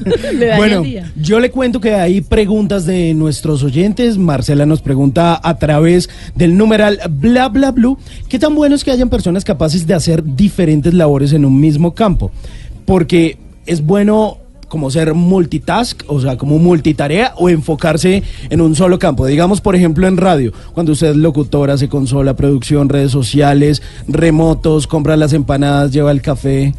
Bueno, 0.57 0.81
día. 0.81 1.11
yo 1.15 1.39
le 1.39 1.51
cuento 1.51 1.79
que 1.79 1.93
hay 1.93 2.21
preguntas 2.21 2.85
de 2.85 3.13
nuestros 3.13 3.63
oyentes. 3.63 4.17
Marcela 4.17 4.65
nos 4.65 4.81
pregunta 4.81 5.39
a 5.41 5.57
través 5.57 6.09
del 6.35 6.57
numeral 6.57 6.99
bla 7.09 7.49
bla 7.49 7.71
blue, 7.71 7.97
¿qué 8.27 8.39
tan 8.39 8.55
bueno 8.55 8.75
es 8.75 8.83
que 8.83 8.91
hayan 8.91 9.09
personas 9.09 9.43
capaces 9.43 9.85
de 9.87 9.93
hacer 9.93 10.23
diferentes 10.23 10.93
labores 10.93 11.33
en 11.33 11.45
un 11.45 11.59
mismo 11.59 11.93
campo? 11.93 12.31
Porque 12.85 13.37
es 13.65 13.83
bueno 13.83 14.39
como 14.67 14.91
ser 14.91 15.13
multitask, 15.13 16.03
o 16.07 16.19
sea, 16.19 16.37
como 16.37 16.57
multitarea 16.59 17.33
o 17.37 17.49
enfocarse 17.49 18.23
en 18.49 18.61
un 18.61 18.75
solo 18.75 18.99
campo. 18.99 19.25
Digamos, 19.25 19.61
por 19.61 19.75
ejemplo, 19.75 20.07
en 20.07 20.17
radio, 20.17 20.51
cuando 20.73 20.91
usted 20.91 21.11
es 21.11 21.15
locutora, 21.15 21.73
hace 21.73 21.87
consola, 21.87 22.35
producción, 22.35 22.89
redes 22.89 23.11
sociales, 23.11 23.81
remotos, 24.07 24.87
compra 24.87 25.15
las 25.17 25.33
empanadas, 25.33 25.91
lleva 25.91 26.11
el 26.11 26.21
café. 26.21 26.73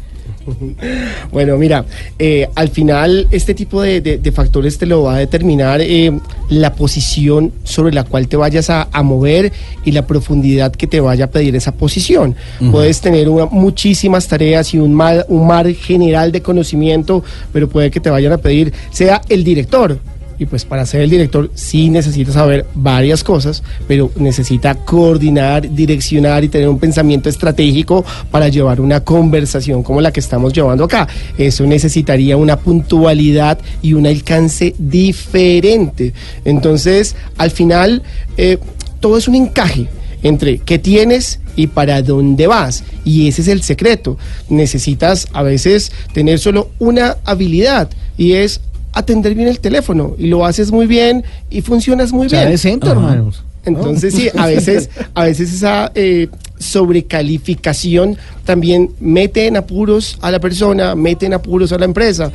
Bueno, 1.31 1.57
mira, 1.57 1.85
eh, 2.19 2.47
al 2.55 2.69
final 2.69 3.27
este 3.31 3.53
tipo 3.53 3.81
de, 3.81 4.01
de- 4.01 4.17
de 4.17 4.31
factores 4.31 4.77
te 4.77 4.85
lo 4.85 5.03
va 5.03 5.15
a 5.15 5.19
determinar 5.19 5.81
eh, 5.81 6.11
la 6.49 6.73
posición 6.73 7.51
sobre 7.63 7.93
la 7.93 8.03
cual 8.03 8.27
te 8.27 8.37
vayas 8.37 8.69
a, 8.69 8.87
a 8.91 9.03
mover 9.03 9.51
y 9.83 9.91
la 9.91 10.05
profundidad 10.07 10.71
que 10.71 10.87
te 10.87 10.99
vaya 11.01 11.25
a 11.25 11.27
pedir 11.29 11.55
esa 11.55 11.73
posición. 11.73 12.35
Puedes 12.71 13.01
tener 13.01 13.29
una- 13.29 13.45
muchísimas 13.47 14.27
tareas 14.27 14.73
y 14.73 14.77
un 14.77 14.93
mar, 14.93 15.25
un 15.29 15.45
mar 15.47 15.71
general 15.73 16.31
de 16.31 16.41
conocimiento, 16.41 17.23
pero 17.53 17.67
puede 17.69 17.91
que 17.91 17.99
te 17.99 18.09
vayan 18.09 18.31
a 18.33 18.37
pedir, 18.37 18.73
sea 18.91 19.21
el 19.29 19.43
director. 19.43 19.99
Y 20.39 20.45
pues 20.45 20.65
para 20.65 20.85
ser 20.85 21.01
el 21.01 21.09
director 21.09 21.49
sí 21.55 21.89
necesita 21.89 22.31
saber 22.31 22.65
varias 22.75 23.23
cosas, 23.23 23.63
pero 23.87 24.11
necesita 24.17 24.75
coordinar, 24.75 25.69
direccionar 25.73 26.43
y 26.43 26.49
tener 26.49 26.69
un 26.69 26.79
pensamiento 26.79 27.29
estratégico 27.29 28.05
para 28.29 28.47
llevar 28.47 28.79
una 28.79 29.03
conversación 29.03 29.83
como 29.83 30.01
la 30.01 30.11
que 30.11 30.19
estamos 30.19 30.53
llevando 30.53 30.83
acá. 30.83 31.07
Eso 31.37 31.65
necesitaría 31.65 32.37
una 32.37 32.57
puntualidad 32.57 33.59
y 33.81 33.93
un 33.93 34.05
alcance 34.05 34.75
diferente. 34.77 36.13
Entonces, 36.45 37.15
al 37.37 37.51
final, 37.51 38.03
eh, 38.37 38.57
todo 38.99 39.17
es 39.17 39.27
un 39.27 39.35
encaje 39.35 39.87
entre 40.23 40.59
qué 40.59 40.79
tienes 40.79 41.39
y 41.55 41.67
para 41.67 42.01
dónde 42.01 42.47
vas. 42.47 42.83
Y 43.03 43.27
ese 43.27 43.41
es 43.41 43.47
el 43.47 43.63
secreto. 43.63 44.17
Necesitas 44.49 45.27
a 45.33 45.43
veces 45.43 45.91
tener 46.13 46.39
solo 46.39 46.69
una 46.79 47.17
habilidad 47.25 47.89
y 48.17 48.33
es 48.33 48.61
atender 48.97 49.35
bien 49.35 49.47
el 49.47 49.59
teléfono. 49.59 50.15
Y 50.17 50.27
lo 50.27 50.45
haces 50.45 50.71
muy 50.71 50.87
bien 50.87 51.23
y 51.49 51.61
funcionas 51.61 52.11
muy 52.11 52.29
sea, 52.29 52.45
bien. 52.45 52.79
Ajá. 52.83 52.91
hermanos. 52.91 53.43
Entonces 53.65 54.13
sí, 54.13 54.29
a 54.37 54.47
veces, 54.47 54.89
a 55.13 55.25
veces 55.25 55.53
esa 55.53 55.91
eh, 55.93 56.29
sobrecalificación 56.59 58.17
también 58.45 58.91
mete 58.99 59.47
en 59.47 59.57
apuros 59.57 60.17
a 60.21 60.31
la 60.31 60.39
persona, 60.39 60.95
mete 60.95 61.25
en 61.25 61.33
apuros 61.33 61.71
a 61.73 61.77
la 61.77 61.85
empresa. 61.85 62.31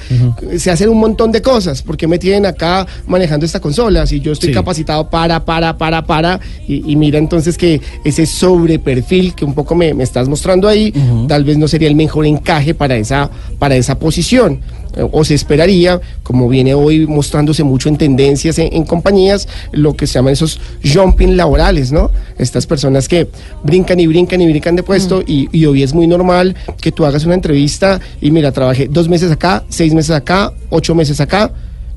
Se 0.59 0.71
hacen 0.71 0.91
un 0.91 0.99
montón 0.99 1.33
de 1.33 1.41
cosas, 1.41 1.83
porque 1.83 2.07
me 2.07 2.19
tienen 2.19 2.45
acá 2.45 2.87
manejando 3.07 3.47
esta 3.47 3.61
consola, 3.61 4.07
si 4.07 4.21
yo 4.21 4.33
estoy 4.33 4.51
Sí. 4.51 4.55
capacitado 4.55 5.09
para, 5.09 5.43
para, 5.45 5.79
para, 5.79 6.05
para, 6.05 6.39
y, 6.69 6.91
y 6.93 6.97
mira 6.97 7.19
entonces 7.19 7.57
que 7.57 7.81
ese 8.05 8.27
sobreperfil 8.27 9.35
que 9.35 9.45
un 9.47 9.55
poco 9.55 9.75
me, 9.75 9.95
me 9.95 10.05
estás 10.05 10.29
mostrando 10.29 10.69
ahí, 10.69 10.93
tal 11.29 11.45
vez 11.45 11.57
no 11.57 11.67
sería 11.69 11.89
el 11.89 11.95
mejor 11.95 12.27
encaje 12.27 12.75
para 12.75 12.97
esa, 12.97 13.31
para 13.59 13.77
esa 13.77 13.99
posición. 13.99 14.61
Eh, 14.95 15.09
O 15.11 15.25
se 15.25 15.35
esperaría, 15.35 15.99
como 16.23 16.47
viene 16.51 16.75
hoy 16.75 17.07
mostrándose 17.07 17.65
mucho 17.65 17.89
en 17.89 17.97
tendencias 17.97 18.59
en, 18.59 18.75
en 18.75 18.85
compañías, 18.85 19.49
lo 19.73 19.97
que 19.97 20.07
se 20.07 20.15
llaman 20.15 20.35
esos 20.35 20.61
jumping 20.85 21.35
laborales, 21.37 21.93
¿no? 21.93 22.11
Estas 22.37 22.67
personas 22.67 23.09
que 23.09 23.27
brincan 23.65 23.99
y 24.01 24.07
brincan 24.13 24.41
y 24.41 24.49
brincan 24.49 24.77
de 24.77 24.83
puesto 24.83 25.23
y, 25.27 25.49
y 25.53 25.65
hoy 25.65 25.83
es 25.83 25.95
muy 25.95 26.07
normal 26.07 26.55
que 26.81 26.93
tú 26.93 27.05
hagas 27.07 27.25
una 27.25 27.35
entrevista 27.35 28.01
y 28.21 28.31
mira, 28.31 28.53
trabajé 28.53 28.89
dos 28.89 29.09
meses 29.09 29.31
acá, 29.31 29.65
seis 29.69 29.95
meses 29.95 30.11
acá, 30.13 30.53
ocho 30.71 30.95
meses 30.95 31.21
acá. 31.21 31.51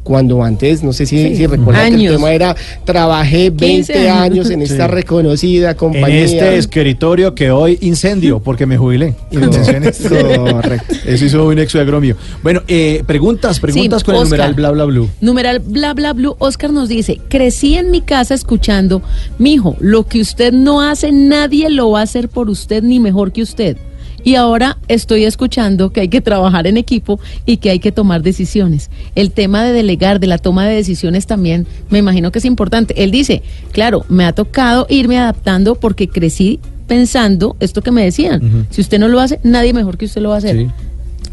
Cuando 0.05 0.43
antes, 0.43 0.83
no 0.83 0.93
sé 0.93 1.07
si, 1.07 1.17
Sí, 1.17 1.35
si 1.35 1.47
recuerdan 1.47 1.97
que 1.97 2.05
el 2.05 2.11
tema 2.13 2.31
era, 2.31 2.55
trabajé 2.85 3.49
20 3.49 3.65
15 3.65 4.07
años 4.09 4.21
años. 4.21 4.49
en 4.51 4.61
esta 4.61 4.85
Sí. 4.85 4.91
reconocida 4.93 5.71
En 5.71 5.77
compañía. 5.77 6.23
este 6.23 6.57
escritorio 6.57 7.33
que 7.33 7.49
hoy 7.49 7.79
incendio 7.81 8.39
porque 8.39 8.67
me 8.67 8.77
jubilé. 8.77 9.15
Correcto. 9.31 10.93
Eso 11.05 11.25
hizo 11.25 11.47
un 11.47 11.57
ex 11.57 11.71
suegro 11.71 11.99
mío. 12.01 12.15
Bueno, 12.43 12.61
eh, 12.67 13.03
preguntas, 13.07 13.59
preguntas 13.59 14.01
Sí, 14.01 14.05
con 14.05 14.15
el 14.15 14.23
numeral 14.23 14.53
bla 14.53 14.69
bla 14.71 14.85
blue. 14.85 15.09
Numeral 15.21 15.59
bla 15.59 15.93
bla 15.95 16.13
blue, 16.13 16.35
Oscar 16.37 16.71
nos 16.71 16.87
dice, 16.87 17.19
crecí 17.27 17.75
en 17.75 17.89
mi 17.89 18.01
casa 18.01 18.35
escuchando, 18.35 19.01
mijo, 19.39 19.75
lo 19.79 20.05
que 20.07 20.21
usted 20.21 20.53
no 20.53 20.81
hace, 20.81 21.11
nadie 21.11 21.69
lo 21.71 21.89
va 21.91 22.01
a 22.01 22.03
hacer 22.03 22.29
por 22.29 22.49
usted 22.51 22.83
ni 22.83 22.99
mejor 22.99 23.31
que 23.31 23.41
usted. 23.41 23.77
Y 24.25 24.35
ahora 24.35 24.79
estoy 24.87 25.23
escuchando 25.23 25.91
que 25.91 26.01
hay 26.01 26.07
que 26.09 26.19
trabajar 26.19 26.65
en 26.65 26.77
equipo 26.77 27.19
y 27.45 27.57
que 27.57 27.69
hay 27.69 27.77
que 27.77 27.91
tomar 27.91 28.23
decisiones. 28.23 28.89
El 29.13 29.31
tema 29.31 29.63
de 29.63 29.71
delegar, 29.71 30.19
de 30.19 30.25
la 30.25 30.39
toma 30.39 30.67
de 30.67 30.75
decisiones 30.75 31.27
también, 31.27 31.67
me 31.91 31.99
imagino 31.99 32.31
que 32.31 32.39
es 32.39 32.45
importante. 32.45 33.03
Él 33.03 33.11
dice, 33.11 33.43
claro, 33.71 34.03
me 34.09 34.25
ha 34.25 34.33
tocado 34.33 34.87
irme 34.89 35.19
adaptando 35.19 35.75
porque 35.75 36.09
crecí 36.09 36.59
pensando 36.87 37.55
esto 37.59 37.83
que 37.83 37.91
me 37.91 38.03
decían. 38.03 38.65
Si 38.71 38.81
usted 38.81 38.97
no 38.97 39.07
lo 39.07 39.19
hace, 39.19 39.39
nadie 39.43 39.73
mejor 39.73 39.95
que 39.95 40.05
usted 40.05 40.21
lo 40.21 40.29
va 40.29 40.35
a 40.35 40.39
hacer. 40.39 40.69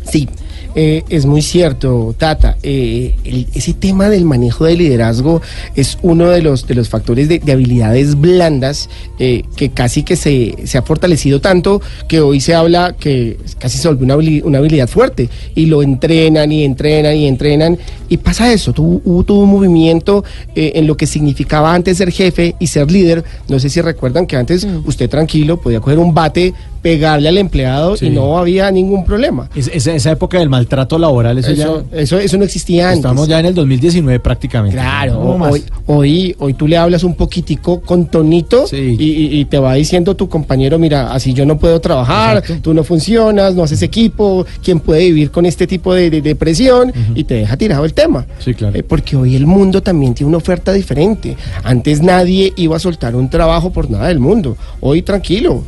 Sí, 0.05 0.29
eh, 0.75 1.03
es 1.09 1.27
muy 1.27 1.43
cierto, 1.43 2.15
Tata. 2.19 2.57
Eh, 2.63 3.15
el- 3.25 3.47
ese 3.55 3.75
tema 3.75 4.09
del 4.09 4.25
manejo 4.25 4.65
del 4.65 4.79
liderazgo 4.79 5.41
es 5.75 5.99
uno 6.03 6.29
de 6.29 6.43
los, 6.43 6.67
de 6.67 6.75
los 6.75 6.89
factores 6.89 7.29
de, 7.29 7.39
de 7.39 7.53
habilidades 7.53 8.19
blandas 8.21 8.89
eh, 9.19 9.43
que 9.57 9.71
casi 9.71 10.03
que 10.03 10.17
se, 10.17 10.55
se 10.65 10.79
ha 10.79 10.83
fortalecido 10.83 11.41
tanto 11.41 11.81
que 12.09 12.21
hoy 12.21 12.41
se 12.41 12.55
habla 12.55 12.95
que 12.99 13.39
casi 13.59 13.79
se 13.79 13.89
vuelve 13.89 14.05
una, 14.05 14.17
una 14.47 14.59
habilidad 14.59 14.89
fuerte 14.89 15.29
y 15.55 15.67
lo 15.67 15.83
entrenan 15.83 16.51
y 16.53 16.65
entrenan 16.65 17.17
y 17.17 17.27
entrenan 17.27 17.79
y 18.09 18.17
pasa 18.19 18.53
eso. 18.53 18.73
Tuvo, 18.73 19.25
tuvo 19.25 19.43
un 19.43 19.51
movimiento 19.51 20.25
eh, 20.55 20.73
en 20.77 20.87
lo 20.87 20.97
que 20.97 21.07
significaba 21.07 21.75
antes 21.75 21.99
ser 21.99 22.11
jefe 22.11 22.55
y 22.59 22.67
ser 22.67 22.91
líder. 22.91 23.25
No 23.49 23.59
sé 23.59 23.69
si 23.69 23.81
recuerdan 23.81 24.27
que 24.27 24.37
antes 24.37 24.67
usted 24.85 25.09
tranquilo 25.11 25.61
podía 25.61 25.81
coger 25.81 25.99
un 25.99 26.15
bate, 26.15 26.55
pegarle 26.83 27.29
al 27.29 27.39
empleado 27.39 27.97
Sí. 27.97 28.07
y 28.07 28.11
no 28.11 28.37
había 28.39 28.71
ningún 28.71 29.05
problema. 29.05 29.49
Es- 29.55 29.71
esa, 29.73 29.95
esa 29.95 30.11
época 30.11 30.39
del 30.39 30.49
maltrato 30.49 30.99
laboral, 30.99 31.39
eso, 31.39 31.51
Eso, 31.53 31.85
ya. 31.93 31.99
eso, 32.01 32.19
eso 32.19 32.37
no 32.37 32.45
existía 32.45 32.89
antes. 32.89 32.99
Estamos 32.99 33.29
ya 33.29 33.39
en 33.41 33.47
el 33.47 33.55
2019 33.55 34.19
prácticamente. 34.21 34.77
Claro, 34.77 35.15
No 35.15 35.45
hoy, 35.47 35.63
hoy, 35.87 36.37
hoy 36.41 36.55
tú 36.55 36.67
le 36.67 36.77
hablas 36.77 37.05
un 37.05 37.15
poquitico 37.15 37.81
con 37.81 38.07
tonito 38.07 38.65
y, 38.73 38.77
y- 38.77 39.41
y 39.41 39.45
te 39.45 39.59
va 39.59 39.75
diciendo 39.75 40.17
tu 40.17 40.29
compañero, 40.29 40.79
mira, 40.79 41.13
así 41.13 41.33
yo 41.33 41.47
no 41.47 41.57
puedo 41.59 41.81
trabajar, 41.81 42.43
tú 42.61 42.75
no 42.75 42.83
funcionas, 42.83 43.55
no 43.55 43.63
haces 43.63 43.81
equipo, 43.83 44.45
¿quién 44.63 44.81
puede 44.81 45.05
vivir 45.05 45.31
con 45.31 45.47
este 45.47 45.67
tipo 45.67 45.95
de, 45.95 46.11
de- 46.11 46.21
de 46.21 46.35
presión? 46.35 46.93
Y 47.15 47.25
te 47.25 47.35
deja 47.35 47.57
tirado 47.57 47.85
el 47.85 47.95
tema. 47.95 48.27
Sí, 48.41 48.55
claro. 48.55 48.77
Eh, 48.77 48.83
porque 48.83 49.17
hoy 49.17 49.37
el 49.37 49.47
mundo 49.47 49.83
también 49.83 50.15
tiene 50.15 50.29
una 50.29 50.39
oferta 50.39 50.73
diferente. 50.73 51.37
Antes 51.63 52.03
nadie 52.03 52.53
iba 52.57 52.77
a 52.77 52.81
soltar 52.81 53.15
un 53.15 53.31
trabajo 53.31 53.71
por 53.71 53.89
nada 53.91 54.09
del 54.09 54.19
mundo. 54.19 54.57
Hoy 54.81 55.03
tranquilo. 55.03 55.63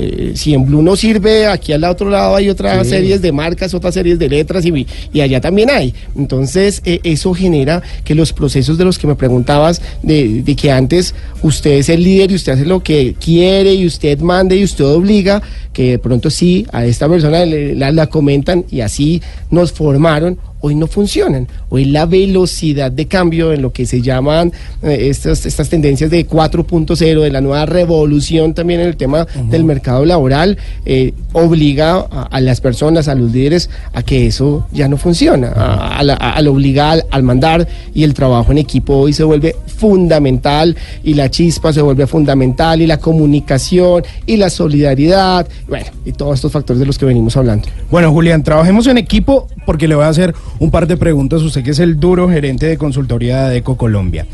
Eh, 0.00 0.32
si 0.36 0.54
en 0.54 0.64
Blue 0.64 0.80
no 0.80 0.94
sirve, 0.94 1.46
aquí 1.46 1.72
al 1.72 1.82
otro 1.82 2.08
lado 2.08 2.36
hay 2.36 2.48
otras 2.48 2.86
Sí. 2.86 2.90
series 2.94 3.20
de 3.20 3.32
marcas, 3.32 3.74
otras 3.74 3.94
series 3.94 4.18
de 4.18 4.28
letras 4.28 4.64
y, 4.64 4.86
y 5.12 5.20
allá 5.20 5.40
también 5.40 5.70
hay. 5.70 5.92
Entonces, 6.16 6.80
eh, 6.84 7.00
eso 7.02 7.34
genera 7.34 7.82
que 8.04 8.14
los 8.14 8.32
procesos 8.32 8.78
de 8.78 8.84
los 8.84 8.96
que 8.98 9.06
me 9.08 9.16
preguntabas, 9.16 9.82
de, 10.02 10.42
de 10.42 10.54
que 10.56 10.70
antes 10.70 11.14
usted 11.42 11.72
es 11.72 11.88
el 11.88 12.04
líder 12.04 12.30
y 12.30 12.36
usted 12.36 12.52
hace 12.52 12.64
lo 12.64 12.80
que 12.82 13.14
quiere 13.18 13.74
y 13.74 13.86
usted 13.86 14.18
manda 14.20 14.54
y 14.54 14.62
usted 14.62 14.84
obliga, 14.84 15.42
que 15.72 15.90
de 15.92 15.98
pronto 15.98 16.30
sí, 16.30 16.64
a 16.72 16.84
esta 16.86 17.08
persona 17.08 17.44
le- 17.44 17.74
la, 17.74 17.90
la 17.90 18.06
comentan 18.06 18.64
y 18.70 18.80
así 18.82 19.20
nos 19.50 19.72
formaron. 19.72 20.38
Hoy 20.60 20.74
no 20.74 20.86
funcionan. 20.86 21.46
Hoy 21.68 21.84
la 21.84 22.06
velocidad 22.06 22.90
de 22.90 23.06
cambio 23.06 23.52
en 23.52 23.62
lo 23.62 23.72
que 23.72 23.86
se 23.86 24.02
llaman 24.02 24.52
eh, 24.82 25.06
estas, 25.08 25.46
estas 25.46 25.68
tendencias 25.68 26.10
de 26.10 26.26
4.0, 26.26 26.96
de 27.22 27.30
la 27.30 27.40
nueva 27.40 27.64
revolución 27.66 28.54
también 28.54 28.80
en 28.80 28.88
el 28.88 28.96
tema 28.96 29.26
del 29.50 29.64
mercado 29.64 30.04
laboral, 30.04 30.58
eh, 30.84 31.12
obliga 31.32 32.06
a, 32.10 32.22
a 32.24 32.40
las 32.40 32.60
personas, 32.60 33.08
a 33.08 33.14
los 33.14 33.30
líderes, 33.32 33.70
a 33.92 34.02
que 34.02 34.26
eso 34.26 34.66
ya 34.72 34.88
no 34.88 34.96
funciona. 34.96 35.48
A, 35.48 35.98
a 35.98 36.02
la- 36.02 36.14
al 36.14 36.48
obligar, 36.48 36.88
al, 36.98 37.04
al 37.10 37.22
mandar 37.22 37.68
y 37.94 38.02
el 38.04 38.14
trabajo 38.14 38.50
en 38.52 38.58
equipo 38.58 38.94
hoy 38.96 39.12
se 39.12 39.24
vuelve 39.24 39.54
fundamental 39.66 40.76
y 41.04 41.14
la 41.14 41.30
chispa 41.30 41.72
se 41.72 41.82
vuelve 41.82 42.06
fundamental 42.06 42.80
y 42.82 42.86
la 42.86 42.98
comunicación 42.98 44.02
y 44.26 44.36
la 44.36 44.50
solidaridad, 44.50 45.46
bueno, 45.68 45.86
y 46.04 46.12
todos 46.12 46.34
estos 46.36 46.52
factores 46.52 46.80
de 46.80 46.86
los 46.86 46.98
que 46.98 47.04
venimos 47.04 47.36
hablando. 47.36 47.68
Bueno, 47.90 48.12
Julián, 48.12 48.42
trabajemos 48.42 48.86
en 48.86 48.98
equipo 48.98 49.48
porque 49.66 49.86
le 49.88 49.94
voy 49.94 50.04
a 50.04 50.08
hacer 50.08 50.34
un 50.58 50.70
par 50.70 50.86
de 50.86 50.96
preguntas. 50.96 51.42
Usted 51.42 51.62
que 51.62 51.70
es 51.70 51.78
el 51.78 51.98
duro 51.98 52.28
gerente 52.28 52.66
de 52.66 52.78
consultoría 52.78 53.48
de 53.48 53.58
Eco 53.58 53.76
Colombia. 53.76 54.26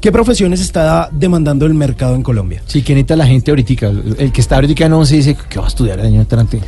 ¿Qué 0.00 0.12
profesiones 0.12 0.60
está 0.60 1.08
demandando 1.10 1.66
el 1.66 1.74
mercado 1.74 2.14
en 2.14 2.22
Colombia? 2.22 2.62
Sí, 2.66 2.82
que 2.82 2.94
necesita 2.94 3.16
la 3.16 3.26
gente 3.26 3.50
ahorita. 3.50 3.90
El 4.18 4.30
que 4.30 4.40
está 4.40 4.54
ahorita 4.54 4.86
en 4.86 4.92
11 4.92 5.16
dice 5.16 5.36
que 5.48 5.58
va 5.58 5.64
a 5.64 5.68
estudiar 5.68 5.98
el 5.98 6.06
año 6.06 6.20
entrante. 6.20 6.60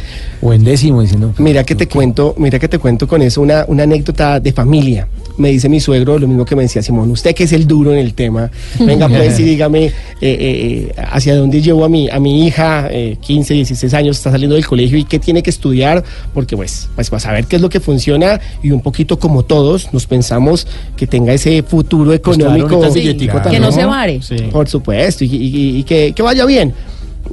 O 0.43 0.53
en 0.53 0.65
décimo 0.65 1.01
diciendo. 1.01 1.33
Mira 1.39 1.63
que 1.63 1.77
te 1.77 1.87
cuento, 1.87 2.35
mira 2.39 2.59
que 2.59 2.67
te 2.67 2.79
cuento 2.79 3.07
con 3.07 3.23
eso 3.23 3.41
una, 3.41 3.65
una 3.69 3.85
anécdota 3.85 4.41
de 4.41 4.53
familia. 4.53 5.07
Me 5.37 5.51
dice 5.51 5.69
mi 5.69 5.81
suegro 5.81 6.19
lo 6.19 6.29
mismo 6.29 6.45
que 6.45 6.55
me 6.57 6.63
decía 6.63 6.83
Simón, 6.83 7.11
usted 7.11 7.35
que 7.35 7.45
es 7.45 7.53
el 7.53 7.67
duro 7.67 7.93
en 7.93 7.99
el 7.99 8.15
tema, 8.15 8.51
venga 8.79 9.09
pues 9.09 9.39
y 9.41 9.43
dígame 9.45 9.87
eh, 9.87 9.93
eh, 10.21 10.39
eh, 10.41 10.93
hacia 11.11 11.35
dónde 11.37 11.63
llevo 11.63 11.85
a 11.85 11.89
mi, 11.89 12.11
a 12.11 12.21
mi 12.21 12.47
hija, 12.47 12.89
eh, 12.91 13.17
15, 13.21 13.55
16 13.55 13.95
años, 13.95 14.17
está 14.19 14.31
saliendo 14.31 14.55
del 14.57 14.67
colegio 14.67 14.99
y 14.99 15.05
qué 15.05 15.19
tiene 15.19 15.43
que 15.43 15.51
estudiar, 15.51 16.03
porque 16.35 16.57
pues, 16.57 16.89
pues 16.95 17.09
para 17.11 17.21
saber 17.21 17.47
qué 17.47 17.57
es 17.57 17.63
lo 17.63 17.69
que 17.71 17.81
funciona 17.81 18.39
y 18.63 18.71
un 18.71 18.81
poquito 18.83 19.19
como 19.19 19.43
todos 19.45 19.93
nos 19.95 20.07
pensamos 20.07 20.67
que 20.97 21.07
tenga 21.07 21.33
ese 21.33 21.63
futuro 21.63 22.11
Pues 22.21 22.37
claro, 22.37 22.57
económico. 22.57 22.93
billetico 22.93 23.41
Que 23.51 23.61
no 23.61 23.73
se 23.73 23.85
vare. 23.85 24.21
Sí. 24.23 24.37
Por 24.53 24.69
supuesto, 24.69 25.25
y, 25.25 25.29
y- 25.29 25.79
y 25.79 25.83
que, 25.85 26.13
que 26.13 26.23
vaya 26.23 26.45
bien. 26.45 26.75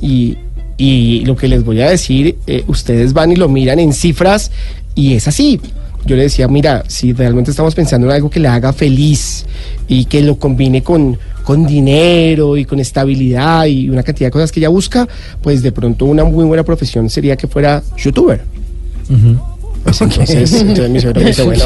Y, 0.01 0.37
y 0.77 1.25
lo 1.25 1.35
que 1.35 1.47
les 1.47 1.63
voy 1.63 1.81
a 1.81 1.89
decir, 1.89 2.37
eh, 2.47 2.63
ustedes 2.67 3.13
van 3.13 3.31
y 3.31 3.35
lo 3.35 3.49
miran 3.49 3.79
en 3.79 3.91
cifras 3.93 4.51
y 4.95 5.13
es 5.15 5.27
así. 5.27 5.59
Yo 6.07 6.15
le 6.15 6.23
decía, 6.23 6.47
mira, 6.47 6.83
si 6.87 7.13
realmente 7.13 7.51
estamos 7.51 7.75
pensando 7.75 8.07
en 8.07 8.13
algo 8.13 8.29
que 8.29 8.39
le 8.39 8.47
haga 8.47 8.73
feliz 8.73 9.45
y 9.87 10.05
que 10.05 10.21
lo 10.21 10.37
combine 10.37 10.81
con, 10.81 11.17
con 11.43 11.67
dinero 11.67 12.57
y 12.57 12.65
con 12.65 12.79
estabilidad 12.79 13.65
y 13.65 13.89
una 13.89 14.03
cantidad 14.03 14.27
de 14.27 14.31
cosas 14.31 14.51
que 14.51 14.59
ella 14.59 14.69
busca, 14.69 15.07
pues 15.41 15.61
de 15.61 15.71
pronto 15.71 16.05
una 16.05 16.23
muy 16.23 16.45
buena 16.45 16.63
profesión 16.63 17.09
sería 17.09 17.35
que 17.35 17.47
fuera 17.47 17.83
youtuber. 17.97 18.41
Pues 19.83 20.01
entonces, 20.01 20.53
entonces 20.61 20.89
mi 20.89 20.99
suegro 20.99 21.21
me 21.21 21.27
dice, 21.27 21.43
bueno, 21.43 21.63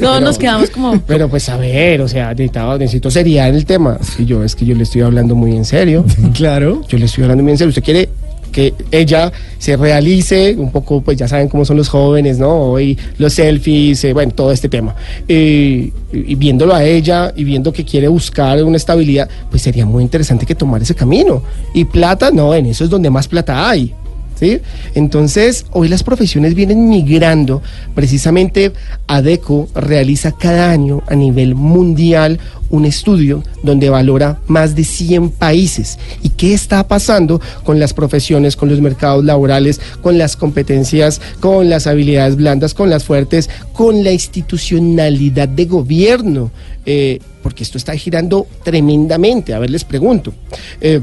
Todos 0.00 0.22
nos 0.22 0.38
quedamos 0.38 0.70
como. 0.70 1.00
pero 1.00 1.28
pues 1.28 1.48
a 1.48 1.56
ver, 1.56 2.00
o 2.00 2.08
sea, 2.08 2.30
necesitaba, 2.30 2.78
necesito 2.78 3.10
seriedad 3.10 3.48
en 3.48 3.54
el 3.56 3.66
tema. 3.66 3.98
Y 4.18 4.24
yo, 4.24 4.42
es 4.44 4.54
que 4.54 4.64
yo 4.64 4.74
le 4.74 4.84
estoy 4.84 5.02
hablando 5.02 5.34
muy 5.34 5.56
en 5.56 5.64
serio. 5.64 6.04
Claro. 6.34 6.82
Yo 6.88 6.98
le 6.98 7.04
estoy 7.04 7.24
hablando 7.24 7.42
muy 7.44 7.52
en 7.52 7.58
serio. 7.58 7.68
Usted 7.68 7.84
quiere 7.84 8.08
que 8.54 8.72
ella 8.92 9.32
se 9.58 9.76
realice 9.76 10.54
un 10.56 10.70
poco, 10.70 11.00
pues 11.00 11.18
ya 11.18 11.26
saben 11.26 11.48
cómo 11.48 11.64
son 11.64 11.76
los 11.76 11.88
jóvenes, 11.88 12.38
¿no? 12.38 12.70
Hoy 12.70 12.96
los 13.18 13.32
selfies, 13.32 14.04
eh, 14.04 14.12
bueno, 14.12 14.32
todo 14.32 14.52
este 14.52 14.68
tema. 14.68 14.94
Eh, 15.26 15.90
y 16.12 16.34
viéndolo 16.36 16.72
a 16.72 16.84
ella 16.84 17.32
y 17.34 17.42
viendo 17.42 17.72
que 17.72 17.84
quiere 17.84 18.06
buscar 18.06 18.62
una 18.62 18.76
estabilidad, 18.76 19.28
pues 19.50 19.62
sería 19.62 19.84
muy 19.84 20.04
interesante 20.04 20.46
que 20.46 20.54
tomara 20.54 20.84
ese 20.84 20.94
camino. 20.94 21.42
Y 21.74 21.84
plata, 21.84 22.30
no, 22.30 22.54
en 22.54 22.66
eso 22.66 22.84
es 22.84 22.90
donde 22.90 23.10
más 23.10 23.26
plata 23.26 23.68
hay. 23.68 23.92
¿Sí? 24.38 24.60
Entonces, 24.94 25.66
hoy 25.70 25.88
las 25.88 26.02
profesiones 26.02 26.54
vienen 26.54 26.88
migrando. 26.88 27.62
Precisamente, 27.94 28.72
ADECO 29.06 29.68
realiza 29.74 30.32
cada 30.32 30.70
año 30.70 31.02
a 31.06 31.14
nivel 31.14 31.54
mundial 31.54 32.40
un 32.70 32.84
estudio 32.84 33.42
donde 33.62 33.90
valora 33.90 34.40
más 34.48 34.74
de 34.74 34.84
100 34.84 35.30
países. 35.30 35.98
¿Y 36.22 36.30
qué 36.30 36.54
está 36.54 36.86
pasando 36.88 37.40
con 37.62 37.78
las 37.78 37.94
profesiones, 37.94 38.56
con 38.56 38.68
los 38.68 38.80
mercados 38.80 39.24
laborales, 39.24 39.80
con 40.02 40.18
las 40.18 40.36
competencias, 40.36 41.20
con 41.40 41.70
las 41.70 41.86
habilidades 41.86 42.36
blandas, 42.36 42.74
con 42.74 42.90
las 42.90 43.04
fuertes, 43.04 43.48
con 43.72 44.02
la 44.02 44.12
institucionalidad 44.12 45.48
de 45.48 45.64
gobierno? 45.66 46.50
Eh, 46.86 47.20
porque 47.42 47.62
esto 47.62 47.78
está 47.78 47.94
girando 47.94 48.46
tremendamente. 48.64 49.54
A 49.54 49.58
ver, 49.58 49.70
les 49.70 49.84
pregunto. 49.84 50.34
Eh, 50.80 51.00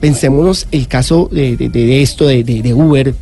pensémonos 0.00 0.66
el 0.70 0.88
caso 0.88 1.28
de, 1.30 2.02
esto, 2.02 2.26
de 2.26 2.74
Uber, 2.74 3.14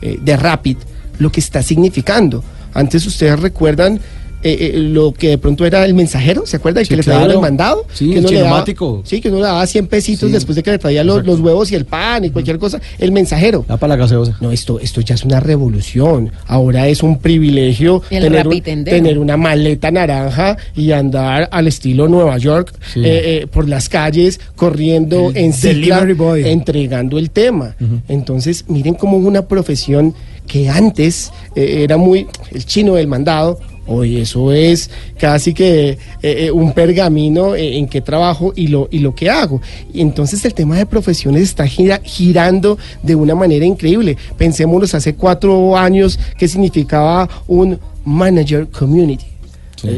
eh, 0.00 0.18
de 0.20 0.36
Rapid, 0.36 0.76
lo 1.18 1.30
que 1.30 1.40
está 1.40 1.62
significando. 1.62 2.42
Antes 2.74 3.06
ustedes 3.06 3.38
recuerdan 3.38 4.00
eh, 4.42 4.72
eh, 4.74 4.78
lo 4.78 5.12
que 5.12 5.28
de 5.30 5.38
pronto 5.38 5.64
era 5.64 5.84
el 5.84 5.94
mensajero, 5.94 6.44
¿se 6.46 6.56
acuerda? 6.56 6.80
El 6.80 6.86
Sí, 6.86 6.90
que 6.90 6.96
le 6.96 7.02
traía 7.02 7.20
claro. 7.20 7.34
el 7.34 7.40
mandado. 7.40 7.86
Sí, 7.92 8.06
que 8.10 8.18
el 8.18 8.24
uno 8.26 8.30
le 8.32 8.40
daba- 8.40 8.64
sí, 9.04 9.20
que 9.20 9.28
uno 9.28 9.38
le 9.38 9.44
daba 9.44 9.66
100 9.66 9.86
pesitos 9.86 10.28
Sí. 10.28 10.32
después 10.32 10.56
de 10.56 10.62
que 10.62 10.70
le 10.72 10.78
traía 10.78 11.04
los, 11.04 11.24
los 11.24 11.40
huevos 11.40 11.70
y 11.72 11.74
el 11.74 11.84
pan 11.84 12.24
y 12.24 12.30
cualquier 12.30 12.58
cosa. 12.58 12.80
El 12.98 13.12
mensajero. 13.12 13.64
Da 13.68 13.76
para 13.76 13.94
la 13.94 13.96
gaseosa. 14.02 14.36
No, 14.40 14.50
esto, 14.52 14.80
esto 14.80 15.00
ya 15.00 15.14
es 15.14 15.24
una 15.24 15.40
revolución. 15.40 16.30
Ahora 16.46 16.88
es 16.88 17.02
un 17.02 17.18
privilegio 17.18 18.02
El 18.10 18.22
tener, 18.24 18.46
un- 18.46 18.52
rapitendero. 18.52 18.96
tener 18.96 19.18
una 19.18 19.36
maleta 19.36 19.90
naranja 19.90 20.56
y 20.74 20.92
andar 20.92 21.48
al 21.52 21.68
estilo 21.68 22.08
Nueva 22.08 22.38
York 22.38 22.72
Sí. 22.92 23.00
eh, 23.00 23.42
eh, 23.42 23.46
por 23.46 23.68
las 23.68 23.88
calles, 23.88 24.40
corriendo 24.56 25.30
El 25.30 25.36
en 25.36 25.52
cicla, 25.52 25.96
delivery 26.00 26.12
boy. 26.14 26.48
entregando 26.48 27.18
el 27.18 27.30
tema. 27.30 27.76
Entonces, 28.08 28.64
miren 28.68 28.94
como 28.94 29.16
una 29.16 29.42
profesión 29.46 30.14
que 30.46 30.68
antes 30.68 31.30
eh, 31.54 31.82
era 31.84 31.96
muy 31.96 32.26
el 32.50 32.64
chino 32.66 32.94
del 32.94 33.06
mandado. 33.06 33.58
Hoy 33.86 34.18
eso 34.18 34.52
es 34.52 34.90
casi 35.18 35.52
que 35.54 35.90
eh, 35.90 35.98
eh, 36.22 36.50
un 36.52 36.72
pergamino 36.72 37.56
eh, 37.56 37.76
en 37.78 37.88
qué 37.88 38.00
trabajo 38.00 38.52
y 38.54 38.68
lo, 38.68 38.88
y 38.92 39.00
lo 39.00 39.12
que 39.14 39.28
hago. 39.28 39.60
Y 39.92 40.00
entonces 40.00 40.44
el 40.44 40.54
tema 40.54 40.76
de 40.76 40.86
profesiones 40.86 41.42
está 41.42 41.64
gira- 41.66 42.00
girando 42.04 42.78
de 43.02 43.16
una 43.16 43.34
manera 43.34 43.64
increíble. 43.66 44.16
Pensémonos 44.38 44.94
hace 44.94 45.14
cuatro 45.14 45.76
años 45.76 46.18
que 46.38 46.46
significaba 46.46 47.28
un 47.48 47.78
manager 48.04 48.68
community. 48.68 49.26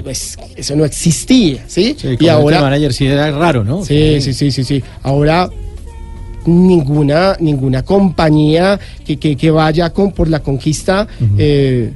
Pues, 0.02 0.39
eso 0.56 0.74
no 0.77 0.86
existía, 0.86 1.62
¿sí? 1.66 1.94
Sí, 1.98 2.16
y 2.19 2.28
ahora 2.28 2.62
manager 2.62 2.93
sí 2.94 3.06
era 3.06 3.31
raro, 3.32 3.65
¿no? 3.65 3.85
Sí, 3.85 4.19
sí, 4.23 4.32
sí, 4.32 4.51
sí, 4.51 4.65
sí. 4.65 4.82
Ahora 5.02 5.51
ninguna 6.47 7.36
ninguna 7.40 7.82
compañía 7.82 8.78
que, 9.05 9.16
que, 9.19 9.36
que 9.36 9.51
vaya 9.51 9.90
con 9.90 10.12
por 10.12 10.28
la 10.28 10.40
conquista 10.40 11.06
eh, 11.39 11.90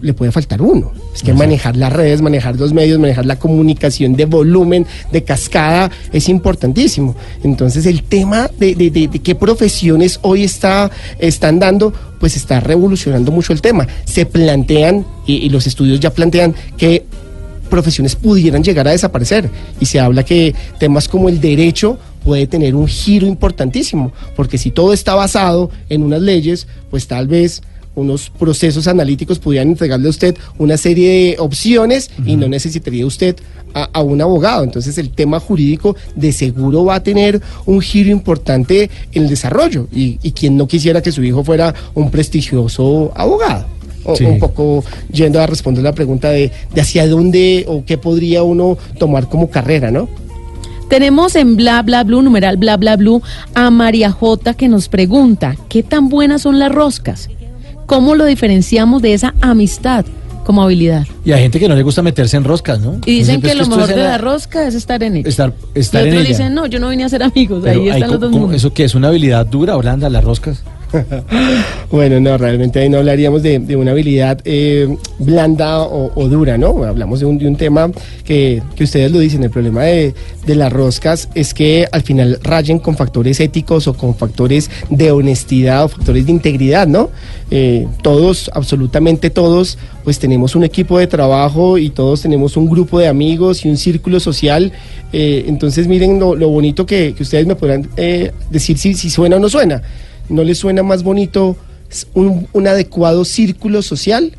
le 0.00 0.12
puede 0.14 0.32
faltar 0.32 0.62
uno. 0.62 0.92
Es 1.14 1.22
que 1.22 1.32
manejar 1.32 1.76
las 1.76 1.92
redes, 1.92 2.22
manejar 2.22 2.56
los 2.56 2.72
medios, 2.72 2.98
manejar 2.98 3.26
la 3.26 3.38
comunicación 3.38 4.14
de 4.16 4.24
volumen, 4.26 4.86
de 5.12 5.24
cascada, 5.24 5.90
es 6.12 6.28
importantísimo. 6.28 7.16
Entonces 7.42 7.86
el 7.86 8.02
tema 8.02 8.50
de, 8.58 8.74
de- 8.74 8.90
de- 8.90 9.08
de 9.08 9.18
qué 9.20 9.34
profesiones 9.34 10.18
hoy 10.22 10.44
está, 10.44 10.90
están 11.18 11.58
dando, 11.58 11.92
pues 12.20 12.36
está 12.36 12.60
revolucionando 12.60 13.32
mucho 13.32 13.52
el 13.52 13.60
tema. 13.60 13.86
Se 14.04 14.26
plantean, 14.26 15.04
y, 15.26 15.34
y 15.36 15.48
los 15.48 15.66
estudios 15.66 16.00
ya 16.00 16.10
plantean 16.10 16.54
que 16.76 17.04
profesiones 17.70 18.14
pudieran 18.14 18.62
llegar 18.62 18.86
a 18.88 18.92
desaparecer. 18.92 19.50
Y 19.80 19.86
se 19.86 19.98
habla 20.00 20.22
que 20.24 20.54
temas 20.78 21.08
como 21.08 21.28
el 21.28 21.40
derecho 21.40 21.98
puede 22.22 22.46
tener 22.46 22.74
un 22.74 22.88
giro 22.88 23.26
importantísimo, 23.26 24.12
porque 24.34 24.58
si 24.58 24.70
todo 24.72 24.92
está 24.92 25.14
basado 25.14 25.70
en 25.88 26.02
unas 26.02 26.20
leyes, 26.20 26.66
pues 26.90 27.06
tal 27.06 27.28
vez 27.28 27.62
unos 27.96 28.30
procesos 28.30 28.86
analíticos 28.86 29.40
pudieran 29.40 29.68
entregarle 29.70 30.06
a 30.06 30.10
usted 30.10 30.36
una 30.58 30.76
serie 30.76 31.10
de 31.10 31.36
opciones 31.40 32.10
y 32.24 32.36
no 32.36 32.46
necesitaría 32.46 33.04
usted 33.04 33.34
a, 33.74 33.88
a 33.92 34.02
un 34.02 34.20
abogado. 34.22 34.62
Entonces 34.62 34.96
el 34.98 35.10
tema 35.10 35.40
jurídico 35.40 35.96
de 36.14 36.30
seguro 36.32 36.84
va 36.84 36.94
a 36.96 37.02
tener 37.02 37.40
un 37.66 37.80
giro 37.80 38.10
importante 38.10 38.88
en 39.12 39.24
el 39.24 39.28
desarrollo. 39.28 39.88
Y, 39.92 40.18
y 40.22 40.30
quien 40.32 40.56
no 40.56 40.68
quisiera 40.68 41.02
que 41.02 41.10
su 41.10 41.24
hijo 41.24 41.42
fuera 41.42 41.74
un 41.94 42.10
prestigioso 42.10 43.10
abogado. 43.16 43.66
O- 44.04 44.14
Sí. 44.14 44.24
Un 44.24 44.38
poco 44.38 44.84
yendo 45.12 45.40
a 45.40 45.46
responder 45.48 45.82
la 45.82 45.92
pregunta 45.92 46.30
de, 46.30 46.52
de 46.72 46.80
hacia 46.80 47.08
dónde 47.08 47.64
o 47.66 47.84
qué 47.84 47.98
podría 47.98 48.44
uno 48.44 48.78
tomar 49.00 49.28
como 49.28 49.50
carrera, 49.50 49.90
¿no? 49.90 50.08
Tenemos 50.88 51.34
en 51.34 51.56
bla 51.56 51.82
bla 51.82 52.04
blue, 52.04 52.22
numeral 52.22 52.56
bla 52.56 52.76
bla 52.76 52.96
blue, 52.96 53.20
a 53.54 53.70
María 53.70 54.12
J 54.12 54.54
que 54.54 54.68
nos 54.68 54.88
pregunta, 54.88 55.56
¿qué 55.68 55.82
tan 55.82 56.08
buenas 56.08 56.42
son 56.42 56.60
las 56.60 56.70
roscas? 56.70 57.28
¿Cómo 57.86 58.14
lo 58.14 58.24
diferenciamos 58.24 59.00
de 59.02 59.14
esa 59.14 59.34
amistad 59.40 60.04
como 60.44 60.62
habilidad? 60.62 61.06
Y 61.24 61.32
hay 61.32 61.42
gente 61.42 61.58
que 61.60 61.68
no 61.68 61.74
le 61.76 61.82
gusta 61.82 62.02
meterse 62.02 62.36
en 62.36 62.44
roscas, 62.44 62.80
¿no? 62.80 63.00
Y 63.06 63.18
dicen 63.18 63.40
que 63.40 63.48
pues, 63.48 63.58
lo 63.58 63.66
mejor 63.66 63.88
de 63.88 63.96
la- 63.96 64.18
rosca 64.18 64.66
es 64.66 64.74
estar 64.74 65.02
en 65.02 65.16
ella. 65.16 65.28
Estar, 65.28 65.52
estar 65.74 66.02
y 66.04 66.08
en 66.08 66.14
otros 66.14 66.26
ella. 66.26 66.36
dicen, 66.38 66.54
no, 66.54 66.66
yo 66.66 66.78
no 66.80 66.88
vine 66.88 67.04
a 67.04 67.08
ser 67.08 67.22
amigos, 67.22 67.62
Pero 67.64 67.80
ahí 67.80 67.88
están 67.88 68.10
los 68.10 68.20
dos 68.20 68.30
mundos. 68.30 68.54
¿Eso 68.56 68.72
que 68.72 68.84
es 68.84 68.94
una 68.94 69.08
habilidad 69.08 69.46
dura 69.46 69.76
o 69.76 69.80
blanda, 69.80 70.08
las 70.10 70.24
roscas? 70.24 70.62
Bueno, 71.90 72.18
no, 72.18 72.36
realmente 72.36 72.80
ahí 72.80 72.88
no 72.88 72.98
hablaríamos 72.98 73.44
de, 73.44 73.76
una 73.76 73.92
habilidad 73.92 74.40
eh, 74.44 74.96
blanda 75.20 75.82
o, 75.82 76.28
dura, 76.28 76.58
¿no? 76.58 76.82
Hablamos 76.82 77.20
de 77.20 77.26
un, 77.26 77.38
de 77.38 77.46
un 77.46 77.56
tema 77.56 77.90
que, 78.24 78.60
que 78.74 78.84
ustedes 78.84 79.12
lo 79.12 79.20
dicen, 79.20 79.44
el 79.44 79.50
problema 79.50 79.84
de, 79.84 80.14
las 80.46 80.72
roscas 80.72 81.28
es 81.34 81.54
que 81.54 81.86
al 81.92 82.02
final 82.02 82.40
rayen 82.42 82.80
con 82.80 82.96
factores 82.96 83.40
éticos 83.40 83.86
o 83.86 83.94
con 83.94 84.14
factores 84.16 84.70
de 84.90 85.10
honestidad 85.12 85.84
o 85.84 85.88
factores 85.88 86.26
de 86.26 86.32
integridad, 86.32 86.88
¿no? 86.88 87.10
Eh, 87.50 87.86
todos, 88.02 88.50
absolutamente 88.52 89.30
todos, 89.30 89.78
pues 90.02 90.18
tenemos 90.18 90.56
un 90.56 90.64
equipo 90.64 90.98
de 90.98 91.06
trabajo 91.06 91.78
y 91.78 91.90
todos 91.90 92.22
tenemos 92.22 92.56
un 92.56 92.68
grupo 92.68 92.98
de 92.98 93.06
amigos 93.06 93.64
y 93.64 93.68
un 93.68 93.76
círculo 93.76 94.18
social. 94.18 94.72
eh, 95.12 95.44
entonces 95.46 95.86
miren 95.86 96.18
lo, 96.18 96.48
bonito 96.48 96.84
que, 96.84 97.14
ustedes 97.18 97.46
me 97.46 97.54
podrán 97.54 97.88
eh, 97.96 98.32
decir 98.50 98.76
si 98.76 98.94
suena 99.08 99.36
o 99.36 99.38
no 99.38 99.48
suena. 99.48 99.82
¿No 100.28 100.44
les 100.44 100.58
suena 100.58 100.82
más 100.82 101.02
bonito 101.02 101.56
un, 102.14 102.48
un 102.52 102.66
adecuado 102.66 103.24
círculo 103.24 103.82
social? 103.82 104.36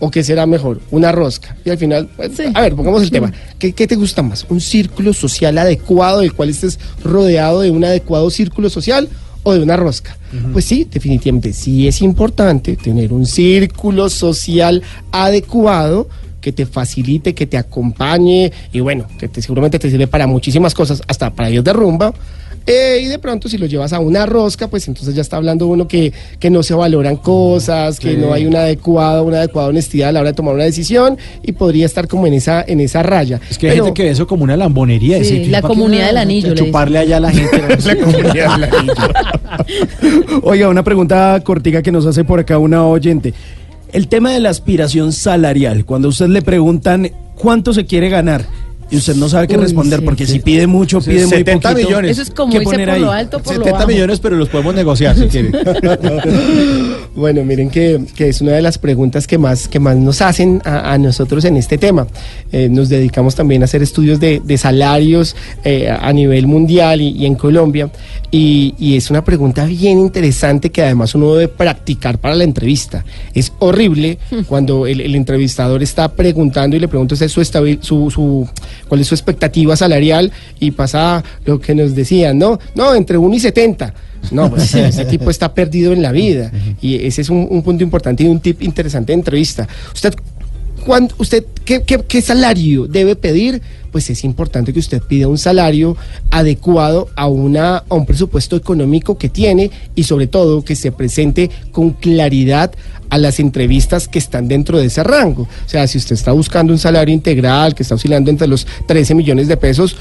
¿O 0.00 0.10
qué 0.10 0.22
será 0.22 0.44
mejor? 0.44 0.80
Una 0.90 1.12
rosca. 1.12 1.56
Y 1.64 1.70
al 1.70 1.78
final, 1.78 2.10
pues, 2.14 2.32
a 2.52 2.60
ver, 2.60 2.74
pongamos 2.74 3.02
el 3.02 3.10
tema. 3.10 3.32
¿Qué, 3.58 3.72
qué 3.72 3.86
te 3.86 3.96
gusta 3.96 4.22
más? 4.22 4.44
¿Un 4.50 4.60
círculo 4.60 5.14
social 5.14 5.56
adecuado 5.56 6.20
del 6.20 6.34
cual 6.34 6.50
estés 6.50 6.78
rodeado 7.02 7.62
de 7.62 7.70
un 7.70 7.82
adecuado 7.84 8.28
círculo 8.28 8.68
social 8.68 9.08
o 9.44 9.54
de 9.54 9.62
una 9.62 9.76
rosca? 9.76 10.18
Pues 10.52 10.66
sí, 10.66 10.86
definitivamente 10.90 11.54
sí 11.54 11.88
es 11.88 12.02
importante 12.02 12.76
tener 12.76 13.12
un 13.12 13.24
círculo 13.24 14.10
social 14.10 14.82
adecuado 15.10 16.08
que 16.46 16.52
te 16.52 16.64
facilite, 16.64 17.34
que 17.34 17.44
te 17.44 17.58
acompañe 17.58 18.52
y 18.72 18.78
bueno, 18.78 19.06
que 19.18 19.26
te, 19.26 19.42
seguramente 19.42 19.80
te 19.80 19.90
sirve 19.90 20.06
para 20.06 20.28
muchísimas 20.28 20.74
cosas, 20.74 21.02
hasta 21.08 21.34
para 21.34 21.50
ir 21.50 21.60
de 21.60 21.72
rumba. 21.72 22.14
Eh, 22.68 23.00
y 23.02 23.06
de 23.06 23.18
pronto 23.18 23.48
si 23.48 23.58
lo 23.58 23.66
llevas 23.66 23.92
a 23.92 23.98
una 23.98 24.26
rosca, 24.26 24.68
pues 24.68 24.86
entonces 24.86 25.16
ya 25.16 25.22
está 25.22 25.38
hablando 25.38 25.66
uno 25.66 25.88
que, 25.88 26.12
que 26.38 26.48
no 26.50 26.62
se 26.62 26.74
valoran 26.74 27.16
cosas, 27.16 27.98
que 27.98 28.12
Sí. 28.12 28.16
no 28.16 28.32
hay 28.32 28.46
una 28.46 28.60
adecuada, 28.60 29.22
una 29.22 29.38
adecuada 29.38 29.68
honestidad 29.68 30.10
a 30.10 30.12
la 30.12 30.20
hora 30.20 30.30
de 30.30 30.34
tomar 30.36 30.54
una 30.54 30.62
decisión 30.62 31.18
y 31.42 31.50
podría 31.50 31.84
estar 31.84 32.06
como 32.06 32.28
en 32.28 32.34
esa, 32.34 32.64
en 32.64 32.78
esa 32.78 33.02
raya. 33.02 33.40
Es 33.50 33.58
que 33.58 33.68
hay 33.70 33.76
gente 33.76 33.92
que 33.92 34.04
ve 34.04 34.10
eso 34.10 34.28
como 34.28 34.44
una 34.44 34.56
lambonería. 34.56 35.16
Sí, 35.24 35.38
decir, 35.38 35.48
la 35.50 35.62
¿para 35.62 35.74
qué 35.74 35.78
comunidad 35.80 36.06
del 36.06 36.16
anillo, 36.16 36.48
le 36.50 36.54
Chuparle 36.54 36.98
allá 37.00 37.16
a 37.16 37.20
la 37.20 37.32
gente. 37.32 37.58
La 37.86 37.96
comunidad 37.96 38.56
del 38.56 38.64
anillo. 38.72 40.40
Oiga, 40.42 40.68
una 40.68 40.84
pregunta 40.84 41.40
cortica 41.44 41.82
que 41.82 41.90
nos 41.90 42.06
hace 42.06 42.22
por 42.22 42.38
acá 42.38 42.58
una 42.58 42.86
oyente. 42.86 43.34
El 43.96 44.08
tema 44.08 44.30
de 44.30 44.40
la 44.40 44.50
aspiración 44.50 45.10
salarial, 45.10 45.86
cuando 45.86 46.08
usted 46.08 46.28
le 46.28 46.42
preguntan 46.42 47.12
cuánto 47.34 47.72
se 47.72 47.86
quiere 47.86 48.10
ganar, 48.10 48.44
y 48.90 48.96
usted 48.96 49.16
no 49.16 49.28
sabe 49.28 49.46
qué 49.48 49.56
Uy, 49.56 49.62
responder, 49.62 49.98
sí, 50.00 50.04
porque 50.04 50.26
sí. 50.26 50.32
si 50.34 50.38
pide 50.40 50.66
mucho, 50.66 51.00
Sí, 51.00 51.10
pide 51.10 51.22
muy 51.26 51.36
70 51.38 51.70
poquito. 51.70 51.88
millones. 51.88 52.10
Eso 52.12 52.22
es 52.22 52.30
como 52.30 52.52
¿Qué 52.52 52.58
irse 52.58 52.64
poner 52.70 52.88
por 52.88 52.94
ahí? 52.94 53.00
lo 53.02 53.10
alto, 53.12 53.38
por 53.40 53.52
lo 53.54 53.58
70 53.64 53.78
bajo. 53.78 53.88
millones, 53.88 54.20
pero 54.20 54.36
los 54.36 54.48
podemos 54.48 54.74
negociar 54.74 55.16
si 55.16 55.26
quieren. 55.26 55.52
Bueno, 57.14 57.42
miren 57.44 57.70
que, 57.70 57.98
que 58.14 58.28
es 58.28 58.42
una 58.42 58.52
de 58.52 58.60
las 58.60 58.76
preguntas 58.76 59.26
que 59.26 59.38
más, 59.38 59.68
que 59.68 59.80
más 59.80 59.96
nos 59.96 60.20
hacen 60.20 60.60
a, 60.66 60.92
a 60.92 60.98
nosotros 60.98 61.44
en 61.46 61.56
este 61.56 61.78
tema. 61.78 62.06
Eh, 62.52 62.68
nos 62.70 62.90
dedicamos 62.90 63.34
también 63.34 63.62
a 63.62 63.64
hacer 63.64 63.82
estudios 63.82 64.20
de, 64.20 64.42
de 64.44 64.58
salarios 64.58 65.34
eh, 65.64 65.88
a 65.90 66.12
nivel 66.12 66.46
mundial 66.46 67.00
y, 67.00 67.08
y 67.08 67.24
en 67.24 67.34
Colombia. 67.34 67.90
Y, 68.30 68.74
y 68.78 68.96
es 68.96 69.08
una 69.10 69.24
pregunta 69.24 69.64
bien 69.64 69.98
interesante 69.98 70.68
que 70.70 70.82
además 70.82 71.14
uno 71.14 71.32
debe 71.34 71.48
practicar 71.48 72.18
para 72.18 72.34
la 72.34 72.44
entrevista. 72.44 73.04
Es 73.32 73.50
horrible 73.60 74.18
cuando 74.46 74.86
el, 74.86 75.00
el 75.00 75.14
entrevistador 75.14 75.82
está 75.82 76.12
preguntando 76.12 76.76
y 76.76 76.80
le 76.80 76.88
pregunta 76.88 77.14
usted 77.14 77.28
su, 77.28 77.42
su, 77.80 78.10
su- 78.10 78.46
cuál 78.88 79.00
es 79.00 79.06
su 79.06 79.14
expectativa 79.14 79.76
salarial 79.76 80.32
y 80.60 80.70
pasa 80.70 81.22
lo 81.44 81.60
que 81.60 81.74
nos 81.74 81.94
decían, 81.94 82.38
¿no? 82.38 82.58
No, 82.74 82.94
entre 82.94 83.18
1 83.18 83.34
y 83.34 83.40
70. 83.40 83.94
No, 84.30 84.50
pues 84.50 84.74
ese 84.74 85.04
tipo 85.04 85.30
está 85.30 85.54
perdido 85.54 85.92
en 85.92 86.02
la 86.02 86.12
vida. 86.12 86.50
Y 86.80 87.06
ese 87.06 87.22
es 87.22 87.30
un, 87.30 87.46
un 87.50 87.62
punto 87.62 87.82
importante 87.84 88.24
y 88.24 88.26
un 88.26 88.40
tip 88.40 88.62
interesante 88.62 89.12
de 89.12 89.18
entrevista. 89.18 89.68
Usted, 89.94 90.14
cuando, 90.84 91.14
usted 91.18 91.44
¿qué, 91.64 91.82
qué, 91.82 92.00
qué 92.06 92.22
salario 92.22 92.86
debe 92.86 93.16
pedir? 93.16 93.60
Pues 93.96 94.10
es 94.10 94.24
importante 94.24 94.74
que 94.74 94.78
usted 94.78 95.00
pida 95.00 95.26
un 95.26 95.38
salario 95.38 95.96
adecuado 96.30 97.08
a, 97.16 97.28
una, 97.28 97.78
a 97.78 97.94
un 97.94 98.04
presupuesto 98.04 98.54
económico 98.54 99.16
que 99.16 99.30
tiene 99.30 99.70
y 99.94 100.02
sobre 100.02 100.26
todo 100.26 100.62
que 100.62 100.76
se 100.76 100.92
presente 100.92 101.50
con 101.72 101.92
claridad 101.92 102.72
a 103.08 103.16
las 103.16 103.40
entrevistas 103.40 104.08
que 104.08 104.18
están 104.18 104.48
dentro 104.48 104.78
de 104.78 104.86
ese 104.86 105.02
rango. 105.02 105.42
O 105.44 105.68
sea, 105.68 105.86
si 105.86 105.96
usted 105.96 106.14
está 106.14 106.32
buscando 106.32 106.72
un 106.72 106.78
salario 106.78 107.14
integral 107.14 107.74
que 107.74 107.84
está 107.84 107.94
oscilando 107.94 108.30
entre 108.30 108.48
los 108.48 108.66
13 108.86 109.14
millones 109.14 109.48
de 109.48 109.56
pesos, 109.56 109.96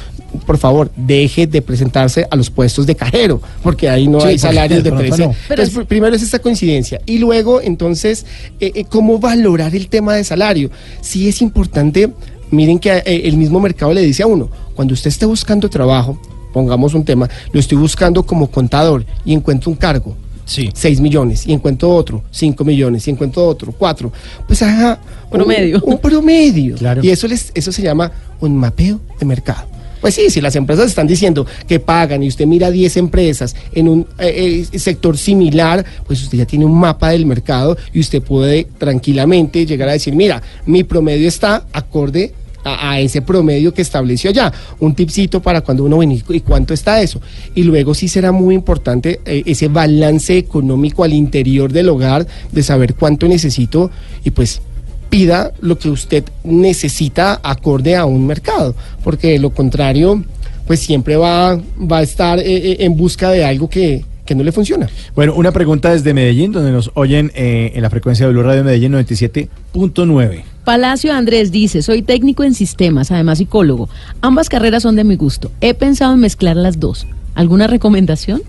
por 0.45 0.57
favor, 0.57 0.91
deje 0.97 1.47
de 1.47 1.61
presentarse 1.61 2.27
a 2.29 2.35
los 2.35 2.49
puestos 2.49 2.85
de 2.85 2.95
cajero, 2.95 3.41
porque 3.63 3.87
ahí 3.89 4.07
no 4.07 4.19
Sí, 4.21 4.27
hay 4.27 4.39
salarios 4.39 4.83
de 4.83 4.89
de 4.89 4.95
pronto 4.95 5.15
13. 5.15 5.27
no. 5.27 5.35
Pero 5.47 5.63
Entonces, 5.63 5.87
primero 5.87 6.15
es 6.15 6.23
esta 6.23 6.39
coincidencia. 6.39 6.99
Y 7.05 7.19
luego, 7.19 7.61
entonces, 7.61 8.25
eh, 8.59 8.71
eh, 8.75 8.85
¿cómo 8.89 9.19
valorar 9.19 9.73
el 9.75 9.87
tema 9.87 10.15
de 10.15 10.23
salario? 10.23 10.69
Sí 11.01 11.29
es 11.29 11.41
importante, 11.41 12.11
miren 12.51 12.79
que 12.79 12.91
eh, 12.97 13.21
el 13.25 13.37
mismo 13.37 13.59
mercado 13.59 13.93
le 13.93 14.01
dice 14.01 14.23
a 14.23 14.27
uno, 14.27 14.49
cuando 14.75 14.93
usted 14.93 15.09
esté 15.09 15.25
buscando 15.25 15.69
trabajo, 15.69 16.19
pongamos 16.53 16.93
un 16.93 17.03
tema, 17.03 17.29
lo 17.51 17.59
estoy 17.59 17.77
buscando 17.77 18.23
como 18.25 18.49
contador 18.49 19.05
y 19.25 19.33
encuentro 19.33 19.69
un 19.71 19.77
cargo. 19.77 20.15
Sí. 20.45 20.69
6 20.73 21.01
millones 21.01 21.47
y 21.47 21.53
encuentro 21.53 21.89
otro, 21.89 22.21
5 22.29 22.63
millones 22.63 23.07
y 23.07 23.11
encuentro 23.11 23.47
otro, 23.47 23.71
4. 23.71 24.11
Pues 24.47 24.61
haga 24.61 24.99
un- 25.25 25.29
Promedio. 25.31 25.81
Un, 25.83 25.97
promedio. 25.97 26.75
Claro. 26.75 27.03
Y 27.03 27.09
eso, 27.09 27.27
les, 27.27 27.51
eso 27.55 27.71
se 27.71 27.81
llama 27.81 28.11
un 28.39 28.55
mapeo 28.55 28.99
de 29.19 29.25
mercado. 29.25 29.65
Pues 30.01 30.15
sí, 30.15 30.29
si 30.29 30.41
las 30.41 30.55
empresas 30.55 30.87
están 30.87 31.07
diciendo 31.07 31.45
que 31.67 31.79
pagan 31.79 32.23
y 32.23 32.27
usted 32.27 32.45
mira 32.45 32.71
10 32.71 32.97
empresas 32.97 33.55
en 33.73 33.87
un 33.87 34.07
eh, 34.19 34.65
eh, 34.71 34.79
sector 34.79 35.17
similar, 35.17 35.85
pues 36.05 36.21
usted 36.23 36.39
ya 36.39 36.45
tiene 36.45 36.65
un 36.65 36.77
mapa 36.77 37.09
del 37.09 37.25
mercado 37.25 37.77
y 37.93 37.99
usted 37.99 38.21
puede 38.21 38.67
tranquilamente 38.77 39.65
llegar 39.65 39.89
a 39.89 39.93
decir, 39.93 40.15
mira, 40.15 40.41
mi 40.65 40.83
promedio 40.83 41.27
está 41.27 41.65
acorde 41.73 42.33
a, 42.65 42.99
ese 42.99 43.21
promedio 43.21 43.73
que 43.73 43.81
estableció 43.81 44.31
allá. 44.31 44.51
Un 44.79 44.95
tipcito 44.95 45.41
para 45.41 45.61
cuando 45.61 45.83
uno 45.83 45.99
viene 45.99 46.21
y 46.27 46.39
cuánto 46.41 46.73
está 46.73 47.01
eso. 47.01 47.21
Y 47.53 47.63
luego 47.63 47.93
sí 47.93 48.07
será 48.07 48.31
muy 48.31 48.55
importante 48.55 49.21
eh, 49.25 49.43
ese 49.45 49.67
balance 49.67 50.37
económico 50.37 51.03
al 51.03 51.13
interior 51.13 51.71
del 51.71 51.89
hogar 51.89 52.25
de 52.51 52.63
saber 52.63 52.95
cuánto 52.95 53.27
necesito 53.27 53.91
y 54.23 54.31
pues 54.31 54.61
pida 55.09 55.51
lo 55.61 55.77
que 55.77 55.89
usted 55.89 56.23
necesita 56.43 57.39
acorde 57.43 57.95
a 57.95 58.05
un 58.05 58.25
mercado, 58.27 58.75
porque 59.03 59.31
de 59.31 59.39
lo 59.39 59.51
contrario, 59.51 60.23
pues 60.67 60.79
siempre 60.79 61.15
va, 61.15 61.55
va 61.79 61.99
a 61.99 62.03
estar 62.03 62.39
eh, 62.39 62.43
eh, 62.45 62.77
en 62.79 62.95
busca 62.95 63.29
de 63.31 63.45
algo 63.45 63.69
que, 63.69 64.03
que 64.25 64.35
no 64.35 64.43
le 64.43 64.51
funciona. 64.51 64.89
Bueno, 65.15 65.35
una 65.35 65.51
pregunta 65.51 65.91
desde 65.91 66.13
Medellín, 66.13 66.51
donde 66.51 66.71
nos 66.71 66.91
oyen 66.95 67.31
eh, 67.35 67.71
en 67.75 67.81
la 67.81 67.89
frecuencia 67.89 68.25
de 68.25 68.33
Blue 68.33 68.43
Radio 68.43 68.63
Medellín 68.63 68.93
97.9. 68.93 70.43
Palacio 70.63 71.13
Andrés 71.13 71.51
dice, 71.51 71.83
soy 71.83 72.01
técnico 72.01 72.43
en 72.43 72.55
sistemas, 72.55 73.11
además 73.11 73.37
psicólogo. 73.37 73.87
Ambas 74.21 74.49
carreras 74.49 74.83
son 74.83 74.95
de 74.95 75.03
mi 75.03 75.15
gusto. 75.15 75.51
He 75.61 75.75
pensado 75.75 76.13
en 76.15 76.19
mezclar 76.19 76.55
las 76.55 76.79
dos. 76.79 77.05
¿Alguna 77.35 77.67
recomendación? 77.67 78.41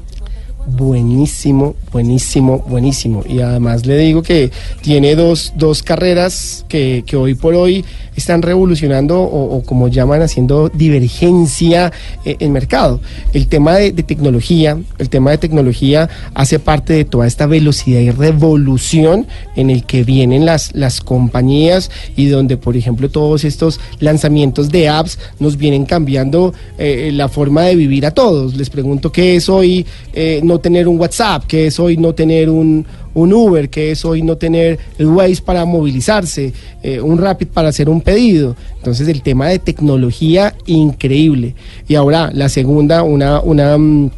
Buenísimo, 0.66 1.76
buenísimo, 1.92 2.64
buenísimo. 2.68 3.22
Y 3.28 3.40
además 3.40 3.86
le 3.86 3.96
digo 3.98 4.22
que 4.22 4.50
tiene 4.82 5.14
dos, 5.14 5.52
dos 5.56 5.84
carreras 5.84 6.64
que, 6.68 7.04
que 7.06 7.16
hoy 7.16 7.36
por 7.36 7.54
hoy 7.54 7.84
están 8.16 8.42
revolucionando 8.42 9.20
o, 9.20 9.62
como 9.62 9.88
llaman 9.88 10.22
haciendo 10.22 10.68
divergencia 10.70 11.92
eh, 12.24 12.36
en 12.40 12.52
mercado. 12.52 13.00
El 13.32 13.46
tema 13.46 13.76
de, 13.76 13.92
tecnología, 13.92 14.78
el 14.98 15.08
tema 15.08 15.30
de 15.30 15.38
tecnología 15.38 16.08
hace 16.34 16.58
parte 16.58 16.94
de 16.94 17.04
toda 17.04 17.26
esta 17.26 17.46
velocidad 17.46 18.00
y 18.00 18.10
revolución 18.10 19.26
en 19.54 19.70
el 19.70 19.84
que 19.84 20.02
vienen 20.02 20.46
las, 20.46 20.74
las 20.74 21.00
compañías 21.00 21.90
y 22.16 22.26
donde, 22.26 22.56
por 22.56 22.76
ejemplo, 22.76 23.10
todos 23.10 23.44
estos 23.44 23.80
lanzamientos 24.00 24.70
de 24.70 24.88
apps 24.88 25.18
nos 25.38 25.56
vienen 25.56 25.84
cambiando 25.84 26.54
eh, 26.78 27.10
la 27.12 27.28
forma 27.28 27.62
de 27.62 27.76
vivir 27.76 28.06
a 28.06 28.10
todos. 28.10 28.56
Les 28.56 28.70
pregunto 28.70 29.12
qué 29.12 29.36
es 29.36 29.48
hoy 29.48 29.86
eh, 30.14 30.40
no 30.42 30.55
tener 30.60 30.88
un 30.88 30.98
WhatsApp, 30.98 31.44
qué 31.46 31.66
es 31.66 31.78
hoy 31.78 31.96
no 31.96 32.14
tener 32.14 32.50
un, 32.50 32.86
un 33.14 33.32
Uber, 33.32 33.68
qué 33.70 33.90
es 33.90 34.04
hoy 34.04 34.22
no 34.22 34.36
tener 34.36 34.78
el 34.98 35.06
Waze 35.06 35.42
para 35.42 35.64
movilizarse, 35.64 36.52
eh, 36.82 37.00
un 37.00 37.18
Rapid 37.18 37.48
para 37.48 37.68
hacer 37.68 37.88
un 37.88 38.00
pedido. 38.00 38.56
Entonces 38.76 39.08
el 39.08 39.22
tema 39.22 39.48
de 39.48 39.58
tecnología 39.58 40.54
increíble. 40.66 41.54
Y 41.88 41.94
ahora 41.94 42.30
la 42.32 42.48
segunda, 42.48 43.02
una, 43.02 43.40
una, 43.40 43.78
mm, 43.78 44.10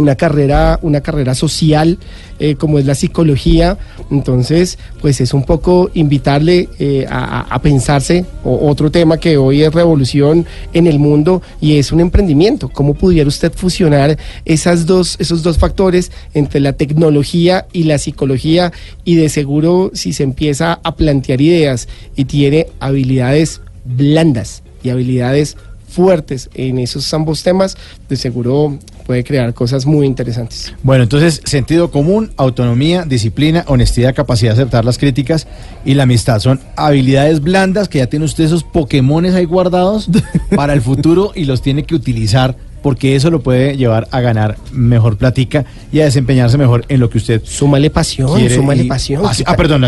una 0.00 0.16
carrera, 0.16 0.78
una 0.82 1.00
carrera 1.00 1.34
social 1.34 1.98
eh, 2.38 2.54
como 2.56 2.78
es 2.78 2.86
la 2.86 2.94
psicología. 2.94 3.78
Entonces, 4.10 4.78
pues 5.00 5.20
es 5.20 5.32
un 5.34 5.44
poco 5.44 5.90
invitarle 5.94 6.68
eh, 6.78 7.06
a, 7.08 7.42
a- 7.42 7.60
pensarse 7.62 8.24
otro 8.44 8.90
tema 8.90 9.18
que 9.18 9.36
hoy 9.36 9.62
es 9.62 9.72
revolución 9.74 10.46
en 10.72 10.86
el 10.86 10.98
mundo 10.98 11.42
y 11.60 11.76
es 11.76 11.92
un 11.92 12.00
emprendimiento. 12.00 12.68
¿Cómo 12.70 12.94
pudiera 12.94 13.28
usted 13.28 13.52
fusionar 13.52 14.16
esas 14.46 14.86
dos, 14.86 15.16
esos 15.20 15.42
dos 15.42 15.58
factores 15.58 16.10
entre 16.32 16.60
la 16.60 16.72
tecnología 16.72 17.66
y 17.72 17.84
la 17.84 17.98
psicología? 17.98 18.72
Y 19.04 19.16
de 19.16 19.28
seguro, 19.28 19.90
si 19.92 20.12
se 20.14 20.22
empieza 20.22 20.80
a 20.82 20.96
plantear 20.96 21.40
ideas 21.42 21.86
y 22.16 22.24
tiene 22.24 22.66
habilidades 22.80 23.60
blandas 23.84 24.62
y 24.82 24.88
habilidades 24.88 25.56
fuertes 25.90 26.48
en 26.54 26.78
esos 26.78 27.12
ambos 27.12 27.42
temas, 27.42 27.76
de 28.08 28.16
seguro 28.16 28.78
puede 29.06 29.24
crear 29.24 29.52
cosas 29.54 29.86
muy 29.86 30.06
interesantes. 30.06 30.72
Bueno, 30.84 31.02
entonces, 31.02 31.40
sentido 31.44 31.90
común, 31.90 32.30
autonomía, 32.36 33.04
disciplina, 33.04 33.64
honestidad, 33.66 34.14
capacidad 34.14 34.54
de 34.54 34.62
aceptar 34.62 34.84
las 34.84 34.98
críticas 34.98 35.48
y 35.84 35.94
la 35.94 36.04
amistad. 36.04 36.38
Son 36.38 36.60
habilidades 36.76 37.40
blandas 37.40 37.88
que 37.88 37.98
ya 37.98 38.06
tiene 38.06 38.24
usted 38.24 38.44
esos 38.44 38.62
Pokémones 38.62 39.34
ahí 39.34 39.44
guardados 39.46 40.08
para 40.56 40.72
el 40.74 40.80
futuro 40.80 41.32
y 41.34 41.44
los 41.44 41.60
tiene 41.60 41.82
que 41.84 41.94
utilizar 41.94 42.56
porque 42.82 43.14
eso 43.14 43.30
lo 43.30 43.40
puede 43.42 43.76
llevar 43.76 44.08
a 44.10 44.20
ganar 44.20 44.56
mejor 44.72 45.18
platica 45.18 45.66
y 45.92 46.00
a 46.00 46.04
desempeñarse 46.04 46.56
mejor 46.56 46.86
en 46.88 46.98
lo 47.00 47.10
que 47.10 47.18
usted 47.18 47.42
Súmale 47.44 47.90
pasión, 47.90 48.34
quiere 48.38 48.54
súmale 48.56 48.84
y- 48.84 48.88
pasión. 48.88 49.22
Ah, 49.26 49.34
sí, 49.34 49.42
ah, 49.46 49.54
perdón. 49.54 49.84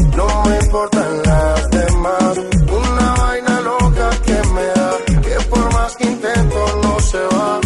me 0.51 0.57
importan 0.65 1.23
las 1.23 1.69
demás. 1.71 2.33
Una 2.81 3.07
vaina 3.21 3.61
loca 3.61 4.09
que 4.25 4.39
me 4.55 4.65
da, 4.77 4.91
que 5.25 5.35
por 5.49 5.73
más 5.73 5.95
que 5.95 6.05
intento 6.05 6.59
no 6.83 6.99
se 6.99 7.21
va. 7.35 7.59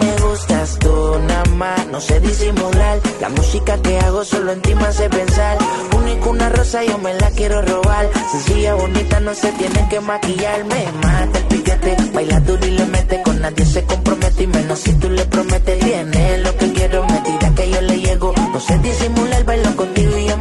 Me 0.00 0.10
gustas 0.24 0.78
tú 0.80 1.18
nada 1.28 1.44
más, 1.56 1.86
no 1.88 2.00
sé 2.00 2.20
disimular. 2.20 3.00
La 3.20 3.28
música 3.28 3.80
que 3.82 3.98
hago 4.00 4.24
solo 4.24 4.52
en 4.52 4.60
ti 4.62 4.74
me 4.74 4.86
hace 4.86 5.08
pensar. 5.08 5.58
Única 5.96 6.28
una 6.28 6.48
rosa, 6.48 6.84
yo 6.84 6.98
me 6.98 7.14
la 7.14 7.30
quiero 7.30 7.62
robar. 7.62 8.10
Sencilla, 8.32 8.74
bonita, 8.74 9.20
no 9.20 9.34
se 9.34 9.52
tienen 9.52 9.88
que 9.88 10.00
maquillar. 10.00 10.64
Me 10.64 10.82
mata 11.02 11.38
el 11.38 11.46
piquete, 11.46 11.96
baila 12.12 12.40
duro 12.40 12.66
y 12.66 12.70
le 12.70 12.86
mete. 12.86 13.22
Con 13.22 13.40
nadie 13.40 13.64
se 13.64 13.84
compromete 13.84 14.42
y 14.42 14.46
menos 14.46 14.78
si 14.80 14.92
tú 14.94 15.08
le 15.10 15.24
prometes. 15.26 15.78
Tiene 15.78 16.38
lo 16.38 16.56
que 16.56 16.72
quiero, 16.72 17.04
me 17.06 17.18
tira 17.20 17.54
que 17.54 17.70
yo 17.70 17.80
le 17.82 18.00
llego. 18.00 18.34
No 18.52 18.60
sé 18.60 18.78
disimular, 18.78 19.44
bailo 19.44 19.76
contigo 19.76 20.18
y 20.18 20.31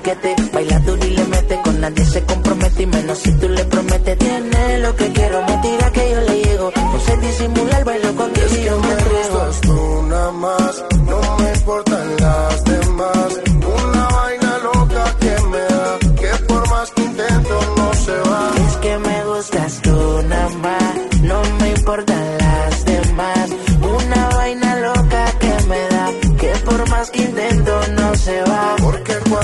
piquete, 0.00 0.34
baila 0.52 0.78
duro 0.80 1.06
y 1.06 1.10
le 1.10 1.24
mete. 1.24 1.60
Con 1.62 1.80
nadie 1.80 2.04
se 2.04 2.24
compromete 2.24 2.82
y 2.82 2.86
menos 2.86 3.18
si 3.18 3.32
tú 3.38 3.48
le 3.48 3.64
prometes. 3.64 4.18
Tiene 4.18 4.78
lo 4.78 4.96
que 4.96 5.12
quiero, 5.12 5.42
me 5.42 5.56
tira 5.58 5.90
que 5.92 6.10
yo 6.10 6.20
le 6.20 6.42
llego. 6.42 6.72
No 6.76 7.00
sé 7.00 7.16
disimular, 7.18 7.84
bailo 7.84 8.14
contigo 8.16 8.46
y 8.58 8.64
yo 8.64 8.78
me 8.78 8.88
Me 8.88 8.94
gustas 8.94 9.60
tú 9.60 10.02
nada 10.08 10.32
más, 10.32 10.84
no 11.06 11.36
me 11.38 11.52
importan 11.52 12.16
las 12.16 12.64
demás. 12.64 13.40
Una 13.84 14.08
vaina 14.08 14.58
loca 14.58 15.04
que 15.20 15.42
me 15.52 15.58
da, 15.58 15.98
que 16.20 16.44
por 16.48 16.68
más 16.70 16.90
que 16.90 17.02
intento 17.02 17.60
no 17.76 17.94
se 17.94 18.16
va. 18.28 18.50
Es 18.68 18.76
que 18.76 18.98
me 18.98 19.24
gustas 19.24 19.80
tú 19.82 20.22
nada 20.28 20.48
más, 20.48 20.94
no 21.22 21.42
me 21.60 21.68
importan 21.70 22.38
las 22.38 22.84
demás. 22.84 23.50
Una 23.82 24.28
vaina 24.28 24.76
loca 24.76 25.24
que 25.38 25.54
me 25.68 25.80
da, 25.94 26.10
que 26.38 26.52
por 26.64 26.88
más 26.88 27.10
que 27.10 27.22
intento 27.22 27.80
no 27.98 28.14
se 28.14 28.42
va. 28.42 28.76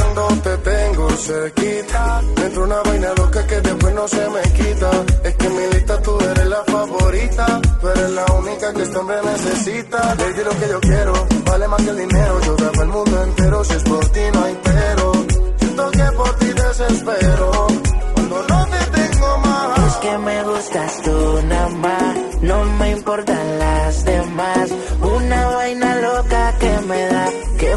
Cuando 0.07 0.43
te 0.43 0.57
tengo 0.59 1.09
cerquita, 1.11 2.23
me 2.37 2.45
entra 2.47 2.63
una 2.63 2.83
vaina 2.83 3.13
loca 3.17 3.47
que 3.47 3.61
después 3.61 3.95
no 3.95 4.09
se 4.09 4.29
me 4.31 4.43
quita. 4.53 4.91
Es 5.25 5.35
que 5.35 5.47
en 5.47 5.57
mi 5.57 5.67
lista 5.75 6.03
tú 6.03 6.19
eres 6.21 6.47
la 6.47 6.65
favorita, 6.65 7.61
tú 7.81 7.89
eres 7.89 8.11
la 8.11 8.25
única 8.39 8.73
que 8.73 8.83
este 8.83 8.99
hombre 8.99 9.17
necesita. 9.25 10.15
Baby, 10.15 10.45
lo 10.45 10.51
que 10.61 10.69
yo 10.69 10.81
quiero, 10.81 11.13
vale 11.45 11.69
más 11.69 11.83
que 11.83 11.91
el 11.91 11.99
dinero. 11.99 12.41
Yo 12.47 12.57
daba 12.57 12.83
el 12.83 12.89
mundo 12.89 13.23
entero, 13.25 13.65
si 13.65 13.73
es 13.73 13.83
por 13.83 14.09
ti 14.11 14.21
no 14.33 14.45
hay 14.45 14.59
pero. 14.63 15.13
Siento 15.59 15.91
que 15.91 16.05
por 16.17 16.35
ti 16.37 16.47
desespero, 16.47 17.67
cuando 18.15 18.43
no 18.49 18.67
te 18.67 19.01
tengo 19.01 19.39
más. 19.39 19.79
Es 19.87 19.97
que 19.97 20.19
me 20.19 20.43
gustas 20.45 21.03
tú 21.03 21.43
nada 21.49 21.69
más, 21.69 22.17
no 22.43 22.65
me 22.65 22.91
importan 22.93 23.59
las 23.59 24.05
demás. 24.05 24.71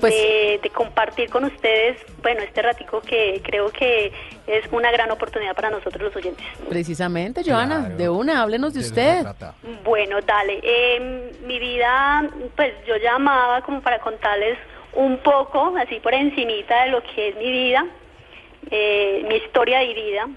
Pues 0.00 0.14
de, 0.14 0.60
de 0.62 0.70
compartir 0.70 1.28
con 1.28 1.44
ustedes, 1.44 1.98
bueno, 2.22 2.40
este 2.40 2.62
ratico 2.62 3.02
que 3.02 3.42
creo 3.44 3.70
que 3.70 4.10
es 4.46 4.64
una 4.72 4.90
gran 4.90 5.10
oportunidad 5.10 5.54
para 5.54 5.70
nosotros 5.70 6.02
los 6.02 6.16
oyentes. 6.16 6.44
Precisamente, 6.68 7.42
Joana, 7.44 7.90
de 7.90 8.08
una, 8.08 8.42
háblenos 8.42 8.74
de 8.74 8.80
usted. 8.80 9.24
Bueno, 9.84 10.20
dale. 10.22 10.60
Eh, 10.62 11.32
mi 11.44 11.58
vida, 11.58 12.28
pues 12.56 12.72
yo 12.86 12.96
llamaba 12.96 13.60
como 13.62 13.82
para 13.82 13.98
contarles 14.00 14.58
un 14.94 15.18
poco, 15.18 15.74
así 15.78 16.00
por 16.00 16.14
encimita 16.14 16.84
de 16.84 16.90
lo 16.90 17.02
que 17.02 17.28
es 17.28 17.36
mi 17.36 17.50
vida, 17.50 17.86
eh, 18.70 19.24
mi 19.28 19.36
historia 19.36 19.80
de 19.80 19.94
vida, 19.94 20.28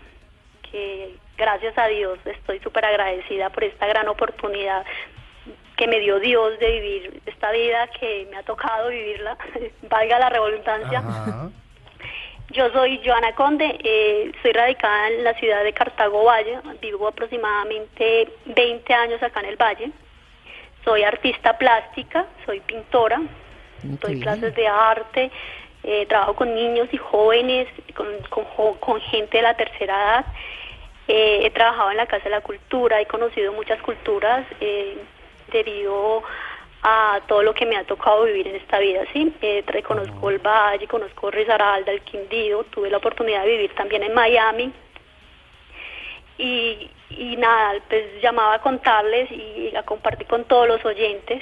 que 0.72 1.16
gracias 1.38 1.78
a 1.78 1.88
Dios 1.88 2.20
estoy 2.26 2.60
súper 2.60 2.86
agradecida 2.86 3.50
por 3.50 3.64
esta 3.64 3.88
gran 3.88 4.08
oportunidad 4.08 4.86
que 5.76 5.88
me 5.88 6.00
dio 6.00 6.20
Dios 6.20 6.58
de 6.60 6.72
vivir 6.72 7.22
esta 7.26 7.52
vida 7.52 7.88
que 8.00 8.28
me 8.32 8.38
ha 8.38 8.44
tocado 8.44 8.90
vivirla, 8.90 9.38
valga 9.90 10.20
la 10.20 10.30
redundancia. 10.30 11.04
Yo 12.50 12.70
soy 12.72 13.02
Joana 13.04 13.34
Conde, 13.34 13.80
eh, 13.84 14.32
soy 14.42 14.52
radicada 14.54 15.08
en 15.10 15.24
la 15.24 15.34
ciudad 15.34 15.64
de 15.64 15.74
Cartago 15.74 16.24
Valle, 16.24 16.60
vivo 16.80 17.08
aproximadamente 17.08 18.30
20 18.46 18.94
años 18.94 19.22
acá 19.24 19.42
en 19.42 19.48
el 19.48 19.58
Valle. 19.58 19.92
Soy 20.84 21.04
artista 21.04 21.58
plástica, 21.58 22.28
soy 22.46 22.60
pintora, 22.62 23.20
doy 23.82 24.20
clases 24.20 24.54
de 24.56 24.68
arte, 24.68 25.32
eh, 25.84 26.06
trabajo 26.06 26.36
con 26.36 26.54
niños 26.54 26.88
y 26.92 26.98
jóvenes, 26.98 27.68
con, 27.96 28.08
con, 28.30 28.76
con 28.76 29.02
gente 29.02 29.38
de 29.38 29.44
la 29.44 29.56
tercera 29.56 29.96
edad. 29.96 30.26
Eh, 31.08 31.46
he 31.46 31.52
trabajado 31.52 31.92
en 31.92 31.98
la 31.98 32.08
Casa 32.08 32.24
de 32.24 32.30
la 32.32 32.42
Cultura, 32.42 33.02
he 33.02 33.06
conocido 33.06 33.54
muchas 33.54 33.82
culturas 33.82 34.46
eh, 34.60 34.98
debido 35.64 36.24
a 36.84 37.20
todo 37.28 37.42
lo 37.42 37.54
que 37.54 37.66
me 37.66 37.78
ha 37.78 37.84
tocado 37.84 38.26
vivir 38.26 38.48
en 38.48 38.56
esta 38.58 38.78
vida, 38.80 39.02
¿sí? 39.12 39.34
Eh, 39.42 39.64
tra- 39.66 39.82
conozco 39.82 40.30
el 40.30 40.40
Valle, 40.40 40.88
conozco 40.88 41.32
Risaralda, 41.32 41.92
el 41.92 42.02
Quindío, 42.02 42.64
tuve 42.66 42.90
la 42.90 42.98
oportunidad 42.98 43.44
de 43.44 43.50
vivir 43.52 43.74
también 43.74 44.04
en 44.04 44.14
Miami. 44.14 44.72
Y, 46.38 46.90
y 47.10 47.38
nada, 47.38 47.80
pues 47.90 48.22
llamaba 48.22 48.56
a 48.56 48.62
contarles 48.62 49.32
y 49.32 49.76
a 49.76 49.84
compartir 49.84 50.28
con 50.28 50.44
todos 50.44 50.68
los 50.68 50.84
oyentes. 50.86 51.42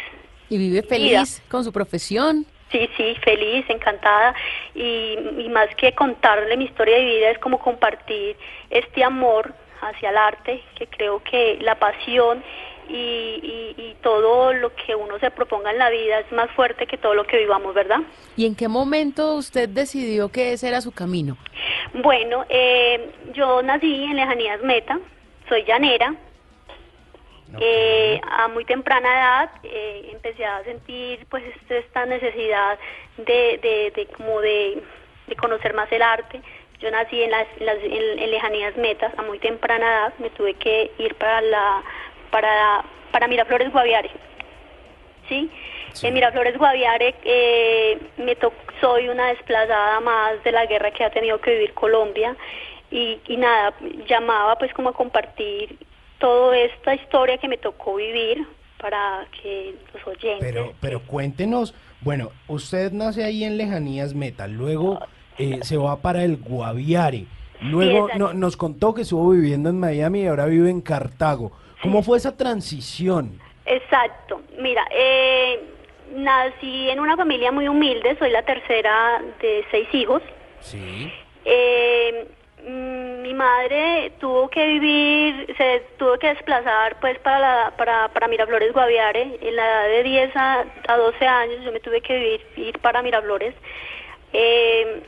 Y 0.50 0.58
vive 0.58 0.84
feliz 0.84 1.42
con 1.50 1.64
su 1.64 1.72
profesión. 1.74 2.46
Sí, 2.72 2.90
sí, 2.96 3.16
feliz, 3.24 3.66
encantada. 3.70 4.36
Y, 4.76 5.18
y 5.40 5.50
más 5.50 5.74
que 5.76 5.94
contarle 5.94 6.56
mi 6.58 6.66
historia 6.66 6.96
de 6.98 7.06
vida 7.06 7.30
es 7.32 7.40
como 7.40 7.60
compartir 7.60 8.38
este 8.70 9.04
amor 9.04 9.54
hacia 9.82 10.10
el 10.12 10.18
arte, 10.18 10.62
que 10.76 10.88
creo 10.88 11.22
que 11.24 11.58
la 11.62 11.76
pasión 11.76 12.44
y, 12.90 12.94
y- 12.96 13.76
y 13.78 13.96
todo 14.02 14.54
lo 14.54 14.74
que 14.76 14.96
uno 14.96 15.18
se 15.20 15.32
proponga 15.32 15.72
en 15.72 15.78
la 15.78 15.90
vida 15.90 16.20
es 16.20 16.32
más 16.32 16.50
fuerte 16.52 16.86
que 16.88 16.98
todo 16.98 17.14
lo 17.14 17.26
que 17.26 17.38
vivamos, 17.38 17.74
¿verdad? 17.74 18.00
¿Y 18.36 18.46
en 18.46 18.56
qué 18.56 18.68
momento 18.68 19.36
usted 19.36 19.70
decidió 19.70 20.30
que 20.30 20.54
ese 20.54 20.68
era 20.68 20.82
su 20.82 20.92
camino? 20.92 21.38
Bueno, 21.94 22.46
eh, 22.50 23.12
yo 23.34 23.62
nací 23.62 24.04
en 24.06 24.16
Lejanías 24.16 24.62
Meta, 24.62 25.00
soy 25.50 25.64
llanera. 25.64 26.16
Eh, 27.60 28.20
a 28.32 28.48
muy 28.48 28.66
temprana 28.66 29.08
edad 29.14 29.50
eh, 29.64 30.10
empecé 30.12 30.44
a 30.44 30.64
sentir 30.64 31.28
pues 31.30 31.44
este- 31.56 31.80
esta 31.80 32.04
necesidad 32.08 32.80
de, 33.18 33.60
de, 33.62 33.94
de 33.96 34.08
como 34.18 34.42
de, 34.42 34.82
de 35.28 35.36
conocer 35.36 35.74
más 35.76 35.92
el 35.92 36.02
arte. 36.02 36.42
Yo 36.80 36.90
nací 36.90 37.22
en, 37.22 37.30
las, 37.30 37.46
en 37.60 37.66
las- 37.68 37.78
en- 37.84 38.20
en 38.20 38.32
lejanías 38.32 38.76
metas 38.76 39.14
a 39.20 39.22
muy 39.22 39.38
temprana 39.38 39.86
edad, 39.86 40.14
me 40.18 40.32
tuve 40.32 40.56
que 40.56 40.92
ir 40.98 41.14
para 41.16 41.42
la 41.42 41.84
para 42.34 42.84
para 43.14 43.28
Miraflores 43.28 43.72
Guaviare. 43.72 44.10
¿sí? 45.30 45.50
En 46.02 46.14
Miraflores 46.16 46.58
Guaviare 46.58 47.14
eh, 47.24 47.98
me 48.18 48.36
to- 48.36 48.52
soy 48.82 49.08
una 49.08 49.28
desplazada 49.28 50.00
más 50.00 50.44
de 50.44 50.52
la 50.52 50.66
guerra 50.66 50.90
que 50.92 51.04
ha 51.04 51.12
tenido 51.12 51.40
que 51.40 51.52
vivir 51.52 51.74
Colombia 51.76 52.36
y, 52.90 53.20
y 53.28 53.38
nada, 53.38 53.74
llamaba 54.10 54.58
pues 54.58 54.74
como 54.74 54.90
a 54.90 54.94
compartir 54.94 55.78
toda 56.18 56.58
esta 56.58 56.96
historia 56.96 57.38
que 57.38 57.48
me 57.48 57.58
tocó 57.58 57.96
vivir 57.96 58.48
para 58.80 59.26
que 59.42 59.76
los 59.94 60.08
oyentes... 60.08 60.40
Pero, 60.42 60.74
pero 60.82 61.02
cuéntenos, 61.02 61.76
bueno, 62.02 62.32
usted 62.48 62.92
nace 62.92 63.24
ahí 63.24 63.44
en 63.44 63.58
Lejanías 63.58 64.14
Meta, 64.16 64.48
luego 64.48 65.00
eh, 65.38 65.60
se 65.62 65.78
va 65.78 65.98
para 66.02 66.24
el 66.24 66.38
Guaviare, 66.38 67.26
luego 67.62 68.10
no- 68.18 68.34
nos 68.34 68.58
contó 68.58 68.94
que 68.96 69.04
estuvo 69.04 69.30
viviendo 69.30 69.70
en 69.70 69.80
Miami 69.80 70.22
y 70.22 70.28
ahora 70.28 70.46
vive 70.48 70.70
en 70.72 70.82
Cartago. 70.82 71.52
¿Cómo 71.84 72.02
fue 72.02 72.18
esa 72.18 72.36
transición? 72.36 73.40
Exacto. 73.66 74.42
Mira, 74.58 74.86
eh, 74.90 75.60
nací 76.16 76.90
en 76.90 77.00
una 77.00 77.18
familia 77.18 77.52
muy 77.52 77.68
humilde, 77.68 78.16
soy 78.18 78.32
la 78.32 78.44
tercera 78.44 79.22
de 79.42 79.66
seis 79.70 79.88
hijos. 79.94 80.22
Sí. 80.62 81.12
Eh, 81.44 82.28
mi 83.22 83.34
madre 83.34 84.14
tuvo 84.20 84.50
que 84.50 84.66
vivir, 84.66 85.54
se 85.58 85.84
tuvo 85.98 86.18
que 86.18 86.28
desplazar 86.28 86.98
pues 87.02 87.20
para, 87.20 87.40
la, 87.40 87.74
para, 87.76 88.08
para 88.10 88.30
Miraflores 88.30 88.72
Guaviare. 88.72 89.38
En 89.42 89.56
la 89.56 89.66
edad 89.66 89.88
de 89.90 90.04
10 90.04 90.36
a, 90.36 90.66
a 90.88 90.98
12 90.98 91.28
años 91.28 91.64
yo 91.66 91.72
me 91.74 91.82
tuve 91.82 92.00
que 92.00 92.18
vivir, 92.18 92.42
ir 92.56 92.80
para 92.80 93.02
Miraflores. 93.02 93.54
Eh, 94.32 95.04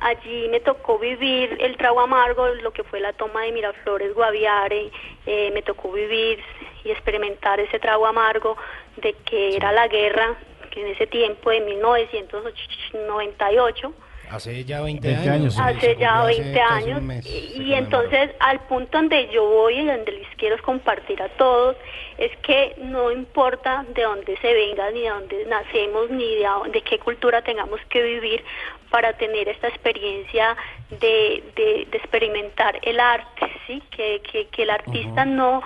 allí 0.00 0.48
me 0.48 0.60
tocó 0.60 0.98
vivir 0.98 1.58
el 1.60 1.76
trago 1.76 2.00
amargo, 2.00 2.48
lo 2.48 2.72
que 2.72 2.82
fue 2.84 3.00
la 3.00 3.12
toma 3.12 3.42
de 3.42 3.52
Miraflores 3.52 4.14
Guaviare. 4.14 4.90
Eh, 5.26 5.50
me 5.52 5.60
tocó 5.62 5.92
vivir 5.92 6.38
y 6.84 6.90
experimentar 6.90 7.60
ese 7.60 7.78
trago 7.78 8.06
amargo 8.06 8.56
de 8.96 9.12
que 9.24 9.56
era 9.56 9.72
la 9.72 9.88
guerra, 9.88 10.36
que 10.70 10.80
en 10.82 10.88
ese 10.88 11.06
tiempo 11.06 11.50
de 11.50 11.60
1998. 11.60 13.94
Hace 14.30 14.62
ya 14.64 14.82
20, 14.82 15.08
20 15.08 15.30
años. 15.30 15.58
Hace 15.58 15.96
ya 15.96 16.22
Hace 16.22 16.42
20 16.42 16.58
casi 16.58 16.84
un 16.84 16.90
años. 16.90 17.02
mes 17.02 17.26
Y, 17.26 17.72
entonces 17.72 18.30
al 18.40 18.60
punto 18.60 18.98
donde 18.98 19.28
yo 19.32 19.46
voy 19.46 19.80
y 19.80 19.86
donde 19.86 20.12
les 20.12 20.28
quiero 20.36 20.60
compartir 20.62 21.22
a 21.22 21.30
todos 21.30 21.76
es 22.18 22.36
que 22.38 22.74
no 22.78 23.10
importa 23.10 23.86
de 23.94 24.02
dónde 24.02 24.36
se 24.38 24.52
venga, 24.52 24.90
ni 24.90 25.00
de 25.02 25.08
dónde 25.08 25.46
nacemos, 25.46 26.10
ni 26.10 26.36
de 26.36 26.82
qué 26.82 26.98
cultura 26.98 27.40
tengamos 27.42 27.80
que 27.88 28.02
vivir 28.02 28.44
para 28.90 29.12
tener 29.14 29.48
esta 29.48 29.68
experiencia 29.68 30.56
de, 30.90 31.42
de- 31.56 31.86
de 31.90 31.98
experimentar 31.98 32.78
el 32.82 32.98
arte, 33.00 33.50
¿sí? 33.66 33.82
Que, 33.90 34.20
que, 34.30 34.46
que 34.48 34.62
el 34.62 34.70
artista 34.70 35.24
no, 35.24 35.62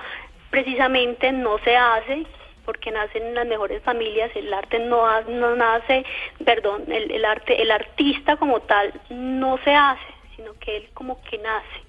precisamente 0.50 1.32
no 1.32 1.58
se 1.58 1.76
hace 1.76 2.24
porque 2.64 2.90
nacen 2.92 3.24
en 3.26 3.34
las 3.34 3.46
mejores 3.46 3.82
familias, 3.82 4.30
el 4.36 4.52
arte 4.54 4.78
no, 4.78 5.20
no 5.22 5.56
nace, 5.56 6.04
perdón, 6.44 6.84
el, 6.92 7.10
el 7.10 7.24
arte, 7.24 7.60
el 7.60 7.70
artista 7.72 8.36
como 8.36 8.60
tal 8.60 8.92
no 9.10 9.58
se 9.64 9.74
hace, 9.74 10.00
sino 10.36 10.52
que 10.60 10.76
él 10.76 10.88
como 10.94 11.20
que 11.24 11.38
nace, 11.38 11.80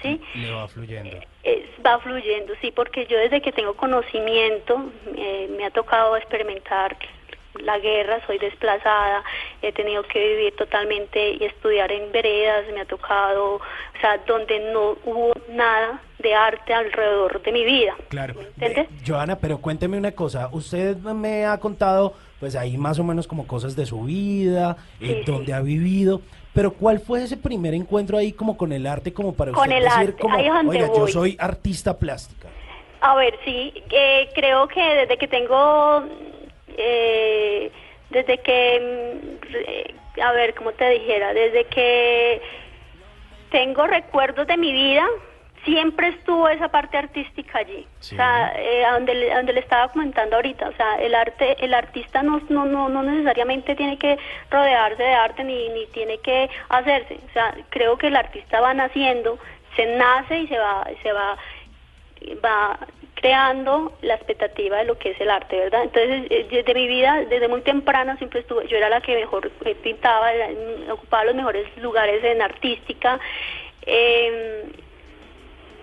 ¿sí? 0.00 0.20
Le 0.34 0.50
va 0.52 0.68
fluyendo. 0.68 1.18
Es- 1.42 1.64
va 1.84 1.98
fluyendo, 1.98 2.54
sí, 2.60 2.70
porque 2.70 3.06
yo 3.06 3.18
desde 3.18 3.40
que 3.42 3.50
tengo 3.50 3.74
conocimiento 3.74 4.92
eh, 5.16 5.48
me 5.56 5.64
ha 5.64 5.70
tocado 5.70 6.16
experimentar 6.16 6.96
la 7.60 7.78
guerra, 7.78 8.20
soy 8.26 8.38
desplazada, 8.38 9.22
he 9.60 9.72
tenido 9.72 10.02
que 10.04 10.18
vivir 10.18 10.56
totalmente 10.56 11.32
y 11.34 11.44
estudiar 11.44 11.92
en 11.92 12.10
veredas, 12.12 12.64
me 12.72 12.80
ha 12.80 12.84
tocado, 12.86 13.56
o 13.56 13.60
sea, 14.00 14.18
donde 14.26 14.58
no 14.72 14.96
hubo 15.04 15.32
nada 15.50 16.00
de 16.18 16.34
arte 16.34 16.72
alrededor 16.72 17.42
de 17.42 17.52
mi 17.52 17.64
vida. 17.64 17.94
Claro. 18.08 18.34
¿Entiendes? 18.40 18.88
Eh, 18.88 19.04
Joana, 19.06 19.36
pero 19.36 19.58
cuénteme 19.58 19.98
una 19.98 20.12
cosa. 20.12 20.48
Usted 20.52 20.96
me 20.98 21.44
ha 21.46 21.58
contado, 21.58 22.14
pues 22.40 22.56
ahí 22.56 22.78
más 22.78 22.98
o 22.98 23.04
menos 23.04 23.26
como 23.26 23.46
cosas 23.46 23.76
de 23.76 23.86
su 23.86 24.02
vida, 24.04 24.76
eh, 25.00 25.22
Sí, 25.24 25.30
donde 25.30 25.52
ha 25.52 25.60
vivido. 25.60 26.22
Pero 26.54 26.72
¿cuál 26.72 27.00
fue 27.00 27.22
ese 27.22 27.36
primer 27.36 27.74
encuentro 27.74 28.18
ahí 28.18 28.32
como 28.32 28.56
con 28.56 28.72
el 28.72 28.86
arte, 28.86 29.12
como 29.12 29.34
para 29.34 29.52
Con 29.52 29.62
usted 29.64 29.76
el 29.76 29.84
decir, 29.84 30.08
arte, 30.08 30.20
como, 30.22 30.36
ahí 30.36 30.48
oiga, 30.68 30.86
yo 30.88 30.92
voy". 31.00 31.12
soy 31.12 31.36
artista 31.40 31.98
plástica? 31.98 32.48
A 33.00 33.14
ver, 33.16 33.36
sí, 33.44 33.72
eh, 33.90 34.28
creo 34.34 34.68
que 34.68 34.80
desde 34.80 35.16
que 35.18 35.26
tengo, 35.26 36.04
eh, 36.76 37.70
desde 38.10 38.38
que, 38.38 39.38
mm, 40.16 40.20
a 40.20 40.32
ver, 40.32 40.54
¿cómo 40.54 40.72
te 40.72 40.88
dijera? 40.90 41.32
Desde 41.34 41.64
que 41.64 42.40
tengo 43.50 43.86
recuerdos 43.86 44.46
de 44.46 44.56
mi 44.56 44.72
vida, 44.72 45.06
siempre 45.64 46.08
estuvo 46.08 46.48
esa 46.48 46.68
parte 46.68 46.96
artística 46.96 47.58
allí. 47.58 47.86
O 48.00 48.02
sea, 48.16 48.52
eh, 48.56 48.84
a 48.84 48.92
donde, 48.94 49.14
le- 49.14 49.32
a 49.32 49.36
donde 49.36 49.52
le 49.52 49.60
estaba 49.60 49.88
comentando 49.92 50.36
ahorita, 50.36 50.68
o 50.68 50.72
sea, 50.72 50.96
el 51.00 51.14
arte, 51.14 51.56
el 51.64 51.72
artista 51.74 52.22
no, 52.22 52.40
no, 52.48 52.64
no, 52.64 52.88
no 52.88 53.02
necesariamente 53.02 53.74
tiene 53.76 53.96
que 53.98 54.18
rodearse 54.50 55.02
de 55.02 55.14
arte 55.14 55.44
ni, 55.44 55.68
ni 55.68 55.86
tiene 55.86 56.18
que 56.18 56.50
hacerse. 56.68 57.18
O 57.28 57.32
sea, 57.32 57.54
creo 57.70 57.96
que 57.96 58.08
el 58.08 58.16
artista 58.16 58.60
va 58.60 58.74
naciendo, 58.74 59.38
se 59.76 59.86
nace 59.96 60.38
y 60.40 60.46
se 60.48 60.58
va, 60.58 60.86
se 61.02 61.12
va 61.12 61.36
va 62.44 62.78
creando 63.22 63.96
la 64.02 64.16
expectativa 64.16 64.78
de 64.78 64.84
lo 64.84 64.98
que 64.98 65.12
es 65.12 65.20
el 65.20 65.30
arte, 65.30 65.56
¿verdad? 65.56 65.84
Entonces, 65.84 66.26
eh, 66.28 66.46
desde 66.50 66.74
mi 66.74 66.88
vida, 66.88 67.24
desde 67.24 67.46
muy 67.46 67.60
temprana, 67.60 68.16
siempre 68.16 68.40
estuve, 68.40 68.66
yo 68.66 68.76
era 68.76 68.88
la 68.88 69.00
que 69.00 69.14
mejor 69.14 69.50
eh, 69.64 69.76
pintaba, 69.76 70.32
mm, 70.32 70.90
ocupaba 70.90 71.26
los 71.26 71.36
mejores 71.36 71.64
lugares 71.76 72.22
en 72.24 72.42
artística, 72.42 73.20
eh, 73.86 74.64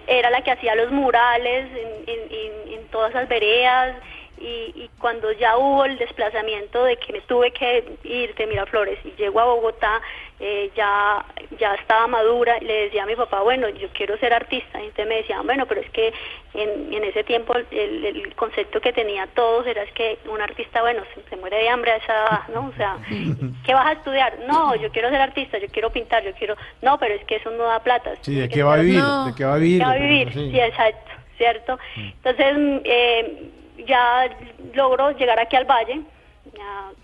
era 0.06 0.30
la 0.30 0.42
que 0.42 0.52
hacía 0.52 0.76
los 0.76 0.92
murales 0.92 1.68
en, 2.08 2.88
todas 2.92 3.12
esas 3.12 3.30
veredas, 3.30 3.96
y, 4.40 4.72
y 4.84 4.90
cuando 5.00 5.32
ya 5.34 5.58
hubo 5.58 5.86
el 5.86 5.98
desplazamiento 5.98 6.84
de 6.84 6.98
que 6.98 7.14
me 7.14 7.22
tuve 7.22 7.52
que 7.52 7.84
ir 8.04 8.34
de 8.36 8.48
Miraflores 8.48 8.98
y 9.06 9.12
llego 9.18 9.40
a 9.40 9.46
Bogotá, 9.46 10.02
eh, 10.40 10.72
ya, 10.76 11.26
ya 11.60 11.76
estaba 11.76 12.08
madura 12.08 12.58
y 12.62 12.66
le 12.66 12.74
decía 12.86 13.04
a 13.04 13.06
mi 13.06 13.16
papá, 13.16 13.42
bueno, 13.42 13.68
yo 13.70 13.90
quiero 13.94 14.18
ser 14.20 14.34
artista. 14.34 14.80
Y 14.82 14.86
entonces 14.86 15.08
me 15.08 15.16
decían, 15.18 15.46
bueno, 15.46 15.66
pero 15.66 15.82
es 15.82 15.90
que 15.90 16.14
en, 16.54 16.94
en 16.94 17.04
ese 17.04 17.24
tiempo 17.26 17.54
el, 17.56 18.06
el 18.06 18.36
concepto 18.36 18.80
que 18.80 18.94
tenía 18.94 19.28
todos 19.28 19.68
era 19.68 19.84
es 19.84 19.92
que 19.92 20.18
un 20.30 20.40
artista, 20.42 20.82
bueno, 20.82 21.04
se, 21.14 21.30
se 21.30 21.36
muere 21.36 21.58
de 21.58 21.70
hambre 21.70 21.92
a 21.92 21.96
esa 21.98 22.14
edad, 22.14 22.40
¿no? 22.54 22.68
O 22.68 22.74
sea, 22.78 22.98
¿qué 23.66 23.74
vas 23.74 23.88
a 23.88 23.92
estudiar? 23.94 24.40
No, 24.48 24.76
yo 24.76 24.90
quiero 24.92 25.10
ser 25.10 25.20
artista, 25.22 25.58
yo 25.58 25.68
quiero 25.68 25.90
pintar, 25.92 26.24
yo 26.24 26.32
quiero... 26.34 26.56
No, 26.82 26.98
pero 26.98 27.16
es 27.16 27.26
que 27.26 27.36
eso 27.36 27.52
no 27.52 27.66
da 27.66 27.80
plata. 27.84 28.12
Sí, 28.22 28.36
¿de 28.36 28.48
qué 28.48 28.64
va 28.64 28.76
a 28.76 28.78
vivir? 28.78 29.00
No. 29.04 29.26
¿De 29.26 29.36
qué 29.36 29.44
va 29.44 29.56
a 29.56 29.58
vivir? 29.58 29.80
¿Qué 29.80 29.86
va 29.86 29.92
a 29.92 29.96
De- 29.96 30.00
vivir? 30.00 30.34
sí. 30.34 30.60
Exacto, 30.60 31.12
¿cierto? 31.38 31.80
Entonces, 31.98 32.58
mm, 32.58 32.78
eh, 32.86 33.44
ya 33.86 34.30
logro 34.74 35.12
llegar 35.12 35.40
aquí 35.40 35.56
al 35.56 35.66
Valle, 35.66 36.02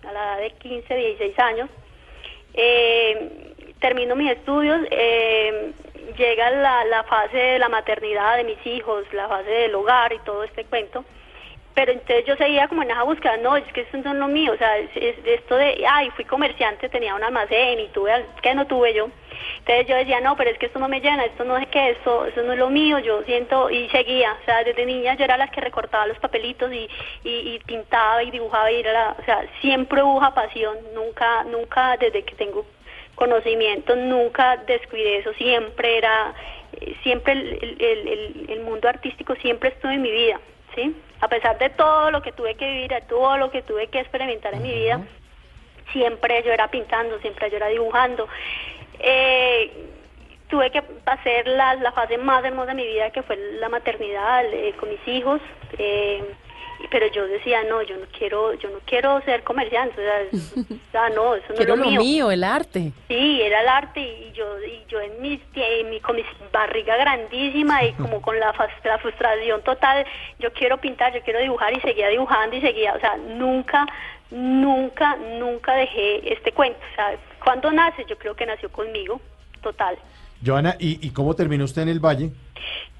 a 0.08 0.12
la 0.12 0.24
edad 0.24 0.38
de 0.40 0.52
15, 0.52 0.96
16 0.96 1.40
años. 1.40 1.70
Eh, 2.54 3.54
termino 3.80 4.16
mis 4.16 4.32
estudios, 4.32 4.80
eh, 4.92 5.74
llega 6.18 6.50
la, 6.52 6.86
la 6.86 7.04
fase 7.04 7.38
de 7.38 7.60
la 7.60 7.70
maternidad 7.70 8.38
de 8.38 8.46
mis 8.46 8.66
hijos, 8.66 9.06
la 9.14 9.28
fase 9.28 9.50
del 9.50 9.76
hogar 9.76 10.14
y 10.14 10.20
todo 10.20 10.44
este 10.44 10.64
cuento. 10.66 11.04
pero 11.74 11.92
entonces 11.92 12.26
yo 12.26 12.38
seguía 12.38 12.70
como 12.70 12.84
en 12.84 12.92
esa 12.92 13.04
búsqueda, 13.04 13.36
no, 13.38 13.58
es 13.58 13.66
que 13.74 13.82
esto 13.82 13.98
no 13.98 14.12
es 14.14 14.18
lo 14.18 14.28
mío, 14.30 14.54
o 14.54 14.58
sea, 14.58 14.78
es, 14.78 14.90
es 14.96 15.18
esto 15.26 15.58
de, 15.58 15.86
ay, 15.88 16.10
fui 16.12 16.24
comerciante, 16.24 16.88
tenía 16.88 17.14
un 17.14 17.24
almacén 17.24 17.80
y 17.82 17.88
tuve, 17.90 18.26
que 18.42 18.56
no 18.56 18.66
tuve 18.66 18.94
yo. 18.94 19.10
Entonces 19.60 19.88
yo 19.88 19.96
decía, 19.96 20.20
no, 20.22 20.36
pero 20.36 20.50
es 20.52 20.58
que 20.58 20.68
esto 20.68 20.80
no 20.80 20.88
me 20.88 21.02
llena, 21.02 21.26
esto 21.26 21.44
no 21.44 21.58
sé 21.60 21.66
qué, 21.68 21.90
esto, 21.92 22.26
eso 22.26 22.42
no 22.44 22.54
es 22.54 22.60
lo 22.60 22.70
mío, 22.70 23.00
yo 23.00 23.24
siento, 23.24 23.70
y 23.70 23.90
seguía, 23.90 24.34
o 24.42 24.46
sea, 24.46 24.64
desde 24.64 24.86
niña 24.86 25.16
yo 25.16 25.26
era 25.26 25.38
la 25.38 25.48
que 25.48 25.62
recortaba 25.62 26.06
los 26.08 26.20
papelitos 26.20 26.72
y, 26.72 26.88
y, 27.24 27.30
y 27.56 27.60
pintaba 27.66 28.22
y 28.24 28.32
dibujaba 28.32 28.72
y 28.72 28.80
era 28.80 28.94
la, 28.94 29.16
o 29.20 29.24
sea, 29.26 29.46
siempre 29.62 30.04
hubo 30.04 30.20
esa 30.22 30.34
pasión, 30.34 30.78
nunca, 30.94 31.44
nunca 31.46 31.98
desde 31.98 32.24
que 32.24 32.36
tengo 32.36 32.66
conocimiento, 33.16 33.96
nunca 33.96 34.58
descuidé 34.58 35.18
eso, 35.18 35.34
siempre 35.34 35.98
era, 35.98 36.34
siempre 37.04 37.34
el, 37.34 37.48
el- 37.62 37.82
el- 37.82 38.08
el- 38.08 38.46
el 38.50 38.60
mundo 38.62 38.90
artístico 38.90 39.36
siempre 39.36 39.70
estuvo 39.70 39.92
en 39.92 40.02
mi 40.02 40.12
vida, 40.12 40.40
¿sí? 40.76 40.96
A 41.22 41.28
pesar 41.30 41.58
de 41.58 41.70
todo 41.70 42.12
lo 42.12 42.22
que 42.22 42.34
tuve 42.34 42.56
que 42.56 42.66
vivir, 42.70 42.90
de 42.90 43.02
todo 43.02 43.38
lo 43.38 43.50
que 43.50 43.62
tuve 43.62 43.88
que 43.88 44.00
experimentar 44.02 44.54
en 44.54 44.62
mi 44.64 44.72
vida, 44.74 45.00
siempre 45.94 46.44
yo 46.44 46.52
era 46.52 46.68
pintando, 46.70 47.18
siempre 47.20 47.50
yo 47.50 47.58
era 47.58 47.68
dibujando. 47.68 48.28
Eh, 49.08 49.72
tuve 50.50 50.72
que 50.72 50.82
hacer 51.06 51.48
la, 51.48 51.76
la 51.76 51.92
fase 51.92 52.18
más 52.18 52.44
hermosa 52.44 52.70
de 52.70 52.76
mi 52.76 52.86
vida, 52.88 53.10
que 53.12 53.22
fue 53.24 53.38
la 53.60 53.70
maternidad 53.70 54.46
eh, 54.52 54.74
con 54.80 54.90
mis 54.90 55.08
hijos. 55.08 55.40
eh, 55.78 56.24
pero 56.92 57.08
yo 57.08 57.26
decía, 57.26 57.64
no, 57.64 57.82
yo 57.84 57.96
no 57.98 58.06
quiero, 58.16 58.54
yo 58.56 58.70
no 58.70 58.80
quiero 58.86 59.20
ser 59.22 59.44
comerciante, 59.44 59.96
o 60.00 60.04
sea, 60.04 60.70
sea, 60.92 61.10
no, 61.16 61.34
eso 61.34 61.46
no 61.50 61.56
Quiero 61.56 61.74
es 61.76 61.80
lo 61.80 61.86
mío. 61.86 62.02
mío, 62.02 62.32
el 62.32 62.44
arte. 62.44 62.92
Sí, 63.08 63.42
era 63.42 63.62
el 63.62 63.68
arte 63.70 64.02
y 64.02 64.32
yo, 64.34 64.46
y 64.62 64.84
yo 64.90 65.00
en 65.00 65.20
mis, 65.22 65.40
en 65.56 65.90
mi, 65.90 66.00
con 66.02 66.16
mi 66.18 66.24
barriga 66.52 66.98
grandísima 66.98 67.84
y 67.86 67.94
como 67.94 68.22
con 68.22 68.38
la, 68.40 68.54
la 68.84 68.98
frustración 69.00 69.62
total, 69.64 70.06
yo 70.38 70.52
quiero 70.54 70.78
pintar, 70.78 71.14
yo 71.14 71.22
quiero 71.22 71.40
dibujar 71.40 71.76
y 71.76 71.80
seguía 71.82 72.10
dibujando 72.10 72.56
y 72.58 72.62
seguía, 72.62 72.94
o 72.94 73.00
sea, 73.00 73.16
nunca, 73.18 73.86
nunca, 74.30 75.16
nunca 75.16 75.74
dejé 75.76 76.34
este 76.34 76.52
cuento. 76.52 76.80
O 76.92 76.96
sea, 77.46 77.54
cuando 77.54 77.72
nace, 77.72 78.06
yo 78.08 78.18
creo 78.18 78.36
que 78.36 78.46
nació 78.46 78.72
conmigo, 78.72 79.22
total. 79.62 79.98
Joana, 80.46 80.76
¿y, 80.80 81.06
y 81.06 81.12
cómo 81.12 81.36
terminó 81.36 81.66
usted 81.66 81.84
en 81.84 81.90
el 81.90 82.00
Valle? 82.00 82.32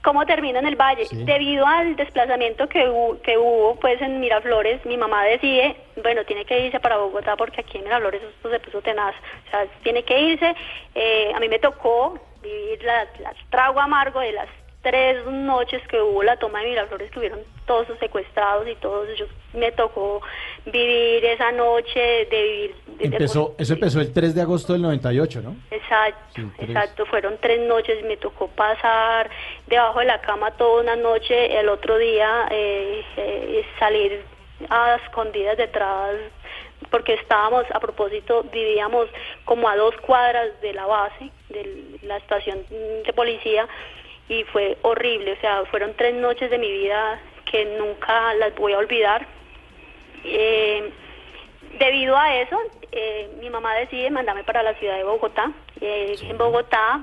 ¿Cómo 0.06 0.24
termina 0.24 0.60
en 0.60 0.68
el 0.68 0.76
valle? 0.76 1.06
Sí. 1.06 1.24
Debido 1.24 1.66
al 1.66 1.96
desplazamiento 1.96 2.70
que 2.70 2.88
hubo, 2.88 3.20
que 3.24 3.40
hubo 3.40 3.76
pues 3.80 4.00
en 4.04 4.20
Miraflores, 4.20 4.86
mi 4.86 4.98
mamá 4.98 5.24
decide, 5.24 5.76
bueno, 6.04 6.24
tiene 6.26 6.46
que 6.46 6.68
irse 6.68 6.80
para 6.80 6.98
Bogotá 6.98 7.36
porque 7.36 7.62
aquí 7.62 7.80
en 7.80 7.86
Miraflores 7.86 8.22
esto 8.22 8.52
se 8.52 8.60
puso 8.60 8.84
tenaz. 8.84 9.16
O 9.48 9.50
sea, 9.50 9.66
tiene 9.82 10.04
que 10.04 10.22
irse. 10.22 10.56
Eh, 10.94 11.32
a 11.34 11.40
mí 11.40 11.50
me 11.50 11.58
tocó 11.58 12.20
vivir 12.44 12.84
la, 12.84 13.06
la 13.20 13.34
trago 13.50 13.80
amargo 13.80 14.20
de 14.20 14.34
las 14.34 14.48
tres 14.86 15.26
noches 15.26 15.82
que 15.88 16.00
hubo 16.00 16.22
la 16.22 16.38
toma 16.38 16.62
de 16.62 16.68
Miraflores, 16.70 17.10
que 17.10 17.18
hubieron 17.18 17.40
todos 17.66 17.88
secuestrados 18.00 18.68
y 18.68 18.76
todos. 18.76 19.08
Yo 19.18 19.26
me 19.56 19.72
tocó 19.72 20.22
vivir 20.68 21.26
esa 21.26 21.52
noche 21.52 22.00
de 22.30 22.44
vivir. 22.44 22.76
de- 22.86 22.96
de- 23.10 23.16
Empezó, 23.16 23.56
eso 23.58 23.74
empezó 23.74 24.00
el 24.00 24.14
3 24.14 24.36
de 24.36 24.42
agosto 24.42 24.74
del 24.74 24.84
98, 24.84 25.42
¿no? 25.42 25.56
Exacto, 25.72 26.20
Sí, 26.36 26.48
exacto. 26.60 27.06
Fueron 27.08 27.38
tres 27.42 27.62
noches, 27.62 28.04
me 28.06 28.16
tocó 28.18 28.48
pasar 28.50 29.28
debajo 29.66 30.00
de 30.02 30.06
la 30.06 30.22
cama 30.22 30.52
toda 30.52 30.82
una 30.84 30.96
noche, 30.96 31.60
el 31.60 31.68
otro 31.70 31.98
día 31.98 32.48
eh, 32.52 33.04
eh, 33.18 33.66
salir 33.80 34.22
a 34.70 34.96
escondidas 35.04 35.58
detrás, 35.58 36.14
porque 36.92 37.16
estábamos, 37.16 37.66
a 37.74 37.80
propósito, 37.80 38.44
vivíamos 38.52 39.08
como 39.46 39.68
a 39.68 39.76
dos 39.76 39.96
cuadras 39.98 40.50
de 40.62 40.74
la 40.74 40.86
base, 40.86 41.32
de 41.50 41.98
la 42.04 42.18
estación 42.18 42.60
de 42.70 43.12
policía, 43.14 43.68
y 44.30 44.44
fue 44.46 44.78
horrible, 44.82 45.34
o 45.34 45.42
sea, 45.42 45.66
fueron 45.66 45.94
tres 45.96 46.16
noches 46.16 46.50
de 46.50 46.58
mi 46.58 46.72
vida 46.72 47.20
que 47.50 47.66
nunca 47.78 48.34
las 48.36 48.56
voy 48.56 48.74
a 48.74 48.80
olvidar. 48.80 49.28
Eh, 50.24 50.92
Debido 51.80 52.16
a 52.16 52.34
eso, 52.38 52.58
eh, 52.94 53.30
mi 53.42 53.50
mamá 53.50 53.76
decide 53.76 54.10
mandarme 54.10 54.46
para 54.46 54.64
la 54.64 54.76
ciudad 54.76 54.96
de 54.96 55.04
Bogotá. 55.04 55.52
Eh, 55.82 56.16
En 56.22 56.38
Bogotá, 56.38 57.02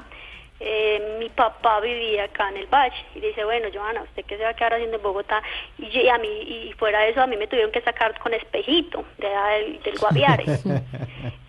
eh, 0.64 1.16
mi 1.18 1.28
papá 1.28 1.80
vivía 1.80 2.24
acá 2.24 2.48
en 2.51 2.59
el 2.59 2.66
Valle 2.66 2.94
y 3.14 3.20
dice, 3.20 3.44
bueno, 3.44 3.68
Joana, 3.72 4.02
¿usted 4.02 4.24
qué 4.24 4.36
se 4.36 4.44
va 4.44 4.51
a 4.51 4.55
quedar 4.55 4.74
haciendo 4.74 4.97
en 4.97 5.02
Bogotá? 5.02 5.43
Y, 5.78 5.89
yo- 5.90 6.01
y 6.01 6.09
a 6.09 6.18
mí, 6.18 6.28
y 6.28 6.72
fuera 6.78 7.01
de 7.01 7.10
eso, 7.10 7.20
a 7.22 7.26
mí 7.26 7.36
me 7.36 7.47
tuvieron 7.47 7.72
que 7.72 7.80
sacar 7.80 8.18
con 8.20 8.32
espejito 8.34 9.05
de, 9.18 9.28
del, 9.28 9.82
del 9.82 9.98
Guaviare. 9.98 10.44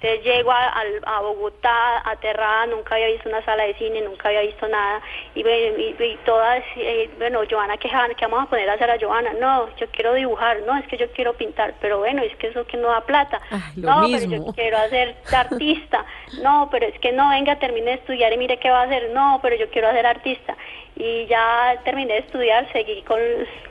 Entonces 0.03 0.23
llego 0.25 0.51
a, 0.51 1.19
Bogotá 1.21 2.09
aterrada, 2.09 2.65
nunca 2.65 2.95
había 2.95 3.07
visto 3.07 3.29
una 3.29 3.43
sala 3.45 3.63
de 3.63 3.73
cine, 3.75 4.01
nunca 4.01 4.27
había 4.27 4.41
visto 4.41 4.67
nada. 4.67 5.01
Y, 5.33 5.41
y- 5.47 5.95
y 5.97 6.19
todas, 6.25 6.61
eh, 6.75 7.09
bueno, 7.17 7.41
Joana, 7.49 7.77
¿qué, 7.77 7.89
¿qué 8.17 8.25
vamos 8.27 8.47
a 8.47 8.49
poner 8.49 8.69
a 8.69 8.73
hacer 8.73 8.91
a 8.91 8.99
Joana? 8.99 9.31
No, 9.39 9.73
yo 9.77 9.87
quiero 9.91 10.13
dibujar, 10.13 10.59
no, 10.67 10.75
es 10.77 10.85
que 10.87 10.97
yo 10.97 11.09
quiero 11.13 11.33
pintar, 11.33 11.73
pero 11.79 11.99
bueno, 11.99 12.21
es 12.21 12.35
que 12.35 12.47
eso 12.47 12.65
que 12.67 12.75
no 12.77 12.89
da 12.89 13.01
plata. 13.01 13.39
lo 13.77 13.89
no, 13.95 14.07
mismo. 14.09 14.29
pero 14.29 14.45
yo 14.47 14.53
quiero 14.53 14.77
hacer 14.79 15.15
artista. 15.33 16.05
No, 16.41 16.67
pero 16.71 16.85
es 16.87 16.99
que 16.99 17.11
no, 17.13 17.29
venga, 17.29 17.57
termine 17.59 17.91
de 17.91 17.93
estudiar 17.97 18.33
y 18.33 18.37
mire 18.37 18.57
qué 18.57 18.69
va 18.69 18.81
a 18.81 18.83
hacer. 18.83 19.02
No, 19.11 19.39
pero 19.41 19.55
yo 19.55 19.69
quiero 19.69 19.89
hacer 19.89 20.05
artista. 20.05 20.55
Y 20.95 21.25
ya 21.25 21.79
terminé 21.83 22.13
de 22.13 22.19
estudiar, 22.19 22.71
seguí 22.71 23.01
con, 23.01 23.19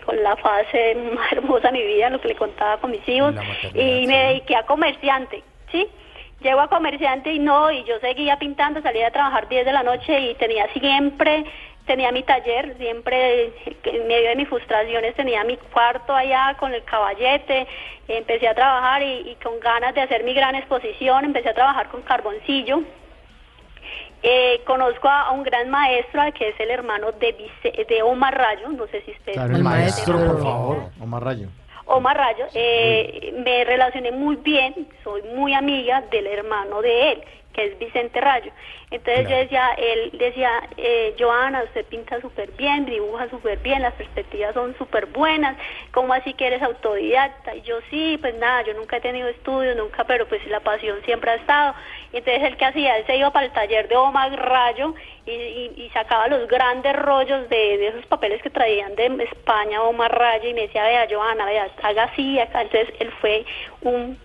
con 0.04 0.22
la 0.22 0.36
fase 0.36 0.94
más 1.14 1.32
hermosa 1.32 1.70
de 1.70 1.78
mi 1.78 1.84
vida, 1.84 2.10
lo 2.10 2.20
que 2.20 2.28
le 2.28 2.36
contaba 2.36 2.78
con 2.78 2.90
mis 2.90 3.06
hijos, 3.08 3.34
y 3.74 4.06
me 4.06 4.18
dediqué 4.28 4.56
a 4.56 4.64
comerciante, 4.64 5.42
¿sí? 5.70 5.88
Llego 6.40 6.60
a 6.60 6.68
comerciante 6.68 7.32
y 7.32 7.38
no, 7.38 7.70
y 7.70 7.84
yo 7.84 8.00
seguía 8.00 8.36
pintando, 8.36 8.82
salía 8.82 9.06
a 9.06 9.10
trabajar 9.12 9.48
10 9.48 9.64
de 9.64 9.72
la 9.72 9.84
noche 9.84 10.18
y 10.18 10.34
tenía 10.34 10.66
siempre, 10.72 11.44
tenía 11.86 12.10
mi 12.10 12.24
taller, 12.24 12.76
siempre 12.78 13.52
en 13.84 14.06
medio 14.08 14.30
de 14.30 14.36
mis 14.36 14.48
frustraciones 14.48 15.14
tenía 15.14 15.44
mi 15.44 15.56
cuarto 15.56 16.12
allá 16.12 16.56
con 16.58 16.74
el 16.74 16.82
caballete, 16.82 17.68
empecé 18.08 18.48
a 18.48 18.54
trabajar 18.54 19.04
y, 19.04 19.30
y 19.30 19.36
con 19.36 19.60
ganas 19.60 19.94
de 19.94 20.00
hacer 20.00 20.24
mi 20.24 20.34
gran 20.34 20.56
exposición, 20.56 21.24
empecé 21.24 21.50
a 21.50 21.54
trabajar 21.54 21.88
con 21.88 22.02
carboncillo. 22.02 22.82
Eh, 24.22 24.60
conozco 24.64 25.08
a, 25.08 25.22
a 25.22 25.30
un 25.32 25.42
gran 25.42 25.68
maestro 25.68 26.22
que 26.34 26.50
es 26.50 26.60
el 26.60 26.70
hermano 26.70 27.10
de, 27.12 27.32
Vice- 27.32 27.84
de 27.88 28.02
Omar 28.02 28.36
Rayo, 28.36 28.68
no 28.68 28.86
sé 28.86 29.02
si 29.02 29.10
usted 29.12 29.32
Claro, 29.32 29.56
el 29.56 29.64
maestro, 29.64 30.16
por 30.16 30.42
favor, 30.42 30.76
Omar 31.00 31.24
Rayo. 31.24 31.48
Omar 31.86 32.16
Rayo, 32.16 32.46
eh, 32.54 33.34
me 33.44 33.64
relacioné 33.64 34.12
muy 34.12 34.36
bien, 34.36 34.86
soy 35.02 35.22
muy 35.34 35.52
amiga 35.54 36.02
del 36.12 36.28
hermano 36.28 36.80
de 36.80 37.12
él, 37.12 37.24
que 37.52 37.64
es 37.66 37.78
Vicente 37.80 38.20
Rayo. 38.20 38.52
Entonces 38.92 39.28
yo 39.28 39.36
decía, 39.36 39.70
él 39.76 40.10
decía, 40.18 40.50
eh, 40.76 41.14
Joana, 41.18 41.64
usted 41.64 41.84
pinta 41.86 42.20
súper 42.20 42.50
bien, 42.52 42.86
dibuja 42.86 43.28
súper 43.30 43.58
bien, 43.58 43.82
las 43.82 43.94
perspectivas 43.94 44.54
son 44.54 44.76
súper 44.78 45.06
buenas, 45.06 45.56
¿cómo 45.92 46.12
así 46.12 46.32
que 46.34 46.46
eres 46.46 46.62
autodidacta? 46.62 47.56
Y 47.56 47.62
yo 47.62 47.78
sí, 47.90 48.16
pues 48.20 48.34
nada, 48.36 48.62
yo 48.62 48.74
nunca 48.74 48.98
he 48.98 49.00
tenido 49.00 49.28
estudios, 49.28 49.76
nunca, 49.76 50.04
pero 50.04 50.28
pues 50.28 50.46
la 50.46 50.60
pasión 50.60 50.98
siempre 51.04 51.32
ha 51.32 51.34
estado. 51.34 51.74
Y 52.12 52.18
entonces 52.18 52.42
él 52.42 52.56
que 52.56 52.64
hacía, 52.64 52.98
él 52.98 53.06
se 53.06 53.16
iba 53.16 53.30
para 53.30 53.46
el 53.46 53.52
taller 53.52 53.88
de 53.88 53.96
Omar 53.96 54.30
Rayo 54.32 54.94
y 55.26 55.90
sacaba 55.94 56.28
los 56.28 56.48
grandes 56.48 56.94
rollos 56.96 57.48
de, 57.48 57.78
de 57.78 57.88
esos 57.88 58.06
papeles 58.06 58.42
que 58.42 58.50
traían 58.50 58.94
de 58.96 59.06
España 59.24 59.82
Omar 59.82 60.16
Rayo 60.16 60.48
y 60.48 60.54
me 60.54 60.62
decía, 60.62 60.84
vea 60.84 61.06
Joana, 61.10 61.46
vea, 61.46 61.68
haga 61.82 62.04
así, 62.04 62.38
acá. 62.38 62.62
Entonces 62.62 62.94
él 63.00 63.10
fue 63.20 63.44
un, 63.82 64.18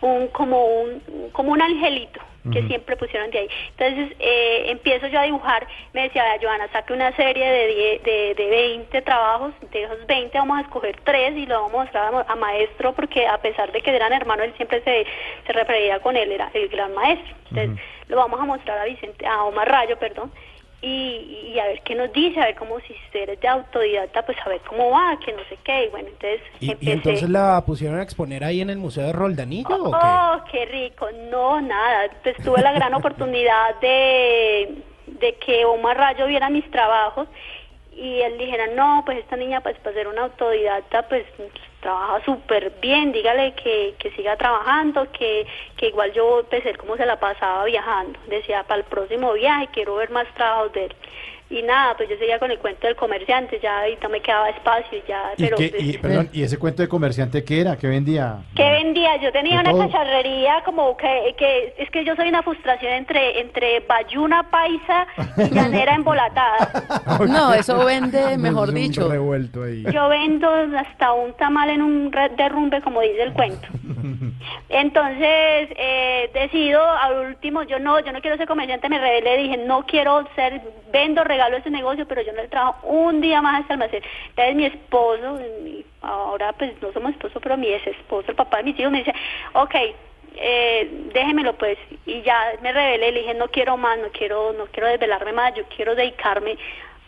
un 0.00 0.28
como 0.28 0.64
un 0.66 1.30
como 1.32 1.52
un 1.52 1.60
angelito 1.62 2.20
que 2.52 2.62
siempre 2.68 2.96
pusieron 2.96 3.30
de 3.30 3.40
ahí. 3.40 3.48
Entonces 3.76 4.16
eh, 4.20 4.70
empiezo 4.70 5.06
yo 5.08 5.18
a 5.20 5.24
dibujar, 5.24 5.66
me 5.92 6.02
decía, 6.04 6.24
Joana, 6.40 6.66
saque 6.72 6.94
una 6.94 7.14
serie 7.14 7.44
de, 7.46 7.66
die- 7.66 7.98
de, 8.04 8.34
de 8.36 8.48
20 8.50 9.02
trabajos, 9.02 9.52
de 9.70 9.82
esos 9.82 10.06
20 10.06 10.38
vamos 10.38 10.56
a 10.58 10.62
escoger 10.62 10.96
tres 11.04 11.36
y 11.36 11.44
lo 11.44 11.56
vamos 11.62 11.74
a 11.74 11.76
mostrar 11.82 12.04
a, 12.06 12.10
mo- 12.12 12.24
a 12.26 12.36
maestro 12.36 12.94
porque 12.94 13.26
a 13.26 13.36
pesar 13.38 13.70
de 13.72 13.82
que 13.82 13.94
eran 13.94 14.14
hermanos, 14.14 14.46
él 14.46 14.54
siempre 14.56 14.80
se, 14.82 15.04
se 15.46 15.52
refería 15.52 15.98
con 16.00 16.16
él, 16.16 16.32
era 16.32 16.48
el 16.54 16.68
gran 16.68 16.94
maestro. 16.94 17.34
Entonces 17.50 17.84
lo 18.08 18.16
vamos 18.16 18.40
a 18.40 18.44
mostrar 18.46 18.78
a 18.78 18.84
Vicente, 18.84 19.26
a 19.26 19.42
Omar 19.44 19.68
Rayo, 19.68 19.98
perdón, 19.98 20.32
y, 20.80 21.50
y 21.52 21.58
a 21.58 21.66
ver 21.66 21.82
qué 21.82 21.94
nos 21.94 22.12
dice, 22.12 22.40
a 22.40 22.46
ver 22.46 22.54
cómo 22.54 22.78
si 22.80 22.92
usted 22.92 23.22
eres 23.22 23.40
de 23.40 23.48
autodidacta, 23.48 24.24
pues 24.24 24.38
a 24.44 24.48
ver 24.48 24.60
cómo 24.68 24.90
va, 24.90 25.18
que 25.24 25.32
no 25.32 25.40
sé 25.48 25.58
qué, 25.64 25.86
y 25.86 25.88
bueno, 25.88 26.08
entonces 26.08 26.40
¿Y, 26.60 26.70
empecé. 26.70 26.90
y 26.90 26.92
entonces 26.92 27.30
la 27.30 27.64
pusieron 27.66 27.98
a 27.98 28.02
exponer 28.02 28.44
ahí 28.44 28.60
en 28.60 28.70
el 28.70 28.78
Museo 28.78 29.06
de 29.06 29.12
Roldanillo 29.12 29.68
o 29.68 29.90
qué? 29.90 29.98
Oh, 30.00 30.44
qué 30.52 30.66
rico. 30.66 31.08
No, 31.30 31.60
nada. 31.60 32.08
Pues 32.22 32.36
tuve 32.36 32.62
la 32.62 32.72
gran 32.72 32.94
oportunidad 33.00 33.74
de, 33.80 34.82
de 35.06 35.34
que 35.36 35.64
Omar 35.64 35.96
Rayo 35.96 36.26
viera 36.26 36.48
mis 36.48 36.68
trabajos 36.70 37.26
y 37.92 38.20
él 38.20 38.38
dijera, 38.38 38.68
no, 38.68 39.02
pues 39.04 39.18
esta 39.18 39.36
niña, 39.36 39.60
pues 39.60 39.76
para 39.78 39.96
ser 39.96 40.06
una 40.06 40.22
autodidacta, 40.22 41.08
pues 41.08 41.24
trabaja 41.80 42.24
súper 42.24 42.72
bien, 42.80 43.12
dígale 43.12 43.54
que, 43.54 43.94
que 43.98 44.10
siga 44.12 44.36
trabajando, 44.36 45.10
que, 45.12 45.46
que 45.76 45.88
igual 45.88 46.12
yo, 46.12 46.44
él 46.50 46.76
como 46.76 46.96
se 46.96 47.06
la 47.06 47.18
pasaba 47.20 47.64
viajando. 47.64 48.18
Decía, 48.26 48.64
para 48.64 48.80
el 48.80 48.84
próximo 48.86 49.32
viaje 49.32 49.68
quiero 49.72 49.96
ver 49.96 50.10
más 50.10 50.26
trabajos 50.34 50.72
de 50.72 50.86
él. 50.86 50.94
Y 51.50 51.62
nada, 51.62 51.96
pues 51.96 52.10
yo 52.10 52.16
seguía 52.18 52.38
con 52.38 52.50
el 52.50 52.58
cuento 52.58 52.86
del 52.86 52.94
comerciante, 52.94 53.58
ya 53.62 53.80
ahorita 53.80 54.08
me 54.10 54.20
quedaba 54.20 54.50
espacio, 54.50 54.98
ya, 55.08 55.32
¿Y, 55.38 55.44
pero... 55.44 55.56
qué- 55.56 55.70
pues, 55.70 55.82
y- 55.82 55.96
perdón, 55.96 56.28
¿y 56.30 56.42
ese 56.42 56.58
cuento 56.58 56.82
de 56.82 56.88
comerciante 56.88 57.42
qué 57.42 57.62
era? 57.62 57.76
¿Qué 57.78 57.86
vendía? 57.86 58.40
¿Qué 58.54 58.68
vendía? 58.70 59.16
Yo 59.16 59.32
tenía 59.32 59.58
una 59.60 59.70
todo. 59.70 59.86
cacharrería 59.86 60.62
como 60.66 60.94
que, 60.98 61.34
que 61.38 61.74
es 61.78 61.90
que 61.90 62.04
yo 62.04 62.14
soy 62.16 62.28
una 62.28 62.42
frustración 62.42 62.92
entre 62.92 63.40
entre 63.40 63.80
bayuna 63.80 64.50
paisa 64.50 65.06
y 65.38 65.50
llanera 65.54 65.94
embolatada. 65.94 66.84
No, 67.26 67.54
eso 67.54 67.82
vende, 67.84 68.36
mejor 68.38 68.72
dicho. 68.72 69.08
revuelto 69.08 69.62
ahí. 69.64 69.84
Yo 69.90 70.08
vendo 70.10 70.50
hasta 70.78 71.12
un 71.14 71.32
tamal 71.34 71.70
en 71.70 71.80
un 71.82 72.10
derrumbe, 72.36 72.82
como 72.82 73.00
dice 73.00 73.22
el 73.22 73.32
cuento. 73.32 73.66
Entonces, 74.68 75.68
eh, 75.76 76.30
decido, 76.34 76.80
al 76.82 77.26
último, 77.28 77.62
yo 77.62 77.78
no, 77.78 78.00
yo 78.00 78.12
no 78.12 78.20
quiero 78.20 78.36
ser 78.36 78.46
comerciante, 78.46 78.88
me 78.88 78.98
rebelé, 78.98 79.36
dije, 79.38 79.56
no 79.56 79.84
quiero 79.86 80.24
ser, 80.36 80.60
vendo, 80.92 81.24
regalo 81.38 81.56
ese 81.56 81.70
negocio, 81.70 82.06
pero 82.06 82.22
yo 82.22 82.32
no 82.32 82.42
le 82.42 82.48
trabajo 82.48 82.86
un 82.88 83.20
día 83.20 83.40
más 83.40 83.54
a 83.54 83.60
este 83.60 83.72
almacén. 83.74 84.02
Entonces 84.30 84.54
mi 84.56 84.64
esposo, 84.66 85.38
ahora 86.02 86.52
pues 86.54 86.72
no 86.82 86.92
somos 86.92 87.12
esposos, 87.12 87.40
pero 87.40 87.56
mi 87.56 87.68
ex 87.68 87.86
esposo, 87.86 88.30
el 88.30 88.36
papá 88.36 88.58
de 88.58 88.64
mis 88.64 88.78
hijos, 88.78 88.90
me 88.90 88.98
dice, 88.98 89.14
ok, 89.52 89.74
eh, 90.34 90.88
déjemelo 91.14 91.56
pues, 91.56 91.78
y 92.06 92.22
ya 92.22 92.54
me 92.60 92.72
rebelé, 92.72 93.12
le 93.12 93.20
dije, 93.20 93.34
no 93.34 93.48
quiero 93.48 93.76
más, 93.76 93.98
no 93.98 94.08
quiero, 94.08 94.52
no 94.52 94.66
quiero 94.66 94.88
desvelarme 94.88 95.32
más, 95.32 95.54
yo 95.54 95.62
quiero 95.74 95.94
dedicarme 95.94 96.58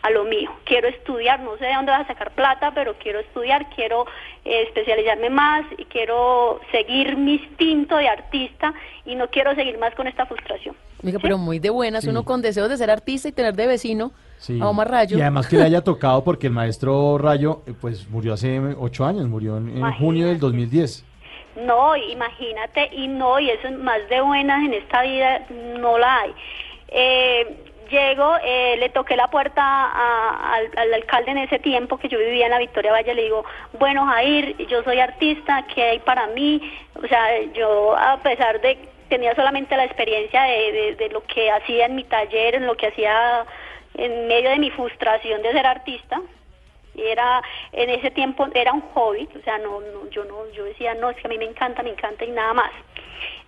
a 0.01 0.09
lo 0.09 0.23
mío. 0.23 0.49
Quiero 0.63 0.87
estudiar, 0.87 1.41
no 1.41 1.57
sé 1.57 1.65
de 1.65 1.73
dónde 1.73 1.91
vas 1.91 2.05
a 2.05 2.07
sacar 2.07 2.31
plata, 2.31 2.71
pero 2.73 2.95
quiero 2.95 3.19
estudiar, 3.19 3.69
quiero 3.75 4.05
eh, 4.45 4.63
especializarme 4.63 5.29
más 5.29 5.65
y 5.77 5.85
quiero 5.85 6.61
seguir 6.71 7.17
mi 7.17 7.33
instinto 7.35 7.97
de 7.97 8.07
artista 8.07 8.73
y 9.05 9.15
no 9.15 9.29
quiero 9.29 9.53
seguir 9.55 9.77
más 9.77 9.93
con 9.93 10.07
esta 10.07 10.25
frustración. 10.25 10.75
Oiga, 11.03 11.19
pero 11.21 11.37
muy 11.37 11.59
de 11.59 11.69
buenas, 11.69 12.03
Sí. 12.03 12.09
uno 12.09 12.23
con 12.23 12.41
deseos 12.41 12.69
de 12.69 12.77
ser 12.77 12.91
artista 12.91 13.27
y 13.27 13.31
tener 13.31 13.55
de 13.55 13.67
vecino 13.67 14.11
Sí. 14.37 14.59
a 14.61 14.67
Omar 14.69 14.89
Rayo. 14.89 15.17
Y 15.17 15.21
además 15.21 15.47
que 15.47 15.57
le 15.57 15.63
haya 15.63 15.81
tocado 15.83 16.23
porque 16.23 16.47
el 16.47 16.53
maestro 16.53 17.17
Rayo 17.17 17.61
eh, 17.67 17.73
pues 17.79 18.07
murió 18.09 18.33
hace 18.33 18.59
ocho 18.79 19.05
años, 19.05 19.27
murió 19.27 19.57
en, 19.57 19.77
en 19.77 19.91
junio 19.93 20.27
del 20.27 20.39
2010. 20.39 21.03
No, 21.65 21.95
imagínate, 21.97 22.89
y 22.93 23.07
no, 23.07 23.39
y 23.39 23.49
eso 23.49 23.67
es 23.67 23.77
más 23.77 23.97
de 24.09 24.21
buenas 24.21 24.63
en 24.63 24.73
esta 24.73 25.01
vida, 25.03 25.45
no 25.79 25.97
la 25.97 26.21
hay. 26.21 26.33
Eh, 26.87 27.57
llego, 27.89 28.35
eh, 28.43 28.77
le 28.79 28.87
toqué 28.89 29.17
la 29.17 29.27
puerta 29.27 29.61
a- 29.61 30.53
al, 30.55 30.69
al 30.77 30.93
alcalde 30.93 31.31
en 31.31 31.39
ese 31.39 31.59
tiempo 31.59 31.97
que 31.97 32.07
yo 32.07 32.17
vivía 32.19 32.45
en 32.45 32.51
la 32.51 32.59
Victoria 32.59 32.91
Valle, 32.93 33.13
le 33.13 33.23
digo, 33.23 33.43
bueno 33.79 34.05
Jair, 34.05 34.55
yo 34.67 34.81
soy 34.83 34.99
artista, 34.99 35.65
¿qué 35.73 35.83
hay 35.83 35.99
para 35.99 36.27
mí? 36.27 36.61
O 36.95 37.05
sea, 37.07 37.41
yo 37.53 37.97
a 37.97 38.17
pesar 38.23 38.61
de 38.61 38.77
tenía 39.11 39.35
solamente 39.35 39.75
la 39.75 39.83
experiencia 39.83 40.43
de, 40.43 41.09
lo 41.11 41.21
que 41.25 41.51
hacía 41.51 41.85
en 41.87 41.95
mi 41.95 42.05
taller, 42.05 42.55
en 42.55 42.65
lo 42.65 42.77
que 42.77 42.87
hacía 42.87 43.45
en 43.95 44.25
medio 44.27 44.49
de 44.51 44.57
mi 44.57 44.71
frustración 44.71 45.41
de 45.41 45.51
ser 45.51 45.67
artista, 45.67 46.21
era 46.95 47.41
en 47.73 47.89
ese 47.89 48.09
tiempo 48.11 48.47
era 48.53 48.71
un 48.71 48.81
hobby 48.93 49.27
o 49.37 49.43
sea 49.43 49.57
no, 49.57 49.79
no 49.79 50.09
yo 50.09 50.25
no 50.25 50.49
yo 50.51 50.65
decía 50.65 50.93
no 50.93 51.09
es 51.09 51.17
que 51.17 51.27
a 51.27 51.29
mí 51.29 51.37
me 51.37 51.45
encanta 51.45 51.83
me 51.83 51.89
encanta 51.89 52.23
y 52.23 52.31
nada 52.31 52.53
más. 52.53 52.71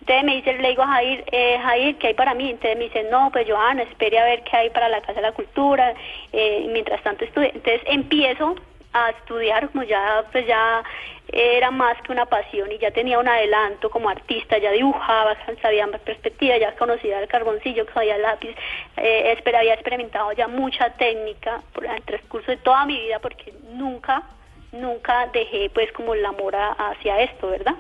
Entonces 0.02 0.24
me 0.26 0.36
dice 0.36 0.54
le 0.54 0.70
digo 0.70 0.84
a 0.84 0.88
Jair 0.88 1.24
eh, 1.32 1.60
Jair 1.62 1.98
qué 1.98 2.08
hay 2.08 2.14
para 2.14 2.34
mí 2.34 2.50
entonces 2.50 2.78
me 2.78 2.86
dice 2.86 3.04
no 3.04 3.30
pues 3.32 3.50
Joana 3.50 3.84
espere 3.84 4.20
a 4.20 4.26
ver 4.26 4.44
qué 4.44 4.58
hay 4.58 4.70
para 4.70 4.90
la 4.90 5.02
casa 5.02 5.14
de 5.14 5.22
la 5.22 5.32
cultura 5.32 5.94
eh, 6.32 6.66
mientras 6.70 7.02
tanto 7.04 7.24
estudio 7.24 7.52
entonces 7.54 7.82
empiezo 7.86 8.56
a 8.94 9.10
estudiar 9.12 9.70
como 9.70 9.84
ya 9.84 10.24
pues 10.32 10.46
ya 10.48 10.84
era 11.32 11.72
más 11.72 12.00
que 12.04 12.12
una 12.12 12.26
pasión 12.26 12.72
y 12.72 12.78
ya 12.78 12.92
tenía 12.92 13.18
un 13.18 13.28
adelanto 13.28 13.90
como 13.90 14.10
artista, 14.10 14.58
ya 14.58 14.72
dibujaba, 14.72 15.36
sabía 15.62 15.88
más 15.88 16.02
perspectiva, 16.02 16.58
ya 16.58 16.76
conocía 16.76 17.20
el 17.20 17.28
carboncillo, 17.28 17.86
sabía 17.94 18.16
el 18.18 18.22
lápiz, 18.22 18.56
eh, 18.98 19.36
había 19.56 19.74
experimentado 19.74 20.32
ya 20.34 20.48
mucha 20.48 20.92
técnica 20.92 21.62
por 21.74 21.86
el 21.86 22.02
transcurso 22.04 22.52
de 22.52 22.58
toda 22.58 22.86
mi 22.86 23.00
vida 23.00 23.20
porque 23.20 23.54
nunca, 23.72 24.24
nunca 24.72 25.28
dejé 25.34 25.70
pues 25.74 25.92
como 25.94 26.14
el 26.14 26.26
amor 26.26 26.56
a- 26.56 26.74
hacia 26.74 27.22
esto, 27.22 27.50
¿verdad? 27.50 27.76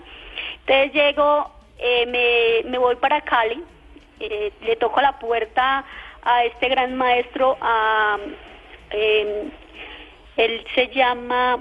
Entonces 0.65 0.94
llego, 0.94 1.52
eh, 1.77 2.06
me, 2.07 2.69
me 2.69 2.77
voy 2.77 2.95
para 2.95 3.22
Cali, 3.22 3.64
eh, 4.19 4.52
le 4.61 4.76
toco 4.77 5.02
la 5.02 5.19
puerta 5.19 5.84
a 6.23 6.45
este 6.45 6.69
gran 6.69 6.95
maestro, 6.95 7.57
a, 7.61 8.18
eh, 8.91 9.49
él 10.38 10.65
se 10.76 10.88
llama, 10.89 11.60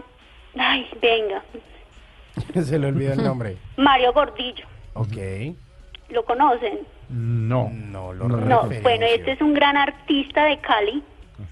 ay, 0.59 0.89
venga, 1.01 1.43
Se 2.63 2.79
le 2.79 2.87
olvidó 2.89 3.13
el 3.13 3.23
nombre. 3.23 3.57
Mario 3.77 4.13
Gordillo, 4.13 4.67
Ok. 4.95 5.17
¿lo 6.09 6.25
conocen? 6.25 6.81
No. 7.09 7.71
No, 7.73 8.13
lo 8.13 8.29
No, 8.29 8.69
bueno, 8.83 9.07
este 9.07 9.33
es 9.33 9.41
un 9.41 9.55
gran 9.55 9.77
artista 9.77 10.45
de 10.45 10.59
Cali, 10.61 11.03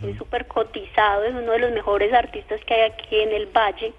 es 0.03 0.17
súper 0.17 0.47
cotizado, 0.47 1.25
es 1.25 1.35
uno 1.35 1.53
de 1.53 1.59
los 1.59 1.73
mejores 1.73 2.13
artistas 2.15 2.61
que 2.65 2.75
hay 2.75 2.91
aquí 2.93 3.17
en 3.21 3.33
el 3.33 3.47
Valle. 3.47 3.93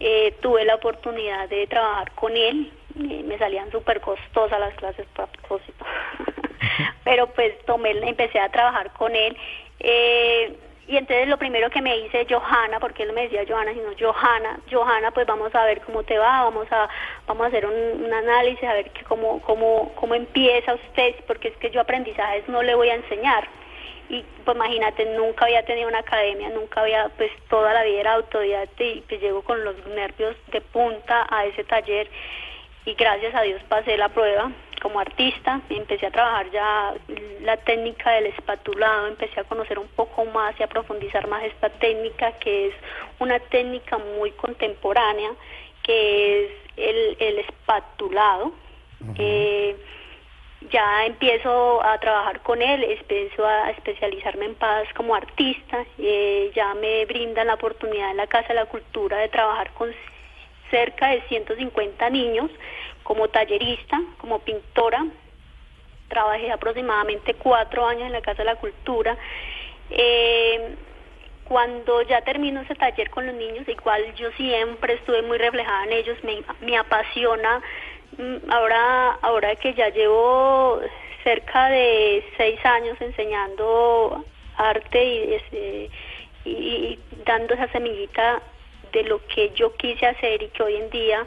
Eh, 0.00 0.34
tuve 0.40 0.64
la 0.64 0.74
oportunidad 0.76 1.48
de 1.48 1.66
trabajar 1.66 2.10
con 2.12 2.36
él, 2.36 2.72
eh, 2.98 3.22
me 3.26 3.38
salían 3.38 3.70
súper 3.70 4.00
costosas 4.00 4.58
las 4.58 4.74
clases 4.74 5.06
a 5.16 5.26
propósito, 5.26 5.84
pero 7.04 7.26
pues 7.28 7.52
tomé, 7.66 7.90
empecé 8.08 8.40
a 8.40 8.48
trabajar 8.50 8.92
con 8.94 9.14
él. 9.14 9.36
eh, 9.80 10.56
y 10.92 10.98
entonces 10.98 11.26
lo 11.26 11.38
primero 11.38 11.70
que 11.70 11.80
me 11.80 11.96
dice 12.02 12.26
Johanna, 12.28 12.78
porque 12.78 13.04
él 13.04 13.08
no 13.08 13.14
me 13.14 13.22
decía 13.22 13.46
Johanna, 13.48 13.72
sino 13.72 13.92
Johanna, 13.98 14.60
Johanna, 14.70 15.10
pues 15.10 15.26
vamos 15.26 15.54
a 15.54 15.64
ver 15.64 15.80
cómo 15.80 16.02
te 16.02 16.18
va, 16.18 16.42
vamos 16.42 16.70
a 16.70 16.86
vamos 17.26 17.44
a 17.44 17.48
hacer 17.48 17.64
un, 17.64 18.12
análisis, 18.12 18.62
a 18.68 18.74
ver 18.74 18.90
que 18.90 19.02
cómo, 19.04 19.40
cómo, 19.40 19.90
cómo 19.94 20.14
empieza 20.14 20.74
usted, 20.74 21.14
porque 21.26 21.48
es 21.48 21.56
que 21.56 21.70
yo 21.70 21.80
aprendizajes 21.80 22.46
no 22.46 22.62
le 22.62 22.74
voy 22.74 22.90
a 22.90 22.96
enseñar. 22.96 23.48
Y 24.10 24.22
pues 24.44 24.54
imagínate, 24.54 25.06
nunca 25.16 25.46
había 25.46 25.64
tenido 25.64 25.88
una 25.88 26.00
academia, 26.00 26.50
nunca 26.50 26.82
había, 26.82 27.08
pues 27.16 27.30
toda 27.48 27.72
la 27.72 27.84
vida 27.84 28.00
era 28.00 28.12
autodidacta 28.12 28.84
y 28.84 29.02
pues 29.08 29.18
llego 29.22 29.40
con 29.40 29.64
los 29.64 29.74
nervios 29.86 30.36
de 30.48 30.60
punta 30.60 31.26
a 31.30 31.46
ese 31.46 31.64
taller 31.64 32.06
y 32.84 32.92
gracias 32.92 33.34
a 33.34 33.40
Dios 33.40 33.62
pasé 33.66 33.96
la 33.96 34.10
prueba 34.10 34.52
como 34.82 34.98
artista, 34.98 35.60
empecé 35.70 36.06
a 36.06 36.10
trabajar 36.10 36.50
ya 36.50 36.94
la 37.42 37.56
técnica 37.58 38.10
del 38.10 38.26
espatulado, 38.26 39.06
empecé 39.06 39.38
a 39.38 39.44
conocer 39.44 39.78
un 39.78 39.86
poco 39.86 40.24
más 40.26 40.58
y 40.58 40.64
a 40.64 40.66
profundizar 40.66 41.28
más 41.28 41.44
esta 41.44 41.70
técnica 41.70 42.32
que 42.32 42.66
es 42.66 42.74
una 43.20 43.38
técnica 43.38 43.96
muy 43.98 44.32
contemporánea, 44.32 45.30
que 45.84 46.44
es 46.44 46.50
el, 46.76 47.16
el 47.20 47.38
espatulado. 47.38 48.52
Eh, 49.18 49.76
ya 50.70 51.06
empiezo 51.06 51.82
a 51.84 51.98
trabajar 51.98 52.40
con 52.42 52.60
él, 52.60 52.84
empiezo 52.84 53.46
a 53.46 53.70
especializarme 53.70 54.46
en 54.46 54.54
paz 54.56 54.86
como 54.94 55.14
artista, 55.14 55.84
eh, 55.98 56.50
ya 56.54 56.74
me 56.74 57.04
brindan 57.06 57.46
la 57.48 57.54
oportunidad 57.54 58.10
en 58.10 58.16
la 58.16 58.26
Casa 58.26 58.48
de 58.48 58.54
la 58.54 58.66
Cultura 58.66 59.18
de 59.18 59.28
trabajar 59.28 59.72
con 59.74 59.92
cerca 60.70 61.08
de 61.08 61.22
150 61.22 62.10
niños 62.10 62.50
como 63.02 63.28
tallerista, 63.28 64.00
como 64.18 64.40
pintora. 64.40 65.04
Trabajé 66.08 66.52
aproximadamente 66.52 67.34
cuatro 67.34 67.86
años 67.86 68.06
en 68.06 68.12
la 68.12 68.20
Casa 68.20 68.38
de 68.38 68.44
la 68.44 68.56
Cultura. 68.56 69.16
Eh, 69.90 70.76
cuando 71.44 72.02
ya 72.02 72.22
termino 72.22 72.62
ese 72.62 72.74
taller 72.74 73.10
con 73.10 73.26
los 73.26 73.34
niños, 73.34 73.68
igual 73.68 74.14
yo 74.14 74.30
siempre 74.32 74.94
estuve 74.94 75.22
muy 75.22 75.38
reflejada 75.38 75.84
en 75.84 75.92
ellos, 75.92 76.18
me, 76.60 76.76
apasiona. 76.78 77.60
Mm, 78.16 78.50
Ahora, 78.50 79.18
ahora 79.22 79.56
que 79.56 79.74
ya 79.74 79.88
llevo 79.88 80.80
cerca 81.24 81.68
de 81.68 82.24
seis 82.36 82.58
años 82.64 83.00
enseñando 83.00 84.24
arte 84.56 85.36
este, 85.36 85.90
y, 86.44 86.50
y 86.50 86.98
dando 87.24 87.54
esa 87.54 87.68
semillita 87.68 88.42
de 88.92 89.04
lo 89.04 89.24
que 89.26 89.50
yo 89.54 89.74
quise 89.76 90.06
hacer 90.06 90.42
y 90.42 90.48
que 90.48 90.62
hoy 90.62 90.76
en 90.76 90.90
día 90.90 91.26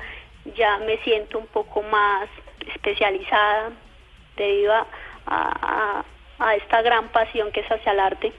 ya 0.58 0.78
me 0.80 0.98
siento 1.04 1.40
un 1.40 1.48
poco 1.48 1.82
más 1.84 2.28
especializada 2.74 3.72
debido 4.38 4.74
a, 4.74 4.86
a- 5.28 6.04
esta 6.58 6.82
gran 6.82 7.08
pasión 7.10 7.52
que 7.52 7.62
es 7.62 7.68
hacia 7.72 7.92
el 7.94 8.00
arte. 8.00 8.32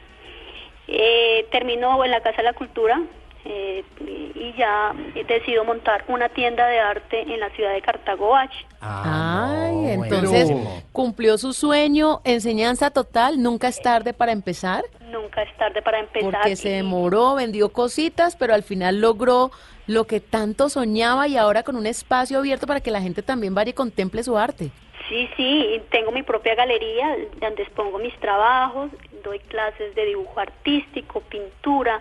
Eh, 0.88 1.46
termino 1.50 2.04
en 2.04 2.10
la 2.12 2.20
Casa 2.20 2.36
de 2.38 2.42
la 2.44 2.52
Cultura 2.52 3.00
eh, 3.44 3.82
y 4.00 4.52
ya 4.56 4.92
decido 5.26 5.64
montar 5.64 6.04
una 6.08 6.28
tienda 6.28 6.66
de 6.66 6.78
arte 6.78 7.22
en 7.22 7.40
la 7.40 7.48
ciudad 7.50 7.72
de 7.72 7.82
Cartago 7.82 8.30
Valle. 8.30 8.66
Ay, 8.80 9.88
entonces 9.90 10.50
cumplió 10.92 11.38
su 11.38 11.52
sueño, 11.52 12.20
enseñanza 12.24 12.90
total, 12.90 13.42
nunca 13.42 13.68
es 13.68 13.80
tarde 13.80 14.12
para 14.12 14.32
empezar, 14.32 14.84
Nunca 15.20 15.42
es 15.42 15.56
tarde 15.56 15.82
para 15.82 16.00
empezar. 16.00 16.30
porque 16.32 16.56
se 16.56 16.70
demoró, 16.70 17.34
vendió 17.34 17.70
cositas, 17.70 18.36
pero 18.36 18.54
al 18.54 18.62
final 18.62 19.00
logró 19.00 19.50
lo 19.86 20.06
que 20.06 20.20
tanto 20.20 20.68
soñaba 20.68 21.28
y 21.28 21.36
ahora 21.36 21.62
con 21.62 21.76
un 21.76 21.86
espacio 21.86 22.38
abierto 22.38 22.66
para 22.66 22.80
que 22.80 22.90
la 22.90 23.00
gente 23.00 23.22
también 23.22 23.54
vaya 23.54 23.70
y 23.70 23.74
contemple 23.74 24.22
su 24.22 24.36
arte. 24.36 24.70
Sí, 25.08 25.28
sí, 25.36 25.80
tengo 25.90 26.10
mi 26.10 26.22
propia 26.24 26.56
galería 26.56 27.16
donde 27.40 27.62
expongo 27.62 27.98
mis 27.98 28.14
trabajos, 28.18 28.90
doy 29.22 29.38
clases 29.38 29.94
de 29.94 30.04
dibujo 30.04 30.40
artístico, 30.40 31.20
pintura, 31.20 32.00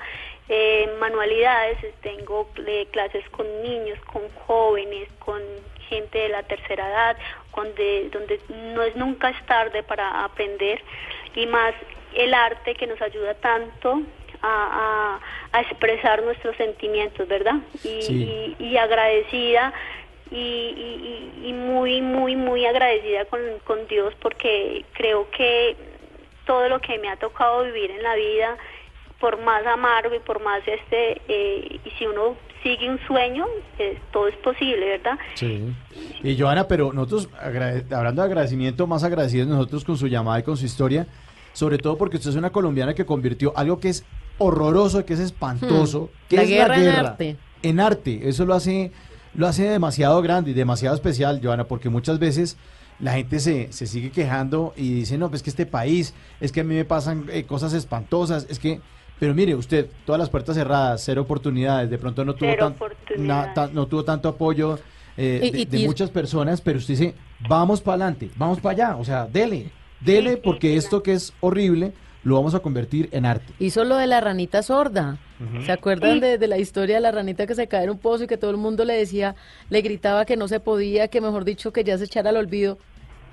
eh, 0.49 0.89
manualidades, 0.99 1.77
tengo 2.01 2.49
eh, 2.65 2.87
clases 2.91 3.27
con 3.29 3.45
niños, 3.61 3.99
con 4.11 4.23
jóvenes, 4.47 5.07
con 5.19 5.39
gente 5.87 6.17
de 6.17 6.29
la 6.29 6.43
tercera 6.43 6.89
edad, 6.89 7.17
donde, 7.55 8.09
donde 8.11 8.39
no 8.73 8.81
es 8.81 8.95
nunca 8.95 9.29
es 9.29 9.45
tarde 9.45 9.83
para 9.83 10.23
aprender 10.23 10.81
y 11.35 11.45
más 11.45 11.73
el 12.15 12.33
arte 12.33 12.75
que 12.75 12.87
nos 12.87 13.01
ayuda 13.01 13.33
tanto 13.35 14.01
a, 14.41 15.19
a- 15.51 15.57
a 15.57 15.61
expresar 15.61 16.21
nuestros 16.23 16.55
sentimientos, 16.57 17.27
¿verdad? 17.27 17.55
Y, 17.83 18.01
Sí. 18.01 18.55
y- 18.59 18.63
y 18.63 18.77
agradecida 18.77 19.73
y, 20.31 20.35
y- 21.43 21.53
muy, 21.53 22.01
muy, 22.01 22.35
muy 22.35 22.65
agradecida 22.65 23.25
con, 23.25 23.39
con 23.63 23.87
Dios 23.87 24.13
porque 24.21 24.83
creo 24.93 25.29
que 25.31 25.75
todo 26.45 26.67
lo 26.69 26.79
que 26.79 26.97
me 26.99 27.09
ha 27.09 27.15
tocado 27.17 27.63
vivir 27.63 27.91
en 27.91 28.01
la 28.03 28.15
vida, 28.15 28.57
por 29.19 29.39
más 29.41 29.65
amargo 29.65 30.13
y 30.15 30.19
por 30.19 30.41
más 30.43 30.61
este, 30.67 31.21
eh, 31.27 31.79
y 31.83 31.89
si 31.97 32.05
uno 32.05 32.35
sigue 32.63 32.89
un 32.89 32.99
sueño, 33.07 33.45
eh, 33.79 33.97
todo 34.11 34.27
es 34.27 34.35
posible, 34.37 34.85
¿verdad? 34.97 35.17
Sí. 35.35 35.73
Y 36.23 36.37
Joana, 36.39 36.67
pero 36.67 36.91
nosotros, 36.93 37.29
hablando 37.39 38.21
de 38.21 38.27
agradecimiento, 38.27 38.87
más 38.87 39.03
agradecidos 39.03 39.47
nosotros 39.47 39.85
con 39.85 39.97
su 39.97 40.07
llamada 40.07 40.39
y 40.39 40.43
con 40.43 40.57
su 40.57 40.65
historia, 40.65 41.07
sobre 41.55 41.77
todo 41.79 41.97
porque 41.97 42.17
usted 42.17 42.29
es 42.29 42.35
una 42.35 42.51
colombiana 42.51 42.93
que 42.93 43.05
convirtió 43.05 43.51
algo 43.55 43.79
que 43.79 43.89
es 43.89 44.03
horroroso, 44.37 45.05
que 45.05 45.13
es 45.13 45.19
espantoso, 45.19 46.09
Hmm. 46.13 46.27
que 46.29 46.35
La 46.35 46.43
es 46.43 46.49
guerra 46.49 46.67
la 46.67 46.75
en 46.75 46.81
guerra, 46.83 47.09
arte. 47.09 47.37
en 47.63 47.79
arte. 47.79 48.29
Eso 48.29 48.45
lo 48.45 48.53
hace, 48.53 48.91
lo 49.33 49.47
hace 49.47 49.63
demasiado 49.69 50.21
grande 50.21 50.51
y 50.51 50.53
demasiado 50.53 50.95
especial, 50.95 51.39
Joana, 51.41 51.63
porque 51.63 51.89
muchas 51.89 52.19
veces 52.19 52.57
la 52.99 53.13
gente 53.13 53.39
se, 53.39 53.71
se 53.73 53.87
sigue 53.87 54.11
quejando 54.11 54.73
y 54.77 54.93
dice, 54.93 55.17
no, 55.17 55.29
pues 55.29 55.41
que 55.43 55.49
este 55.49 55.65
país, 55.65 56.13
es 56.39 56.51
que 56.51 56.61
a 56.61 56.63
mí 56.63 56.75
me 56.75 56.85
pasan 56.85 57.25
eh, 57.31 57.43
cosas 57.45 57.73
espantosas, 57.73 58.45
es 58.49 58.59
que... 58.59 58.79
Pero 59.17 59.33
mire, 59.33 59.55
usted, 59.55 59.87
todas 60.05 60.19
las 60.19 60.29
puertas 60.29 60.57
cerradas, 60.57 61.01
cero 61.05 61.21
oportunidades, 61.21 61.89
de 61.89 61.97
pronto 61.97 62.25
no 62.25 62.35
tuvo, 62.35 62.53
tan- 62.57 62.73
oportunidades. 62.73 63.47
na- 63.47 63.53
ta- 63.53 63.69
no 63.71 63.87
tuvo 63.87 64.03
tanto 64.03 64.27
apoyo 64.27 64.77
eh, 65.15 65.39
Y- 65.41 65.51
de, 65.51 65.59
y- 65.61 65.65
de 65.65 65.79
y- 65.79 65.85
muchas 65.87 66.09
personas, 66.09 66.59
pero 66.59 66.79
usted 66.79 66.95
dice, 66.95 67.15
vamos 67.47 67.79
para 67.79 67.95
adelante, 67.95 68.29
vamos 68.35 68.59
para 68.59 68.73
allá, 68.73 68.97
o 68.97 69.05
sea, 69.05 69.25
dele, 69.25 69.71
dele, 69.99 70.37
porque 70.37 70.75
esto 70.75 71.03
que 71.03 71.13
es 71.13 71.33
horrible 71.41 71.93
lo 72.23 72.35
vamos 72.35 72.55
a 72.55 72.59
convertir 72.59 73.07
en 73.11 73.25
arte. 73.25 73.53
Hizo 73.59 73.83
lo 73.83 73.97
de 73.97 74.07
la 74.07 74.19
ranita 74.19 74.63
sorda. 74.63 75.17
¿Se 75.65 75.71
acuerdan 75.71 76.19
de, 76.19 76.37
de 76.37 76.47
la 76.47 76.57
historia 76.57 76.95
de 76.95 77.01
la 77.01 77.11
ranita 77.11 77.45
que 77.45 77.55
se 77.55 77.67
cae 77.67 77.83
en 77.83 77.91
un 77.91 77.99
pozo 77.99 78.23
y 78.23 78.27
que 78.27 78.37
todo 78.37 78.51
el 78.51 78.57
mundo 78.57 78.83
le 78.85 78.93
decía, 78.93 79.35
le 79.69 79.81
gritaba 79.81 80.25
que 80.25 80.37
no 80.37 80.47
se 80.47 80.59
podía, 80.59 81.07
que 81.09 81.21
mejor 81.21 81.45
dicho 81.45 81.71
que 81.71 81.83
ya 81.83 81.97
se 81.97 82.05
echara 82.05 82.31
al 82.31 82.37
olvido? 82.37 82.79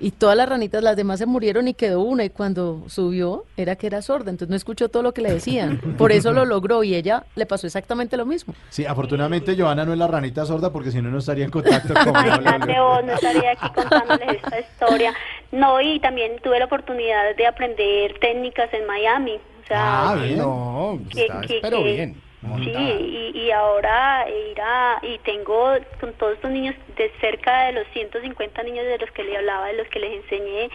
Y 0.03 0.11
todas 0.11 0.35
las 0.35 0.49
ranitas, 0.49 0.83
las 0.83 0.97
demás 0.97 1.19
se 1.19 1.25
murieron 1.25 1.67
y 1.69 1.73
quedó 1.73 2.01
una. 2.01 2.25
Y 2.25 2.29
cuando 2.29 2.83
subió, 2.87 3.45
era 3.55 3.77
que 3.77 3.87
era 3.87 4.01
sorda, 4.01 4.31
entonces 4.31 4.49
no 4.49 4.55
escuchó 4.57 4.89
todo 4.89 5.01
lo 5.01 5.13
que 5.13 5.21
le 5.21 5.31
decían. 5.31 5.77
Por 5.97 6.11
eso 6.11 6.33
lo 6.33 6.43
logró 6.45 6.83
y 6.83 6.93
ella 6.93 7.23
le 7.35 7.45
pasó 7.45 7.67
exactamente 7.67 8.17
lo 8.17 8.25
mismo. 8.25 8.53
Sí, 8.69 8.85
afortunadamente 8.85 9.55
Joana 9.57 9.85
no 9.85 9.93
es 9.93 9.99
la 9.99 10.07
ranita 10.07 10.45
sorda 10.45 10.71
porque 10.73 10.91
si 10.91 11.01
no, 11.01 11.09
no 11.09 11.19
estaría 11.19 11.45
en 11.45 11.51
contacto 11.51 11.93
con 11.93 12.09
Imagínate 12.09 12.79
vos, 12.79 13.03
no 13.05 13.13
estaría 13.13 13.51
aquí 13.51 13.69
contándoles 13.73 14.35
esta 14.43 14.59
historia. 14.59 15.13
No, 15.53 15.79
y 15.79 15.99
también 16.01 16.33
tuve 16.43 16.59
la 16.59 16.65
oportunidad 16.65 17.35
de 17.37 17.47
aprender 17.47 18.19
técnicas 18.19 18.73
en 18.73 18.85
Miami. 18.85 19.35
O 19.63 19.67
sea, 19.67 20.09
Ah, 20.09 20.15
bien. 20.15 20.37
No, 20.37 20.99
que- 21.11 21.27
que- 21.47 21.59
pero 21.61 21.77
que- 21.77 21.93
bien. 21.93 22.21
Sí, 22.63 22.71
y, 22.71 23.39
y 23.39 23.51
ahora 23.51 24.27
ir 24.29 24.59
a, 24.61 24.99
y 25.01 25.17
tengo 25.19 25.75
con 25.99 26.13
todos 26.13 26.33
estos 26.33 26.51
niños 26.51 26.75
de 26.97 27.09
cerca 27.21 27.67
de 27.67 27.73
los 27.73 27.87
150 27.93 28.63
niños 28.63 28.85
de 28.85 28.97
los 28.97 29.11
que 29.11 29.23
le 29.23 29.37
hablaba, 29.37 29.67
de 29.67 29.73
los 29.73 29.87
que 29.87 29.99
les 29.99 30.23
enseñé, 30.23 30.69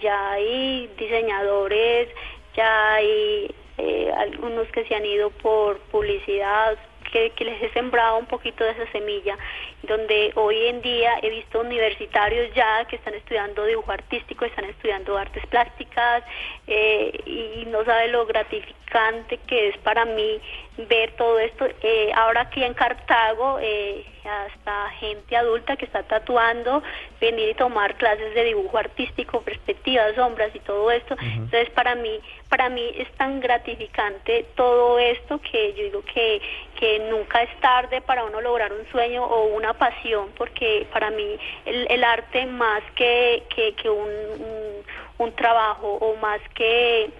ya 0.00 0.32
hay 0.32 0.88
diseñadores, 0.98 2.08
ya 2.54 2.94
hay 2.94 3.54
eh, 3.78 4.12
algunos 4.16 4.68
que 4.68 4.84
se 4.84 4.94
han 4.94 5.06
ido 5.06 5.30
por 5.30 5.78
publicidad, 5.90 6.76
que, 7.10 7.30
que 7.30 7.44
les 7.44 7.62
he 7.62 7.70
sembrado 7.72 8.18
un 8.18 8.26
poquito 8.26 8.64
de 8.64 8.70
esa 8.70 8.90
semilla, 8.90 9.36
donde 9.82 10.32
hoy 10.34 10.66
en 10.66 10.80
día 10.82 11.18
he 11.22 11.30
visto 11.30 11.60
universitarios 11.60 12.52
ya 12.54 12.84
que 12.86 12.96
están 12.96 13.14
estudiando 13.14 13.64
dibujo 13.64 13.92
artístico, 13.92 14.44
están 14.44 14.64
estudiando 14.64 15.16
artes 15.16 15.46
plásticas, 15.46 16.24
eh, 16.66 17.12
y 17.26 17.64
no 17.66 17.84
sabe 17.84 18.08
lo 18.08 18.24
gratificante 18.26 19.38
que 19.46 19.68
es 19.68 19.78
para 19.78 20.04
mí 20.04 20.40
ver 20.76 21.12
todo 21.16 21.38
esto. 21.38 21.66
Eh, 21.82 22.12
ahora 22.14 22.42
aquí 22.42 22.62
en 22.64 22.74
Cartago, 22.74 23.58
eh, 23.60 24.04
hasta 24.24 24.90
gente 24.90 25.36
adulta 25.36 25.76
que 25.76 25.84
está 25.84 26.02
tatuando, 26.04 26.82
venir 27.20 27.50
y 27.50 27.54
tomar 27.54 27.96
clases 27.96 28.34
de 28.34 28.44
dibujo 28.44 28.78
artístico, 28.78 29.42
perspectivas, 29.42 30.14
sombras 30.14 30.54
y 30.54 30.60
todo 30.60 30.90
esto. 30.90 31.16
Entonces 31.20 31.70
para 31.70 31.94
mí, 31.94 32.20
para 32.48 32.68
mí 32.68 32.92
es 32.96 33.10
tan 33.12 33.40
gratificante 33.40 34.46
todo 34.54 34.98
esto 34.98 35.40
que 35.40 35.74
yo 35.74 35.82
digo 35.84 36.02
que, 36.04 36.40
que 36.78 37.00
nunca 37.10 37.42
es 37.42 37.60
tarde 37.60 38.00
para 38.00 38.24
uno 38.24 38.40
lograr 38.40 38.72
un 38.72 38.86
sueño 38.90 39.24
o 39.24 39.46
una 39.46 39.74
pasión, 39.74 40.28
porque 40.38 40.86
para 40.92 41.10
mí 41.10 41.36
el, 41.66 41.86
el 41.90 42.04
arte 42.04 42.46
más 42.46 42.82
que, 42.94 43.42
que, 43.54 43.74
que 43.74 43.90
un, 43.90 44.08
un, 44.08 44.84
un 45.18 45.32
trabajo 45.32 45.94
o 45.94 46.16
más 46.16 46.40
que 46.54 47.10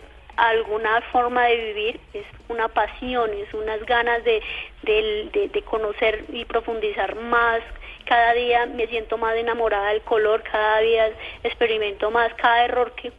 alguna 0.49 1.01
forma 1.13 1.45
de 1.47 1.57
vivir 1.57 2.01
es 2.15 2.25
una 2.49 2.69
pasión, 2.69 3.31
es 3.35 3.53
unas 3.55 3.85
ganas 3.87 4.25
de, 4.25 4.43
de, 4.83 5.49
de- 5.53 5.63
conocer 5.63 6.25
y 6.33 6.45
profundizar 6.45 7.15
más. 7.17 7.61
Cada 8.05 8.33
día 8.35 8.67
me 8.67 8.87
siento 8.89 9.17
más 9.19 9.37
enamorada 9.37 9.91
del 9.91 10.03
color, 10.03 10.43
cada 10.43 10.81
día 10.81 11.11
experimento 11.45 12.11
más, 12.11 12.35
cada 12.35 12.65
error 12.65 12.93
que, 12.97 13.13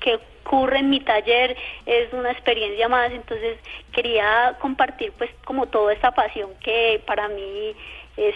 que 0.00 0.18
ocurre 0.44 0.78
en 0.80 0.90
mi 0.90 1.00
taller 1.00 1.56
es 1.86 2.12
una 2.12 2.32
experiencia 2.32 2.88
más, 2.88 3.12
entonces 3.12 3.58
quería 3.92 4.56
compartir 4.60 5.12
pues 5.16 5.30
como 5.44 5.66
toda 5.66 5.92
esta 5.92 6.10
pasión 6.12 6.50
que 6.62 7.00
para 7.06 7.28
mí 7.28 7.74
es 8.16 8.34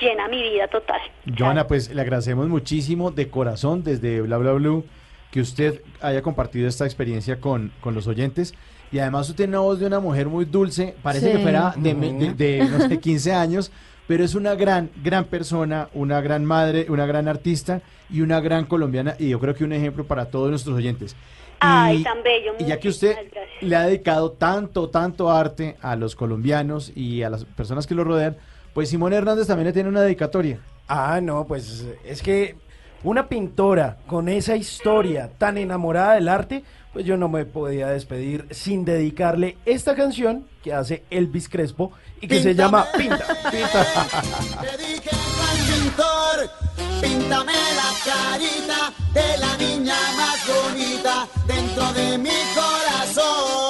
llena 0.00 0.26
mi 0.28 0.42
vida 0.42 0.66
total. 0.68 1.00
Joana, 1.38 1.66
pues 1.66 1.92
le 1.94 2.00
agradecemos 2.00 2.48
muchísimo 2.48 3.10
de 3.10 3.30
corazón 3.30 3.84
desde 3.84 4.20
Bla 4.22 4.38
Bla 4.38 4.52
Blue 4.52 4.84
que 5.36 5.42
usted 5.42 5.82
haya 6.00 6.22
compartido 6.22 6.66
esta 6.66 6.86
experiencia 6.86 7.38
con, 7.42 7.70
con 7.82 7.94
los 7.94 8.06
oyentes. 8.06 8.54
Y 8.90 9.00
además 9.00 9.28
usted 9.28 9.36
tiene 9.36 9.50
una 9.50 9.58
voz 9.66 9.78
de 9.78 9.84
una 9.84 10.00
mujer 10.00 10.28
muy 10.28 10.46
dulce, 10.46 10.94
parece 11.02 11.26
Sí. 11.26 11.32
que 11.36 11.42
fuera 11.42 11.74
de, 11.76 11.92
de- 11.92 12.32
de, 12.32 12.64
no 12.64 12.88
sé, 12.88 12.98
15 12.98 13.34
años, 13.34 13.70
pero 14.06 14.24
es 14.24 14.34
una 14.34 14.54
gran, 14.54 14.88
gran 15.04 15.26
persona, 15.26 15.90
una 15.92 16.22
gran 16.22 16.46
madre, 16.46 16.86
una 16.88 17.04
gran 17.04 17.28
artista 17.28 17.82
y 18.08 18.22
una 18.22 18.40
gran 18.40 18.64
colombiana 18.64 19.14
y 19.18 19.28
yo 19.28 19.38
creo 19.38 19.54
que 19.54 19.64
un 19.64 19.74
ejemplo 19.74 20.06
para 20.06 20.30
todos 20.30 20.48
nuestros 20.48 20.74
oyentes. 20.74 21.14
Ay, 21.60 21.98
Y- 21.98 22.02
tan 22.02 22.22
bello. 22.22 22.52
Y 22.58 22.64
ya 22.64 22.80
que 22.80 22.88
usted 22.88 23.14
le 23.60 23.76
ha 23.76 23.82
dedicado 23.82 24.30
tanto, 24.32 24.88
tanto 24.88 25.30
arte 25.30 25.76
a 25.82 25.96
los 25.96 26.16
colombianos 26.16 26.92
y 26.96 27.22
a 27.24 27.28
las 27.28 27.44
personas 27.44 27.86
que 27.86 27.94
lo 27.94 28.04
rodean, 28.04 28.38
pues 28.72 28.88
Simón 28.88 29.12
Hernández 29.12 29.46
también 29.48 29.66
le 29.66 29.72
tiene 29.74 29.90
una 29.90 30.00
dedicatoria. 30.00 30.60
Ah, 30.88 31.20
no, 31.22 31.44
pues 31.46 31.84
es 32.06 32.22
que 32.22 32.56
una 33.02 33.28
pintora 33.28 33.98
con 34.06 34.28
esa 34.28 34.56
historia 34.56 35.30
tan 35.38 35.58
enamorada 35.58 36.14
del 36.14 36.28
arte, 36.28 36.64
pues 36.92 37.04
yo 37.04 37.16
no 37.16 37.28
me 37.28 37.44
podía 37.44 37.88
despedir 37.88 38.46
sin 38.50 38.84
dedicarle 38.84 39.58
esta 39.66 39.94
canción 39.94 40.46
que 40.62 40.72
hace 40.72 41.04
Elvis 41.10 41.48
Crespo 41.48 41.92
y 42.20 42.26
que 42.26 42.42
se 42.42 42.54
llama 42.54 42.86
Pinta. 42.96 43.26
Le 43.52 44.76
dije 44.78 45.10
al 45.10 45.58
pintor, 45.74 46.50
píntame 47.00 47.52
la 47.52 47.92
carita 48.04 48.92
de 49.12 49.38
la 49.38 49.56
niña 49.58 49.94
más 50.16 50.46
bonita 50.46 51.28
dentro 51.46 51.92
de 51.92 52.18
mi 52.18 52.30
corazón. 52.54 53.65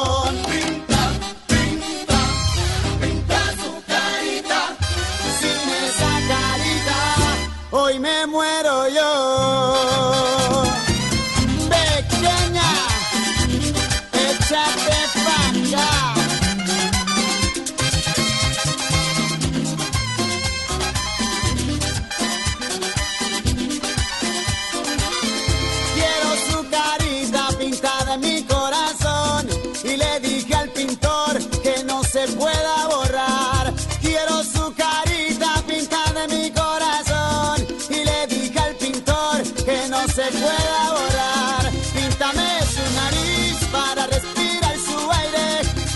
Píntame 41.94 42.48
su 42.74 42.84
nariz 42.94 43.56
para 43.70 44.06
respirar 44.06 44.76
su 44.88 44.98
aire. 45.20 45.46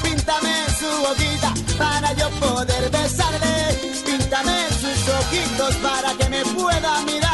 Píntame 0.02 0.54
su 0.78 0.90
boquita 1.06 1.54
para 1.78 2.12
yo 2.14 2.28
poder 2.40 2.90
besarle. 2.90 3.54
Píntame 4.04 4.68
sus 4.80 5.08
ojitos 5.20 5.74
para 5.76 6.12
que 6.14 6.28
me 6.28 6.44
pueda 6.44 7.00
mirar. 7.02 7.29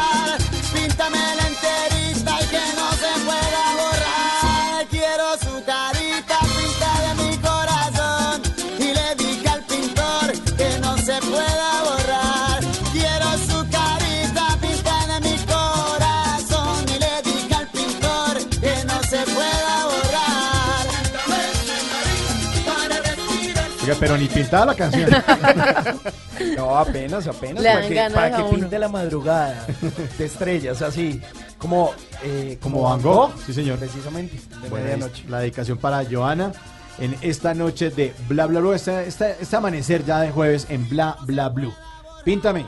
Oiga, 23.87 23.95
pero 23.99 24.17
ni 24.17 24.27
pintada 24.27 24.65
la 24.65 24.75
canción. 24.75 25.09
No, 26.55 26.77
apenas, 26.77 27.25
apenas. 27.27 27.63
Le 27.63 27.69
dan 27.69 27.77
para 27.77 27.87
que, 27.87 27.93
ganas 27.95 28.13
para 28.13 28.27
a 28.27 28.37
que 28.37 28.43
uno. 28.43 28.51
pinte 28.59 28.77
la 28.79 28.89
madrugada 28.89 29.65
de 30.19 30.25
estrellas, 30.25 30.81
así. 30.83 31.19
Como, 31.57 31.91
eh, 32.23 32.59
Como 32.61 32.83
Van 32.83 33.01
Gogh. 33.01 33.31
Sí, 33.45 33.53
señor. 33.53 33.79
Precisamente, 33.79 34.37
de 34.61 34.69
Bueno, 34.69 34.85
medianoche. 34.85 35.23
La 35.29 35.39
dedicación 35.39 35.77
para 35.79 36.03
Joana 36.05 36.51
en 36.99 37.15
esta 37.21 37.53
noche 37.55 37.89
de 37.89 38.13
Bla 38.29 38.45
Bla 38.45 38.59
Blue, 38.59 38.73
este, 38.73 39.07
este- 39.07 39.35
este 39.41 39.55
amanecer 39.55 40.05
ya 40.05 40.19
de 40.21 40.29
jueves 40.31 40.67
en 40.69 40.87
Bla 40.89 41.17
Bla 41.23 41.49
Blue. 41.49 41.73
Píntame. 42.23 42.65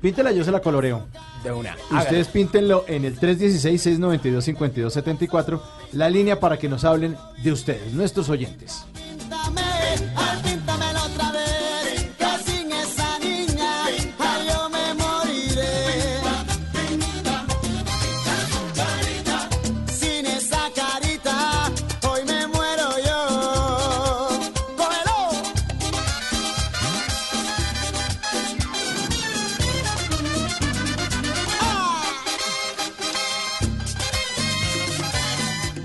Píntela, 0.00 0.32
yo 0.32 0.42
se 0.44 0.50
la 0.50 0.60
coloreo. 0.60 1.06
De 1.44 1.52
una. 1.52 1.76
Ustedes 1.96 2.26
píntenlo 2.28 2.84
en 2.88 3.04
el 3.04 3.18
316-692-5274, 3.20 5.60
la 5.92 6.08
línea 6.10 6.40
para 6.40 6.58
que 6.58 6.68
nos 6.68 6.84
hablen 6.84 7.16
de 7.42 7.52
ustedes, 7.52 7.92
nuestros 7.92 8.28
oyentes. 8.30 8.84
Otra 11.06 11.32
vez, 11.32 12.10
que 12.18 12.30
sin 12.46 12.72
esa 12.72 13.18
niña, 13.18 13.72
yo 14.48 14.68
me 14.68 14.94
moriré. 14.94 16.20
Sin 20.00 20.26
esa 20.26 20.70
carita, 20.74 21.70
hoy 22.08 22.24
me 22.24 22.46
muero 22.48 22.88
yo. 23.08 23.20
¡Cógelo! 24.76 25.18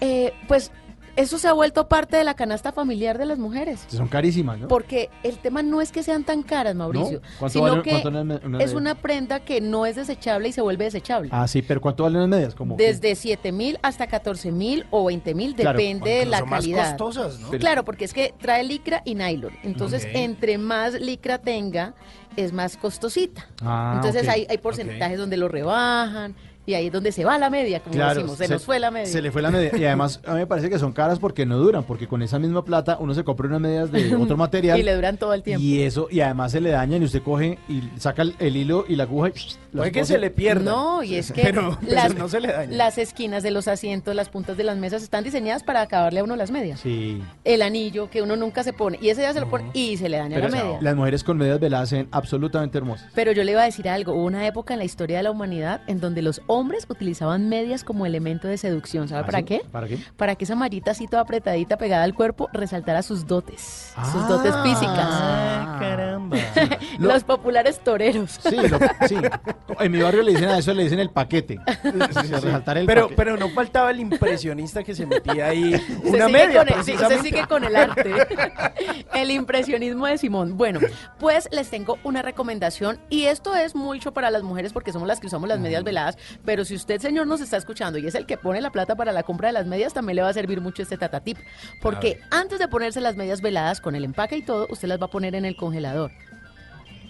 eh, 0.00 0.32
pues 0.48 0.72
eso 1.16 1.38
se 1.38 1.48
ha 1.48 1.52
vuelto 1.52 1.88
parte 1.88 2.16
de 2.16 2.24
la 2.24 2.34
canasta 2.34 2.72
familiar 2.72 3.18
de 3.18 3.26
las 3.26 3.38
mujeres. 3.38 3.84
Son 3.88 4.08
carísimas, 4.08 4.58
¿no? 4.58 4.68
Porque 4.68 5.10
el 5.22 5.38
tema 5.38 5.62
no 5.62 5.80
es 5.80 5.92
que 5.92 6.02
sean 6.02 6.24
tan 6.24 6.42
caras, 6.42 6.74
Mauricio, 6.74 7.20
¿No? 7.20 7.28
¿Cuánto 7.38 7.52
sino 7.58 7.70
vale- 7.70 7.82
que 7.82 8.08
una 8.08 8.20
una 8.44 8.58
es 8.62 8.72
una 8.74 8.94
prenda 8.94 9.40
que 9.40 9.60
no 9.60 9.86
es 9.86 9.96
desechable 9.96 10.48
y 10.48 10.52
se 10.52 10.60
vuelve 10.60 10.84
desechable. 10.84 11.28
Ah, 11.32 11.46
sí, 11.48 11.62
pero 11.62 11.80
¿cuánto 11.80 12.04
valen 12.04 12.20
las 12.20 12.28
medias? 12.28 12.54
Como 12.54 12.76
Desde 12.76 13.14
7 13.14 13.52
mil 13.52 13.78
hasta 13.82 14.06
14 14.06 14.52
mil 14.52 14.86
o 14.90 15.04
20 15.04 15.34
mil, 15.34 15.54
Claro, 15.54 15.78
depende 15.78 16.10
de 16.10 16.26
la 16.26 16.44
más 16.44 16.60
calidad. 16.60 16.96
costosas, 16.96 17.40
¿no? 17.40 17.50
Claro, 17.50 17.84
porque 17.84 18.04
es 18.04 18.12
que 18.12 18.34
trae 18.40 18.64
licra 18.64 19.02
y 19.04 19.14
nylon. 19.14 19.52
Entonces, 19.62 20.06
entre 20.12 20.58
más 20.58 20.94
licra 20.94 21.38
tenga, 21.38 21.94
es 22.36 22.52
más 22.52 22.76
costosita. 22.76 23.46
Ah, 23.62 23.92
Entonces, 23.96 24.28
hay, 24.28 24.46
hay 24.48 24.58
porcentajes 24.58 25.18
donde 25.18 25.36
lo 25.36 25.48
rebajan 25.48 26.34
y 26.70 26.74
ahí 26.74 26.86
es 26.86 26.92
donde 26.92 27.12
se 27.12 27.24
va 27.24 27.38
la 27.38 27.50
media, 27.50 27.80
como 27.80 27.94
decimos, 27.94 28.38
se, 28.38 28.48
nos 28.48 28.64
fue 28.64 28.78
la 28.78 28.90
media. 28.90 29.06
Se 29.06 29.20
le 29.22 29.30
fue 29.30 29.42
la 29.42 29.50
media. 29.50 29.70
Y 29.76 29.84
además, 29.84 30.20
a 30.26 30.32
mí 30.32 30.38
me 30.40 30.46
parece 30.46 30.70
que 30.70 30.78
son 30.78 30.92
caras 30.92 31.18
porque 31.18 31.44
no 31.46 31.58
duran, 31.58 31.84
porque 31.84 32.06
con 32.08 32.22
esa 32.22 32.38
misma 32.38 32.64
plata 32.64 32.96
uno 33.00 33.14
se 33.14 33.24
compra 33.24 33.46
unas 33.48 33.60
medias 33.60 33.90
de 33.92 34.14
otro 34.16 34.36
material. 34.38 34.78
Y 34.78 34.82
le 34.82 34.94
duran 34.94 35.16
todo 35.16 35.34
el 35.34 35.42
tiempo. 35.42 35.62
Y 35.62 35.82
eso, 35.82 36.08
y 36.10 36.20
además 36.20 36.52
se 36.52 36.60
le 36.60 36.70
dañan 36.70 37.02
y 37.02 37.04
usted 37.04 37.22
coge 37.22 37.58
y 37.68 37.82
saca 37.98 38.22
el, 38.22 38.34
el 38.38 38.56
hilo 38.56 38.84
y 38.88 38.96
la 38.96 39.04
aguja 39.04 39.30
y 39.30 39.90
que 39.90 40.04
se 40.04 40.18
le 40.18 40.30
pierda. 40.30 40.70
No, 40.70 41.02
y 41.02 41.14
es 41.16 41.32
que 41.32 41.42
Pero- 41.50 41.78
pero 41.80 41.92
las, 41.94 42.14
no 42.14 42.28
se 42.28 42.40
le 42.40 42.48
daña. 42.52 42.76
las 42.76 42.98
esquinas 42.98 43.42
de 43.42 43.50
los 43.50 43.68
asientos, 43.68 44.14
las 44.14 44.28
puntas 44.28 44.56
de 44.56 44.64
las 44.64 44.76
mesas 44.78 45.02
están 45.02 45.24
diseñadas 45.24 45.62
para 45.62 45.80
acabarle 45.80 46.20
a 46.20 46.24
uno 46.24 46.36
las 46.36 46.50
medias. 46.50 46.80
Sí. 46.80 47.22
El 47.44 47.62
anillo 47.62 48.08
que 48.10 48.22
uno 48.22 48.36
nunca 48.36 48.62
se 48.62 48.72
pone, 48.72 48.98
y 49.00 49.08
ese 49.10 49.22
ya 49.22 49.32
se 49.32 49.40
lo 49.40 49.48
pone 49.50 49.70
y 49.74 49.96
se 49.96 50.08
le 50.08 50.16
daña 50.18 50.36
Pero 50.36 50.48
la 50.48 50.56
media. 50.64 50.78
las 50.80 50.96
mujeres 50.96 51.24
con 51.24 51.36
medias 51.38 51.58
veladas 51.60 51.88
se 51.88 51.96
ven 51.96 52.08
absolutamente 52.10 52.78
hermosas. 52.78 53.08
Pero 53.14 53.32
yo 53.32 53.42
le 53.44 53.52
iba 53.52 53.62
a 53.62 53.64
decir 53.64 53.88
algo, 53.88 54.12
hubo 54.14 54.24
una 54.24 54.46
época 54.46 54.74
en 54.74 54.78
la 54.78 54.84
historia 54.84 55.16
de 55.18 55.22
la 55.24 55.30
humanidad 55.30 55.82
en 55.86 56.00
donde 56.00 56.22
los 56.22 56.40
hombres 56.46 56.59
utilizaban 56.60 57.48
medias 57.48 57.84
como 57.84 58.06
elemento 58.06 58.48
de 58.48 58.58
seducción, 58.58 59.08
¿sabe 59.08 59.22
¿Ah, 59.22 59.26
para 59.26 59.38
sí? 59.38 59.44
qué? 59.44 59.62
¿Para 59.70 59.88
qué? 59.88 59.98
Para 60.16 60.34
que 60.36 60.44
esa 60.44 60.54
mallita 60.54 60.90
así 60.92 61.06
toda 61.06 61.22
apretadita 61.22 61.76
pegada 61.78 62.04
al 62.04 62.14
cuerpo 62.14 62.48
resaltara 62.52 63.02
sus 63.02 63.26
dotes, 63.26 63.92
sus 64.12 64.28
dotes 64.28 64.52
Ah. 64.54 64.62
físicas. 64.62 65.08
Ah, 65.10 65.76
caramba. 65.80 66.36
Los 66.98 67.24
populares 67.24 67.80
toreros. 67.80 68.38
Sí, 68.42 68.56
lo- 68.56 68.78
sí. 69.08 69.16
En 69.80 69.92
mi 69.92 70.02
barrio 70.02 70.22
le 70.22 70.32
dicen 70.32 70.48
a 70.50 70.58
eso, 70.58 70.74
le 70.74 70.82
dicen 70.82 70.98
el 70.98 71.08
paquete. 71.10 71.58
Resaltar 71.82 72.76
el 72.78 72.86
pero, 72.86 73.02
paquete. 73.04 73.16
pero 73.16 73.36
no 73.38 73.48
faltaba 73.50 73.90
el 73.90 74.00
impresionista 74.00 74.82
que 74.84 74.94
se 74.94 75.06
metía 75.06 75.46
ahí 75.46 75.72
Se 75.78 76.08
una 76.10 76.28
media. 76.28 76.58
con 76.58 76.68
el- 76.68 76.74
precisamente. 76.74 77.22
sigue 77.22 77.46
con 77.46 77.64
el 77.64 77.74
arte. 77.76 78.12
el 79.14 79.30
impresionismo 79.30 80.06
de 80.06 80.18
Simón. 80.18 80.56
Bueno, 80.58 80.80
pues 81.18 81.48
les 81.52 81.70
tengo 81.70 81.98
una 82.04 82.20
recomendación 82.22 82.98
y 83.08 83.24
esto 83.24 83.54
es 83.56 83.74
mucho 83.74 84.12
para 84.12 84.30
las 84.30 84.42
mujeres 84.42 84.72
porque 84.72 84.92
somos 84.92 85.08
las 85.08 85.18
que 85.20 85.28
usamos 85.28 85.48
las 85.48 85.60
medias 85.60 85.82
veladas, 85.84 86.18
pero 86.44 86.64
si 86.64 86.74
usted, 86.74 87.00
señor, 87.00 87.26
nos 87.26 87.40
está 87.40 87.56
escuchando 87.56 87.98
y 87.98 88.06
es 88.06 88.14
el 88.14 88.26
que 88.26 88.36
pone 88.36 88.60
la 88.60 88.70
plata 88.70 88.96
para 88.96 89.12
la 89.12 89.22
compra 89.22 89.48
de 89.48 89.52
las 89.52 89.66
medias, 89.66 89.92
también 89.92 90.16
le 90.16 90.22
va 90.22 90.28
a 90.28 90.32
servir 90.32 90.60
mucho 90.60 90.82
este 90.82 90.96
tatatip. 90.96 91.38
Porque 91.80 92.20
antes 92.30 92.58
de 92.58 92.68
ponerse 92.68 93.00
las 93.00 93.16
medias 93.16 93.40
veladas 93.40 93.80
con 93.80 93.94
el 93.94 94.04
empaque 94.04 94.36
y 94.36 94.42
todo, 94.42 94.66
usted 94.70 94.88
las 94.88 95.00
va 95.00 95.06
a 95.06 95.10
poner 95.10 95.34
en 95.34 95.44
el 95.44 95.56
congelador. 95.56 96.10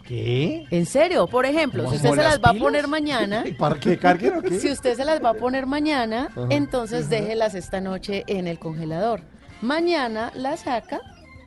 ¿Qué? 0.06 0.66
En 0.70 0.86
serio, 0.86 1.28
por 1.28 1.46
ejemplo, 1.46 1.88
si 1.88 1.96
usted 1.96 2.08
¿Como 2.08 2.14
se 2.16 2.22
las 2.22 2.32
las 2.32 2.44
va 2.44 2.50
a 2.50 2.54
poner 2.54 2.88
mañana, 2.88 3.44
¿Para 3.58 3.78
qué 3.78 3.96
carguen 3.96 4.38
o 4.38 4.42
qué? 4.42 4.58
si 4.58 4.70
usted 4.70 4.96
se 4.96 5.04
las 5.04 5.22
va 5.22 5.30
a 5.30 5.34
poner 5.34 5.66
mañana, 5.66 6.30
entonces 6.48 7.08
déjelas 7.08 7.54
esta 7.54 7.80
noche 7.80 8.24
en 8.26 8.48
el 8.48 8.58
congelador. 8.58 9.20
Mañana 9.62 10.32
las 10.34 10.60
saca. 10.60 11.00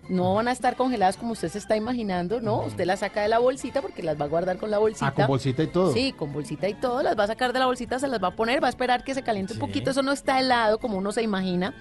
No 0.09 0.33
van 0.35 0.49
a 0.49 0.51
estar 0.51 0.75
congeladas 0.75 1.15
como 1.15 1.31
usted 1.31 1.47
se 1.47 1.57
está 1.57 1.77
imaginando, 1.77 2.41
¿no? 2.41 2.59
Usted 2.59 2.85
las 2.85 2.99
saca 2.99 3.21
de 3.21 3.29
la 3.29 3.39
bolsita 3.39 3.81
porque 3.81 4.03
las 4.03 4.19
va 4.19 4.25
a 4.25 4.27
guardar 4.27 4.57
con 4.57 4.69
la 4.69 4.77
bolsita. 4.77 5.07
Ah, 5.07 5.13
con 5.13 5.27
bolsita 5.27 5.63
y 5.63 5.67
todo. 5.67 5.93
Sí, 5.93 6.13
con 6.13 6.33
bolsita 6.33 6.67
y 6.67 6.73
todo. 6.73 7.01
Las 7.03 7.17
va 7.17 7.23
a 7.23 7.27
sacar 7.27 7.53
de 7.53 7.59
la 7.59 7.67
bolsita, 7.67 7.99
se 7.99 8.07
las 8.07 8.21
va 8.21 8.29
a 8.29 8.35
poner, 8.35 8.61
va 8.61 8.67
a 8.67 8.69
esperar 8.69 9.03
que 9.03 9.13
se 9.13 9.23
caliente 9.23 9.53
un 9.53 9.59
poquito. 9.59 9.91
Eso 9.91 10.01
no 10.01 10.11
está 10.11 10.39
helado 10.39 10.79
como 10.79 10.97
uno 10.97 11.11
se 11.13 11.21
imagina. 11.21 11.73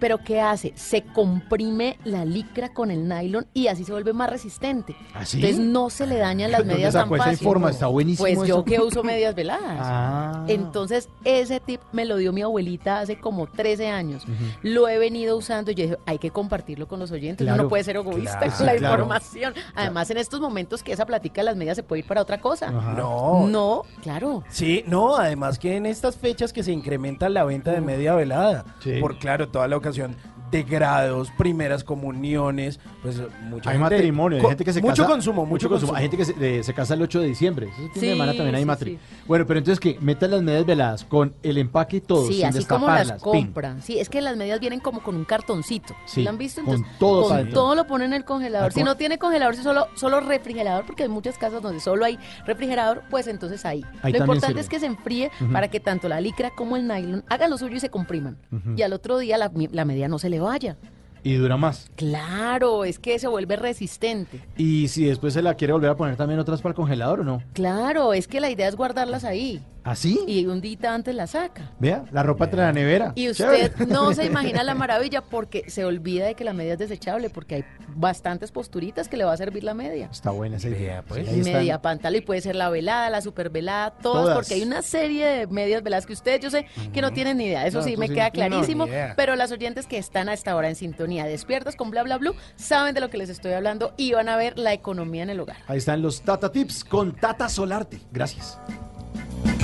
Pero 0.00 0.18
¿qué 0.18 0.40
hace? 0.40 0.72
Se 0.76 1.02
comprime 1.02 1.98
la 2.04 2.24
licra 2.24 2.72
con 2.72 2.90
el 2.90 3.08
nylon 3.08 3.46
y 3.54 3.66
así 3.68 3.84
se 3.84 3.92
vuelve 3.92 4.12
más 4.12 4.30
resistente. 4.30 4.94
¿Ah, 5.14 5.24
sí? 5.24 5.38
Entonces 5.38 5.58
no 5.60 5.90
se 5.90 6.06
le 6.06 6.16
dañan 6.18 6.50
las 6.52 6.60
¿Dónde 6.60 6.74
medias 6.74 6.92
tan 6.94 7.02
sacó 7.04 7.16
esa 7.16 7.24
fácil. 7.24 7.38
informa? 7.46 7.70
Está 7.70 7.86
buenísimo 7.86 8.28
Pues 8.34 8.48
yo 8.48 8.64
que 8.64 8.80
uso 8.80 9.02
medias 9.02 9.34
veladas. 9.34 9.58
Ah. 9.90 10.44
Entonces, 10.48 11.08
ese 11.24 11.60
tip 11.60 11.80
me 11.92 12.04
lo 12.04 12.16
dio 12.16 12.32
mi 12.32 12.42
abuelita 12.42 13.00
hace 13.00 13.18
como 13.18 13.46
13 13.46 13.88
años. 13.88 14.24
Lo 14.62 14.88
he 14.88 14.98
venido 14.98 15.36
usando 15.36 15.70
y 15.70 15.74
yo 15.74 15.82
dije, 15.84 15.98
hay 16.06 16.18
que 16.18 16.30
compartirlo 16.30 16.86
con 16.88 16.98
los 17.00 17.10
oyentes. 17.10 17.44
Uno 17.44 17.54
Claro, 17.54 17.62
no 17.64 17.68
puede 17.68 17.84
ser 17.84 17.96
egoísta 17.96 18.38
claro, 18.38 18.56
con 18.56 18.66
la 18.66 18.74
claro. 18.76 18.94
información. 19.04 19.54
Además, 19.74 20.10
en 20.10 20.18
estos 20.18 20.40
momentos 20.40 20.82
que 20.82 20.92
esa 20.92 21.06
platica 21.06 21.40
de 21.40 21.46
las 21.46 21.56
medias 21.56 21.76
se 21.76 21.82
puede 21.82 22.00
ir 22.00 22.06
para 22.06 22.22
otra 22.22 22.40
cosa. 22.40 22.70
No. 22.70 23.46
No, 23.48 23.82
claro. 24.02 24.42
Sí, 24.48 24.84
no, 24.86 25.16
además 25.16 25.58
que 25.58 25.76
en 25.76 25.86
estas 25.86 26.16
fechas 26.16 26.52
que 26.52 26.62
se 26.62 26.72
incrementa 26.72 27.28
la 27.28 27.44
venta 27.44 27.72
de 27.72 27.80
media 27.80 28.14
velada, 28.14 28.64
Sí. 28.80 28.98
por 29.00 29.18
claro, 29.18 29.48
toda 29.48 29.66
la 29.68 29.76
ocasión 29.76 29.87
ocasión 29.88 30.37
de 30.50 30.62
grados, 30.62 31.30
primeras 31.36 31.84
comuniones, 31.84 32.80
pues 33.02 33.20
mucha 33.48 33.70
Hay 33.70 33.76
gente- 33.78 33.96
matrimonio, 33.96 34.38
hay 34.40 34.46
gente 34.48 34.64
que 34.64 34.72
se 34.72 34.80
mucho 34.80 35.02
casa. 35.02 35.08
consumo, 35.14 35.46
mucho, 35.46 35.68
consumo. 35.68 35.94
Hay 35.94 36.02
gente 36.02 36.16
que 36.16 36.24
se, 36.24 36.32
de- 36.34 36.62
se 36.62 36.74
casa 36.74 36.94
el 36.94 37.02
8 37.02 37.20
de 37.20 37.26
diciembre. 37.28 37.68
Ese 37.68 37.76
fin 37.76 37.90
Sí, 37.94 38.00
de 38.06 38.12
semana 38.12 38.32
también 38.34 38.54
hay 38.54 38.62
sí, 38.62 38.66
matri. 38.66 38.90
sí. 38.92 38.98
Bueno, 39.26 39.46
pero 39.46 39.58
entonces 39.58 39.78
que 39.80 39.98
metan 40.00 40.30
las 40.30 40.42
medias 40.42 40.64
veladas 40.66 41.04
con 41.04 41.34
el 41.42 41.58
empaque 41.58 41.98
y 41.98 42.00
todo, 42.00 42.26
Sí, 42.26 42.34
sin 42.34 42.46
así 42.46 42.64
como 42.64 42.86
las 42.86 43.12
compran. 43.22 43.82
Sí, 43.82 43.98
es 43.98 44.08
que 44.08 44.20
las 44.20 44.36
medias 44.36 44.58
vienen 44.60 44.80
como 44.80 45.00
con 45.02 45.16
un 45.16 45.24
cartoncito. 45.24 45.94
Sí, 46.06 46.22
¿Lo 46.24 46.30
han 46.30 46.38
visto? 46.38 46.62
con 46.64 46.74
Entonces, 46.76 46.98
todo 46.98 47.22
con 47.24 47.32
adentro. 47.34 47.54
todo 47.54 47.74
lo 47.74 47.86
ponen 47.86 48.08
en 48.08 48.12
el 48.14 48.24
congelador. 48.24 48.72
Si 48.72 48.82
no 48.82 48.96
tiene 48.96 49.18
congelador, 49.18 49.54
si 49.56 49.62
solo, 49.62 49.86
solo 49.94 50.20
refrigerador, 50.20 50.84
porque 50.86 51.02
hay 51.04 51.08
muchas 51.08 51.36
casas 51.38 51.62
donde 51.62 51.80
solo 51.80 52.04
hay 52.04 52.18
refrigerador, 52.46 53.02
pues 53.10 53.26
entonces 53.26 53.64
ahí. 53.64 53.84
Ahí 54.02 54.12
lo 54.12 54.18
importante 54.20 54.46
sirve. 54.48 54.60
es 54.60 54.68
que 54.68 54.80
se 54.80 54.86
enfríe 54.86 55.30
para 55.52 55.68
que 55.68 55.80
tanto 55.80 56.08
la 56.08 56.20
licra 56.20 56.50
como 56.50 56.76
el 56.76 56.86
nylon 56.88 57.24
hagan 57.28 57.50
lo 57.50 57.58
suyo 57.58 57.76
y 57.76 57.80
se 57.80 57.90
compriman. 57.90 58.38
Y 58.76 58.82
al 58.82 58.92
otro 58.92 59.18
día 59.18 59.36
la, 59.38 59.50
la 59.72 59.84
media 59.84 60.08
no 60.08 60.18
se 60.18 60.28
le 60.30 60.37
vaya. 60.40 60.76
Y 61.22 61.34
dura 61.34 61.56
más. 61.56 61.90
Claro, 61.96 62.84
es 62.84 62.98
que 62.98 63.18
se 63.18 63.28
vuelve 63.28 63.56
resistente. 63.56 64.40
Y 64.56 64.88
si 64.88 65.04
después 65.04 65.34
se 65.34 65.42
la 65.42 65.54
quiere 65.54 65.72
volver 65.72 65.90
a 65.90 65.96
poner 65.96 66.16
también 66.16 66.40
otras 66.40 66.62
para 66.62 66.70
el 66.70 66.76
congelador 66.76 67.20
o 67.20 67.24
no. 67.24 67.42
Claro, 67.54 68.12
es 68.14 68.28
que 68.28 68.40
la 68.40 68.50
idea 68.50 68.68
es 68.68 68.76
guardarlas 68.76 69.24
ahí. 69.24 69.60
¿Así? 69.88 70.20
Y 70.26 70.44
un 70.46 70.60
día 70.60 70.92
antes 70.92 71.14
la 71.14 71.26
saca. 71.26 71.72
Vea, 71.78 72.04
la 72.12 72.22
ropa 72.22 72.44
entre 72.44 72.60
la 72.60 72.72
nevera. 72.72 73.12
Y 73.14 73.30
usted 73.30 73.72
Chévere. 73.74 73.86
no 73.92 74.12
se 74.12 74.24
imagina 74.26 74.62
la 74.62 74.74
maravilla 74.74 75.22
porque 75.22 75.64
se 75.70 75.84
olvida 75.86 76.26
de 76.26 76.34
que 76.34 76.44
la 76.44 76.52
media 76.52 76.74
es 76.74 76.78
desechable, 76.78 77.30
porque 77.30 77.54
hay 77.54 77.64
bastantes 77.96 78.52
posturitas 78.52 79.08
que 79.08 79.16
le 79.16 79.24
va 79.24 79.32
a 79.32 79.36
servir 79.38 79.64
la 79.64 79.72
media. 79.72 80.08
Está 80.12 80.30
buena 80.30 80.58
esa 80.58 80.68
idea, 80.68 81.02
pues. 81.08 81.26
media 81.46 81.80
pantalón 81.80 82.18
y 82.18 82.20
puede 82.20 82.42
ser 82.42 82.54
la 82.54 82.68
velada, 82.68 83.08
la 83.08 83.22
super 83.22 83.48
velada, 83.48 83.92
todas, 83.92 84.24
Todas. 84.24 84.34
porque 84.36 84.54
hay 84.54 84.62
una 84.62 84.82
serie 84.82 85.24
de 85.26 85.46
medias 85.46 85.82
veladas 85.82 86.04
que 86.04 86.12
ustedes 86.12 86.40
yo 86.40 86.50
sé 86.50 86.66
que 86.92 87.00
no 87.00 87.10
tienen 87.12 87.38
ni 87.38 87.46
idea, 87.46 87.66
eso 87.66 87.78
No, 87.78 87.84
sí 87.84 87.94
tú 87.94 88.00
me 88.00 88.08
sí 88.08 88.14
queda 88.14 88.30
clarísimo, 88.30 88.86
idea. 88.86 89.14
pero 89.16 89.36
las 89.36 89.52
oyentes 89.52 89.86
que 89.86 89.96
están 89.96 90.28
a 90.28 90.34
esta 90.34 90.54
hora 90.54 90.68
en 90.68 90.76
sintonía, 90.76 91.24
despiertas 91.24 91.76
con 91.76 91.90
bla 91.90 92.02
bla 92.02 92.18
blue, 92.18 92.34
saben 92.56 92.94
de 92.94 93.00
lo 93.00 93.08
que 93.08 93.16
les 93.16 93.30
estoy 93.30 93.52
hablando 93.54 93.94
y 93.96 94.12
van 94.12 94.28
a 94.28 94.36
ver 94.36 94.58
la 94.58 94.74
economía 94.74 95.22
en 95.22 95.30
el 95.30 95.40
hogar. 95.40 95.56
Ahí 95.66 95.78
están 95.78 96.02
los 96.02 96.20
Tata 96.20 96.52
Tips 96.52 96.84
con 96.84 97.16
Tata 97.16 97.48
Solarte. 97.48 98.00
Gracias. 98.12 98.58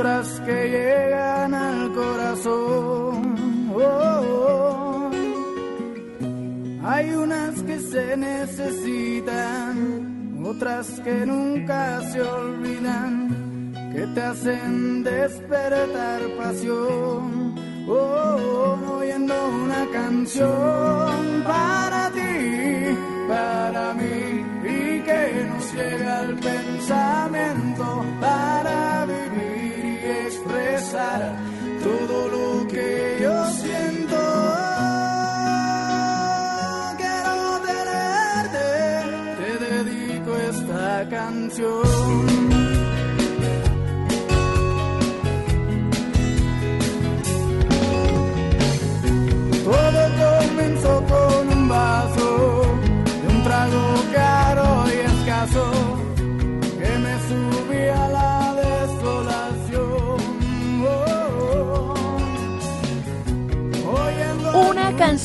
Otras 0.00 0.40
que 0.46 0.70
llegan 0.70 1.52
al 1.54 1.92
corazón. 1.92 3.36
Oh, 3.74 5.10
oh. 5.10 5.10
Hay 6.82 7.10
unas 7.10 7.62
que 7.62 7.78
se 7.78 8.16
necesitan, 8.16 9.76
otras 10.42 11.00
que 11.00 11.26
nunca 11.26 12.00
se 12.12 12.22
olvidan, 12.22 13.72
que 13.92 14.06
te 14.14 14.22
hacen 14.22 15.04
despertar 15.04 16.22
pasión. 16.38 17.54
Oh, 17.86 17.92
oh, 17.92 18.96
oyendo 19.00 19.34
una 19.64 19.86
canción 19.92 21.44
para 21.44 22.10
ti, 22.10 22.96
para 23.28 23.92
mí, 23.94 24.44
y 24.64 25.00
que 25.02 25.46
nos 25.50 25.74
llega 25.74 26.20
al 26.20 26.34
pensamiento 26.36 28.04
para 28.18 29.04
vivir 29.04 29.49
todo 31.82 32.28
lo 32.28 32.68
que 32.68 33.18
yo 33.20 33.46
siento. 33.50 34.16
Quiero 36.96 37.60
tenerte, 37.70 38.66
te 39.38 39.50
dedico 39.64 40.36
esta 40.36 41.08
canción. 41.08 41.99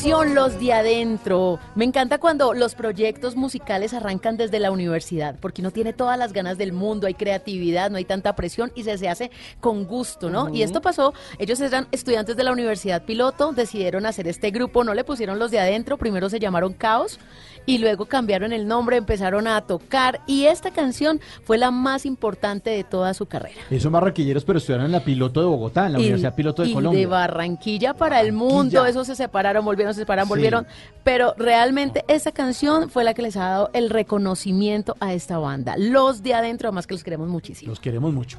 Canción, 0.06 0.36
Los 0.36 0.60
de 0.60 0.72
Adentro. 0.72 1.58
Me 1.74 1.84
encanta 1.84 2.18
cuando 2.18 2.54
los 2.54 2.76
proyectos 2.76 3.34
musicales 3.34 3.92
arrancan 3.92 4.36
desde 4.36 4.60
la 4.60 4.70
universidad, 4.70 5.34
porque 5.40 5.62
uno 5.62 5.72
tiene 5.72 5.92
todas 5.92 6.16
las 6.16 6.32
ganas 6.32 6.58
del 6.58 6.72
mundo, 6.72 7.08
hay 7.08 7.14
creatividad, 7.14 7.90
no 7.90 7.96
hay 7.96 8.04
tanta 8.04 8.36
presión 8.36 8.70
y 8.76 8.84
se, 8.84 8.96
se 8.98 9.08
hace 9.08 9.32
con 9.58 9.84
gusto, 9.84 10.30
¿no? 10.30 10.48
Y 10.54 10.62
esto 10.62 10.80
pasó, 10.80 11.12
ellos 11.40 11.60
eran 11.60 11.88
estudiantes 11.90 12.36
de 12.36 12.44
la 12.44 12.52
Universidad 12.52 13.04
Piloto, 13.04 13.52
decidieron 13.52 14.06
hacer 14.06 14.28
este 14.28 14.52
grupo, 14.52 14.84
no 14.84 14.94
le 14.94 15.02
pusieron 15.02 15.40
Los 15.40 15.50
de 15.50 15.58
Adentro, 15.58 15.98
primero 15.98 16.30
se 16.30 16.38
llamaron 16.38 16.72
Caos 16.72 17.18
y 17.66 17.78
luego 17.78 18.06
cambiaron 18.06 18.52
el 18.52 18.66
nombre, 18.66 18.96
empezaron 18.96 19.46
a 19.46 19.60
tocar 19.62 20.20
y 20.26 20.44
esta 20.46 20.70
canción 20.70 21.20
fue 21.44 21.58
la 21.58 21.70
más 21.70 22.06
importante 22.06 22.70
de 22.70 22.84
toda 22.84 23.12
su 23.12 23.26
carrera. 23.26 23.60
Y 23.70 23.80
son 23.80 23.92
barranquilleros, 23.92 24.44
pero 24.44 24.58
estudiaron 24.58 24.86
en 24.86 24.92
la 24.92 25.00
Piloto 25.04 25.40
de 25.40 25.46
Bogotá, 25.46 25.86
en 25.86 25.92
la 25.94 25.98
Y- 25.98 26.02
Universidad 26.02 26.34
Piloto 26.34 26.62
de 26.62 26.68
y 26.68 26.72
Colombia. 26.74 27.00
de 27.00 27.06
Barranquilla 27.06 27.94
para 27.94 28.20
el 28.20 28.32
mundo, 28.32 28.86
esos 28.86 29.06
se 29.06 29.16
separaron, 29.16 29.64
volvieron, 29.64 29.92
se 29.94 30.00
separaron, 30.00 30.26
Sí. 30.28 30.30
volvieron, 30.30 30.66
pero 31.04 31.34
realmente 31.36 32.04
esa 32.08 32.32
canción 32.32 32.88
fue 32.88 33.04
la 33.04 33.14
que 33.14 33.22
les 33.22 33.36
ha 33.36 33.48
dado 33.48 33.70
el 33.72 33.90
reconocimiento 33.90 34.94
a 35.00 35.12
esta 35.12 35.38
banda. 35.38 35.74
Los 35.76 36.22
de 36.22 36.34
adentro, 36.34 36.68
además 36.68 36.86
que 36.86 36.94
los 36.94 37.04
queremos 37.04 37.28
muchísimo. 37.28 37.70
Los 37.70 37.80
queremos 37.80 38.12
mucho. 38.12 38.38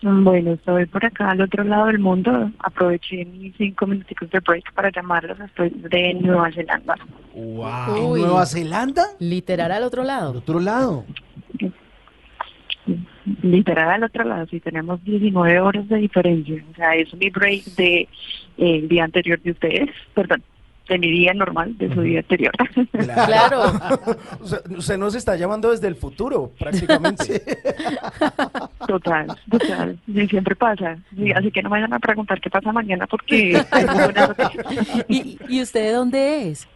Bueno, 0.00 0.52
estoy 0.52 0.86
por 0.86 1.04
acá 1.04 1.30
al 1.30 1.40
otro 1.40 1.64
lado 1.64 1.86
del 1.86 1.98
mundo. 1.98 2.50
Aproveché 2.60 3.24
mis 3.24 3.54
cinco 3.56 3.86
minuticos 3.86 4.30
de 4.30 4.40
break 4.40 4.72
para 4.72 4.90
llamarlos. 4.90 5.38
Estoy 5.40 5.70
de 5.70 6.14
Nueva 6.14 6.52
Zelanda. 6.52 6.94
Wow. 7.34 8.16
¿En 8.16 8.22
Nueva 8.22 8.46
Zelanda? 8.46 9.04
Literal 9.18 9.72
al 9.72 9.82
otro 9.82 10.04
lado. 10.04 10.30
Al 10.30 10.36
otro 10.36 10.60
lado. 10.60 11.04
Literal 13.42 13.90
al 13.90 14.04
otro 14.04 14.24
lado, 14.24 14.46
sí, 14.46 14.60
tenemos 14.60 15.02
19 15.04 15.60
horas 15.60 15.88
de 15.88 15.96
diferencia. 15.96 16.64
O 16.70 16.74
sea, 16.74 16.94
es 16.94 17.12
mi 17.14 17.28
break 17.28 17.64
de 17.74 18.00
eh, 18.00 18.08
el 18.56 18.88
día 18.88 19.04
anterior 19.04 19.40
de 19.42 19.50
ustedes. 19.50 19.90
Perdón, 20.14 20.42
de 20.88 20.98
mi 20.98 21.10
día 21.10 21.34
normal, 21.34 21.76
de 21.76 21.92
su 21.92 22.00
día 22.00 22.20
anterior. 22.20 22.52
Claro. 22.92 23.72
Usted 24.70 24.98
nos 24.98 25.14
está 25.14 25.36
llamando 25.36 25.70
desde 25.70 25.88
el 25.88 25.96
futuro, 25.96 26.50
prácticamente. 26.58 27.42
Total, 28.86 29.26
total. 29.50 29.98
Y 30.06 30.26
siempre 30.26 30.56
pasa. 30.56 30.98
Sí, 31.14 31.30
así 31.32 31.50
que 31.50 31.62
no 31.62 31.68
me 31.68 31.76
vayan 31.76 31.92
a 31.92 31.98
preguntar 31.98 32.40
qué 32.40 32.50
pasa 32.50 32.72
mañana 32.72 33.06
porque. 33.06 33.62
¿Y, 35.08 35.38
y 35.48 35.62
usted 35.62 35.84
de 35.84 35.92
dónde 35.92 36.50
es? 36.50 36.68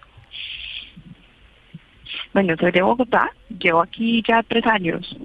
Bueno, 2.33 2.55
soy 2.59 2.73
de 2.73 2.83
Bogotá. 2.83 3.31
Llevo 3.59 3.83
aquí 3.83 4.23
ya 4.27 4.43
tres 4.43 4.67
años. 4.67 5.17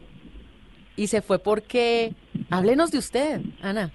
Y 0.95 1.07
se 1.07 1.21
fue 1.21 1.39
porque... 1.39 2.13
Háblenos 2.49 2.91
de 2.91 2.97
usted, 2.97 3.41
Ana. 3.61 3.91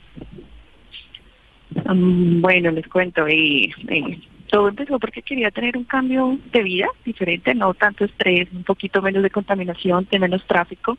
Mm, 1.87 2.41
bueno, 2.41 2.71
les 2.71 2.87
cuento. 2.89 3.29
Y, 3.29 3.73
y 3.89 4.29
todo 4.53 4.69
empezó 4.69 4.99
porque 4.99 5.23
quería 5.23 5.51
tener 5.51 5.79
un 5.79 5.85
cambio 5.85 6.39
de 6.53 6.63
vida 6.63 6.87
diferente, 7.07 7.55
no 7.55 7.73
tanto 7.73 8.05
estrés, 8.05 8.53
un 8.53 8.65
poquito 8.65 9.01
menos 9.01 9.23
de 9.23 9.31
contaminación, 9.31 10.07
de 10.11 10.19
menos 10.19 10.45
tráfico 10.47 10.99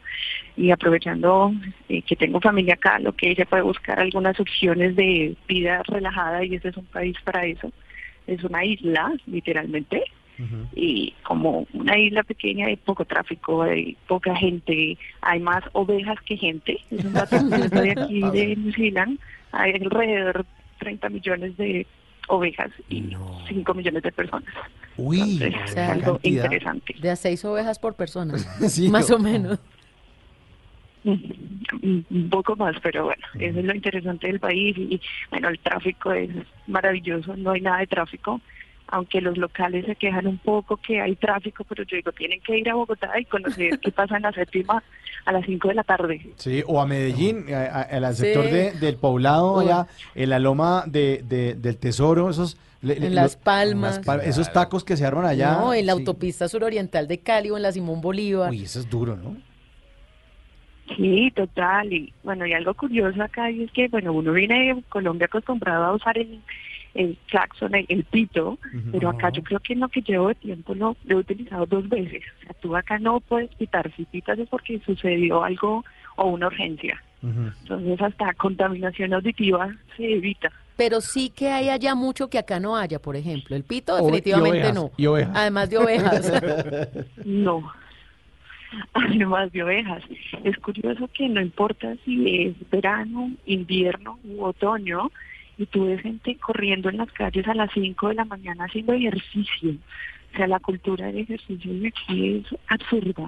y 0.57 0.71
aprovechando 0.71 1.53
eh, 1.87 2.01
que 2.01 2.15
tengo 2.15 2.41
familia 2.41 2.73
acá, 2.73 2.97
lo 2.97 3.13
que 3.13 3.29
ella 3.29 3.45
puede 3.45 3.61
buscar 3.61 3.99
algunas 3.99 4.39
opciones 4.39 4.95
de 4.95 5.35
vida 5.47 5.83
relajada 5.85 6.43
y 6.43 6.55
este 6.55 6.69
es 6.69 6.77
un 6.77 6.85
país 6.85 7.15
para 7.23 7.45
eso. 7.45 7.71
Es 8.25 8.43
una 8.43 8.65
isla, 8.65 9.13
literalmente, 9.27 10.03
y 10.75 11.13
como 11.21 11.67
una 11.73 11.95
isla 11.99 12.23
pequeña 12.23 12.65
hay 12.65 12.75
poco 12.77 13.05
tráfico, 13.05 13.61
hay 13.61 13.95
poca 14.07 14.35
gente, 14.35 14.97
hay 15.21 15.39
más 15.39 15.63
ovejas 15.73 16.19
que 16.25 16.37
gente. 16.37 16.79
Es 16.89 17.05
un 17.05 17.13
dato 17.13 17.37
que 17.37 17.65
estoy 17.65 17.89
aquí 17.91 18.21
de 18.31 18.55
New 18.55 18.73
Zealand, 18.73 19.19
hay 19.51 19.73
alrededor 19.73 20.39
de 20.39 20.45
30 20.79 21.09
millones 21.09 21.55
de 21.57 21.85
ovejas 22.27 22.71
y 22.89 23.15
5 23.47 23.73
millones 23.73 24.03
de 24.03 24.11
personas. 24.11 24.53
Uy, 24.97 25.19
Entonces, 25.21 25.53
o 25.55 25.63
es 25.65 25.71
sea, 25.71 25.91
algo 25.91 26.19
interesante. 26.23 26.95
De 27.01 27.09
a 27.09 27.15
seis 27.15 27.43
ovejas 27.45 27.79
por 27.79 27.95
persona. 27.95 28.37
Sí, 28.69 28.89
Más 28.89 29.09
no. 29.09 29.15
o 29.15 29.19
menos. 29.19 29.59
Un 31.03 31.53
un 31.81 32.29
poco 32.29 32.55
más, 32.55 32.75
pero 32.81 33.05
bueno, 33.05 33.21
eso 33.39 33.59
es 33.59 33.65
lo 33.65 33.75
interesante 33.75 34.27
del 34.27 34.39
país 34.39 34.77
y 34.77 35.01
bueno, 35.31 35.49
el 35.49 35.59
tráfico 35.59 36.13
es 36.13 36.29
maravilloso, 36.67 37.35
no 37.35 37.51
hay 37.51 37.61
nada 37.61 37.79
de 37.79 37.87
tráfico, 37.87 38.39
aunque 38.93 39.21
los 39.21 39.37
locales 39.37 39.85
se 39.85 39.95
quejan 39.95 40.27
un 40.27 40.37
poco 40.37 40.77
que 40.77 41.01
hay 41.01 41.15
tráfico, 41.15 41.63
pero 41.63 41.83
yo 41.83 41.95
digo, 41.97 42.11
tienen 42.11 42.39
que 42.41 42.57
ir 42.59 42.69
a 42.69 42.75
Bogotá 42.75 43.19
y 43.19 43.25
conocer 43.25 43.79
qué 43.79 43.91
pasa 43.91 44.17
en 44.17 44.23
la 44.23 44.31
séptima 44.31 44.83
a 45.25 45.31
las 45.31 45.45
5 45.45 45.67
de 45.69 45.73
la 45.73 45.83
tarde. 45.83 46.21
Sí, 46.35 46.63
o 46.67 46.79
a 46.81 46.85
Medellín, 46.85 47.45
al 47.53 48.15
Sí. 48.15 48.21
sector 48.23 48.45
de- 48.45 48.71
del 48.73 48.95
poblado, 48.97 49.59
allá, 49.59 49.87
en 50.15 50.29
la 50.29 50.39
loma 50.39 50.83
de, 50.87 51.23
de- 51.23 51.55
del 51.55 51.77
tesoro, 51.77 52.29
esos... 52.29 52.57
le- 52.81 52.99
le- 52.99 53.07
En 53.07 53.15
Las 53.15 53.35
lo- 53.37 53.41
Palmas. 53.43 53.97
Las 53.97 54.05
Pal- 54.05 54.21
Esos 54.25 54.51
tacos 54.51 54.83
que 54.83 54.95
se 54.97 55.05
arman 55.05 55.25
allá. 55.25 55.53
no, 55.53 55.73
en 55.73 55.85
la 55.85 55.93
sí. 55.93 55.99
autopista 55.99 56.47
suroriental 56.49 57.07
de 57.07 57.17
Cali 57.19 57.49
o 57.49 57.57
en 57.57 57.63
la 57.63 57.71
Simón 57.71 57.99
Bolívar. 58.01 58.51
Uy, 58.51 58.63
eso 58.63 58.79
es 58.79 58.89
duro, 58.89 59.15
¿no? 59.15 59.37
Sí, 60.97 61.31
total. 61.35 61.91
Y 61.93 62.13
bueno, 62.23 62.45
y 62.45 62.53
algo 62.53 62.73
curioso 62.73 63.21
acá 63.23 63.49
y 63.49 63.63
es 63.63 63.71
que, 63.71 63.87
bueno, 63.87 64.11
uno 64.13 64.33
viene 64.33 64.73
de 64.75 64.83
Colombia 64.89 65.25
acostumbrado 65.25 65.85
a 65.85 65.93
usar 65.95 66.17
el, 66.17 66.39
el 66.93 67.17
claxon, 67.27 67.75
el, 67.75 67.85
el 67.89 68.03
pito, 68.03 68.57
pero 68.91 69.09
acá 69.09 69.29
yo 69.31 69.43
creo 69.43 69.59
que 69.59 69.73
en 69.73 69.79
lo 69.79 69.89
que 69.89 70.01
llevo 70.01 70.27
de 70.27 70.35
tiempo 70.35 70.75
lo, 70.75 70.95
lo 71.05 71.17
he 71.17 71.19
utilizado 71.19 71.65
dos 71.65 71.89
veces. 71.89 72.23
O 72.37 72.43
sea, 72.43 72.53
tú 72.61 72.75
acá 72.75 72.99
no 72.99 73.19
puedes 73.19 73.53
pitar. 73.55 73.91
Si 73.95 74.05
pitas 74.05 74.37
es 74.37 74.47
porque 74.47 74.79
sucedió 74.85 75.43
algo 75.43 75.83
o 76.15 76.25
una 76.27 76.47
urgencia. 76.47 77.01
Entonces, 77.23 78.01
hasta 78.01 78.33
contaminación 78.33 79.13
auditiva 79.13 79.73
se 79.95 80.15
evita. 80.15 80.51
Pero 80.75 80.99
sí 81.01 81.29
que 81.29 81.49
hay 81.49 81.69
allá 81.69 81.95
mucho 81.95 82.29
que 82.29 82.37
acá 82.37 82.59
no 82.59 82.75
haya, 82.75 82.99
por 82.99 83.15
ejemplo. 83.15 83.55
El 83.55 83.63
pito 83.63 83.95
definitivamente 83.95 84.57
ovejas, 84.57 84.75
no. 84.75 84.91
y 84.97 85.05
ovejas. 85.05 85.35
Además 85.35 85.69
de 85.69 85.77
ovejas. 85.77 86.33
No. 87.25 87.71
Además 88.93 89.51
de 89.51 89.63
ovejas. 89.63 90.03
Es 90.43 90.57
curioso 90.57 91.07
que 91.13 91.29
no 91.29 91.39
importa 91.39 91.95
si 92.03 92.47
es 92.47 92.69
verano, 92.71 93.31
invierno 93.45 94.19
u 94.23 94.43
otoño, 94.43 95.11
y 95.57 95.65
tú 95.65 95.85
ves 95.85 96.01
gente 96.01 96.35
corriendo 96.37 96.89
en 96.89 96.97
las 96.97 97.11
calles 97.11 97.47
a 97.47 97.53
las 97.53 97.71
5 97.73 98.09
de 98.09 98.15
la 98.15 98.25
mañana 98.25 98.65
haciendo 98.65 98.93
ejercicio. 98.93 99.71
O 100.33 100.37
sea, 100.37 100.47
la 100.47 100.59
cultura 100.59 101.07
del 101.07 101.19
ejercicio 101.19 101.73
de 101.73 101.87
aquí 101.87 102.37
es 102.37 102.59
absurda. 102.67 103.27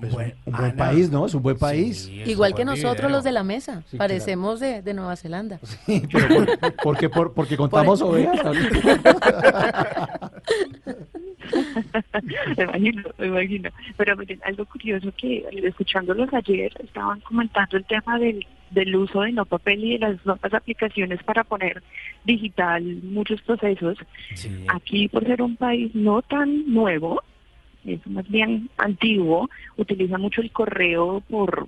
Pues 0.00 0.12
un- 0.12 0.32
un 0.46 0.52
buen 0.58 0.76
país, 0.76 1.10
¿no? 1.10 1.26
Es 1.26 1.34
un 1.34 1.42
buen 1.42 1.58
país. 1.58 2.08
Igual 2.26 2.54
que 2.54 2.64
nosotros 2.64 3.10
los 3.10 3.24
de 3.24 3.32
la 3.32 3.44
mesa. 3.44 3.82
Parecemos 3.96 4.60
de, 4.60 4.82
de 4.82 4.94
Nueva 4.94 5.16
Zelanda. 5.16 5.60
Pero 5.86 6.28
por- 6.28 6.58
porque, 6.82 7.08
por- 7.08 7.32
porque 7.32 7.56
contamos 7.56 8.00
Por- 8.00 8.10
ovejas. 8.10 8.56
me 12.56 12.64
imagino, 12.64 13.02
me 13.18 13.26
imagino. 13.26 13.70
Pero 13.96 14.16
miren, 14.16 14.40
algo 14.44 14.64
curioso 14.66 15.12
que 15.16 15.46
escuchándolos 15.62 16.32
ayer 16.32 16.72
estaban 16.82 17.20
comentando 17.20 17.76
el 17.76 17.84
tema 17.84 18.18
del, 18.18 18.44
del 18.70 18.96
uso 18.96 19.20
de 19.22 19.32
no 19.32 19.44
papel 19.44 19.84
y 19.84 19.92
de 19.92 19.98
las 20.00 20.26
nuevas 20.26 20.52
aplicaciones 20.54 21.22
para 21.22 21.44
poner 21.44 21.82
digital 22.24 22.82
muchos 23.02 23.40
procesos. 23.42 23.98
Aquí, 24.68 25.08
por 25.08 25.24
ser 25.24 25.42
un 25.42 25.56
país 25.56 25.94
no 25.94 26.22
tan 26.22 26.72
nuevo, 26.72 27.22
es 27.84 28.06
más 28.06 28.28
bien 28.28 28.70
antiguo, 28.76 29.48
utiliza 29.76 30.18
mucho 30.18 30.40
el 30.40 30.50
correo 30.50 31.22
por, 31.28 31.66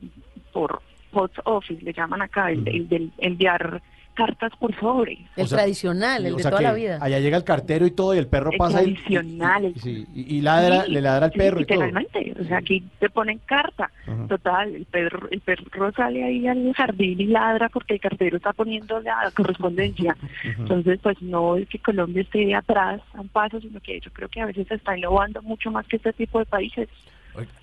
por 0.53 0.83
post 1.11 1.39
office, 1.45 1.83
le 1.83 1.93
llaman 1.93 2.23
acá, 2.23 2.51
el, 2.51 2.67
el 2.69 2.89
del 2.89 3.11
enviar 3.19 3.83
cartas 4.17 4.51
por 4.59 4.75
sobre. 4.81 5.13
El 5.37 5.45
O 5.45 5.47
sea, 5.47 5.59
tradicional, 5.59 6.27
el 6.27 6.33
o 6.35 6.37
de 6.39 6.43
toda 6.43 6.61
la 6.61 6.73
vida. 6.73 6.99
Allá 7.01 7.21
llega 7.21 7.37
el 7.37 7.45
cartero 7.45 7.87
y 7.87 7.93
todo, 7.93 8.15
y 8.15 8.19
el 8.19 8.27
perro 8.27 8.51
El 8.51 8.59
pasa 8.59 8.83
y, 8.83 8.95
tradicional, 8.95 9.65
el- 9.67 9.81
sí, 9.81 10.07
y, 10.15 10.37
y 10.37 10.41
ladra, 10.41 10.85
Sí, 10.87 10.91
le 10.93 11.01
ladra 11.03 11.27
al 11.27 11.33
sí, 11.33 11.39
perro 11.39 11.61
y 11.61 11.65
todo. 11.67 11.85
literalmente, 11.87 12.35
o 12.41 12.45
sea, 12.45 12.57
aquí 12.59 12.83
te 12.99 13.09
ponen 13.11 13.39
carta. 13.47 13.91
Ajá. 14.07 14.27
Total, 14.27 14.75
el 14.75 14.85
perro, 14.87 15.29
el 15.31 15.41
perro 15.43 15.93
sale 15.93 16.25
ahí 16.25 16.47
al 16.49 16.73
jardín 16.75 17.21
y 17.21 17.27
ladra 17.27 17.69
porque 17.69 17.95
el 17.95 18.01
cartero 18.01 18.37
está 18.39 18.53
poniendo 18.53 18.99
la 19.01 19.31
correspondencia. 19.35 20.17
Entonces, 20.59 20.99
pues 21.03 21.21
no 21.23 21.57
es 21.57 21.69
que 21.69 21.79
Colombia 21.79 22.23
esté 22.23 22.55
atrás 22.55 23.01
a 23.15 23.21
un 23.21 23.29
paso, 23.29 23.61
sino 23.61 23.79
que 23.81 24.01
yo 24.01 24.11
creo 24.13 24.29
que 24.29 24.41
a 24.41 24.47
veces 24.47 24.67
se 24.67 24.75
está 24.75 24.97
innovando 24.97 25.43
mucho 25.43 25.71
más 25.71 25.87
que 25.87 25.97
este 25.97 26.13
tipo 26.15 26.39
de 26.39 26.47
países. 26.47 26.89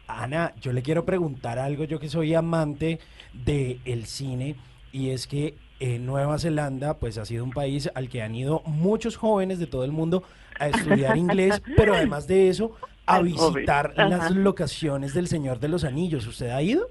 Ana, 0.07 0.53
yo 0.61 0.71
le 0.71 0.83
quiero 0.83 1.03
preguntar 1.03 1.57
algo, 1.57 1.83
yo 1.85 1.99
que 1.99 2.07
soy 2.07 2.35
amante 2.35 2.99
del 3.33 4.05
cine, 4.05 4.55
y 4.91 5.09
es 5.09 5.25
que 5.25 5.55
en 5.83 6.05
Nueva 6.05 6.39
Zelanda, 6.39 6.97
pues 6.97 7.17
ha 7.17 7.25
sido 7.25 7.43
un 7.43 7.51
país 7.51 7.89
al 7.93 8.07
que 8.07 8.21
han 8.21 8.33
ido 8.33 8.61
muchos 8.65 9.17
jóvenes 9.17 9.59
de 9.59 9.67
todo 9.67 9.83
el 9.83 9.91
mundo 9.91 10.23
a 10.57 10.69
estudiar 10.69 11.17
inglés, 11.17 11.61
pero 11.75 11.93
además 11.93 12.25
de 12.25 12.47
eso, 12.47 12.77
a 13.05 13.21
visitar 13.21 13.93
las 13.97 14.31
locaciones 14.31 15.13
del 15.13 15.27
Señor 15.27 15.59
de 15.59 15.67
los 15.67 15.83
Anillos. 15.83 16.25
¿Usted 16.25 16.51
ha 16.51 16.61
ido? 16.61 16.87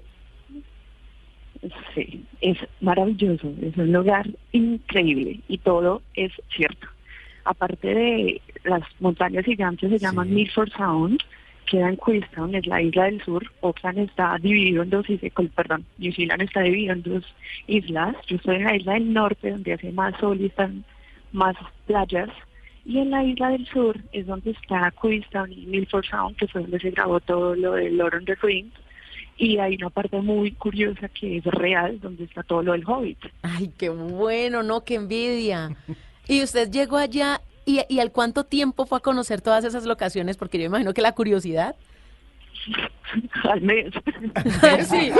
Sí, 1.95 2.23
es 2.41 2.57
maravilloso, 2.81 3.51
es 3.63 3.75
un 3.77 3.91
lugar 3.91 4.29
increíble 4.51 5.39
y 5.47 5.57
todo 5.57 6.03
es 6.13 6.31
cierto. 6.55 6.87
Aparte 7.45 7.87
de 7.87 8.41
las 8.63 8.83
montañas 8.99 9.43
gigantes, 9.43 9.89
se 9.89 9.97
llaman 9.97 10.31
Milford 10.31 10.69
Sound, 10.77 11.19
queda 11.63 11.89
en 11.89 11.97
Queenstown, 11.97 12.55
es 12.55 12.65
la 12.67 12.81
isla 12.81 13.05
del 13.05 13.23
sur. 13.23 13.43
Auckland 13.61 13.99
está 13.99 14.37
dividido 14.37 14.83
en 14.83 14.89
dos 14.89 15.09
islas, 15.09 15.31
perdón, 15.55 15.85
New 15.97 16.11
está 16.17 16.61
dividido 16.61 16.93
en 16.93 17.03
dos 17.03 17.23
islas. 17.67 18.15
Yo 18.27 18.37
estoy 18.37 18.57
en 18.57 18.63
la 18.63 18.75
isla 18.75 18.93
del 18.93 19.13
norte, 19.13 19.51
donde 19.51 19.73
hace 19.73 19.91
más 19.91 20.17
sol 20.19 20.39
y 20.39 20.45
están 20.45 20.83
más 21.31 21.55
playas. 21.85 22.29
Y 22.85 22.99
en 22.99 23.11
la 23.11 23.23
isla 23.23 23.49
del 23.49 23.65
sur 23.67 23.97
es 24.11 24.27
donde 24.27 24.51
está 24.51 24.93
Queenstown 25.01 25.51
y 25.51 25.65
Milford 25.65 26.05
Sound, 26.05 26.35
que 26.35 26.47
fue 26.47 26.61
donde 26.61 26.79
se 26.79 26.91
grabó 26.91 27.19
todo 27.19 27.55
lo 27.55 27.73
de 27.73 27.89
Lord 27.91 28.15
of 28.15 28.25
the 28.25 28.35
Rings. 28.35 28.73
Y 29.37 29.57
hay 29.57 29.75
una 29.75 29.89
parte 29.89 30.21
muy 30.21 30.51
curiosa 30.51 31.09
que 31.09 31.37
es 31.37 31.45
real, 31.45 31.99
donde 31.99 32.25
está 32.25 32.43
todo 32.43 32.61
lo 32.61 32.73
del 32.73 32.85
Hobbit. 32.85 33.17
Ay, 33.41 33.71
qué 33.77 33.89
bueno, 33.89 34.61
¿no? 34.61 34.83
Qué 34.83 34.95
envidia. 34.95 35.75
Y 36.27 36.43
usted 36.43 36.69
llegó 36.69 36.97
allá 36.97 37.41
y, 37.65 37.81
y 37.89 37.99
al 37.99 38.11
cuánto 38.11 38.43
tiempo 38.45 38.85
fue 38.85 38.97
a 38.97 39.01
conocer 39.01 39.41
todas 39.41 39.63
esas 39.63 39.85
locaciones, 39.85 40.37
porque 40.37 40.57
yo 40.59 40.65
imagino 40.65 40.93
que 40.93 41.01
la 41.01 41.13
curiosidad. 41.13 41.75
Al 43.49 43.61
mes. 43.61 43.93
sí, 44.89 45.11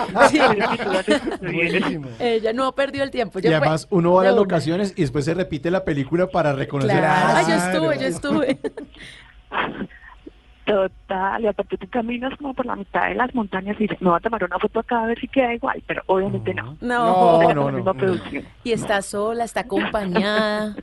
sí. 1.50 1.62
Ella 2.20 2.54
no 2.54 2.72
perdió 2.74 3.04
el 3.04 3.12
tiempo. 3.12 3.40
Y 3.42 3.48
además 3.48 3.88
uno 3.90 4.14
va 4.14 4.22
a 4.22 4.26
las 4.26 4.36
locaciones 4.36 4.94
y 4.96 5.02
después 5.02 5.26
se 5.26 5.34
repite 5.34 5.70
la 5.70 5.84
película 5.84 6.28
para 6.28 6.54
reconocer. 6.54 6.98
Claro, 6.98 7.38
Ah, 7.38 7.44
yo 7.48 7.56
estuve, 7.56 8.00
yo 8.00 8.08
estuve. 8.08 8.60
Total, 10.66 11.44
y 11.44 11.48
aparte 11.48 11.78
tú 11.78 11.90
caminas 11.90 12.32
como 12.38 12.54
por 12.54 12.66
la 12.66 12.78
mitad 12.78 13.10
de 13.10 13.16
las 13.16 13.36
montañas 13.36 13.76
y 13.78 13.84
dices, 13.84 14.02
me 14.02 14.10
voy 14.10 14.18
a 14.18 14.22
tomar 14.22 14.42
una 14.46 14.58
foto 14.58 14.80
acá 14.80 15.04
a 15.04 15.08
ver 15.08 15.20
si 15.20 15.28
queda 15.28 15.54
igual, 15.54 15.84
pero 15.86 16.02
obviamente 16.06 16.54
no. 16.54 16.78
No. 16.80 17.42
No, 17.42 17.54
no, 17.54 17.72
misma 17.72 17.92
no. 17.92 18.00
producción. 18.00 18.46
Y 18.64 18.72
está 18.72 19.02
sola, 19.02 19.44
está 19.44 19.60
acompañada. 19.62 20.74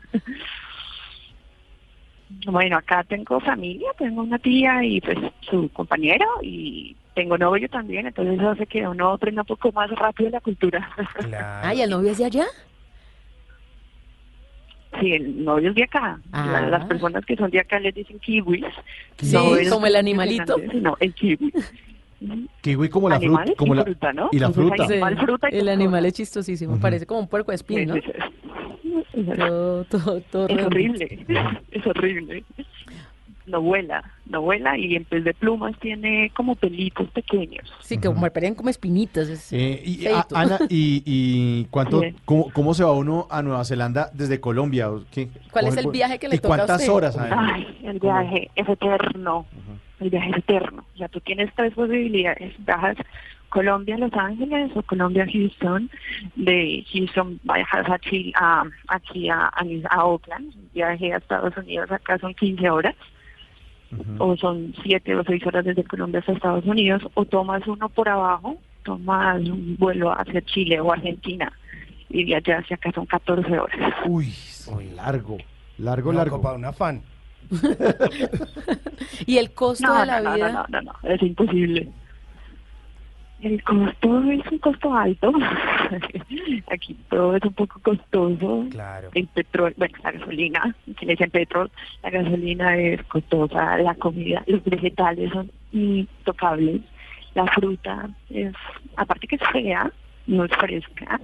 Bueno, 2.47 2.77
acá 2.79 3.05
tengo 3.05 3.41
familia, 3.41 3.91
tengo 3.99 4.23
una 4.23 4.39
tía 4.39 4.83
y 4.85 5.01
pues 5.01 5.19
su 5.43 5.69
compañero 5.73 6.27
y 6.43 6.97
tengo 7.15 7.37
novio 7.37 7.69
también, 7.69 8.07
entonces 8.07 8.39
eso 8.39 8.51
hace 8.51 8.67
que 8.67 8.87
uno 8.87 9.13
aprenda 9.13 9.43
un 9.43 9.47
poco 9.47 9.73
más 9.73 9.91
rápido 9.91 10.31
la 10.31 10.41
cultura. 10.41 10.89
Ay, 11.63 11.83
¿el 11.83 11.91
novio 11.91 12.13
es 12.13 12.19
de 12.19 12.25
allá? 12.27 12.47
Sí, 15.01 15.13
el 15.13 15.45
novio 15.45 15.71
es 15.71 15.77
de 15.77 15.85
acá. 15.85 16.19
Ah. 16.33 16.47
La- 16.53 16.69
Las 16.79 16.85
personas 16.87 17.25
que 17.25 17.37
son 17.37 17.51
de 17.51 17.61
acá 17.61 17.79
les 17.79 17.95
dicen 17.95 18.19
kiwis. 18.19 18.65
Sí, 19.19 19.33
No 19.35 19.57
es 19.57 19.71
como 19.71 19.87
el 19.87 19.97
animalito. 19.97 20.57
No, 20.75 20.97
el 21.01 21.15
kiwi. 21.15 21.53
Kiwi 22.61 22.91
como 22.91 23.09
la 23.09 23.19
fruta. 23.19 23.45
Como 23.57 23.73
y 23.75 23.77
la, 23.79 23.83
fruta, 23.85 24.13
¿no? 24.13 24.29
Y 24.31 24.39
la 24.39 24.51
fruta. 24.51 25.49
y 25.51 25.57
el 25.57 25.69
animal 25.71 26.05
es 26.05 26.13
chistosísimo, 26.13 26.79
parece 26.79 27.07
como 27.07 27.21
un 27.21 27.29
puerco 27.29 27.51
de 27.51 27.55
espín, 27.57 27.89
¿no? 27.89 27.95
Todo, 29.37 29.85
todo, 29.85 30.21
todo 30.31 30.49
Es 30.49 30.65
horrible, 30.67 31.25
es 31.71 31.87
horrible. 31.87 32.45
No 33.47 33.61
vuela, 33.63 34.05
no 34.27 34.43
vuela 34.43 34.79
y 34.79 34.95
en 34.95 35.05
vez 35.11 35.25
de 35.25 35.35
plumas 35.35 35.75
tiene 35.81 36.31
como 36.37 36.55
pelitos 36.55 37.11
pequeños. 37.11 37.69
Sí, 37.81 37.97
que 37.99 38.07
como 38.07 38.21
parecen 38.21 38.55
como 38.55 38.69
espinitas. 38.69 39.29
Es 39.29 39.53
Eh, 39.53 39.83
y, 39.85 40.07
a- 40.07 40.25
Ana, 40.35 40.59
¿y, 40.69 41.03
y 41.05 41.65
cuánto, 41.71 42.01
Sí. 42.01 42.15
cómo, 42.25 42.51
cómo 42.53 42.75
se 42.75 42.85
va 42.85 42.93
uno 42.93 43.27
a 43.29 43.43
Nueva 43.43 43.65
Zelanda 43.65 44.11
desde 44.13 44.39
Colombia? 44.41 44.91
¿O 44.91 45.03
qué? 45.11 45.31
¿Cuál 45.51 45.67
es 45.67 45.77
el 45.79 45.89
viaje 45.91 46.19
que 46.21 46.29
le 46.29 46.37
¿Y 46.37 46.39
toca 46.39 46.55
a 46.55 46.59
cuántas 46.59 46.81
usted? 46.83 46.93
horas? 46.93 47.17
Ay, 47.19 47.67
el 47.83 47.99
viaje 47.99 48.51
es 48.55 48.69
eterno. 48.69 49.47
El 49.99 50.11
viaje 50.11 50.31
es 50.31 50.37
eterno. 50.37 50.85
O 50.95 50.99
sea, 50.99 51.09
tú 51.09 51.21
tienes 51.21 51.51
tres 51.57 51.75
posibilidades. 51.75 52.55
Viajas 52.65 52.97
Colombia, 53.51 53.99
Los 53.99 54.13
Ángeles 54.15 54.71
o 54.75 54.83
Colombia, 54.83 55.27
Houston. 55.31 55.91
De 56.37 56.85
Houston 56.93 57.39
viajas 57.45 57.91
aquí 57.91 58.33
a, 58.41 58.65
aquí 58.89 59.29
a, 59.29 59.47
a, 59.47 59.65
a 59.91 60.05
Oakland. 60.07 60.55
Viaje 60.73 61.13
a 61.13 61.19
Estados 61.19 61.57
Unidos, 61.57 61.91
acá 61.93 62.19
son 62.19 62.33
15 62.35 62.71
horas. 62.71 62.95
O 64.19 64.37
son 64.37 64.73
7 64.85 65.17
o 65.17 65.25
6 65.25 65.47
horas 65.47 65.65
desde 65.65 65.83
Colombia 65.85 66.21
hasta 66.21 66.33
Estados 66.33 66.65
Unidos. 66.65 67.03
O 67.15 67.25
tomas 67.25 67.67
uno 67.67 67.89
por 67.89 68.09
abajo, 68.09 68.57
tomas 68.85 69.41
un 69.49 69.77
vuelo 69.79 70.13
hacia 70.13 70.41
Chile 70.43 70.81
o 70.81 70.93
Argentina. 70.93 71.53
Y 72.09 72.25
de 72.25 72.37
allá 72.37 72.59
hacia 72.59 72.77
acá 72.77 72.91
son 72.93 73.07
14 73.07 73.59
horas. 73.59 73.95
Uy, 74.07 74.33
largo, 74.95 75.39
largo, 75.79 76.13
No, 76.13 76.19
largo. 76.19 76.37
compa, 76.37 76.55
un 76.55 76.65
afán. 76.65 77.03
Y 79.27 79.39
el 79.39 79.53
costo 79.53 79.87
No, 79.87 80.01
de 80.01 80.07
la 80.07 80.21
no, 80.21 80.31
no, 80.31 80.37
vida. 80.37 80.53
no, 80.53 80.67
no, 80.69 80.83
no, 81.03 81.09
es 81.11 81.23
imposible. 81.23 81.89
El 83.43 83.63
costo 83.63 84.23
es 84.31 84.53
un 84.53 84.59
costo 84.59 84.95
alto. 84.95 85.33
Aquí 86.71 86.95
todo 87.09 87.37
es 87.37 87.43
un 87.43 87.55
poco 87.55 87.81
costoso. 87.81 88.67
Claro. 88.71 89.09
El 89.15 89.27
petróleo, 89.29 89.75
bueno, 89.79 89.97
la 90.05 90.13
gasolina, 90.13 90.75
que 90.99 91.07
le 91.07 91.13
dicen 91.13 91.31
petróleo, 91.31 91.71
la 92.03 92.11
gasolina 92.11 92.77
es 92.77 93.03
costosa, 93.05 93.79
la 93.79 93.95
comida, 93.95 94.43
los 94.47 94.63
vegetales 94.65 95.33
son 95.33 95.51
intocables, 95.73 96.83
la 97.35 97.47
fruta 97.47 98.11
es, 98.29 98.53
aparte 98.97 99.27
que 99.27 99.37
es 99.37 99.43
fea, 99.53 99.91
no 100.27 100.45
es 100.45 100.53
fresca, 100.57 101.19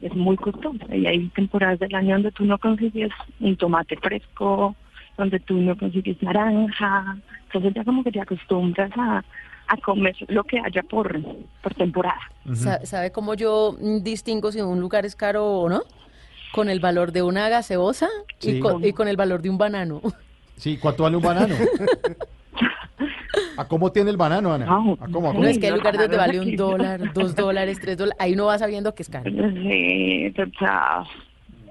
es 0.00 0.14
muy 0.14 0.36
costosa. 0.36 0.94
Y 0.94 1.06
hay 1.06 1.26
temporadas 1.28 1.80
del 1.80 1.94
año 1.94 2.14
donde 2.14 2.32
tú 2.32 2.44
no 2.44 2.58
consigues 2.58 3.10
un 3.40 3.56
tomate 3.56 3.96
fresco, 3.96 4.76
donde 5.16 5.40
tú 5.40 5.54
no 5.54 5.76
consigues 5.76 6.22
naranja. 6.22 7.16
Entonces 7.46 7.74
ya 7.74 7.84
como 7.84 8.04
que 8.04 8.12
te 8.12 8.20
acostumbras 8.20 8.92
a, 8.96 9.24
a 9.68 9.76
comer 9.78 10.16
lo 10.28 10.44
que 10.44 10.58
haya 10.58 10.82
por, 10.82 11.20
por 11.62 11.74
temporada. 11.74 12.20
Sa- 12.54 12.84
¿Sabe 12.86 13.12
cómo 13.12 13.34
yo 13.34 13.76
mm, 13.80 13.98
distingo 14.02 14.50
si 14.52 14.60
un 14.60 14.80
lugar 14.80 15.04
es 15.06 15.14
caro 15.14 15.44
o 15.46 15.68
no? 15.68 15.82
Con 16.52 16.70
el 16.70 16.80
valor 16.80 17.12
de 17.12 17.22
una 17.22 17.48
gaseosa 17.48 18.08
y, 18.40 18.52
Sí. 18.52 18.60
con, 18.60 18.84
y 18.84 18.92
con 18.92 19.06
el 19.08 19.16
valor 19.16 19.42
de 19.42 19.50
un 19.50 19.58
banano. 19.58 20.00
Sí, 20.56 20.76
¿cuánto 20.76 21.04
vale 21.04 21.16
un 21.16 21.22
banano? 21.22 21.54
¿A 23.56 23.66
cómo 23.68 23.92
tiene 23.92 24.10
el 24.10 24.16
banano, 24.16 24.52
Ana? 24.52 24.64
¿A 24.64 24.68
cómo? 24.68 24.96
¿A 25.00 25.06
No 25.06 25.12
cómo? 25.38 25.44
es 25.44 25.58
que 25.58 25.66
hay 25.66 25.72
lugares 25.72 26.00
donde 26.00 26.16
vale 26.16 26.40
un 26.40 26.56
dólar, 26.56 27.12
dos 27.12 27.34
dólares, 27.36 27.78
tres 27.80 27.96
dólares. 27.96 28.16
Ahí 28.20 28.34
no 28.34 28.46
va 28.46 28.58
sabiendo 28.58 28.92
que 28.94 29.02
es 29.04 29.08
caro. 29.08 29.30
Sí, 29.30 30.32
o 30.36 30.58
sea, 30.58 31.04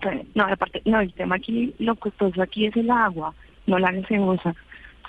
pues, 0.01 0.21
no, 0.35 0.45
aparte, 0.45 0.81
no, 0.85 1.01
el 1.01 1.11
tema 1.13 1.35
aquí, 1.35 1.73
lo 1.79 1.95
costoso 1.95 2.41
aquí 2.41 2.67
es 2.67 2.75
el 2.77 2.89
agua, 2.89 3.33
no 3.65 3.77
la 3.79 3.91
gaseosa. 3.91 4.55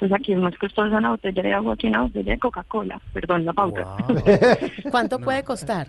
Entonces 0.01 0.17
aquí 0.21 0.33
es 0.33 0.39
más 0.39 0.57
costosa 0.59 0.97
una 0.97 1.11
botella 1.11 1.43
de 1.43 1.53
agua 1.53 1.77
que 1.77 1.89
una 1.89 2.03
botella 2.03 2.33
de 2.33 2.39
Coca-Cola. 2.39 3.01
Perdón, 3.13 3.45
la 3.45 3.53
pauta. 3.53 3.85
¿Cuánto 4.93 5.19
puede 5.21 5.43
costar? 5.43 5.89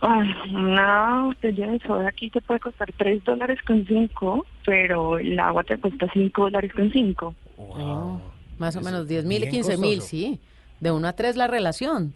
Ay, 0.00 0.28
una 0.52 1.22
botella 1.26 1.68
de 1.68 1.78
soda 1.80 2.08
aquí 2.08 2.28
te 2.30 2.40
puede 2.40 2.60
costar 2.60 2.92
3 2.96 3.24
dólares 3.24 3.58
con 3.66 3.86
5, 3.86 4.46
pero 4.64 5.18
el 5.18 5.38
agua 5.38 5.62
te 5.64 5.78
cuesta 5.78 6.06
5 6.12 6.42
dólares 6.42 6.72
con 6.74 6.90
5. 6.90 7.34
Oh, 7.58 8.20
más 8.58 8.74
o 8.76 8.80
menos 8.80 9.06
10 9.08 9.24
mil 9.24 9.38
y 9.38 9.40
bien 9.42 9.52
15 9.52 9.78
mil, 9.78 10.02
sí. 10.02 10.40
De 10.80 10.90
uno 10.90 11.08
a 11.08 11.12
tres 11.14 11.36
la 11.36 11.46
relación. 11.46 12.12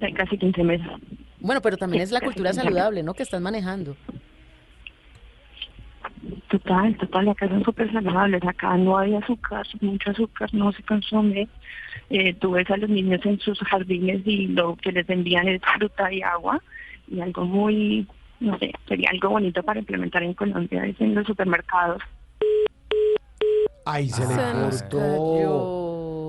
Hay 0.00 0.12
casi 0.12 0.36
15 0.36 0.62
meses. 0.64 0.86
Bueno, 1.40 1.60
pero 1.62 1.76
también 1.76 2.00
Sí, 2.00 2.04
es 2.04 2.12
la 2.12 2.20
cultura 2.20 2.50
15 2.50 2.60
meses. 2.60 2.64
saludable, 2.74 3.02
¿no? 3.02 3.14
Que 3.14 3.22
están 3.22 3.42
manejando. 3.42 3.96
Total, 6.48 6.96
total, 6.98 7.28
acá 7.30 7.48
son 7.48 7.64
súper 7.64 7.92
saludables, 7.92 8.44
acá 8.44 8.76
no 8.76 8.96
hay 8.96 9.14
azúcar, 9.16 9.66
mucho 9.80 10.10
azúcar 10.10 10.48
no 10.52 10.70
se 10.72 10.82
consume. 10.84 11.48
Eh, 12.10 12.34
tú 12.34 12.52
ves 12.52 12.70
a 12.70 12.76
los 12.76 12.88
niños 12.88 13.20
en 13.24 13.40
sus 13.40 13.58
jardines 13.60 14.20
y 14.24 14.48
lo 14.48 14.76
que 14.76 14.92
les 14.92 15.08
envían 15.10 15.48
es 15.48 15.60
fruta 15.76 16.12
y 16.12 16.22
agua 16.22 16.62
y 17.08 17.20
algo 17.20 17.44
muy, 17.44 18.06
no 18.38 18.56
sé, 18.58 18.72
sería 18.86 19.10
algo 19.10 19.30
bonito 19.30 19.62
para 19.62 19.80
implementar 19.80 20.22
en 20.22 20.34
Colombia, 20.34 20.86
es 20.86 21.00
en 21.00 21.14
los 21.14 21.26
supermercados. 21.26 22.02
Ay, 23.84 24.08
se 24.08 24.20
le 24.20 24.34
Se 24.34 24.54
nos 24.54 24.82
cortó. 24.84 25.81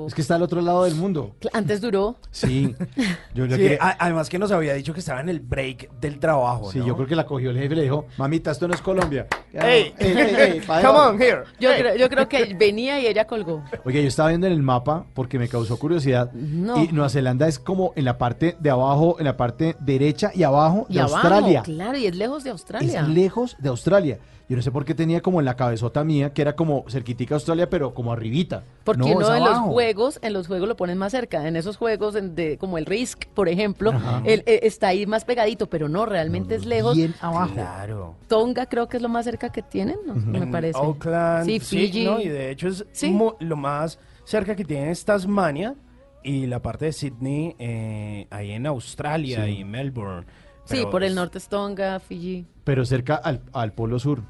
Es 0.07 0.14
que 0.14 0.22
está 0.22 0.35
al 0.35 0.41
otro 0.43 0.61
lado 0.61 0.83
del 0.85 0.95
mundo. 0.95 1.35
Antes 1.53 1.82
duró. 1.82 2.17
Sí. 2.32 2.75
Yo 3.33 3.45
le 3.48 3.56
Sí, 3.56 3.61
quería- 3.61 3.77
a- 3.82 3.98
además 3.99 4.30
que 4.30 4.40
nos 4.40 4.51
había 4.51 4.73
dicho 4.73 4.93
que 4.93 4.99
estaba 4.99 5.22
en 5.22 5.30
el 5.30 5.40
break 5.40 5.90
del 5.99 6.19
trabajo, 6.19 6.72
Sí, 6.72 6.80
¿no? 6.80 6.85
yo 6.88 6.95
creo 6.95 7.07
que 7.07 7.15
la 7.15 7.25
cogió 7.25 7.49
el 7.51 7.57
jefe 7.57 7.73
y 7.73 7.77
le 7.77 7.82
dijo, 7.83 8.06
mamita, 8.17 8.51
esto 8.51 8.67
no 8.67 8.73
es 8.73 8.82
Colombia. 8.82 9.27
Ey, 9.53 9.93
Ey, 9.98 10.17
ey, 10.17 10.61
pa' 10.61 10.82
come 10.82 10.99
on 10.99 11.22
here. 11.22 11.43
Yo, 11.59 11.69
Hey. 11.72 11.77
creo, 11.82 11.95
yo 11.95 12.09
creo 12.09 12.27
que 12.30 12.53
venía 12.56 12.99
y 12.99 13.07
ella 13.07 13.25
colgó. 13.25 13.64
Oye, 13.85 14.01
yo 14.01 14.07
estaba 14.07 14.30
viendo 14.30 14.48
en 14.48 14.53
el 14.53 14.61
mapa 14.64 15.06
porque 15.14 15.38
me 15.40 15.48
causó 15.48 15.77
curiosidad. 15.77 16.32
No. 16.33 16.83
Y 16.83 16.88
Nueva 16.91 17.09
Zelanda 17.09 17.48
es 17.48 17.59
como 17.59 17.93
en 17.95 18.06
la 18.06 18.17
parte 18.17 18.56
de 18.59 18.69
abajo, 18.69 19.17
en 19.19 19.25
la 19.25 19.38
parte 19.38 19.75
derecha 19.80 20.32
y 20.33 20.43
abajo 20.43 20.85
Y 20.90 20.95
de 20.95 20.99
abajo, 21.01 21.15
Australia. 21.17 21.61
claro, 21.64 21.98
y 21.98 22.06
es 22.07 22.15
lejos 22.15 22.43
de 22.43 22.49
Australia. 22.49 23.01
Es 23.01 23.07
lejos 23.07 23.56
de 23.59 23.69
Australia. 23.69 24.19
Yo 24.53 24.57
no 24.57 24.61
sé 24.61 24.72
por 24.72 24.85
qué 24.85 24.93
tenía 24.93 25.19
como 25.22 25.40
en 25.40 25.45
la 25.45 25.56
cabezota 25.56 26.03
mía 26.03 26.32
que 26.32 26.43
era 26.43 26.56
como 26.56 26.85
cerquitica 26.88 27.33
a 27.33 27.38
Australia, 27.38 27.72
pero 27.72 27.95
como 27.95 28.14
arribita. 28.14 28.64
Porque 28.83 28.99
no, 29.01 29.19
no, 29.19 29.22
es 29.22 29.38
en 29.40 29.43
los 29.43 29.57
juegos, 29.57 30.19
en 30.22 30.32
los 30.33 30.45
juegos 30.45 30.67
lo 30.69 30.75
ponen 30.75 30.99
más 30.99 31.11
cerca. 31.11 31.48
En 31.48 31.56
esos 31.56 31.75
juegos 31.75 32.14
en 32.14 32.35
de, 32.35 32.59
como 32.59 32.77
el 32.77 32.85
Risk, 32.85 33.25
por 33.33 33.49
ejemplo, 33.49 33.91
él, 34.25 34.43
eh, 34.45 34.59
está 34.61 34.90
ahí 34.90 35.07
más 35.07 35.25
pegadito, 35.25 35.67
pero 35.72 35.90
no, 35.90 36.06
realmente 36.06 36.53
es 36.53 36.67
lejos. 36.67 36.95
Bien 36.95 37.15
abajo. 37.19 37.56
Claro. 37.56 38.15
Tonga 38.27 38.67
creo 38.67 38.88
que 38.88 38.98
es 38.98 39.01
lo 39.01 39.09
más 39.09 39.25
cerca 39.25 39.51
que 39.51 39.64
tienen, 39.64 39.98
¿no? 40.06 40.14
me 40.14 40.45
parece. 40.45 40.77
Auckland, 40.77 41.45
Sí, 41.48 41.59
sí, 41.59 41.77
Fiji. 41.88 42.06
¿no? 42.06 42.19
Y 42.19 42.27
de 42.30 42.51
hecho 42.51 42.67
es 42.67 42.85
Sí. 42.91 43.17
lo 43.40 43.56
más 43.56 43.98
cerca 44.23 44.56
que 44.56 44.65
tiene 44.65 44.91
es 44.91 45.03
Tasmania 45.03 45.73
y 46.22 46.45
la 46.45 46.61
parte 46.61 46.85
de 46.85 46.93
Sydney 46.93 47.56
eh, 47.57 48.27
ahí 48.30 48.51
en 48.51 48.67
Australia 48.67 49.45
Sí. 49.45 49.61
y 49.61 49.64
Melbourne. 49.64 50.27
sí, 50.65 50.83
por 50.91 51.03
el 51.03 51.15
norte 51.15 51.40
es 51.40 51.48
Tonga, 51.49 51.99
Fiji. 51.99 52.45
Pero 52.64 52.85
cerca 52.85 53.15
al, 53.15 53.41
al 53.51 53.73
polo 53.73 53.98
sur. 53.98 54.22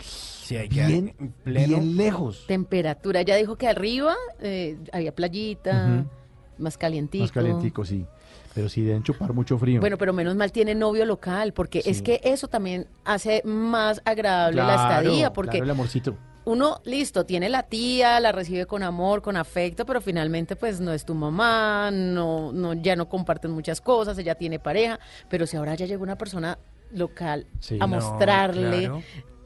Sí, 0.00 0.56
hay 0.56 0.68
que 0.68 0.86
Bien, 0.86 1.14
en 1.18 1.32
pleno. 1.44 1.66
bien 1.68 1.96
lejos. 1.96 2.44
Temperatura, 2.46 3.22
ya 3.22 3.36
dijo 3.36 3.56
que 3.56 3.68
arriba 3.68 4.14
eh, 4.40 4.78
había 4.92 5.14
playita, 5.14 6.06
más 6.58 6.78
calientico. 6.78 7.22
Más 7.24 7.32
calientico, 7.32 7.84
sí. 7.84 8.06
Pero 8.54 8.68
sí 8.68 8.82
deben 8.82 9.02
chupar 9.02 9.32
mucho 9.34 9.58
frío. 9.58 9.80
Bueno, 9.80 9.98
pero 9.98 10.12
menos 10.12 10.34
mal 10.34 10.50
tiene 10.50 10.74
novio 10.74 11.04
local, 11.04 11.52
porque 11.52 11.82
es 11.84 12.02
que 12.02 12.20
eso 12.24 12.48
también 12.48 12.86
hace 13.04 13.42
más 13.44 14.00
agradable 14.04 14.62
la 14.62 14.74
estadía, 14.74 15.32
porque 15.32 15.50
claro, 15.58 15.64
el 15.64 15.70
amorcito. 15.70 16.16
uno, 16.44 16.80
listo, 16.84 17.24
tiene 17.24 17.50
la 17.50 17.62
tía, 17.64 18.18
la 18.18 18.32
recibe 18.32 18.66
con 18.66 18.82
amor, 18.82 19.20
con 19.22 19.36
afecto, 19.36 19.84
pero 19.86 20.00
finalmente 20.00 20.56
pues 20.56 20.80
no 20.80 20.92
es 20.92 21.04
tu 21.04 21.14
mamá, 21.14 21.90
no, 21.92 22.50
no, 22.52 22.72
ya 22.72 22.96
no 22.96 23.08
comparten 23.08 23.50
muchas 23.52 23.80
cosas, 23.80 24.18
ella 24.18 24.34
tiene 24.34 24.58
pareja, 24.58 24.98
pero 25.28 25.46
si 25.46 25.56
ahora 25.56 25.74
ya 25.74 25.84
llegó 25.86 26.02
una 26.02 26.16
persona 26.16 26.58
local 26.90 27.46
Sí. 27.60 27.76
a 27.76 27.86
No, 27.86 27.88
mostrarle 27.88 28.78
claro. 28.86 29.02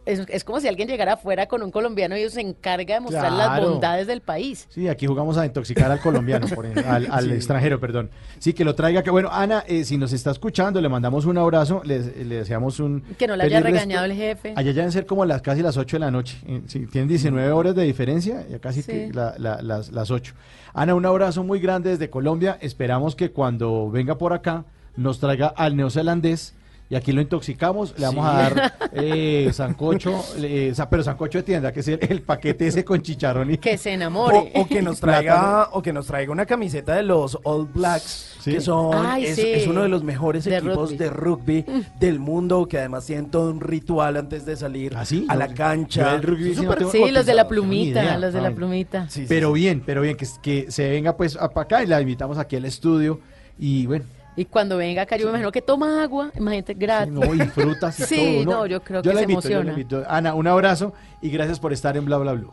Es, 0.07 0.21
es 0.29 0.45
como 0.45 0.61
si 0.61 0.69
alguien 0.69 0.89
llegara 0.89 1.15
afuera 1.15 1.47
con 1.47 1.63
un 1.63 1.71
colombiano 1.71 2.17
y 2.17 2.21
ellos 2.21 2.33
se 2.33 2.41
encarga 2.41 2.95
de 2.95 3.01
mostrar 3.01 3.33
las 3.33 3.61
bondades 3.61 4.07
del 4.07 4.21
país. 4.21 4.67
Sí, 4.71 4.89
aquí 4.89 5.07
jugamos 5.07 5.37
a 5.39 5.47
intoxicar 5.47 5.91
al 5.91 6.01
colombiano, 6.01 6.47
por 6.49 6.67
ejemplo, 6.67 6.91
al, 6.91 7.09
al 7.11 7.25
Sí. 7.29 7.33
extranjero, 7.33 7.79
perdón. 7.81 8.11
Sí, 8.39 8.53
que 8.53 8.65
lo 8.65 8.75
traiga. 8.75 9.03
Que 9.03 9.11
bueno, 9.11 9.29
Ana, 9.31 9.65
eh, 9.67 9.85
si 9.85 9.97
nos 9.99 10.13
está 10.13 10.31
escuchando, 10.31 10.81
le 10.81 10.89
mandamos 10.89 11.25
un 11.27 11.39
abrazo, 11.39 11.83
le, 11.85 12.01
le 12.25 12.37
deseamos 12.37 12.81
un. 12.81 13.03
Que 13.19 13.27
no 13.27 13.37
le 13.37 13.45
haya 13.45 13.61
regañado 13.61 14.05
el 14.05 14.13
jefe. 14.15 14.55
Allá 14.57 14.73
deben 14.73 14.93
ser 14.93 15.07
como 15.07 15.25
las 15.25 15.43
casi 15.43 15.63
las 15.63 15.77
8 15.77 15.97
de 15.97 16.01
la 16.01 16.11
noche. 16.11 16.39
Eh, 16.47 16.63
sí, 16.67 16.87
tienen 16.87 17.09
19 17.09 17.51
horas 17.53 17.75
de 17.75 17.85
diferencia, 17.85 18.47
ya 18.49 18.59
casi 18.59 18.83
Sí. 18.83 18.91
que 18.93 19.11
la- 19.13 19.35
la- 19.39 19.63
las, 19.63 19.91
las 19.93 20.11
8. 20.11 20.35
Ana, 20.75 20.95
un 20.95 21.07
abrazo 21.07 21.45
muy 21.45 21.61
grande 21.61 21.91
desde 21.91 22.11
Colombia. 22.11 22.59
Esperamos 22.61 23.15
que 23.15 23.31
cuando 23.31 23.91
venga 23.91 24.19
por 24.19 24.33
acá 24.33 24.65
nos 24.97 25.21
traiga 25.21 25.49
al 25.49 25.77
neozelandés. 25.77 26.55
Y 26.93 26.95
aquí 26.95 27.11
lo 27.11 27.23
intoxicamos, 27.23 27.95
le 27.99 28.05
vamos 28.05 28.23
Sí. 28.27 28.37
a 28.37 28.43
dar 28.43 28.75
eh, 28.93 29.49
sancocho, 29.55 30.23
eh, 30.37 30.75
pero 30.91 31.03
sancocho 31.03 31.39
de 31.39 31.43
tienda, 31.43 31.73
que 31.73 31.81
es 31.81 31.89
el, 31.89 31.99
el 32.07 32.21
paquete 32.21 32.67
ese 32.67 32.85
con 32.85 33.01
chicharrón 33.01 33.51
y 33.51 33.57
Que 33.57 33.79
se 33.79 33.95
enamore. 33.95 34.53
O, 34.55 34.61
o 34.61 34.67
que 34.67 34.83
nos 34.83 35.01
traiga 35.01 35.71
o 35.73 35.81
que 35.81 35.91
nos 35.91 36.07
traiga 36.07 36.31
una 36.33 36.45
camiseta 36.45 36.95
de 36.95 37.03
los 37.03 37.39
All 37.45 37.67
Blacks 37.67 38.29
Sí. 38.43 38.53
que 38.53 38.61
son 38.61 38.91
Ay, 39.07 39.25
es, 39.27 39.37
sí. 39.37 39.47
es 39.47 39.67
uno 39.69 39.83
de 39.85 39.89
los 39.89 40.03
mejores 40.03 40.45
De 40.45 40.55
equipos 40.59 40.91
rugby. 40.91 40.97
de 40.99 41.11
rugby 41.11 41.65
del 42.01 42.19
mundo 42.19 42.67
que 42.69 42.77
además 42.79 43.07
tienen 43.07 43.31
todo 43.31 43.51
un 43.51 43.61
ritual 43.61 44.17
antes 44.19 44.45
de 44.45 44.57
salir 44.57 44.95
a 44.95 45.05
No, 45.05 45.35
la 45.37 45.49
cancha 45.55 46.19
rugby 46.19 46.55
sí 46.55 46.61
no 46.67 46.75
los 47.11 47.25
de 47.25 47.35
la 47.35 47.49
plumita, 47.49 48.19
los 48.19 48.35
de 48.35 48.41
la 48.43 48.51
plumita. 48.51 49.09
pero 49.29 49.53
bien, 49.53 49.83
pero 49.87 50.03
bien, 50.03 50.17
que, 50.17 50.27
que 50.43 50.71
se 50.71 50.91
venga 50.91 51.17
pues 51.17 51.37
para 51.39 51.61
acá 51.63 51.83
y 51.83 51.87
la 51.87 52.03
invitamos 52.03 52.37
aquí 52.37 52.57
al 52.57 52.67
estudio. 52.67 53.19
Y 53.59 53.87
bueno, 53.87 54.05
Y 54.35 54.47
cuando 54.47 54.79
venga 54.79 55.03
acá, 55.03 55.17
yo 55.17 55.25
me 55.27 55.31
imagino 55.31 55.53
que 55.53 55.61
toma 55.61 56.03
agua, 56.03 56.31
imagínate, 56.37 56.73
gratis. 56.75 57.13
no, 57.13 57.35
y 57.35 57.41
frutas 57.49 58.01
y 58.01 58.03
sí, 58.07 58.43
todo. 58.45 58.61
no, 58.61 58.67
yo 58.67 58.83
creo 58.83 59.03
Yo 59.03 59.11
que 59.11 59.17
se 59.19 59.23
invito, 59.25 59.41
yo 59.43 59.49
emociona. 59.61 59.71
invito. 59.73 60.05
Ana, 60.09 60.35
un 60.35 60.47
abrazo 60.47 60.95
y 61.21 61.29
gracias 61.31 61.61
por 61.61 61.73
estar 61.73 61.97
en 61.97 62.05
Bla 62.07 62.17
Bla 62.19 62.33
Blue. 62.33 62.53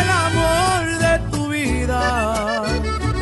el 0.00 0.10
amor 0.10 0.98
de 0.98 1.18
tu 1.30 1.48
vida. 1.48 2.64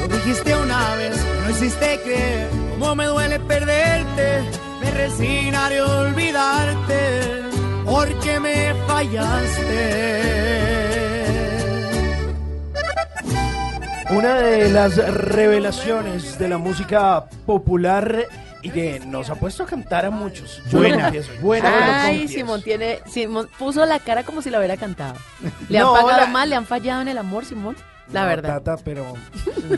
Lo 0.00 0.08
dijiste 0.08 0.56
una 0.56 0.94
vez, 0.96 1.16
no 1.44 1.50
hiciste 1.50 2.00
creer 2.04 2.48
cómo 2.78 2.94
me 2.94 3.06
duele 3.06 3.38
perderte. 3.40 4.42
Me 4.80 4.90
resignaré 4.92 5.78
a 5.78 5.86
olvidarte 5.86 7.42
porque 7.84 8.40
me 8.40 8.74
fallaste. 8.86 10.50
Una 14.10 14.38
de 14.38 14.68
las 14.70 14.96
revelaciones 14.96 16.36
de 16.38 16.48
la 16.48 16.58
música 16.58 17.26
popular 17.46 18.26
y 18.62 18.70
que 18.70 19.00
nos 19.00 19.30
ha 19.30 19.34
puesto 19.34 19.62
a 19.62 19.66
cantar 19.66 20.04
a 20.04 20.10
muchos. 20.10 20.62
Buena, 20.70 21.12
buena, 21.40 22.04
Ay. 22.04 22.28
Simón 22.28 22.62
tiene, 22.62 23.00
Simón 23.06 23.48
puso 23.58 23.84
la 23.86 23.98
cara 23.98 24.22
como 24.24 24.42
si 24.42 24.50
la 24.50 24.58
hubiera 24.58 24.76
cantado. 24.76 25.14
Le 25.68 25.78
han 25.78 25.84
No, 25.84 25.92
pagado 25.94 26.20
la- 26.22 26.26
mal, 26.26 26.50
le 26.50 26.56
han 26.56 26.66
fallado 26.66 27.02
en 27.02 27.08
el 27.08 27.18
amor, 27.18 27.44
Simón. 27.44 27.76
La 28.12 28.22
No, 28.22 28.26
verdad. 28.26 28.60
Tata, 28.62 28.82
pero 28.84 29.14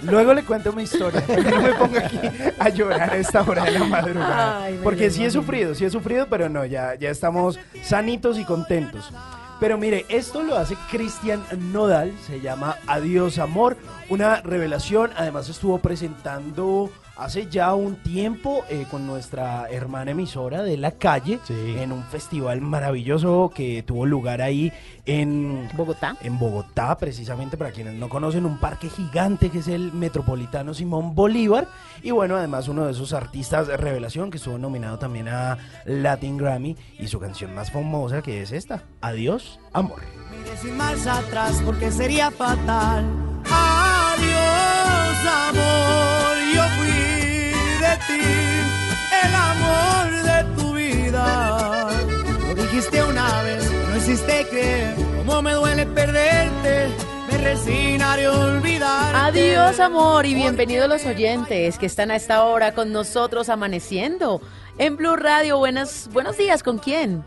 luego 0.04 0.32
le 0.32 0.42
cuento 0.42 0.72
mi 0.72 0.84
historia. 0.84 1.22
no 1.28 1.60
me 1.60 1.74
ponga 1.74 2.06
aquí 2.06 2.18
a 2.58 2.68
llorar 2.70 3.10
a 3.12 3.16
esta 3.18 3.42
hora 3.42 3.64
de 3.64 3.72
la 3.72 3.84
madrugada. 3.84 4.64
Ay, 4.64 4.80
Porque 4.82 5.10
sí 5.10 5.22
he 5.24 5.30
sufrido, 5.30 5.74
sí 5.74 5.84
he 5.84 5.90
sufrido, 5.90 6.26
pero 6.28 6.48
no, 6.48 6.64
ya, 6.64 6.94
ya 6.94 7.10
estamos 7.10 7.58
sanitos 7.82 8.38
y 8.38 8.44
contentos. 8.44 9.12
Pero 9.60 9.76
mire, 9.78 10.06
esto 10.08 10.42
lo 10.42 10.56
hace 10.56 10.76
Cristian 10.90 11.42
Nodal, 11.72 12.12
se 12.26 12.40
llama 12.40 12.76
Adiós 12.86 13.38
Amor, 13.38 13.76
una 14.08 14.40
revelación, 14.40 15.10
además 15.16 15.48
estuvo 15.50 15.78
presentando 15.78 16.90
hace 17.22 17.48
ya 17.48 17.74
un 17.74 17.96
tiempo 17.96 18.64
eh, 18.68 18.86
con 18.90 19.06
nuestra 19.06 19.68
hermana 19.70 20.10
emisora 20.10 20.62
de 20.62 20.76
la 20.76 20.92
calle 20.92 21.38
en 21.48 21.92
un 21.92 22.02
festival 22.04 22.60
maravilloso 22.60 23.50
que 23.54 23.82
tuvo 23.82 24.06
lugar 24.06 24.42
ahí 24.42 24.72
en 25.06 25.68
Bogotá. 25.76 26.16
En 26.20 26.38
Bogotá, 26.38 26.96
precisamente 26.98 27.56
para 27.56 27.70
quienes 27.70 27.94
no 27.94 28.08
conocen, 28.08 28.44
un 28.44 28.58
parque 28.58 28.88
gigante 28.88 29.50
que 29.50 29.58
es 29.58 29.68
el 29.68 29.92
Metropolitano 29.92 30.74
Simón 30.74 31.14
Bolívar. 31.14 31.68
Y 32.02 32.10
bueno, 32.10 32.36
además 32.36 32.68
uno 32.68 32.86
de 32.86 32.92
esos 32.92 33.12
artistas 33.12 33.68
de 33.68 33.76
revelación 33.76 34.30
que 34.30 34.38
estuvo 34.38 34.58
nominado 34.58 34.98
también 34.98 35.28
a 35.28 35.58
Latin 35.84 36.36
Grammy 36.36 36.76
y 36.98 37.06
su 37.06 37.20
canción 37.20 37.54
más 37.54 37.70
famosa 37.70 38.22
que 38.22 38.42
es 38.42 38.52
esta, 38.52 38.82
Adiós, 39.00 39.60
Amor. 39.72 40.00
Iré 40.40 40.56
sin 40.56 40.76
marcha 40.76 41.18
atrás 41.18 41.62
porque 41.64 41.90
sería 41.90 42.30
fatal. 42.30 43.04
Adiós, 43.50 45.16
amor, 45.48 46.36
yo 46.54 46.62
fui 46.76 46.81
de 47.92 47.98
ti, 48.06 48.22
el 49.24 49.34
amor 49.34 50.22
de 50.22 50.62
tu 50.62 50.72
vida. 50.72 51.88
Lo 52.48 52.54
dijiste 52.54 53.02
una 53.02 53.42
vez, 53.42 53.70
no 53.88 53.96
hiciste 53.96 54.46
creer 54.50 54.94
cómo 55.18 55.42
me 55.42 55.52
duele 55.52 55.86
perderte. 55.86 56.88
Me 57.30 57.38
resignaré 57.38 58.26
a 58.26 58.32
olvidar. 58.32 59.14
Adiós, 59.14 59.80
amor, 59.80 60.26
y 60.26 60.34
bienvenidos 60.34 60.88
los 60.88 61.04
oyentes 61.06 61.78
que 61.78 61.86
están 61.86 62.10
a 62.10 62.16
esta 62.16 62.44
hora 62.44 62.74
con 62.74 62.92
nosotros 62.92 63.48
amaneciendo 63.48 64.40
en 64.78 64.96
Blue 64.96 65.16
Radio. 65.16 65.58
Buenas, 65.58 66.08
buenos 66.12 66.36
días, 66.36 66.62
¿con 66.62 66.78
quién? 66.78 67.24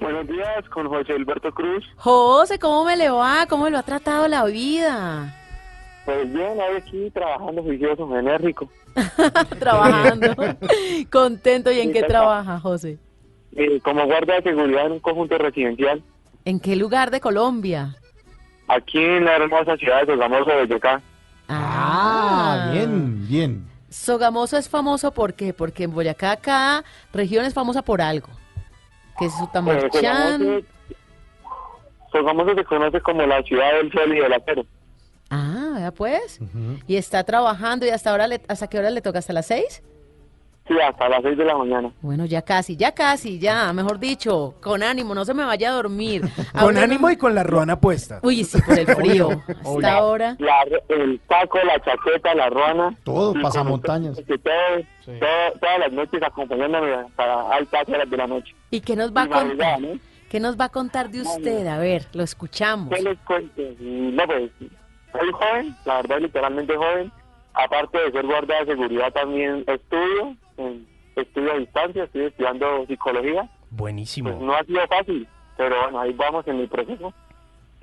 Buenos 0.00 0.26
días, 0.28 0.68
con 0.72 0.88
José 0.88 1.12
Alberto 1.14 1.52
Cruz. 1.52 1.84
José, 1.96 2.58
¿cómo 2.58 2.84
me 2.84 2.96
le 2.96 3.10
va? 3.10 3.46
¿Cómo 3.48 3.68
lo 3.68 3.78
ha 3.78 3.82
tratado 3.82 4.28
la 4.28 4.44
vida? 4.44 5.34
Pues 6.08 6.32
bien, 6.32 6.58
hoy 6.58 6.76
aquí 6.78 7.10
trabajando 7.10 7.62
juicioso, 7.62 8.18
enérgico. 8.18 8.66
Trabajando. 9.58 10.28
Contento. 11.12 11.70
¿Y 11.70 11.80
en 11.80 11.88
Sí, 11.88 11.92
qué 11.92 12.02
trabaja, 12.04 12.58
José? 12.60 12.96
Eh, 13.54 13.78
como 13.84 14.06
guardia 14.06 14.36
de 14.36 14.42
seguridad 14.44 14.86
en 14.86 14.92
un 14.92 15.00
conjunto 15.00 15.36
residencial, 15.36 16.02
¿En 16.46 16.60
qué 16.60 16.76
lugar 16.76 17.10
de 17.10 17.20
Colombia? 17.20 17.94
aquí 18.68 18.98
en 18.98 19.26
la 19.26 19.36
hermosa 19.36 19.76
ciudad 19.76 20.00
de 20.00 20.14
Sogamoso, 20.14 20.46
Boyacá. 20.46 21.02
Ah, 21.46 22.70
bien, 22.72 23.28
bien. 23.28 23.68
Sogamoso 23.90 24.56
es 24.56 24.66
famoso 24.66 25.12
¿por 25.12 25.34
qué? 25.34 25.52
Porque 25.52 25.84
en 25.84 25.92
Boyacá, 25.92 26.36
cada 26.36 26.84
región 27.12 27.44
es 27.44 27.52
famosa 27.52 27.82
por 27.82 28.00
algo. 28.00 28.28
Que 29.18 29.26
es 29.26 29.32
Pues, 29.32 29.34
Sutamarchán. 29.34 30.40
Sogamoso, 30.40 30.66
Sogamoso 32.12 32.54
se 32.54 32.64
conoce 32.64 33.00
como 33.02 33.26
la 33.26 33.42
ciudad 33.42 33.72
del 33.74 33.92
sol 33.92 34.16
y 34.16 34.20
del 34.20 34.32
acero. 34.32 34.64
Ah, 35.30 35.76
ya 35.80 35.90
pues. 35.92 36.40
Y 36.86 36.96
está 36.96 37.22
trabajando 37.24 37.84
y 37.86 37.90
hasta 37.90 38.10
ahora, 38.10 38.26
le- 38.26 38.40
¿hasta 38.48 38.66
qué 38.68 38.78
hora 38.78 38.90
le 38.90 39.00
toca? 39.02 39.18
¿Hasta 39.18 39.32
las 39.32 39.46
seis? 39.46 39.82
Sí, 40.66 40.74
hasta 40.86 41.08
las 41.08 41.22
6 41.22 41.38
de 41.38 41.46
la 41.46 41.56
mañana. 41.56 41.90
Bueno, 42.02 42.26
ya 42.26 42.42
casi, 42.42 42.76
ya 42.76 42.92
casi, 42.92 43.38
ya, 43.38 43.72
mejor 43.72 43.98
dicho, 43.98 44.54
con 44.60 44.82
ánimo, 44.82 45.14
no 45.14 45.24
se 45.24 45.32
me 45.32 45.42
vaya 45.42 45.70
a 45.70 45.72
dormir. 45.72 46.20
Con 46.52 46.60
Ahora 46.60 46.82
ánimo 46.82 47.06
no- 47.06 47.10
y 47.12 47.16
con 47.16 47.34
la 47.34 47.42
ruana 47.42 47.80
puesta. 47.80 48.20
Uy, 48.22 48.44
sí, 48.44 48.60
por 48.60 48.78
el 48.78 48.86
frío. 48.96 49.30
Hasta 49.64 49.92
ahora. 49.94 50.36
La- 50.38 50.66
el 50.94 51.18
taco, 51.26 51.56
la 51.64 51.80
chaqueta, 51.82 52.34
la 52.34 52.50
ruana. 52.50 52.94
Todo, 53.02 53.34
Y 53.34 53.42
pasamontañas. 53.42 54.16
con- 54.16 54.24
que 54.26 54.36
todo- 54.36 55.16
todo- 55.18 55.58
todas 55.58 55.78
las 55.78 55.92
noches 55.92 56.22
acompañándome 56.22 56.94
hasta 56.96 57.50
altas 57.50 57.88
horas 57.88 58.10
de 58.10 58.16
la 58.18 58.26
noche. 58.26 58.54
¿Y 58.70 58.80
qué 58.82 58.94
nos 58.94 59.10
va 59.10 59.22
a 59.22 59.24
Y 59.24 59.28
madrugada, 59.30 59.74
contar? 59.76 59.94
¿no? 59.94 60.00
¿Qué 60.28 60.38
nos 60.40 60.60
va 60.60 60.64
a 60.66 60.68
contar 60.68 61.08
de 61.08 61.22
usted? 61.22 61.66
A 61.66 61.78
ver, 61.78 62.04
lo 62.12 62.22
escuchamos. 62.22 62.94
¿Qué 62.94 63.00
les 63.02 63.18
cuento? 63.20 63.62
No, 63.80 64.26
pues, 64.26 64.50
soy 65.12 65.30
joven, 65.32 65.76
la 65.84 65.96
verdad, 65.96 66.20
literalmente 66.20 66.76
joven. 66.76 67.12
Aparte 67.54 67.98
de 67.98 68.12
ser 68.12 68.24
guardia 68.26 68.60
de 68.60 68.66
seguridad, 68.66 69.12
también 69.12 69.64
estudio, 69.66 70.36
estudio 71.16 71.52
a 71.52 71.58
distancia, 71.58 72.04
estoy 72.04 72.26
estudiando 72.26 72.86
psicología. 72.86 73.48
Buenísimo. 73.70 74.30
Pues 74.30 74.42
no 74.42 74.54
ha 74.54 74.62
sido 74.64 74.86
fácil, 74.86 75.26
pero 75.56 75.80
bueno, 75.82 76.00
ahí 76.00 76.12
vamos 76.12 76.46
en 76.46 76.58
mi 76.60 76.66
proceso. 76.68 77.12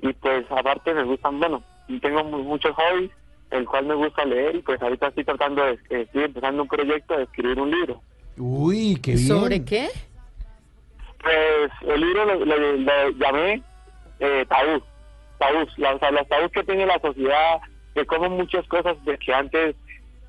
Y 0.00 0.12
pues, 0.14 0.44
aparte 0.50 0.94
me 0.94 1.04
gustan, 1.04 1.38
bueno, 1.40 1.62
y 1.88 1.98
tengo 2.00 2.24
mu- 2.24 2.42
muchos 2.44 2.74
hobbies, 2.74 3.10
el 3.50 3.66
cual 3.66 3.86
me 3.86 3.94
gusta 3.94 4.24
leer, 4.24 4.56
y 4.56 4.62
pues 4.62 4.80
ahorita 4.80 5.08
estoy 5.08 5.24
tratando 5.24 5.64
de, 5.64 5.72
eh, 5.90 6.02
estoy 6.02 6.24
empezando 6.24 6.62
un 6.62 6.68
proyecto 6.68 7.16
de 7.16 7.24
escribir 7.24 7.60
un 7.60 7.70
libro. 7.70 8.00
Uy, 8.38 8.96
qué 9.02 9.12
bien. 9.12 9.26
¿Sobre 9.28 9.64
qué? 9.64 9.88
Pues 11.22 11.70
el 11.82 12.00
libro 12.00 12.24
lo, 12.24 12.44
lo- 12.44 12.76
lo 12.76 13.10
llamé 13.10 13.62
eh, 14.20 14.44
tabú, 14.48 14.82
tabús, 15.38 15.68
la- 15.78 15.94
o 15.94 15.98
sea, 15.98 16.10
los 16.10 16.28
tabús 16.28 16.50
que 16.52 16.64
tiene 16.64 16.86
la 16.86 16.98
sociedad, 17.00 17.58
de 17.94 18.04
cómo 18.06 18.28
muchas 18.30 18.66
cosas 18.68 19.02
de 19.04 19.16
que 19.18 19.32
antes 19.34 19.74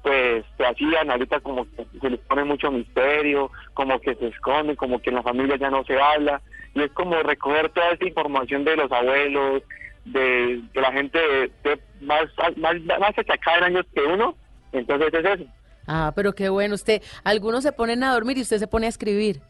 pues 0.04 0.46
se 0.56 0.66
hacían, 0.66 1.12
ahorita 1.12 1.42
como 1.42 1.66
que 1.72 1.86
se 2.00 2.10
les 2.10 2.20
pone 2.22 2.46
mucho 2.46 2.72
misterio, 2.72 3.52
como 3.74 4.00
que 4.00 4.16
se 4.16 4.28
esconden, 4.28 4.76
como 4.78 5.02
que 5.02 5.10
en 5.10 5.18
la 5.18 5.24
familia 5.24 5.58
ya 5.58 5.70
no 5.70 5.84
se 5.84 6.00
habla, 6.00 6.42
y 6.74 6.82
es 6.84 6.92
como 6.92 7.16
recoger 7.24 7.70
toda 7.70 7.92
esa 7.92 8.06
información 8.06 8.64
de 8.64 8.78
los 8.78 8.90
abuelos, 8.92 9.64
de, 10.06 10.62
de 10.74 10.82
la 10.82 10.94
gente 10.94 11.20
de- 11.20 11.52
de 11.64 11.80
más, 12.02 12.24
más, 12.56 12.76
más 13.00 13.18
achacada 13.18 13.58
en 13.58 13.64
años 13.76 13.86
que 13.94 14.02
uno, 14.02 14.36
entonces 14.72 15.14
es 15.14 15.26
eso. 15.26 15.44
Ah, 15.88 16.14
pero 16.16 16.32
qué 16.34 16.48
bueno. 16.50 16.76
Usted, 16.76 17.02
algunos 17.26 17.64
se 17.64 17.74
ponen 17.74 18.02
a 18.04 18.14
dormir 18.14 18.38
y 18.38 18.42
usted 18.42 18.58
se 18.60 18.68
pone 18.68 18.86
a 18.86 18.90
escribir 18.90 19.42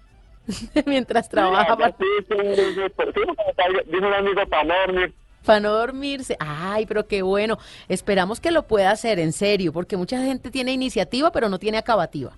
mientras 0.88 1.30
trabaja 1.30 1.76
Sí, 2.00 2.04
sí, 2.30 2.36
sí, 2.56 2.64
sí, 2.76 3.22
sí, 3.92 3.96
un 3.98 4.14
amigo 4.14 4.42
para 5.48 5.62
no 5.62 5.72
dormirse. 5.72 6.36
Ay, 6.40 6.86
pero 6.86 7.08
qué 7.08 7.24
bueno. 7.24 7.58
Esperamos 7.88 8.40
que 8.40 8.52
lo 8.52 8.68
pueda 8.68 8.92
hacer 8.92 9.18
en 9.18 9.32
serio, 9.32 9.72
porque 9.74 9.98
mucha 9.98 10.22
gente 10.22 10.52
tiene 10.52 10.74
iniciativa, 10.74 11.32
pero 11.32 11.50
no 11.50 11.58
tiene 11.58 11.78
acabativa. 11.78 12.34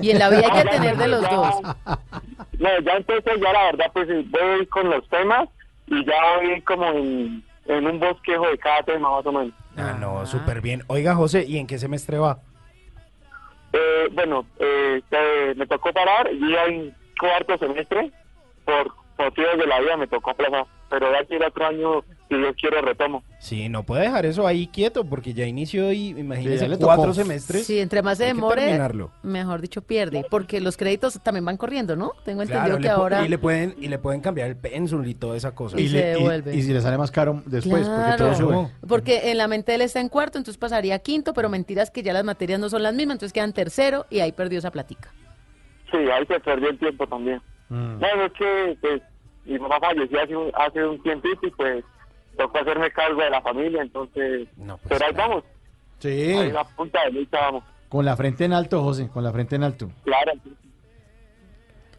Y 0.00 0.10
en 0.10 0.18
la 0.18 0.28
vida 0.28 0.46
hay 0.52 0.62
que 0.62 0.68
tener 0.76 0.96
de 0.96 1.08
los 1.08 1.22
dos. 1.22 1.54
No, 2.58 2.80
ya 2.84 2.92
entonces 2.92 3.40
ya 3.42 3.52
la 3.52 3.64
verdad 3.64 3.86
pues 3.92 4.08
voy 4.30 4.66
con 4.66 4.90
los 4.90 5.08
temas 5.08 5.48
y 5.86 6.04
ya 6.04 6.36
voy 6.36 6.60
como 6.60 6.84
en, 6.90 7.42
en 7.66 7.86
un 7.86 7.98
bosquejo 7.98 8.46
de 8.48 8.58
cada 8.58 8.82
tema 8.82 9.10
más 9.10 9.26
o 9.26 9.32
menos. 9.32 9.54
Ah, 9.76 9.96
no, 9.98 10.26
súper 10.26 10.60
bien. 10.60 10.82
Oiga, 10.88 11.14
José, 11.14 11.46
¿y 11.46 11.56
en 11.56 11.66
qué 11.66 11.78
semestre 11.78 12.18
va? 12.18 12.40
Eh, 13.72 14.08
bueno, 14.12 14.44
eh, 14.58 15.00
eh, 15.10 15.54
me 15.56 15.66
tocó 15.66 15.92
parar 15.92 16.28
y 16.30 16.52
ya 16.52 16.66
en 16.66 16.94
cuarto 17.18 17.56
semestre 17.56 18.10
por 18.66 18.92
motivos 19.18 19.56
de 19.56 19.66
la 19.66 19.80
vida 19.80 19.96
me 19.96 20.06
tocó 20.06 20.30
aplazar, 20.30 20.66
pero 20.90 21.10
ya 21.12 21.24
quiero 21.24 21.48
otro 21.48 21.66
año 21.66 22.04
si 22.30 22.36
Dios 22.38 22.54
quiere 22.58 22.80
retomo. 22.80 23.22
Sí, 23.40 23.68
no 23.68 23.82
puede 23.82 24.02
dejar 24.04 24.24
eso 24.24 24.46
ahí 24.46 24.68
quieto 24.68 25.04
porque 25.04 25.34
ya 25.34 25.44
inició 25.46 25.92
y 25.92 26.10
imagínese 26.10 26.68
ya 26.68 26.76
cuatro 26.78 27.02
tocó. 27.06 27.14
semestres. 27.14 27.66
Sí, 27.66 27.78
entre 27.80 28.02
más 28.02 28.16
se 28.18 28.24
demore, 28.26 28.78
mejor 29.22 29.60
dicho, 29.60 29.82
pierde. 29.82 30.24
Porque 30.30 30.60
los 30.60 30.76
créditos 30.76 31.18
también 31.22 31.44
van 31.44 31.56
corriendo, 31.56 31.96
¿no? 31.96 32.12
Tengo 32.24 32.42
entendido 32.42 32.78
Claro, 32.78 32.80
que 32.80 32.88
ahora... 32.88 33.26
y 33.26 33.28
le 33.28 33.36
pueden 33.38 33.74
y 33.78 33.88
le 33.88 33.98
pueden 33.98 34.20
cambiar 34.20 34.48
el 34.48 34.56
pénsul 34.56 35.06
y 35.08 35.14
toda 35.14 35.36
esa 35.36 35.54
cosa. 35.54 35.78
Y 35.78 35.84
Y, 35.84 35.88
se 35.88 35.98
y- 35.98 36.02
devuelve. 36.14 36.54
y 36.56 36.62
si 36.62 36.72
le 36.72 36.80
sale 36.80 36.96
más 36.96 37.10
caro 37.10 37.42
después, 37.46 37.86
porque 37.88 38.14
todo 38.16 38.34
sube. 38.34 38.68
Porque 38.86 39.30
en 39.30 39.38
la 39.38 39.48
mente 39.48 39.74
él 39.74 39.80
está 39.82 40.00
en 40.00 40.08
cuarto, 40.08 40.38
entonces 40.38 40.56
pasaría 40.58 40.94
a 40.94 40.98
quinto, 41.00 41.34
pero 41.34 41.48
mentiras 41.48 41.90
que 41.90 42.02
ya 42.04 42.12
las 42.12 42.24
materias 42.24 42.60
no 42.60 42.68
son 42.70 42.82
las 42.84 42.94
mismas, 42.94 43.16
entonces 43.16 43.32
quedan 43.32 43.52
tercero 43.52 44.06
y 44.08 44.20
ahí 44.20 44.30
perdió 44.32 44.60
esa 44.60 44.70
platica. 44.70 45.12
Sí, 45.90 45.96
ahí 45.96 46.24
se 46.26 46.38
perdió 46.38 46.70
el 46.70 46.78
tiempo 46.78 47.06
también. 47.08 47.42
Mm. 47.68 47.98
Bueno, 47.98 48.24
es 48.26 48.32
que 48.34 48.78
pues, 48.80 49.02
mi 49.46 49.58
mamá 49.58 49.80
falleció 49.80 50.20
hace 50.22 50.36
un, 50.36 50.50
hace 50.54 50.84
un 50.84 51.02
tiempito 51.02 51.46
y 51.46 51.50
pues 51.50 51.84
tocó 52.40 52.58
hacerme 52.58 52.90
cargo 52.90 53.20
de 53.22 53.30
la 53.30 53.42
familia, 53.42 53.82
entonces... 53.82 54.48
pero 54.88 55.06
ahí 55.06 55.12
vamos, 55.14 55.44
Sí, 55.98 56.08
ahí 56.08 56.48
en 56.48 56.54
la 56.54 56.64
punta 56.64 57.04
de 57.04 57.12
lucha 57.12 57.38
vamos. 57.38 57.64
con 57.88 58.04
la 58.04 58.16
frente 58.16 58.44
en 58.46 58.52
alto, 58.54 58.82
José, 58.82 59.08
con 59.08 59.22
la 59.22 59.32
frente 59.32 59.56
en 59.56 59.64
alto. 59.64 59.90
Claro, 60.04 60.32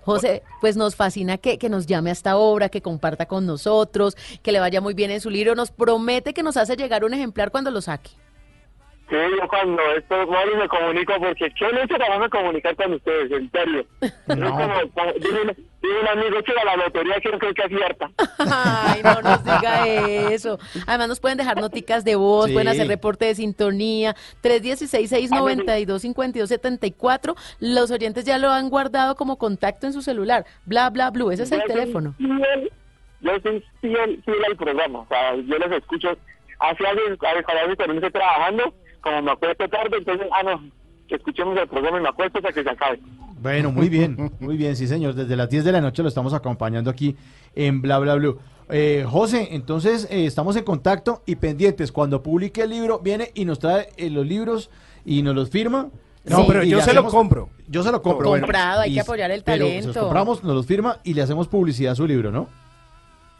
José, 0.03 0.41
pues 0.59 0.77
nos 0.77 0.95
fascina 0.95 1.37
que, 1.37 1.59
que 1.59 1.69
nos 1.69 1.85
llame 1.85 2.09
a 2.09 2.13
esta 2.13 2.35
obra, 2.37 2.69
que 2.69 2.81
comparta 2.81 3.27
con 3.27 3.45
nosotros, 3.45 4.17
que 4.41 4.51
le 4.51 4.59
vaya 4.59 4.81
muy 4.81 4.95
bien 4.95 5.11
en 5.11 5.21
su 5.21 5.29
libro. 5.29 5.53
Nos 5.53 5.69
promete 5.69 6.33
que 6.33 6.41
nos 6.41 6.57
hace 6.57 6.75
llegar 6.75 7.03
un 7.05 7.13
ejemplar 7.13 7.51
cuando 7.51 7.69
lo 7.69 7.81
saque. 7.81 8.09
Sí, 9.11 9.17
yo 9.17 9.45
cuando 9.49 9.81
esto 9.97 10.25
muero 10.25 10.55
me 10.57 10.69
comunico 10.69 11.13
porque 11.19 11.51
qué 11.59 11.65
mucho 11.73 11.95
trabajo 11.95 12.29
comunicar 12.29 12.73
con 12.77 12.93
ustedes, 12.93 13.29
en 13.31 13.51
serio. 13.51 13.85
Es 14.01 14.13
como, 14.25 14.47
como- 14.95 15.13
dice, 15.15 15.41
un, 15.41 16.07
amigo 16.07 16.41
que 16.43 16.53
a 16.53 16.63
la 16.63 16.77
lotería 16.77 17.15
creo 17.21 17.37
que 17.37 17.49
es 17.49 17.55
cierta. 17.67 18.09
Ay, 18.37 19.01
no 19.03 19.21
nos 19.21 19.43
diga 19.43 19.85
eso. 20.31 20.57
Además 20.87 21.09
nos 21.09 21.19
pueden 21.19 21.37
dejar 21.39 21.59
noticas 21.59 22.05
de 22.05 22.15
voz, 22.15 22.45
Sí. 22.47 22.53
pueden 22.53 22.69
hacer 22.69 22.87
reporte 22.87 23.25
de 23.25 23.35
sintonía. 23.35 24.15
316-692-5274. 24.43 27.35
Los 27.59 27.91
oyentes 27.91 28.25
ya 28.25 28.37
lo 28.37 28.49
han 28.51 28.69
guardado 28.69 29.15
como 29.15 29.37
contacto 29.37 29.87
en 29.87 29.93
su 29.93 30.01
celular. 30.01 30.45
Bla, 30.65 30.89
bla, 30.89 31.09
blue. 31.11 31.31
Ese 31.31 31.43
es 31.43 31.51
el 31.51 31.59
Yo 31.61 31.65
soy 31.67 31.75
teléfono. 31.75 32.15
fiel- 32.17 32.71
yo 33.21 33.31
soy 33.43 33.63
fiel, 33.81 34.21
fiel 34.25 34.45
al 34.45 34.55
programa, 34.55 34.99
o 34.99 35.07
sea, 35.07 35.35
yo 35.35 35.57
los 35.59 35.71
escucho 35.77 36.09
hace 36.59 36.87
años, 36.87 37.17
a 37.21 37.33
veces 37.33 37.45
cuando 37.75 37.93
estoy 37.95 38.11
trabajando, 38.11 38.73
como 39.01 39.21
me 39.21 39.31
acuesto 39.31 39.67
tarde, 39.67 39.97
entonces, 39.97 40.27
ah, 40.31 40.43
no, 40.43 40.63
escuchemos 41.09 41.57
el 41.57 41.67
programa 41.67 41.99
y 41.99 42.01
me 42.03 42.09
acuesto 42.09 42.37
hasta 42.39 42.51
que 42.51 42.63
se 42.63 42.69
acabe. 42.69 42.99
Bueno, 43.41 43.71
muy 43.71 43.89
bien, 43.97 44.31
muy 44.39 44.57
bien, 44.57 44.75
sí 44.75 44.87
señor. 44.87 45.13
Desde 45.15 45.35
las 45.35 45.49
10 45.49 45.63
de 45.65 45.71
la 45.71 45.81
noche 45.81 46.01
lo 46.03 46.09
estamos 46.09 46.33
acompañando 46.33 46.89
aquí 46.89 47.15
en 47.55 47.81
Bla 47.81 47.99
Bla 47.99 48.15
Blue. 48.15 48.39
Eh, 48.69 49.03
José, 49.07 49.49
entonces 49.51 50.07
eh, 50.09 50.25
estamos 50.25 50.55
en 50.55 50.63
contacto 50.63 51.23
y 51.25 51.35
pendientes. 51.35 51.91
Cuando 51.91 52.23
publique 52.23 52.61
el 52.61 52.69
libro, 52.69 52.99
viene 52.99 53.31
y 53.33 53.43
nos 53.45 53.59
trae 53.59 53.89
eh, 53.97 54.09
los 54.09 54.25
libros 54.25 54.69
y 55.03 55.23
nos 55.23 55.35
los 55.35 55.49
firma. 55.49 55.89
No, 56.23 56.45
pero 56.47 56.63
yo 56.63 56.79
se 56.81 56.93
lo 56.93 57.03
compro. 57.07 57.49
Yo 57.67 57.81
se 57.83 57.91
lo 57.91 58.01
compro. 58.01 58.29
bueno. 58.29 58.45
Comprado, 58.45 58.81
hay 58.81 58.91
Y- 58.91 58.93
que 58.93 59.01
apoyar 59.01 59.31
el 59.31 59.43
pero 59.43 59.65
talento. 59.65 59.81
se 59.81 59.87
los 59.87 59.97
compramos, 59.97 60.43
nos 60.43 60.55
los 60.55 60.65
firma 60.67 60.99
y 61.03 61.15
le 61.15 61.21
hacemos 61.23 61.47
publicidad 61.47 61.93
a 61.93 61.95
su 61.95 62.05
libro, 62.07 62.31
¿no? 62.31 62.47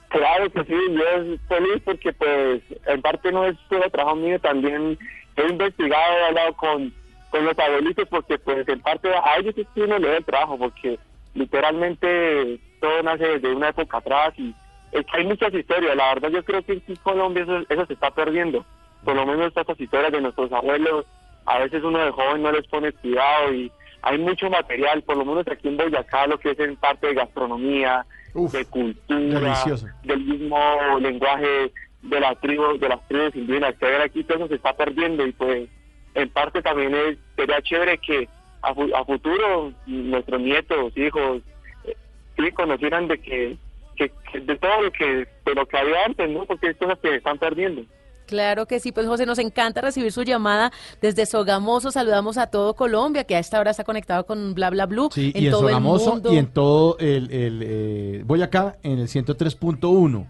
Claro 0.09 0.51
que 0.51 0.64
sí, 0.65 0.73
yo 0.73 1.01
estoy 1.22 1.40
feliz 1.48 1.81
porque 1.85 2.11
pues 2.11 2.61
en 2.88 3.01
parte 3.01 3.31
no 3.31 3.45
es 3.45 3.56
solo 3.69 3.90
trabajo 3.90 4.17
mío, 4.17 4.38
también 4.41 4.98
he 5.35 5.48
investigado, 5.48 6.18
he 6.18 6.26
hablado 6.27 6.53
con, 6.53 6.93
con 7.30 7.45
los 7.45 7.58
abuelitos 7.58 8.08
porque 8.10 8.38
pues 8.38 8.68
en 8.68 8.82
parte 8.82 9.10
a 9.10 9.38
ellos 9.38 9.58
es 9.58 9.68
que 9.74 9.82
uno 9.82 10.00
le 10.00 10.10
da 10.10 10.18
el 10.18 10.26
trabajo 10.26 10.58
porque 10.58 11.00
literalmente 11.34 12.60
todo 12.80 13.03
nace 13.03 13.26
desde 13.26 13.56
una 13.56 13.69
época 13.69 13.98
atrás 13.98 14.34
y 14.38 14.53
es 14.92 15.06
que 15.06 15.18
hay 15.18 15.26
muchas 15.26 15.53
historias, 15.53 15.95
la 15.95 16.14
verdad 16.14 16.30
yo 16.30 16.43
creo 16.43 16.64
que 16.64 16.74
aquí 16.74 16.84
en 16.92 16.95
Colombia 16.98 17.43
eso, 17.43 17.60
eso 17.69 17.85
se 17.85 17.93
está 17.93 18.11
perdiendo, 18.11 18.66
por 19.06 19.16
lo 19.16 19.26
menos 19.26 19.48
estas 19.48 19.80
historias 19.80 20.11
de 20.11 20.22
nuestros 20.22 20.51
abuelos, 20.51 21.06
a 21.45 21.60
veces 21.60 21.84
uno 21.84 22.00
de 22.00 22.11
joven 22.11 22.43
no 22.43 22.51
les 22.51 22.68
pone 22.68 22.92
cuidado 22.92 23.53
y 23.53 23.72
hay 24.01 24.18
mucho 24.18 24.50
material, 24.50 25.01
por 25.03 25.18
lo 25.18 25.26
menos 25.26 25.48
aquí 25.48 25.68
en 25.68 25.77
Boyacá, 25.77 26.27
lo 26.27 26.40
que 26.40 26.51
es 26.51 26.60
en 26.60 26.76
parte 26.76 27.08
de 27.08 27.14
gastronomía, 27.14 28.06
de 28.34 28.66
cultura, 28.66 29.40
delicioso. 29.40 29.88
del 30.03 30.22
mismo 30.22 30.58
lenguaje 31.00 31.72
de 32.03 32.19
la 32.19 32.35
tribu, 32.35 32.77
de 32.80 32.89
las 32.89 33.07
tribus 33.07 33.35
indígenas 33.35 33.75
que 33.80 33.85
hay 33.85 34.01
aquí, 34.01 34.23
todo 34.23 34.38
eso 34.39 34.47
se 34.47 34.55
está 34.55 34.73
perdiendo 34.75 35.25
y 35.25 35.31
pues 35.33 35.69
en 36.15 36.30
parte 36.30 36.61
también 36.61 36.93
es, 36.95 37.17
sería 37.35 37.61
chévere 37.61 37.97
que 37.99 38.27
a, 38.61 38.73
fu- 38.73 38.93
a 38.95 39.05
futuro 39.05 39.71
nuestros 39.85 40.41
nietos, 40.41 40.95
hijos, 40.97 41.41
eh, 41.85 41.95
sí 42.38 42.51
conocieran 42.51 43.07
de 43.07 43.19
que, 43.19 43.57
que- 43.95 44.11
que 44.31 44.39
de 44.39 44.55
todo 44.57 44.81
lo 44.81 44.91
que 44.91 45.27
de 45.45 45.55
lo 45.55 45.65
que 45.65 45.77
había 45.77 46.05
antes, 46.05 46.30
¿no? 46.30 46.45
Porque 46.45 46.67
hay 46.69 46.73
cosas 46.75 46.97
que 46.99 47.15
están 47.15 47.38
perdiendo. 47.38 47.83
Claro 48.27 48.65
que 48.65 48.80
sí, 48.80 48.91
pues 48.93 49.07
José, 49.07 49.25
nos 49.25 49.39
encanta 49.39 49.81
recibir 49.81 50.11
su 50.11 50.23
llamada 50.23 50.71
desde 51.01 51.25
Sogamoso. 51.25 51.91
Saludamos 51.91 52.38
a 52.38 52.47
todo 52.47 52.75
Colombia, 52.75 53.25
que 53.25 53.35
a 53.35 53.39
esta 53.39 53.59
hora 53.59 53.71
está 53.71 53.83
conectado 53.83 54.25
con 54.25 54.53
Bla 54.53 54.69
Bla 54.69 54.85
Blue. 54.85 55.09
Sí, 55.11 55.31
en 55.35 55.43
y 55.43 55.45
en 55.47 55.51
todo 55.51 55.63
el 55.67 55.73
Sogamoso 55.73 56.11
mundo. 56.13 56.33
y 56.33 56.38
en 56.38 56.47
todo 56.47 56.97
el, 56.99 57.30
el 57.31 57.61
eh, 57.63 58.21
Boyacá 58.25 58.77
en 58.83 58.99
el 58.99 59.07
103.1. 59.07 60.25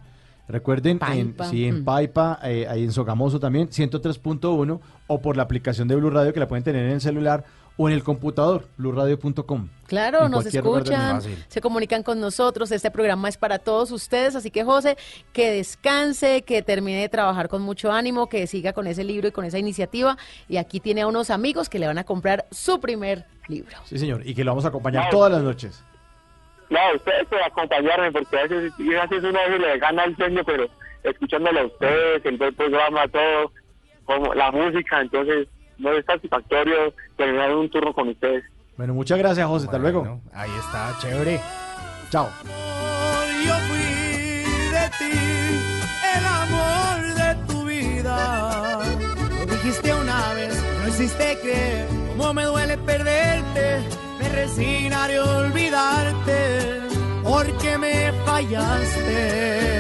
Recuerden, 0.52 1.00
en, 1.12 1.36
sí, 1.50 1.66
en 1.66 1.82
Mm. 1.82 1.86
Paipa, 1.86 2.40
eh, 2.44 2.68
ahí 2.70 2.84
en 2.84 2.92
Sogamoso 2.92 3.40
también, 3.40 3.70
103.1 3.70 4.80
o 5.08 5.22
por 5.22 5.38
la 5.38 5.44
aplicación 5.44 5.88
de 5.88 5.96
Blue 5.96 6.10
Radio 6.10 6.34
que 6.34 6.40
la 6.40 6.48
pueden 6.48 6.64
tener 6.64 6.86
en 6.86 6.92
el 6.92 7.02
celular 7.02 7.44
o 7.78 7.88
en 7.88 7.96
el 7.96 8.04
computador, 8.04 8.68
bluradio.com. 8.78 9.70
Claro, 9.88 10.28
nos 10.30 10.46
escuchan, 10.46 11.22
se 11.48 11.62
comunican 11.62 12.04
con 12.04 12.20
nosotros. 12.20 12.72
Este 12.72 12.92
programa 12.92 13.30
es 13.30 13.38
para 13.38 13.60
todos 13.60 13.92
ustedes. 13.92 14.36
Así 14.36 14.52
que, 14.52 14.64
José, 14.64 14.98
que 15.34 15.52
descanse, 15.52 16.44
que 16.44 16.62
termine 16.62 17.02
de 17.02 17.10
trabajar 17.10 17.48
con 17.48 17.62
mucho 17.62 17.92
ánimo, 17.92 18.28
que 18.28 18.46
siga 18.46 18.74
con 18.74 18.88
ese 18.88 19.04
libro 19.04 19.30
y 19.30 19.32
con 19.32 19.46
esa 19.46 19.58
iniciativa. 19.58 20.18
Y 20.48 20.58
aquí 20.58 20.80
tiene 20.80 21.02
a 21.02 21.08
unos 21.08 21.30
amigos 21.30 21.70
que 21.70 21.80
le 21.80 21.88
van 21.88 21.98
a 21.98 22.04
comprar 22.04 22.46
su 22.52 22.80
primer 22.80 23.26
libro. 23.48 23.78
Sí, 23.86 23.98
señor, 23.98 24.22
y 24.28 24.36
que 24.36 24.44
lo 24.44 24.52
vamos 24.52 24.66
a 24.66 24.68
acompañar 24.68 25.10
todas 25.10 25.32
las 25.32 25.42
noches. 25.42 25.84
No, 26.72 26.80
ustedes 26.95 27.27
por 27.27 27.43
acompañarme, 27.43 28.11
porque 28.14 28.40
a 28.40 28.43
veces, 28.43 28.74
a 28.74 29.06
veces 29.06 29.24
uno 29.24 29.38
a 29.40 29.43
veces 29.48 29.59
le 29.59 29.77
gana 29.77 30.06
el 30.06 30.16
sueño, 30.16 30.41
pero 30.45 30.67
escuchándole 31.03 31.59
a 31.59 31.66
ustedes, 31.66 32.25
el 32.25 32.38
buen 32.38 32.56
programa, 32.56 33.08
todo, 33.09 33.51
como 34.06 34.33
la 34.33 34.51
música, 34.51 35.01
entonces 35.01 35.50
no 35.77 35.91
es 35.91 36.06
satisfactorio 36.06 36.93
terminar 37.17 37.53
un 37.53 37.69
turno 37.69 37.93
con 37.93 38.08
ustedes. 38.08 38.45
Bueno, 38.77 38.93
muchas 38.93 39.17
gracias, 39.17 39.45
José. 39.48 39.66
Hasta 39.66 39.80
luego. 39.80 40.22
Ahí 40.33 40.50
está, 40.59 40.95
chévere. 41.01 41.41
Chao. 42.09 42.30
Yo 43.45 43.53
fui 43.67 43.80
de 44.72 44.90
ti, 44.98 45.11
el 46.17 46.25
amor 46.25 47.14
de 47.16 47.53
tu 47.53 47.66
vida. 47.66 48.80
Lo 49.40 49.45
dijiste 49.45 49.93
una 49.93 50.33
vez, 50.35 50.64
no 50.92 51.03
existe 51.03 51.38
creer. 51.42 51.88
Cómo 52.18 52.34
me 52.34 52.44
duele 52.44 52.78
perderte, 52.78 53.80
me 54.20 54.30
resignaré 54.30 55.18
a 55.18 55.24
olvidarte, 55.24 56.82
porque 57.24 57.78
me 57.78 58.11
fallaste. 58.26 59.72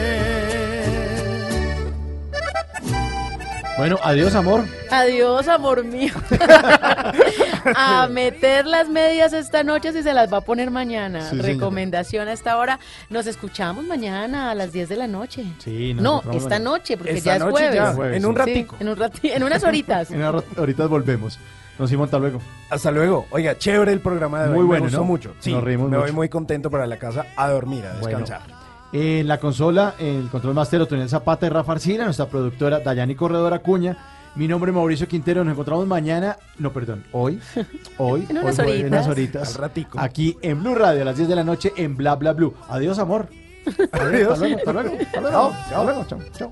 Bueno, 3.81 3.97
adiós, 4.03 4.35
amor. 4.35 4.63
Adiós, 4.91 5.47
amor 5.47 5.83
mío. 5.83 6.13
a 7.75 8.07
meter 8.11 8.67
las 8.67 8.87
medias 8.89 9.33
esta 9.33 9.63
noche 9.63 9.91
si 9.91 10.03
se 10.03 10.13
las 10.13 10.31
va 10.31 10.37
a 10.37 10.41
poner 10.41 10.69
mañana. 10.69 11.21
Sí, 11.23 11.29
señora. 11.31 11.47
Recomendación 11.47 12.27
a 12.27 12.33
esta 12.33 12.57
hora. 12.59 12.79
Nos 13.09 13.25
escuchamos 13.25 13.83
mañana 13.83 14.51
a 14.51 14.53
las 14.53 14.71
10 14.71 14.87
de 14.87 14.95
la 14.97 15.07
noche. 15.07 15.45
Sí, 15.57 15.95
no, 15.95 16.19
esta 16.19 16.31
mañana. 16.31 16.59
noche, 16.59 16.95
porque 16.95 17.13
Esta 17.13 17.37
ya 17.39 17.43
es 17.45 17.51
jueves. 17.51 17.73
ya, 17.75 17.93
jueves, 17.93 18.17
En 18.17 18.25
un 18.27 18.33
Sí, 18.35 18.37
ratico. 18.37 18.75
en, 18.79 18.87
un 18.89 18.95
rati- 18.97 19.31
en 19.33 19.43
unas 19.43 19.63
horitas. 19.63 20.11
En 20.11 20.17
una 20.17 20.31
ro- 20.31 20.43
ahorita 20.57 20.85
volvemos. 20.85 21.39
Nos 21.79 21.89
vemos 21.89 22.05
hasta 22.05 22.19
luego. 22.19 22.39
Hasta 22.69 22.91
luego. 22.91 23.25
Oiga, 23.31 23.57
chévere 23.57 23.93
el 23.93 23.99
programa 23.99 24.43
de 24.43 24.49
hoy. 24.49 24.55
Muy 24.57 24.65
bueno, 24.65 24.83
Me 24.83 24.89
gustó 24.89 24.99
¿no? 25.01 25.05
mucho. 25.05 25.33
Sí, 25.39 25.53
Nos 25.53 25.63
reímos 25.63 25.89
me 25.89 25.97
voy 25.97 26.11
muy 26.11 26.29
contento 26.29 26.69
para 26.69 26.85
la 26.85 26.97
casa 26.97 27.25
a 27.35 27.49
dormir, 27.49 27.83
a 27.87 27.93
Bueno, 27.99 28.19
descansar. 28.19 28.60
En 28.93 29.27
la 29.27 29.39
consola, 29.39 29.95
el 29.99 30.27
control 30.29 30.53
master 30.53 30.81
Otoniel 30.81 31.07
Zapata 31.09 31.45
y 31.45 31.49
Rafa 31.49 31.71
Arcila, 31.73 32.03
nuestra 32.05 32.27
productora 32.27 32.79
Dayani 32.79 33.15
Corredor 33.15 33.53
Acuña. 33.53 33.97
Mi 34.35 34.47
nombre 34.47 34.71
es 34.71 34.75
Mauricio 34.75 35.07
Quintero. 35.07 35.43
Nos 35.43 35.53
encontramos 35.53 35.87
mañana, 35.87 36.37
no, 36.59 36.71
perdón, 36.73 37.03
hoy, 37.13 37.39
hoy, 37.97 38.25
En 38.29 38.37
unas 38.37 38.59
hoy, 38.59 38.65
horitas. 38.65 38.81
en 38.81 38.87
unas 38.87 39.07
horitas, 39.07 39.55
Al 39.55 39.61
ratico. 39.61 39.99
aquí 39.99 40.37
en 40.41 40.61
Blue 40.61 40.75
Radio 40.75 41.01
a 41.03 41.05
las 41.05 41.17
10 41.17 41.29
de 41.29 41.35
la 41.35 41.43
noche 41.43 41.71
en 41.77 41.95
Bla 41.95 42.15
Bla 42.15 42.33
Blue. 42.33 42.53
Adiós, 42.69 42.99
amor. 42.99 43.27
Adiós. 43.91 44.33
Hasta 44.33 44.45
luego, 44.45 44.57
hasta 44.57 44.73
luego. 44.73 44.97
Hasta 44.99 45.21
luego. 45.21 45.31
Chao, 45.31 45.51
hasta 45.51 45.83
luego. 45.83 46.05
Chao, 46.07 46.19
chao. 46.33 46.51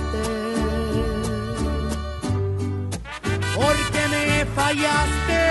Porque 3.61 4.01
me 4.09 4.45
fallaste. 4.55 5.41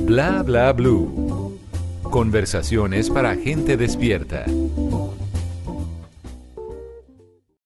Bla 0.00 0.42
bla 0.42 0.72
blue. 0.72 1.58
Conversaciones 2.02 3.10
para 3.10 3.36
gente 3.36 3.76
despierta. 3.76 4.46